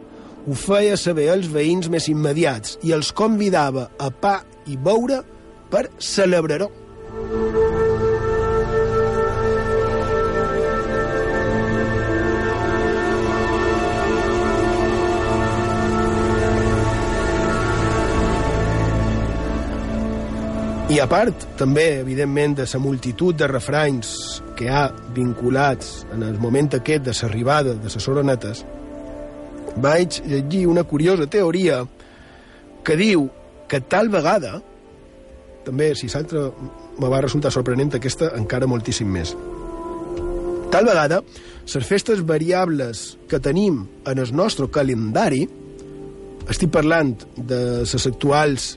ho 0.48 0.56
feia 0.58 0.96
saber 0.98 1.28
als 1.34 1.50
veïns 1.52 1.90
més 1.92 2.08
immediats 2.10 2.80
i 2.88 2.96
els 2.96 3.12
convidava 3.14 3.90
a 4.00 4.10
pa 4.10 4.40
i 4.66 4.78
beure 4.78 5.22
per 5.70 5.90
celebrar-ho. 6.00 7.61
I 20.92 20.98
a 21.00 21.06
part, 21.08 21.46
també, 21.56 22.02
evidentment, 22.02 22.58
de 22.58 22.66
la 22.68 22.80
multitud 22.84 23.38
de 23.40 23.48
refranys 23.48 24.42
que 24.60 24.68
ha 24.68 24.90
vinculats 25.16 26.02
en 26.12 26.26
el 26.28 26.36
moment 26.36 26.68
aquest 26.76 27.06
de 27.06 27.14
l'arribada 27.16 27.76
de 27.80 27.92
les 27.94 28.08
oronetes, 28.12 28.66
vaig 29.80 30.18
llegir 30.28 30.66
una 30.68 30.84
curiosa 30.84 31.30
teoria 31.32 31.86
que 32.84 32.98
diu 33.00 33.30
que 33.72 33.80
tal 33.88 34.12
vegada, 34.12 34.58
també, 35.64 35.94
si 35.96 36.12
l'altra 36.12 36.50
me 37.00 37.08
va 37.08 37.24
resultar 37.24 37.54
sorprenent, 37.56 37.96
aquesta 37.96 38.34
encara 38.36 38.68
moltíssim 38.68 39.08
més. 39.08 39.32
Tal 40.76 40.92
vegada, 40.92 41.22
les 41.72 41.88
festes 41.88 42.20
variables 42.28 43.16
que 43.32 43.40
tenim 43.40 43.86
en 44.04 44.20
el 44.20 44.36
nostre 44.36 44.68
calendari, 44.68 45.46
estic 46.52 46.76
parlant 46.76 47.16
de 47.38 47.64
les 47.88 48.08
actuals 48.12 48.74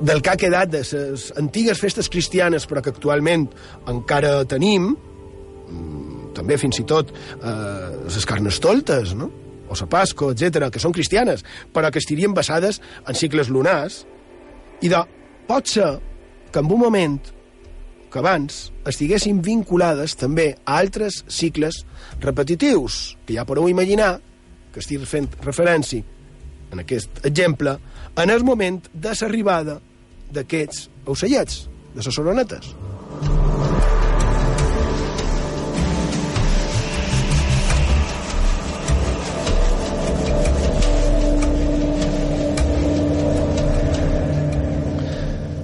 del 0.00 0.22
que 0.22 0.30
ha 0.30 0.38
quedat 0.40 0.70
de 0.70 0.82
les 0.84 1.28
antigues 1.40 1.80
festes 1.80 2.08
cristianes 2.08 2.66
però 2.70 2.82
que 2.82 2.92
actualment 2.94 3.48
encara 3.90 4.44
tenim 4.48 4.92
mm, 4.94 6.32
també 6.38 6.58
fins 6.60 6.78
i 6.78 6.86
tot 6.86 7.10
eh, 7.10 8.06
les 8.06 8.26
carnestoltes 8.26 9.14
no? 9.18 9.30
o 9.68 9.76
la 9.76 9.88
Pasco, 9.90 10.30
etc 10.32 10.70
que 10.72 10.82
són 10.82 10.94
cristianes 10.94 11.44
però 11.74 11.90
que 11.90 12.02
estirien 12.02 12.34
basades 12.34 12.80
en 13.06 13.14
cicles 13.14 13.50
lunars 13.50 14.04
i 14.80 14.88
de, 14.88 15.02
pot 15.48 15.66
ser 15.66 15.96
que 16.52 16.60
en 16.60 16.70
un 16.70 16.80
moment 16.80 17.18
que 18.08 18.20
abans 18.20 18.68
estiguessin 18.88 19.42
vinculades 19.44 20.16
també 20.16 20.52
a 20.64 20.78
altres 20.80 21.24
cicles 21.28 21.82
repetitius, 22.22 23.18
que 23.26 23.36
ja 23.36 23.44
podeu 23.44 23.68
imaginar 23.68 24.16
que 24.72 24.80
estic 24.80 25.04
fent 25.08 25.28
referència 25.44 26.04
en 26.72 26.82
aquest 26.82 27.24
exemple, 27.24 27.78
en 28.16 28.30
el 28.30 28.44
moment 28.44 28.82
de 28.92 29.12
l'arribada 29.20 29.78
d'aquests 30.34 30.88
ocellets, 31.08 31.66
de 31.94 32.04
les 32.04 32.14
soronetes. 32.14 32.74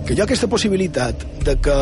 Que 0.04 0.12
hi 0.12 0.20
ha 0.20 0.24
aquesta 0.26 0.48
possibilitat 0.52 1.22
de 1.46 1.54
que 1.64 1.78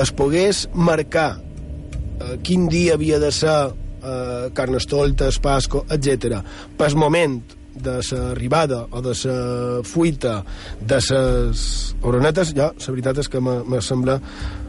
es 0.00 0.10
pogués 0.16 0.64
marcar 0.74 1.34
eh, 1.36 2.36
quin 2.42 2.68
dia 2.72 2.96
havia 2.96 3.20
de 3.22 3.30
ser 3.32 3.58
eh, 3.68 4.48
carnestoltes, 4.56 5.38
pasco, 5.44 5.84
etc. 5.92 6.40
pel 6.78 6.96
moment 6.96 7.42
de 7.74 7.98
l'arribada 8.00 8.84
o 8.90 9.02
de 9.02 9.14
la 9.24 9.82
fuita 9.82 10.44
de 10.80 11.00
les 11.00 11.94
oronetes, 12.02 12.54
ja, 12.54 12.70
la 12.72 12.92
veritat 12.92 13.18
és 13.18 13.28
que 13.28 13.40
me, 13.40 13.80
sembla 13.80 14.18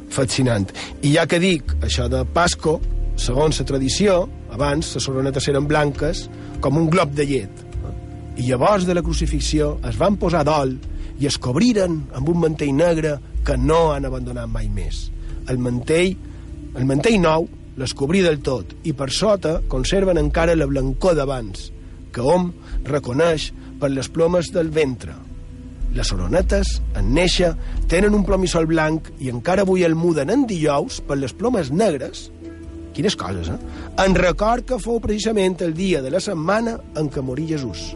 fascinant. 0.10 0.72
I 1.02 1.16
ja 1.16 1.26
que 1.28 1.40
dic 1.40 1.76
això 1.82 2.08
de 2.10 2.24
Pasco, 2.26 2.80
segons 3.16 3.60
la 3.60 3.66
tradició, 3.66 4.26
abans 4.52 4.96
les 4.96 5.08
oronetes 5.10 5.48
eren 5.52 5.68
blanques 5.68 6.26
com 6.62 6.78
un 6.78 6.90
glob 6.90 7.14
de 7.16 7.26
llet. 7.26 7.64
I 8.36 8.50
llavors 8.50 8.86
de 8.88 8.96
la 8.96 9.04
crucifixió 9.04 9.78
es 9.88 9.98
van 10.00 10.18
posar 10.20 10.44
d'ol 10.48 10.76
i 11.20 11.28
es 11.30 11.38
cobriren 11.40 12.02
amb 12.16 12.30
un 12.30 12.42
mantell 12.42 12.74
negre 12.76 13.18
que 13.46 13.56
no 13.58 13.94
han 13.94 14.08
abandonat 14.08 14.50
mai 14.52 14.68
més. 14.68 15.10
El 15.48 15.62
mantell, 15.62 16.16
el 16.76 16.88
mantell 16.90 17.22
nou 17.22 17.48
les 17.78 17.94
cobrí 17.94 18.22
del 18.24 18.40
tot 18.44 18.72
i 18.88 18.94
per 18.98 19.12
sota 19.12 19.60
conserven 19.72 20.20
encara 20.20 20.56
la 20.56 20.68
blancor 20.68 21.16
d'abans, 21.18 21.70
que 22.12 22.24
hom 22.24 22.52
reconeix 22.88 23.52
per 23.80 23.92
les 23.92 24.10
plomes 24.10 24.52
del 24.54 24.72
ventre. 24.74 25.16
Les 25.96 26.12
oronetes, 26.12 26.80
en 27.00 27.14
néixer, 27.16 27.54
tenen 27.92 28.16
un 28.18 28.26
plomissol 28.28 28.68
blanc 28.68 29.12
i 29.24 29.32
encara 29.32 29.64
avui 29.64 29.86
el 29.88 29.96
muden 29.96 30.34
en 30.34 30.44
dijous 30.50 31.00
per 31.08 31.20
les 31.22 31.34
plomes 31.34 31.72
negres 31.72 32.30
quines 32.96 33.16
coses, 33.20 33.52
eh? 33.52 33.60
En 34.06 34.16
record 34.16 34.66
que 34.70 34.80
fou 34.80 35.02
precisament 35.04 35.60
el 35.68 35.76
dia 35.76 36.02
de 36.02 36.14
la 36.16 36.24
setmana 36.24 36.80
en 36.96 37.12
què 37.12 37.24
morí 37.24 37.50
Jesús. 37.52 37.92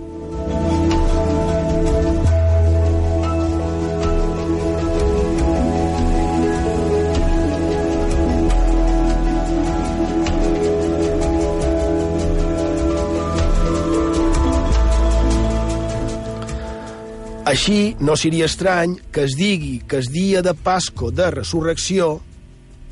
Així, 17.50 17.96
no 17.98 18.14
seria 18.14 18.46
estrany 18.46 18.92
que 19.10 19.24
es 19.26 19.34
digui 19.34 19.80
que 19.90 19.98
el 20.04 20.10
dia 20.14 20.44
de 20.46 20.52
Pasco 20.54 21.08
de 21.10 21.32
resurrecció, 21.34 22.20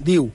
diu, 0.02 0.32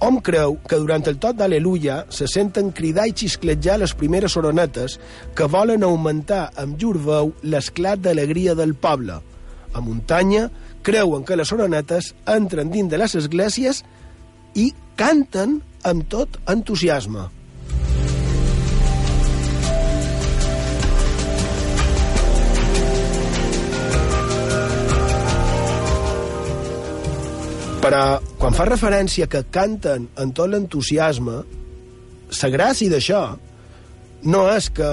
hom 0.00 0.16
creu 0.24 0.56
que 0.64 0.78
durant 0.80 1.04
el 1.10 1.18
tot 1.20 1.36
d'Aleluia 1.36 1.98
se 2.08 2.24
senten 2.30 2.70
cridar 2.78 3.04
i 3.10 3.12
xiscletjar 3.20 3.76
les 3.82 3.92
primeres 3.92 4.38
oronetes 4.40 4.96
que 5.36 5.50
volen 5.52 5.84
augmentar 5.84 6.46
amb 6.56 6.80
llur 6.80 6.96
veu 7.04 7.34
l'esclat 7.44 8.00
d'alegria 8.00 8.56
del 8.56 8.72
poble. 8.80 9.20
A 9.76 9.84
muntanya 9.84 10.48
creuen 10.80 11.28
que 11.28 11.36
les 11.36 11.52
oronetes 11.52 12.14
entren 12.32 12.72
dins 12.72 12.88
de 12.88 13.04
les 13.04 13.20
esglésies 13.20 13.84
i 14.56 14.70
canten 14.96 15.60
amb 15.84 16.08
tot 16.08 16.40
entusiasme. 16.48 17.28
Però 27.86 28.18
quan 28.34 28.54
fa 28.56 28.64
referència 28.66 29.28
que 29.30 29.44
canten 29.54 30.08
amb 30.18 30.34
tot 30.34 30.50
l'entusiasme, 30.50 31.36
la 32.34 32.48
gràcia 32.50 32.90
d'això 32.90 33.20
no 34.26 34.40
és 34.50 34.66
que 34.74 34.88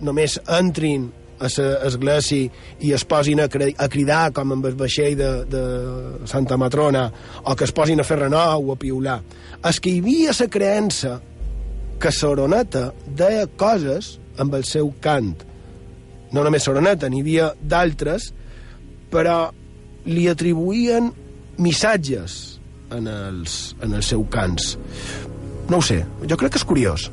només 0.00 0.38
entrin 0.56 1.10
a 1.36 1.50
l'església 1.52 2.48
i 2.80 2.92
es 2.96 3.04
posin 3.04 3.42
a, 3.44 3.48
a 3.50 3.88
cridar 3.92 4.30
com 4.32 4.54
amb 4.54 4.68
el 4.70 4.78
vaixell 4.80 5.18
de, 5.18 5.28
de 5.52 5.64
Santa 6.30 6.56
Matrona 6.56 7.04
o 7.44 7.52
que 7.52 7.68
es 7.68 7.74
posin 7.76 8.00
a 8.00 8.08
fer 8.08 8.22
renou 8.22 8.70
o 8.70 8.72
a 8.72 8.78
piular. 8.80 9.18
És 9.60 9.76
que 9.76 9.92
hi 9.92 10.00
havia 10.00 10.32
la 10.40 10.48
creença 10.56 11.18
que 12.00 12.12
Soroneta 12.12 12.86
deia 13.12 13.44
coses 13.60 14.14
amb 14.40 14.56
el 14.56 14.64
seu 14.64 14.88
cant. 15.04 15.34
No 16.32 16.48
només 16.48 16.64
Soroneta, 16.64 17.12
n'hi 17.12 17.20
havia 17.20 17.52
d'altres, 17.60 18.32
però 19.12 19.50
li 20.08 20.30
atribuïen 20.32 21.12
missatges 21.58 22.58
en 22.94 23.06
els, 23.10 23.74
en 23.82 23.96
els 23.98 24.10
seus 24.12 24.26
cants. 24.32 24.74
No 25.70 25.80
ho 25.80 25.84
sé, 25.84 26.02
jo 26.28 26.38
crec 26.38 26.54
que 26.54 26.60
és 26.60 26.66
curiós. 26.66 27.08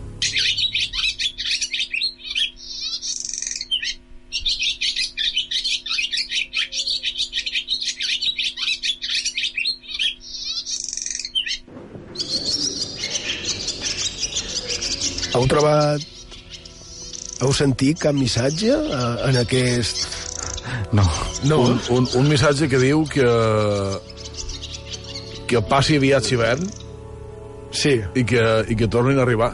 Heu 15.34 15.48
trobat... 15.49 16.10
Heu 17.44 17.52
sentit 17.57 17.99
cap 17.99 18.15
missatge 18.15 18.70
eh, 18.72 19.14
en 19.28 19.40
aquest... 19.41 20.06
No. 20.94 21.03
No? 21.49 21.57
Un, 21.65 21.80
un, 21.91 22.07
un 22.22 22.30
missatge 22.30 22.70
que 22.72 22.80
diu 22.80 23.02
que 23.10 23.26
que 25.53 25.61
passi 25.69 25.99
aviat 25.99 26.30
l'hivern 26.31 26.65
sí. 27.73 27.99
i, 28.15 28.23
que, 28.25 28.43
i 28.69 28.77
que 28.80 28.89
tornin 28.89 29.19
a 29.19 29.25
arribar. 29.25 29.53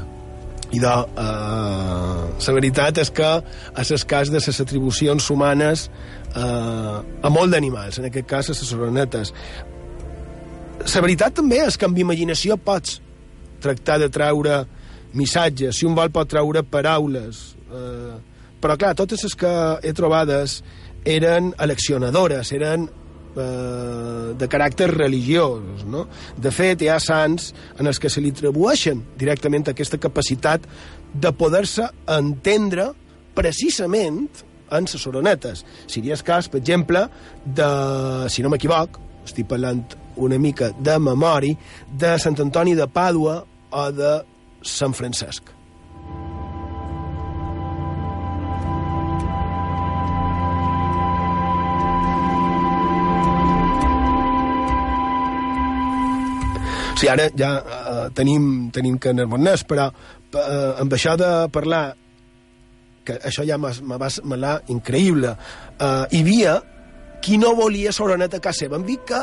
I 0.69 0.79
de, 0.79 0.91
uh, 1.17 2.27
la 2.29 2.53
veritat 2.53 2.99
és 3.01 3.09
que 3.15 3.29
a 3.29 3.85
les 3.89 4.05
cas 4.05 4.29
de 4.29 4.37
les 4.37 4.61
atribucions 4.61 5.29
humanes 5.33 5.87
uh, 6.35 6.99
a 7.01 7.31
molt 7.33 7.55
d'animals, 7.55 7.99
en 7.99 8.09
aquest 8.09 8.29
cas 8.29 8.51
a 8.51 8.57
les 8.57 8.73
oronetes. 8.77 9.33
La 10.85 11.03
veritat 11.03 11.35
també 11.41 11.63
és 11.65 11.77
que 11.77 11.89
amb 11.89 11.97
imaginació 11.99 12.59
pots 12.61 12.99
tractar 13.59 13.97
de 13.99 14.11
treure 14.13 14.61
missatges, 15.17 15.79
si 15.79 15.89
un 15.89 15.97
vol 15.97 16.13
pot 16.13 16.29
treure 16.29 16.61
paraules, 16.63 17.41
uh, 17.73 18.19
però 18.61 18.77
clar, 18.77 18.93
totes 18.95 19.25
les 19.25 19.35
que 19.39 19.51
he 19.81 19.95
trobades 19.97 20.59
eren 21.07 21.53
eleccionadores, 21.57 22.51
eren 22.53 22.87
eh, 23.35 24.33
de 24.39 24.49
caràcter 24.51 24.89
religiós. 24.91 25.83
No? 25.85 26.05
De 26.37 26.51
fet, 26.55 26.81
hi 26.81 26.89
ha 26.91 26.99
sants 27.03 27.51
en 27.79 27.89
els 27.89 27.99
que 27.99 28.11
se 28.11 28.23
li 28.23 28.33
atribueixen 28.35 29.03
directament 29.19 29.69
aquesta 29.69 29.99
capacitat 30.01 30.65
de 31.13 31.31
poder-se 31.33 31.89
entendre 32.07 32.91
precisament 33.37 34.27
en 34.71 34.85
les 34.85 35.07
oronetes. 35.07 35.65
Seria 35.87 36.13
el 36.13 36.23
cas, 36.23 36.49
per 36.49 36.61
exemple, 36.61 37.07
de, 37.45 37.69
si 38.29 38.45
no 38.45 38.51
m'equivoc, 38.53 38.99
estic 39.25 39.49
parlant 39.49 39.83
una 40.19 40.37
mica 40.41 40.71
de 40.77 40.97
memòria, 40.99 41.57
de 41.89 42.17
Sant 42.21 42.37
Antoni 42.41 42.75
de 42.77 42.89
Pàdua 42.91 43.41
o 43.71 43.85
de 43.95 44.19
Sant 44.65 44.93
Francesc. 44.97 45.58
Sí, 56.99 57.07
ara 57.07 57.29
ja 57.31 57.53
uh, 57.63 58.09
tenim, 58.11 58.69
tenim 58.75 58.97
que 58.99 59.13
anar 59.13 59.55
però 59.63 59.85
uh, 59.87 60.81
amb 60.81 60.91
això 60.91 61.15
de 61.15 61.47
parlar 61.47 61.93
que 63.07 63.15
això 63.23 63.45
ja 63.47 63.57
me 63.57 63.71
va 63.97 64.09
semblar 64.11 64.57
increïble. 64.67 65.31
Uh, 65.79 66.03
hi 66.11 66.19
havia 66.25 66.57
qui 67.21 67.37
no 67.37 67.55
volia 67.55 67.93
Soroneta 67.95 68.37
a 68.37 68.43
casa 68.43 68.65
seva. 68.65 68.75
Em 68.75 68.83
dic 68.83 69.05
que 69.07 69.19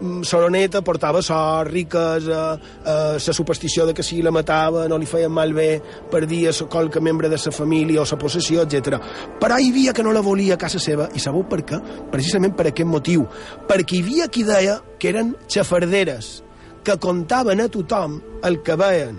mm, 0.00 0.24
Soroneta 0.26 0.82
portava 0.82 1.22
sort, 1.22 1.70
riques, 1.70 2.26
eh, 2.26 2.42
eh, 2.84 3.18
la 3.22 3.34
superstició 3.38 3.86
de 3.86 3.94
que 3.94 4.02
si 4.02 4.20
la 4.22 4.34
matava 4.34 4.88
no 4.88 4.98
li 4.98 5.06
feien 5.06 5.32
mal 5.32 5.54
bé, 5.54 5.80
perdia 6.10 6.52
qualque 6.68 7.00
membre 7.00 7.28
de 7.28 7.38
sa 7.38 7.50
família 7.54 8.02
o 8.02 8.06
sa 8.06 8.18
possessió, 8.18 8.62
etc. 8.62 8.98
Però 9.40 9.58
hi 9.58 9.70
havia 9.70 9.92
que 9.92 10.02
no 10.02 10.12
la 10.12 10.22
volia 10.22 10.54
a 10.54 10.58
casa 10.58 10.78
seva, 10.78 11.08
i 11.14 11.22
sabeu 11.22 11.46
per 11.48 11.62
què? 11.66 11.82
Precisament 12.10 12.54
per 12.58 12.70
aquest 12.70 12.88
motiu. 12.88 13.26
Perquè 13.68 13.98
hi 13.98 14.06
havia 14.06 14.30
qui 14.30 14.46
deia 14.46 14.80
que 14.98 15.10
eren 15.10 15.36
xafarderes, 15.48 16.42
que 16.84 16.98
contaven 16.98 17.62
a 17.62 17.68
tothom 17.72 18.18
el 18.44 18.60
que 18.62 18.76
veien. 18.78 19.18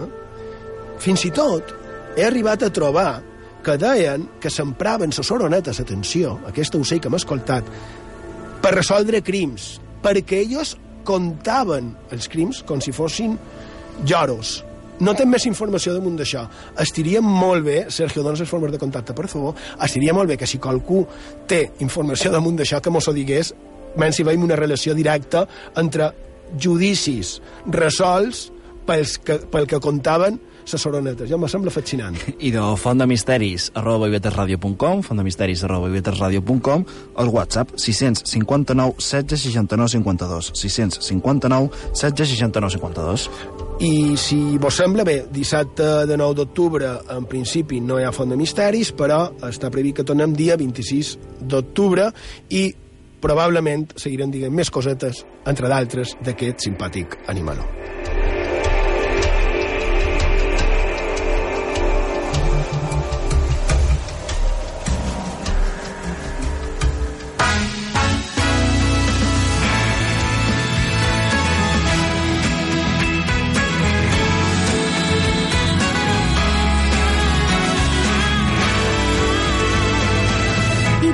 Eh? 0.00 0.10
Fins 1.02 1.24
i 1.24 1.32
tot 1.34 1.72
he 2.16 2.26
arribat 2.26 2.62
a 2.62 2.72
trobar 2.72 3.22
que 3.64 3.78
deien 3.80 4.28
que 4.40 4.52
s'empraven 4.52 5.14
les 5.16 5.30
oronetes, 5.32 5.80
atenció, 5.80 6.38
aquesta 6.46 6.82
sé 6.84 7.00
que 7.00 7.08
m'ha 7.08 7.20
escoltat, 7.20 7.64
per 8.60 8.74
resoldre 8.76 9.22
crims, 9.24 9.78
perquè 10.04 10.44
ells 10.44 10.76
contaven 11.04 11.94
els 12.12 12.28
crims 12.28 12.62
com 12.68 12.80
si 12.80 12.92
fossin 12.92 13.38
lloros. 14.04 14.62
No 15.00 15.14
tem 15.18 15.26
més 15.26 15.42
informació 15.48 15.92
damunt 15.96 16.20
d'això. 16.20 16.44
Estiria 16.78 17.20
molt 17.24 17.64
bé, 17.66 17.78
Sergio, 17.90 18.22
dones 18.22 18.44
les 18.44 18.48
formes 18.48 18.70
de 18.70 18.78
contacte, 18.78 19.16
per 19.16 19.26
favor, 19.28 19.56
estiria 19.82 20.14
molt 20.14 20.30
bé 20.30 20.36
que 20.38 20.46
si 20.46 20.60
qualcú 20.62 21.02
té 21.50 21.64
informació 21.82 22.30
damunt 22.30 22.60
d'això, 22.60 22.80
que 22.80 22.92
mos 22.94 23.08
ho 23.08 23.16
digués, 23.16 23.50
menys 23.98 24.20
si 24.20 24.26
veiem 24.26 24.44
una 24.46 24.58
relació 24.58 24.94
directa 24.94 25.44
entre 25.80 26.12
judicis 26.60 27.38
resolts 27.66 28.48
pels 28.84 29.18
que, 29.18 29.38
pel 29.50 29.68
que 29.68 29.80
contaven 29.80 30.40
les 30.64 30.80
soronetes. 30.80 31.28
Ja 31.28 31.36
me 31.36 31.48
sembla 31.48 31.72
fascinant. 31.72 32.16
I 32.40 32.50
de 32.54 32.62
font 32.80 33.00
de 33.00 33.06
misteris 33.08 33.70
arroba 33.76 34.08
ivetresradio.com 34.08 35.02
font 35.04 35.20
de 35.20 35.24
misteris 35.26 35.64
arroba 35.66 35.90
ivetresradio.com 35.92 36.84
el 37.20 37.28
WhatsApp 37.28 37.74
659 37.76 38.96
16 38.98 39.42
69 39.50 39.92
52 39.98 40.52
659 40.54 41.70
16 41.92 42.28
69 42.36 42.78
52 42.78 43.28
I 43.84 44.16
si 44.16 44.38
vos 44.58 44.76
sembla 44.78 45.04
bé, 45.04 45.24
dissabte 45.34 46.06
de 46.06 46.16
9 46.16 46.38
d'octubre 46.38 46.92
en 47.10 47.26
principi 47.26 47.80
no 47.82 47.98
hi 47.98 48.06
ha 48.06 48.12
font 48.14 48.30
de 48.30 48.38
misteris, 48.38 48.92
però 48.94 49.26
està 49.44 49.70
previst 49.74 49.98
que 50.00 50.06
tornem 50.06 50.32
dia 50.32 50.56
26 50.56 51.16
d'octubre 51.42 52.08
i 52.54 52.68
probablement 53.24 53.88
seguirem 53.96 54.32
dient 54.34 54.52
més 54.52 54.70
cosetes, 54.72 55.24
entre 55.48 55.70
d'altres, 55.72 56.16
d'aquest 56.24 56.68
simpàtic 56.68 57.16
animaló. 57.32 57.64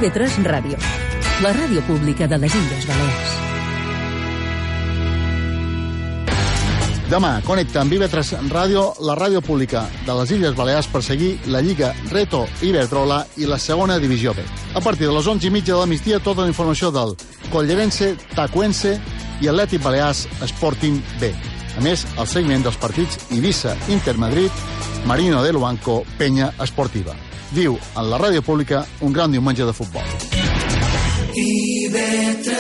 IB3 0.01 0.39
Ràdio, 0.49 0.79
la 1.43 1.55
ràdio 1.57 1.81
pública 1.89 2.27
de 2.29 2.37
les 2.37 2.53
Illes 2.53 2.85
Balears. 2.85 3.31
Demà 7.09 7.31
connecta 7.47 7.81
amb 7.81 7.95
IB3 7.97 8.51
Ràdio, 8.53 8.83
la 9.09 9.17
ràdio 9.17 9.41
pública 9.41 9.87
de 10.05 10.17
les 10.19 10.35
Illes 10.37 10.53
Balears 10.55 10.91
per 10.93 11.01
seguir 11.03 11.31
la 11.49 11.63
Lliga 11.65 11.95
Reto 12.11 12.43
Iberdrola 12.61 13.23
i 13.41 13.49
la 13.49 13.59
segona 13.59 13.97
divisió 13.99 14.35
B. 14.37 14.45
A 14.77 14.85
partir 14.85 15.09
de 15.09 15.17
les 15.17 15.27
11 15.27 15.49
i 15.49 15.51
mitja 15.51 15.73
de 15.73 15.81
la 15.81 15.89
migdia, 15.89 16.21
tota 16.21 16.45
la 16.45 16.53
informació 16.53 16.93
del 16.93 17.17
Collerense, 17.49 18.13
Tacuense 18.37 18.99
i 19.41 19.49
Atlètic 19.49 19.83
Balears 19.83 20.27
Sporting 20.53 21.01
B. 21.23 21.33
A 21.79 21.81
més, 21.81 22.05
el 22.19 22.29
seguiment 22.29 22.69
dels 22.69 22.77
partits 22.77 23.17
Ibiza, 23.33 23.79
Inter 23.89 24.19
Madrid, 24.21 24.53
Marino 25.09 25.43
de 25.43 25.57
Luanco, 25.57 26.03
Penya 26.19 26.53
Esportiva. 26.61 27.17
Viu 27.57 27.81
en 27.97 28.11
la 28.13 28.21
ràdio 28.21 28.45
pública 28.45 28.85
un 29.01 29.17
gran 29.17 29.33
diumenge 29.33 29.65
de 29.65 29.73
futbol. 29.73 30.60
IB3 31.31 32.51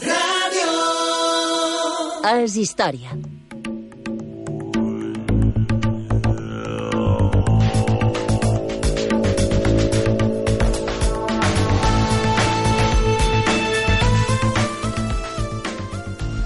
Ràdio. 0.00 0.70
És 2.30 2.56
història. 2.56 3.12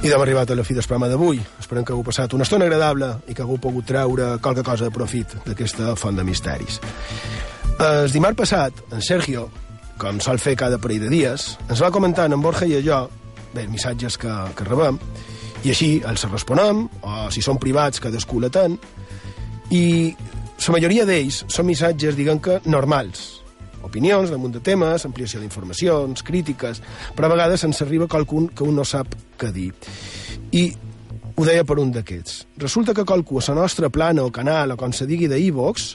I 0.05 0.11
hem 0.11 0.21
arribat 0.21 0.51
a 0.51 0.55
la 0.59 0.65
fi 0.67 0.75
del 0.75 0.83
programa 0.83 1.09
d'avui. 1.09 1.39
Esperem 1.63 1.85
que 1.85 1.95
hagueu 1.95 2.03
passat 2.05 2.35
una 2.35 2.43
estona 2.45 2.67
agradable 2.67 3.15
i 3.31 3.33
que 3.33 3.47
hagueu 3.47 3.63
pogut 3.63 3.87
treure 3.87 4.35
qualque 4.43 4.67
cosa 4.67 4.91
de 4.91 4.93
profit 4.93 5.39
d'aquesta 5.47 5.95
font 5.97 6.19
de 6.19 6.27
misteris. 6.27 6.81
El 7.79 8.11
dimarts 8.13 8.39
passat, 8.43 8.83
en 8.93 9.01
Sergio, 9.03 9.49
com 10.01 10.19
sol 10.23 10.41
fer 10.43 10.57
cada 10.59 10.79
parell 10.83 11.07
de 11.07 11.13
dies, 11.13 11.55
ens 11.69 11.83
va 11.83 11.93
comentar 11.95 12.27
en 12.31 12.43
Borja 12.43 12.67
i 12.67 12.81
jo 12.85 13.05
bé, 13.55 13.69
missatges 13.71 14.19
que, 14.19 14.33
que 14.57 14.67
rebem, 14.67 14.99
i 15.65 15.73
així 15.73 15.91
els 16.05 16.27
responem, 16.29 16.85
o 17.07 17.29
si 17.33 17.43
són 17.45 17.61
privats, 17.63 18.03
cadascú 18.03 18.41
l'atén, 18.43 18.77
i 19.73 19.85
la 20.65 20.75
majoria 20.77 21.07
d'ells 21.09 21.45
són 21.53 21.69
missatges, 21.71 22.17
diguem 22.19 22.41
que, 22.43 22.59
normals, 22.67 23.25
opinions 23.85 24.33
damunt 24.33 24.55
de 24.55 24.63
temes, 24.65 25.05
ampliació 25.07 25.41
d'informacions, 25.41 26.25
crítiques, 26.27 26.81
però 27.17 27.29
a 27.29 27.35
vegades 27.35 27.65
ens 27.67 27.83
arriba 27.85 28.09
qualcun 28.11 28.49
que 28.49 28.67
un 28.67 28.77
no 28.77 28.85
sap 28.89 29.15
què 29.41 29.53
dir. 29.55 29.71
I 30.53 30.65
ho 31.35 31.45
deia 31.47 31.67
per 31.67 31.81
un 31.83 31.91
d'aquests. 31.93 32.45
Resulta 32.63 32.95
que 32.95 33.05
qualcú 33.05 33.41
a 33.41 33.45
la 33.49 33.63
nostra 33.63 33.91
plana 33.91 34.25
o 34.25 34.33
canal, 34.33 34.73
o 34.73 34.79
com 34.81 34.93
se 34.93 35.07
digui 35.07 35.29
d'e-box, 35.29 35.95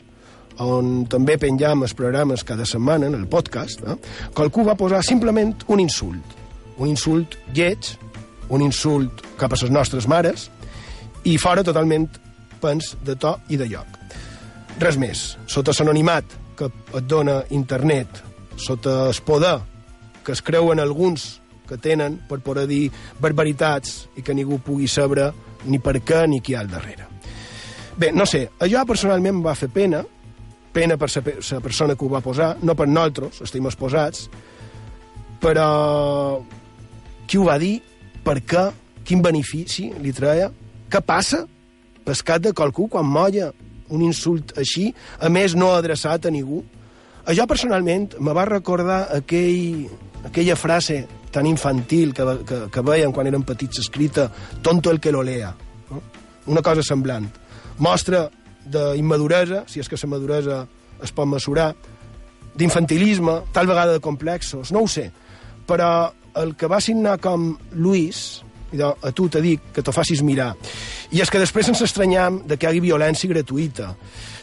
on 0.59 1.05
també 1.09 1.37
penjam 1.39 1.83
els 1.85 1.95
programes 1.95 2.43
cada 2.43 2.65
setmana, 2.67 3.07
en 3.07 3.15
el 3.15 3.27
podcast, 3.31 3.83
eh? 3.83 3.95
qualcú 4.35 4.65
va 4.67 4.77
posar 4.79 5.01
simplement 5.05 5.55
un 5.67 5.79
insult. 5.79 6.37
Un 6.79 6.91
insult 6.91 7.37
lleig, 7.55 7.93
un 8.49 8.63
insult 8.63 9.23
cap 9.39 9.53
a 9.53 9.59
les 9.61 9.71
nostres 9.71 10.07
mares, 10.07 10.49
i 11.23 11.37
fora 11.37 11.63
totalment 11.63 12.07
pens 12.61 12.93
de 13.05 13.15
to 13.19 13.35
i 13.49 13.59
de 13.59 13.67
lloc. 13.71 13.99
Res 14.79 14.97
més. 14.99 15.23
Sota 15.47 15.75
l'anonimat 15.79 16.37
que 16.59 16.69
et 16.69 17.05
dona 17.07 17.41
internet, 17.55 18.23
sota 18.59 19.09
el 19.09 19.21
poder 19.25 19.59
que 20.23 20.33
es 20.35 20.41
creuen 20.43 20.79
alguns 20.79 21.39
que 21.67 21.77
tenen 21.77 22.17
per 22.27 22.41
poder 22.43 22.65
dir 22.67 22.89
barbaritats 23.21 24.09
i 24.17 24.23
que 24.25 24.35
ningú 24.35 24.59
pugui 24.63 24.87
saber 24.87 25.29
ni 25.69 25.79
per 25.79 25.99
què 26.03 26.25
ni 26.27 26.41
qui 26.41 26.53
hi 26.53 26.57
ha 26.57 26.63
al 26.65 26.71
darrere. 26.71 27.07
Bé, 27.99 28.11
no 28.15 28.25
sé, 28.25 28.45
allò 28.63 28.85
personalment 28.87 29.37
em 29.37 29.43
va 29.43 29.55
fer 29.59 29.69
pena, 29.73 30.03
pena 30.79 30.97
per 30.97 31.11
la 31.11 31.59
persona 31.59 31.95
que 31.95 32.07
ho 32.07 32.11
va 32.11 32.23
posar, 32.23 32.53
no 32.63 32.75
per 32.79 32.87
nosaltres, 32.87 33.43
estem 33.43 33.67
exposats, 33.67 34.29
però 35.43 36.39
qui 37.27 37.39
ho 37.39 37.45
va 37.47 37.59
dir, 37.59 37.77
per 38.23 38.39
què, 38.47 38.69
quin 39.05 39.23
benefici 39.25 39.89
li 39.99 40.13
treia, 40.15 40.49
què 40.89 41.01
passa 41.05 41.43
pescat 42.05 42.41
de 42.47 42.53
qualcú 42.57 42.87
quan 42.89 43.07
molla 43.07 43.51
un 43.89 44.03
insult 44.05 44.53
així, 44.57 44.89
a 45.19 45.29
més 45.33 45.55
no 45.57 45.73
adreçat 45.73 46.25
a 46.25 46.33
ningú. 46.33 46.61
Això 47.29 47.45
personalment 47.49 48.15
me 48.21 48.33
va 48.37 48.47
recordar 48.49 49.01
aquell, 49.17 49.87
aquella 50.29 50.57
frase 50.57 51.03
tan 51.33 51.45
infantil 51.45 52.13
que, 52.17 52.25
que, 52.45 52.59
que 52.73 52.85
veiem 52.85 53.13
quan 53.13 53.29
érem 53.29 53.45
petits 53.45 53.83
escrita 53.83 54.29
tonto 54.65 54.93
el 54.93 55.01
que 55.01 55.13
lo 55.13 55.21
lea. 55.25 55.51
No? 55.89 56.01
Una 56.53 56.63
cosa 56.65 56.85
semblant. 56.85 57.27
Mostra 57.79 58.27
d'immaduresa, 58.71 59.63
si 59.67 59.81
és 59.81 59.89
que 59.89 59.99
la 60.01 60.09
maduresa 60.09 60.59
es 61.03 61.13
pot 61.15 61.27
mesurar, 61.27 61.73
d'infantilisme, 62.59 63.41
tal 63.53 63.67
vegada 63.67 63.95
de 63.95 64.03
complexos, 64.03 64.71
no 64.71 64.83
ho 64.83 64.87
sé. 64.87 65.09
Però 65.67 66.09
el 66.39 66.55
que 66.55 66.67
va 66.67 66.81
signar 66.81 67.17
com 67.21 67.53
Luis, 67.71 68.41
i 68.71 68.77
de, 68.77 68.85
a 68.85 69.11
tu 69.15 69.27
te 69.31 69.41
dic 69.41 69.71
que 69.73 69.83
t'ho 69.85 69.93
facis 69.95 70.21
mirar. 70.25 70.51
I 71.11 71.23
és 71.23 71.31
que 71.31 71.41
després 71.41 71.69
ens 71.71 71.81
estranyam 71.85 72.43
de 72.45 72.57
que 72.57 72.67
hi 72.67 72.69
hagi 72.69 72.83
violència 72.83 73.31
gratuïta. 73.31 73.93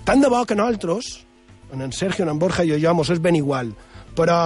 Tant 0.07 0.23
de 0.23 0.31
bo 0.33 0.43
que 0.47 0.57
nosaltres, 0.59 1.13
en 1.75 1.83
en 1.83 1.93
Sergio, 1.93 2.25
en 2.25 2.33
en 2.35 2.39
Borja 2.39 2.65
i 2.65 2.75
jo, 2.83 2.95
mos 2.95 3.11
és 3.11 3.23
ben 3.23 3.39
igual, 3.39 3.73
però 4.17 4.39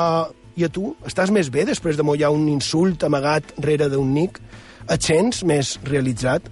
i 0.56 0.66
a 0.66 0.68
tu? 0.72 0.94
Estàs 1.06 1.30
més 1.32 1.48
bé 1.52 1.64
després 1.64 1.96
de 1.96 2.04
mollar 2.04 2.32
un 2.34 2.48
insult 2.50 3.04
amagat 3.06 3.54
rere 3.64 3.88
d'un 3.88 4.12
nick? 4.12 4.40
Et 4.90 5.02
sents 5.06 5.44
més 5.46 5.76
realitzat? 5.86 6.48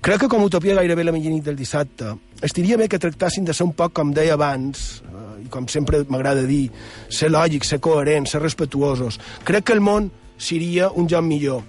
Crec 0.00 0.22
que 0.22 0.28
com 0.32 0.40
utopia 0.40 0.72
gairebé 0.78 1.04
la 1.04 1.12
mitjanit 1.12 1.44
del 1.44 1.58
dissabte 1.58 2.14
estaria 2.40 2.78
bé 2.80 2.86
que 2.88 2.98
tractassin 2.98 3.44
de 3.44 3.52
ser 3.52 3.66
un 3.66 3.74
poc, 3.76 3.92
com 3.92 4.14
deia 4.16 4.32
abans, 4.32 5.02
eh, 5.04 5.42
i 5.44 5.48
com 5.52 5.66
sempre 5.68 6.00
m'agrada 6.08 6.46
dir, 6.48 6.70
ser 7.12 7.28
lògics, 7.28 7.68
ser 7.68 7.80
coherents, 7.84 8.32
ser 8.32 8.40
respetuosos. 8.40 9.18
Crec 9.44 9.66
que 9.68 9.76
el 9.76 9.82
món 9.84 10.08
seria 10.38 10.88
un 10.88 11.04
lloc 11.04 11.26
millor. 11.26 11.60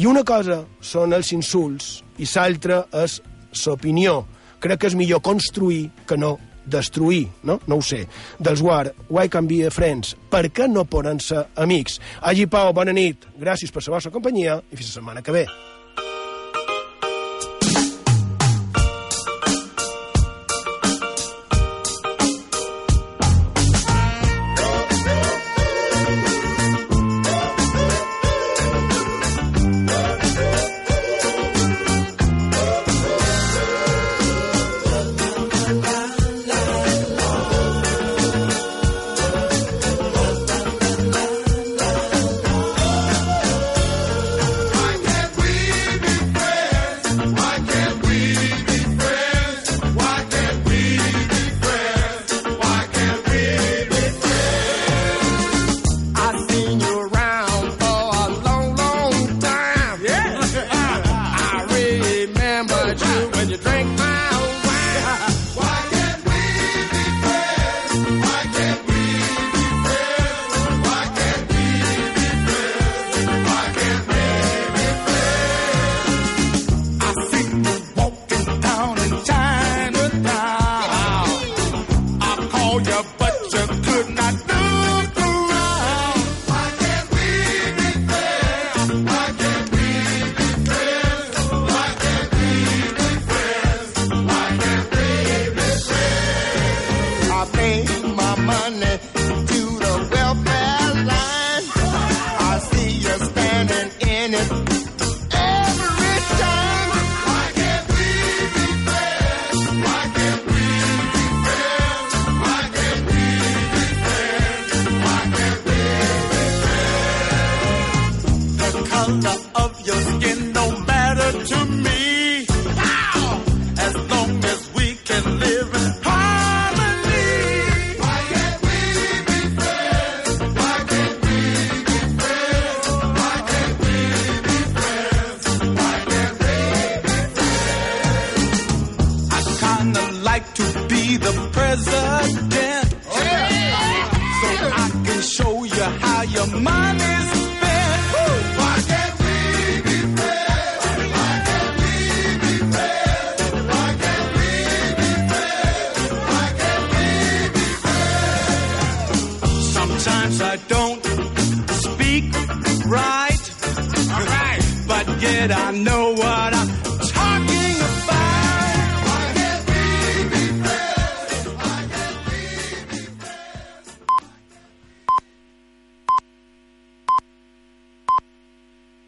I 0.00 0.08
una 0.08 0.24
cosa 0.24 0.62
són 0.80 1.12
els 1.12 1.34
insults 1.36 2.00
i 2.16 2.24
l'altra 2.24 2.86
és 3.04 3.20
l'opinió. 3.66 4.24
Crec 4.64 4.80
que 4.80 4.88
és 4.88 4.96
millor 4.96 5.20
construir 5.20 5.90
que 6.08 6.16
no 6.16 6.38
destruir, 6.64 7.28
no? 7.42 7.60
No 7.66 7.76
ho 7.76 7.82
sé. 7.84 8.06
Dels 8.40 8.64
War, 8.64 8.94
Why 9.10 9.28
Can 9.28 9.46
Be 9.46 9.68
Friends, 9.68 10.16
per 10.32 10.48
què 10.48 10.72
no 10.72 10.88
poden 10.88 11.20
ser 11.20 11.44
amics? 11.54 12.00
Hagi 12.22 12.48
Pau, 12.48 12.72
bona 12.72 12.96
nit, 12.96 13.28
gràcies 13.36 13.68
per 13.68 13.84
la 13.84 13.98
vostra 13.98 14.10
companyia 14.10 14.62
i 14.72 14.76
fins 14.76 14.88
la 14.88 15.02
setmana 15.02 15.20
que 15.20 15.36
ve. 15.36 15.46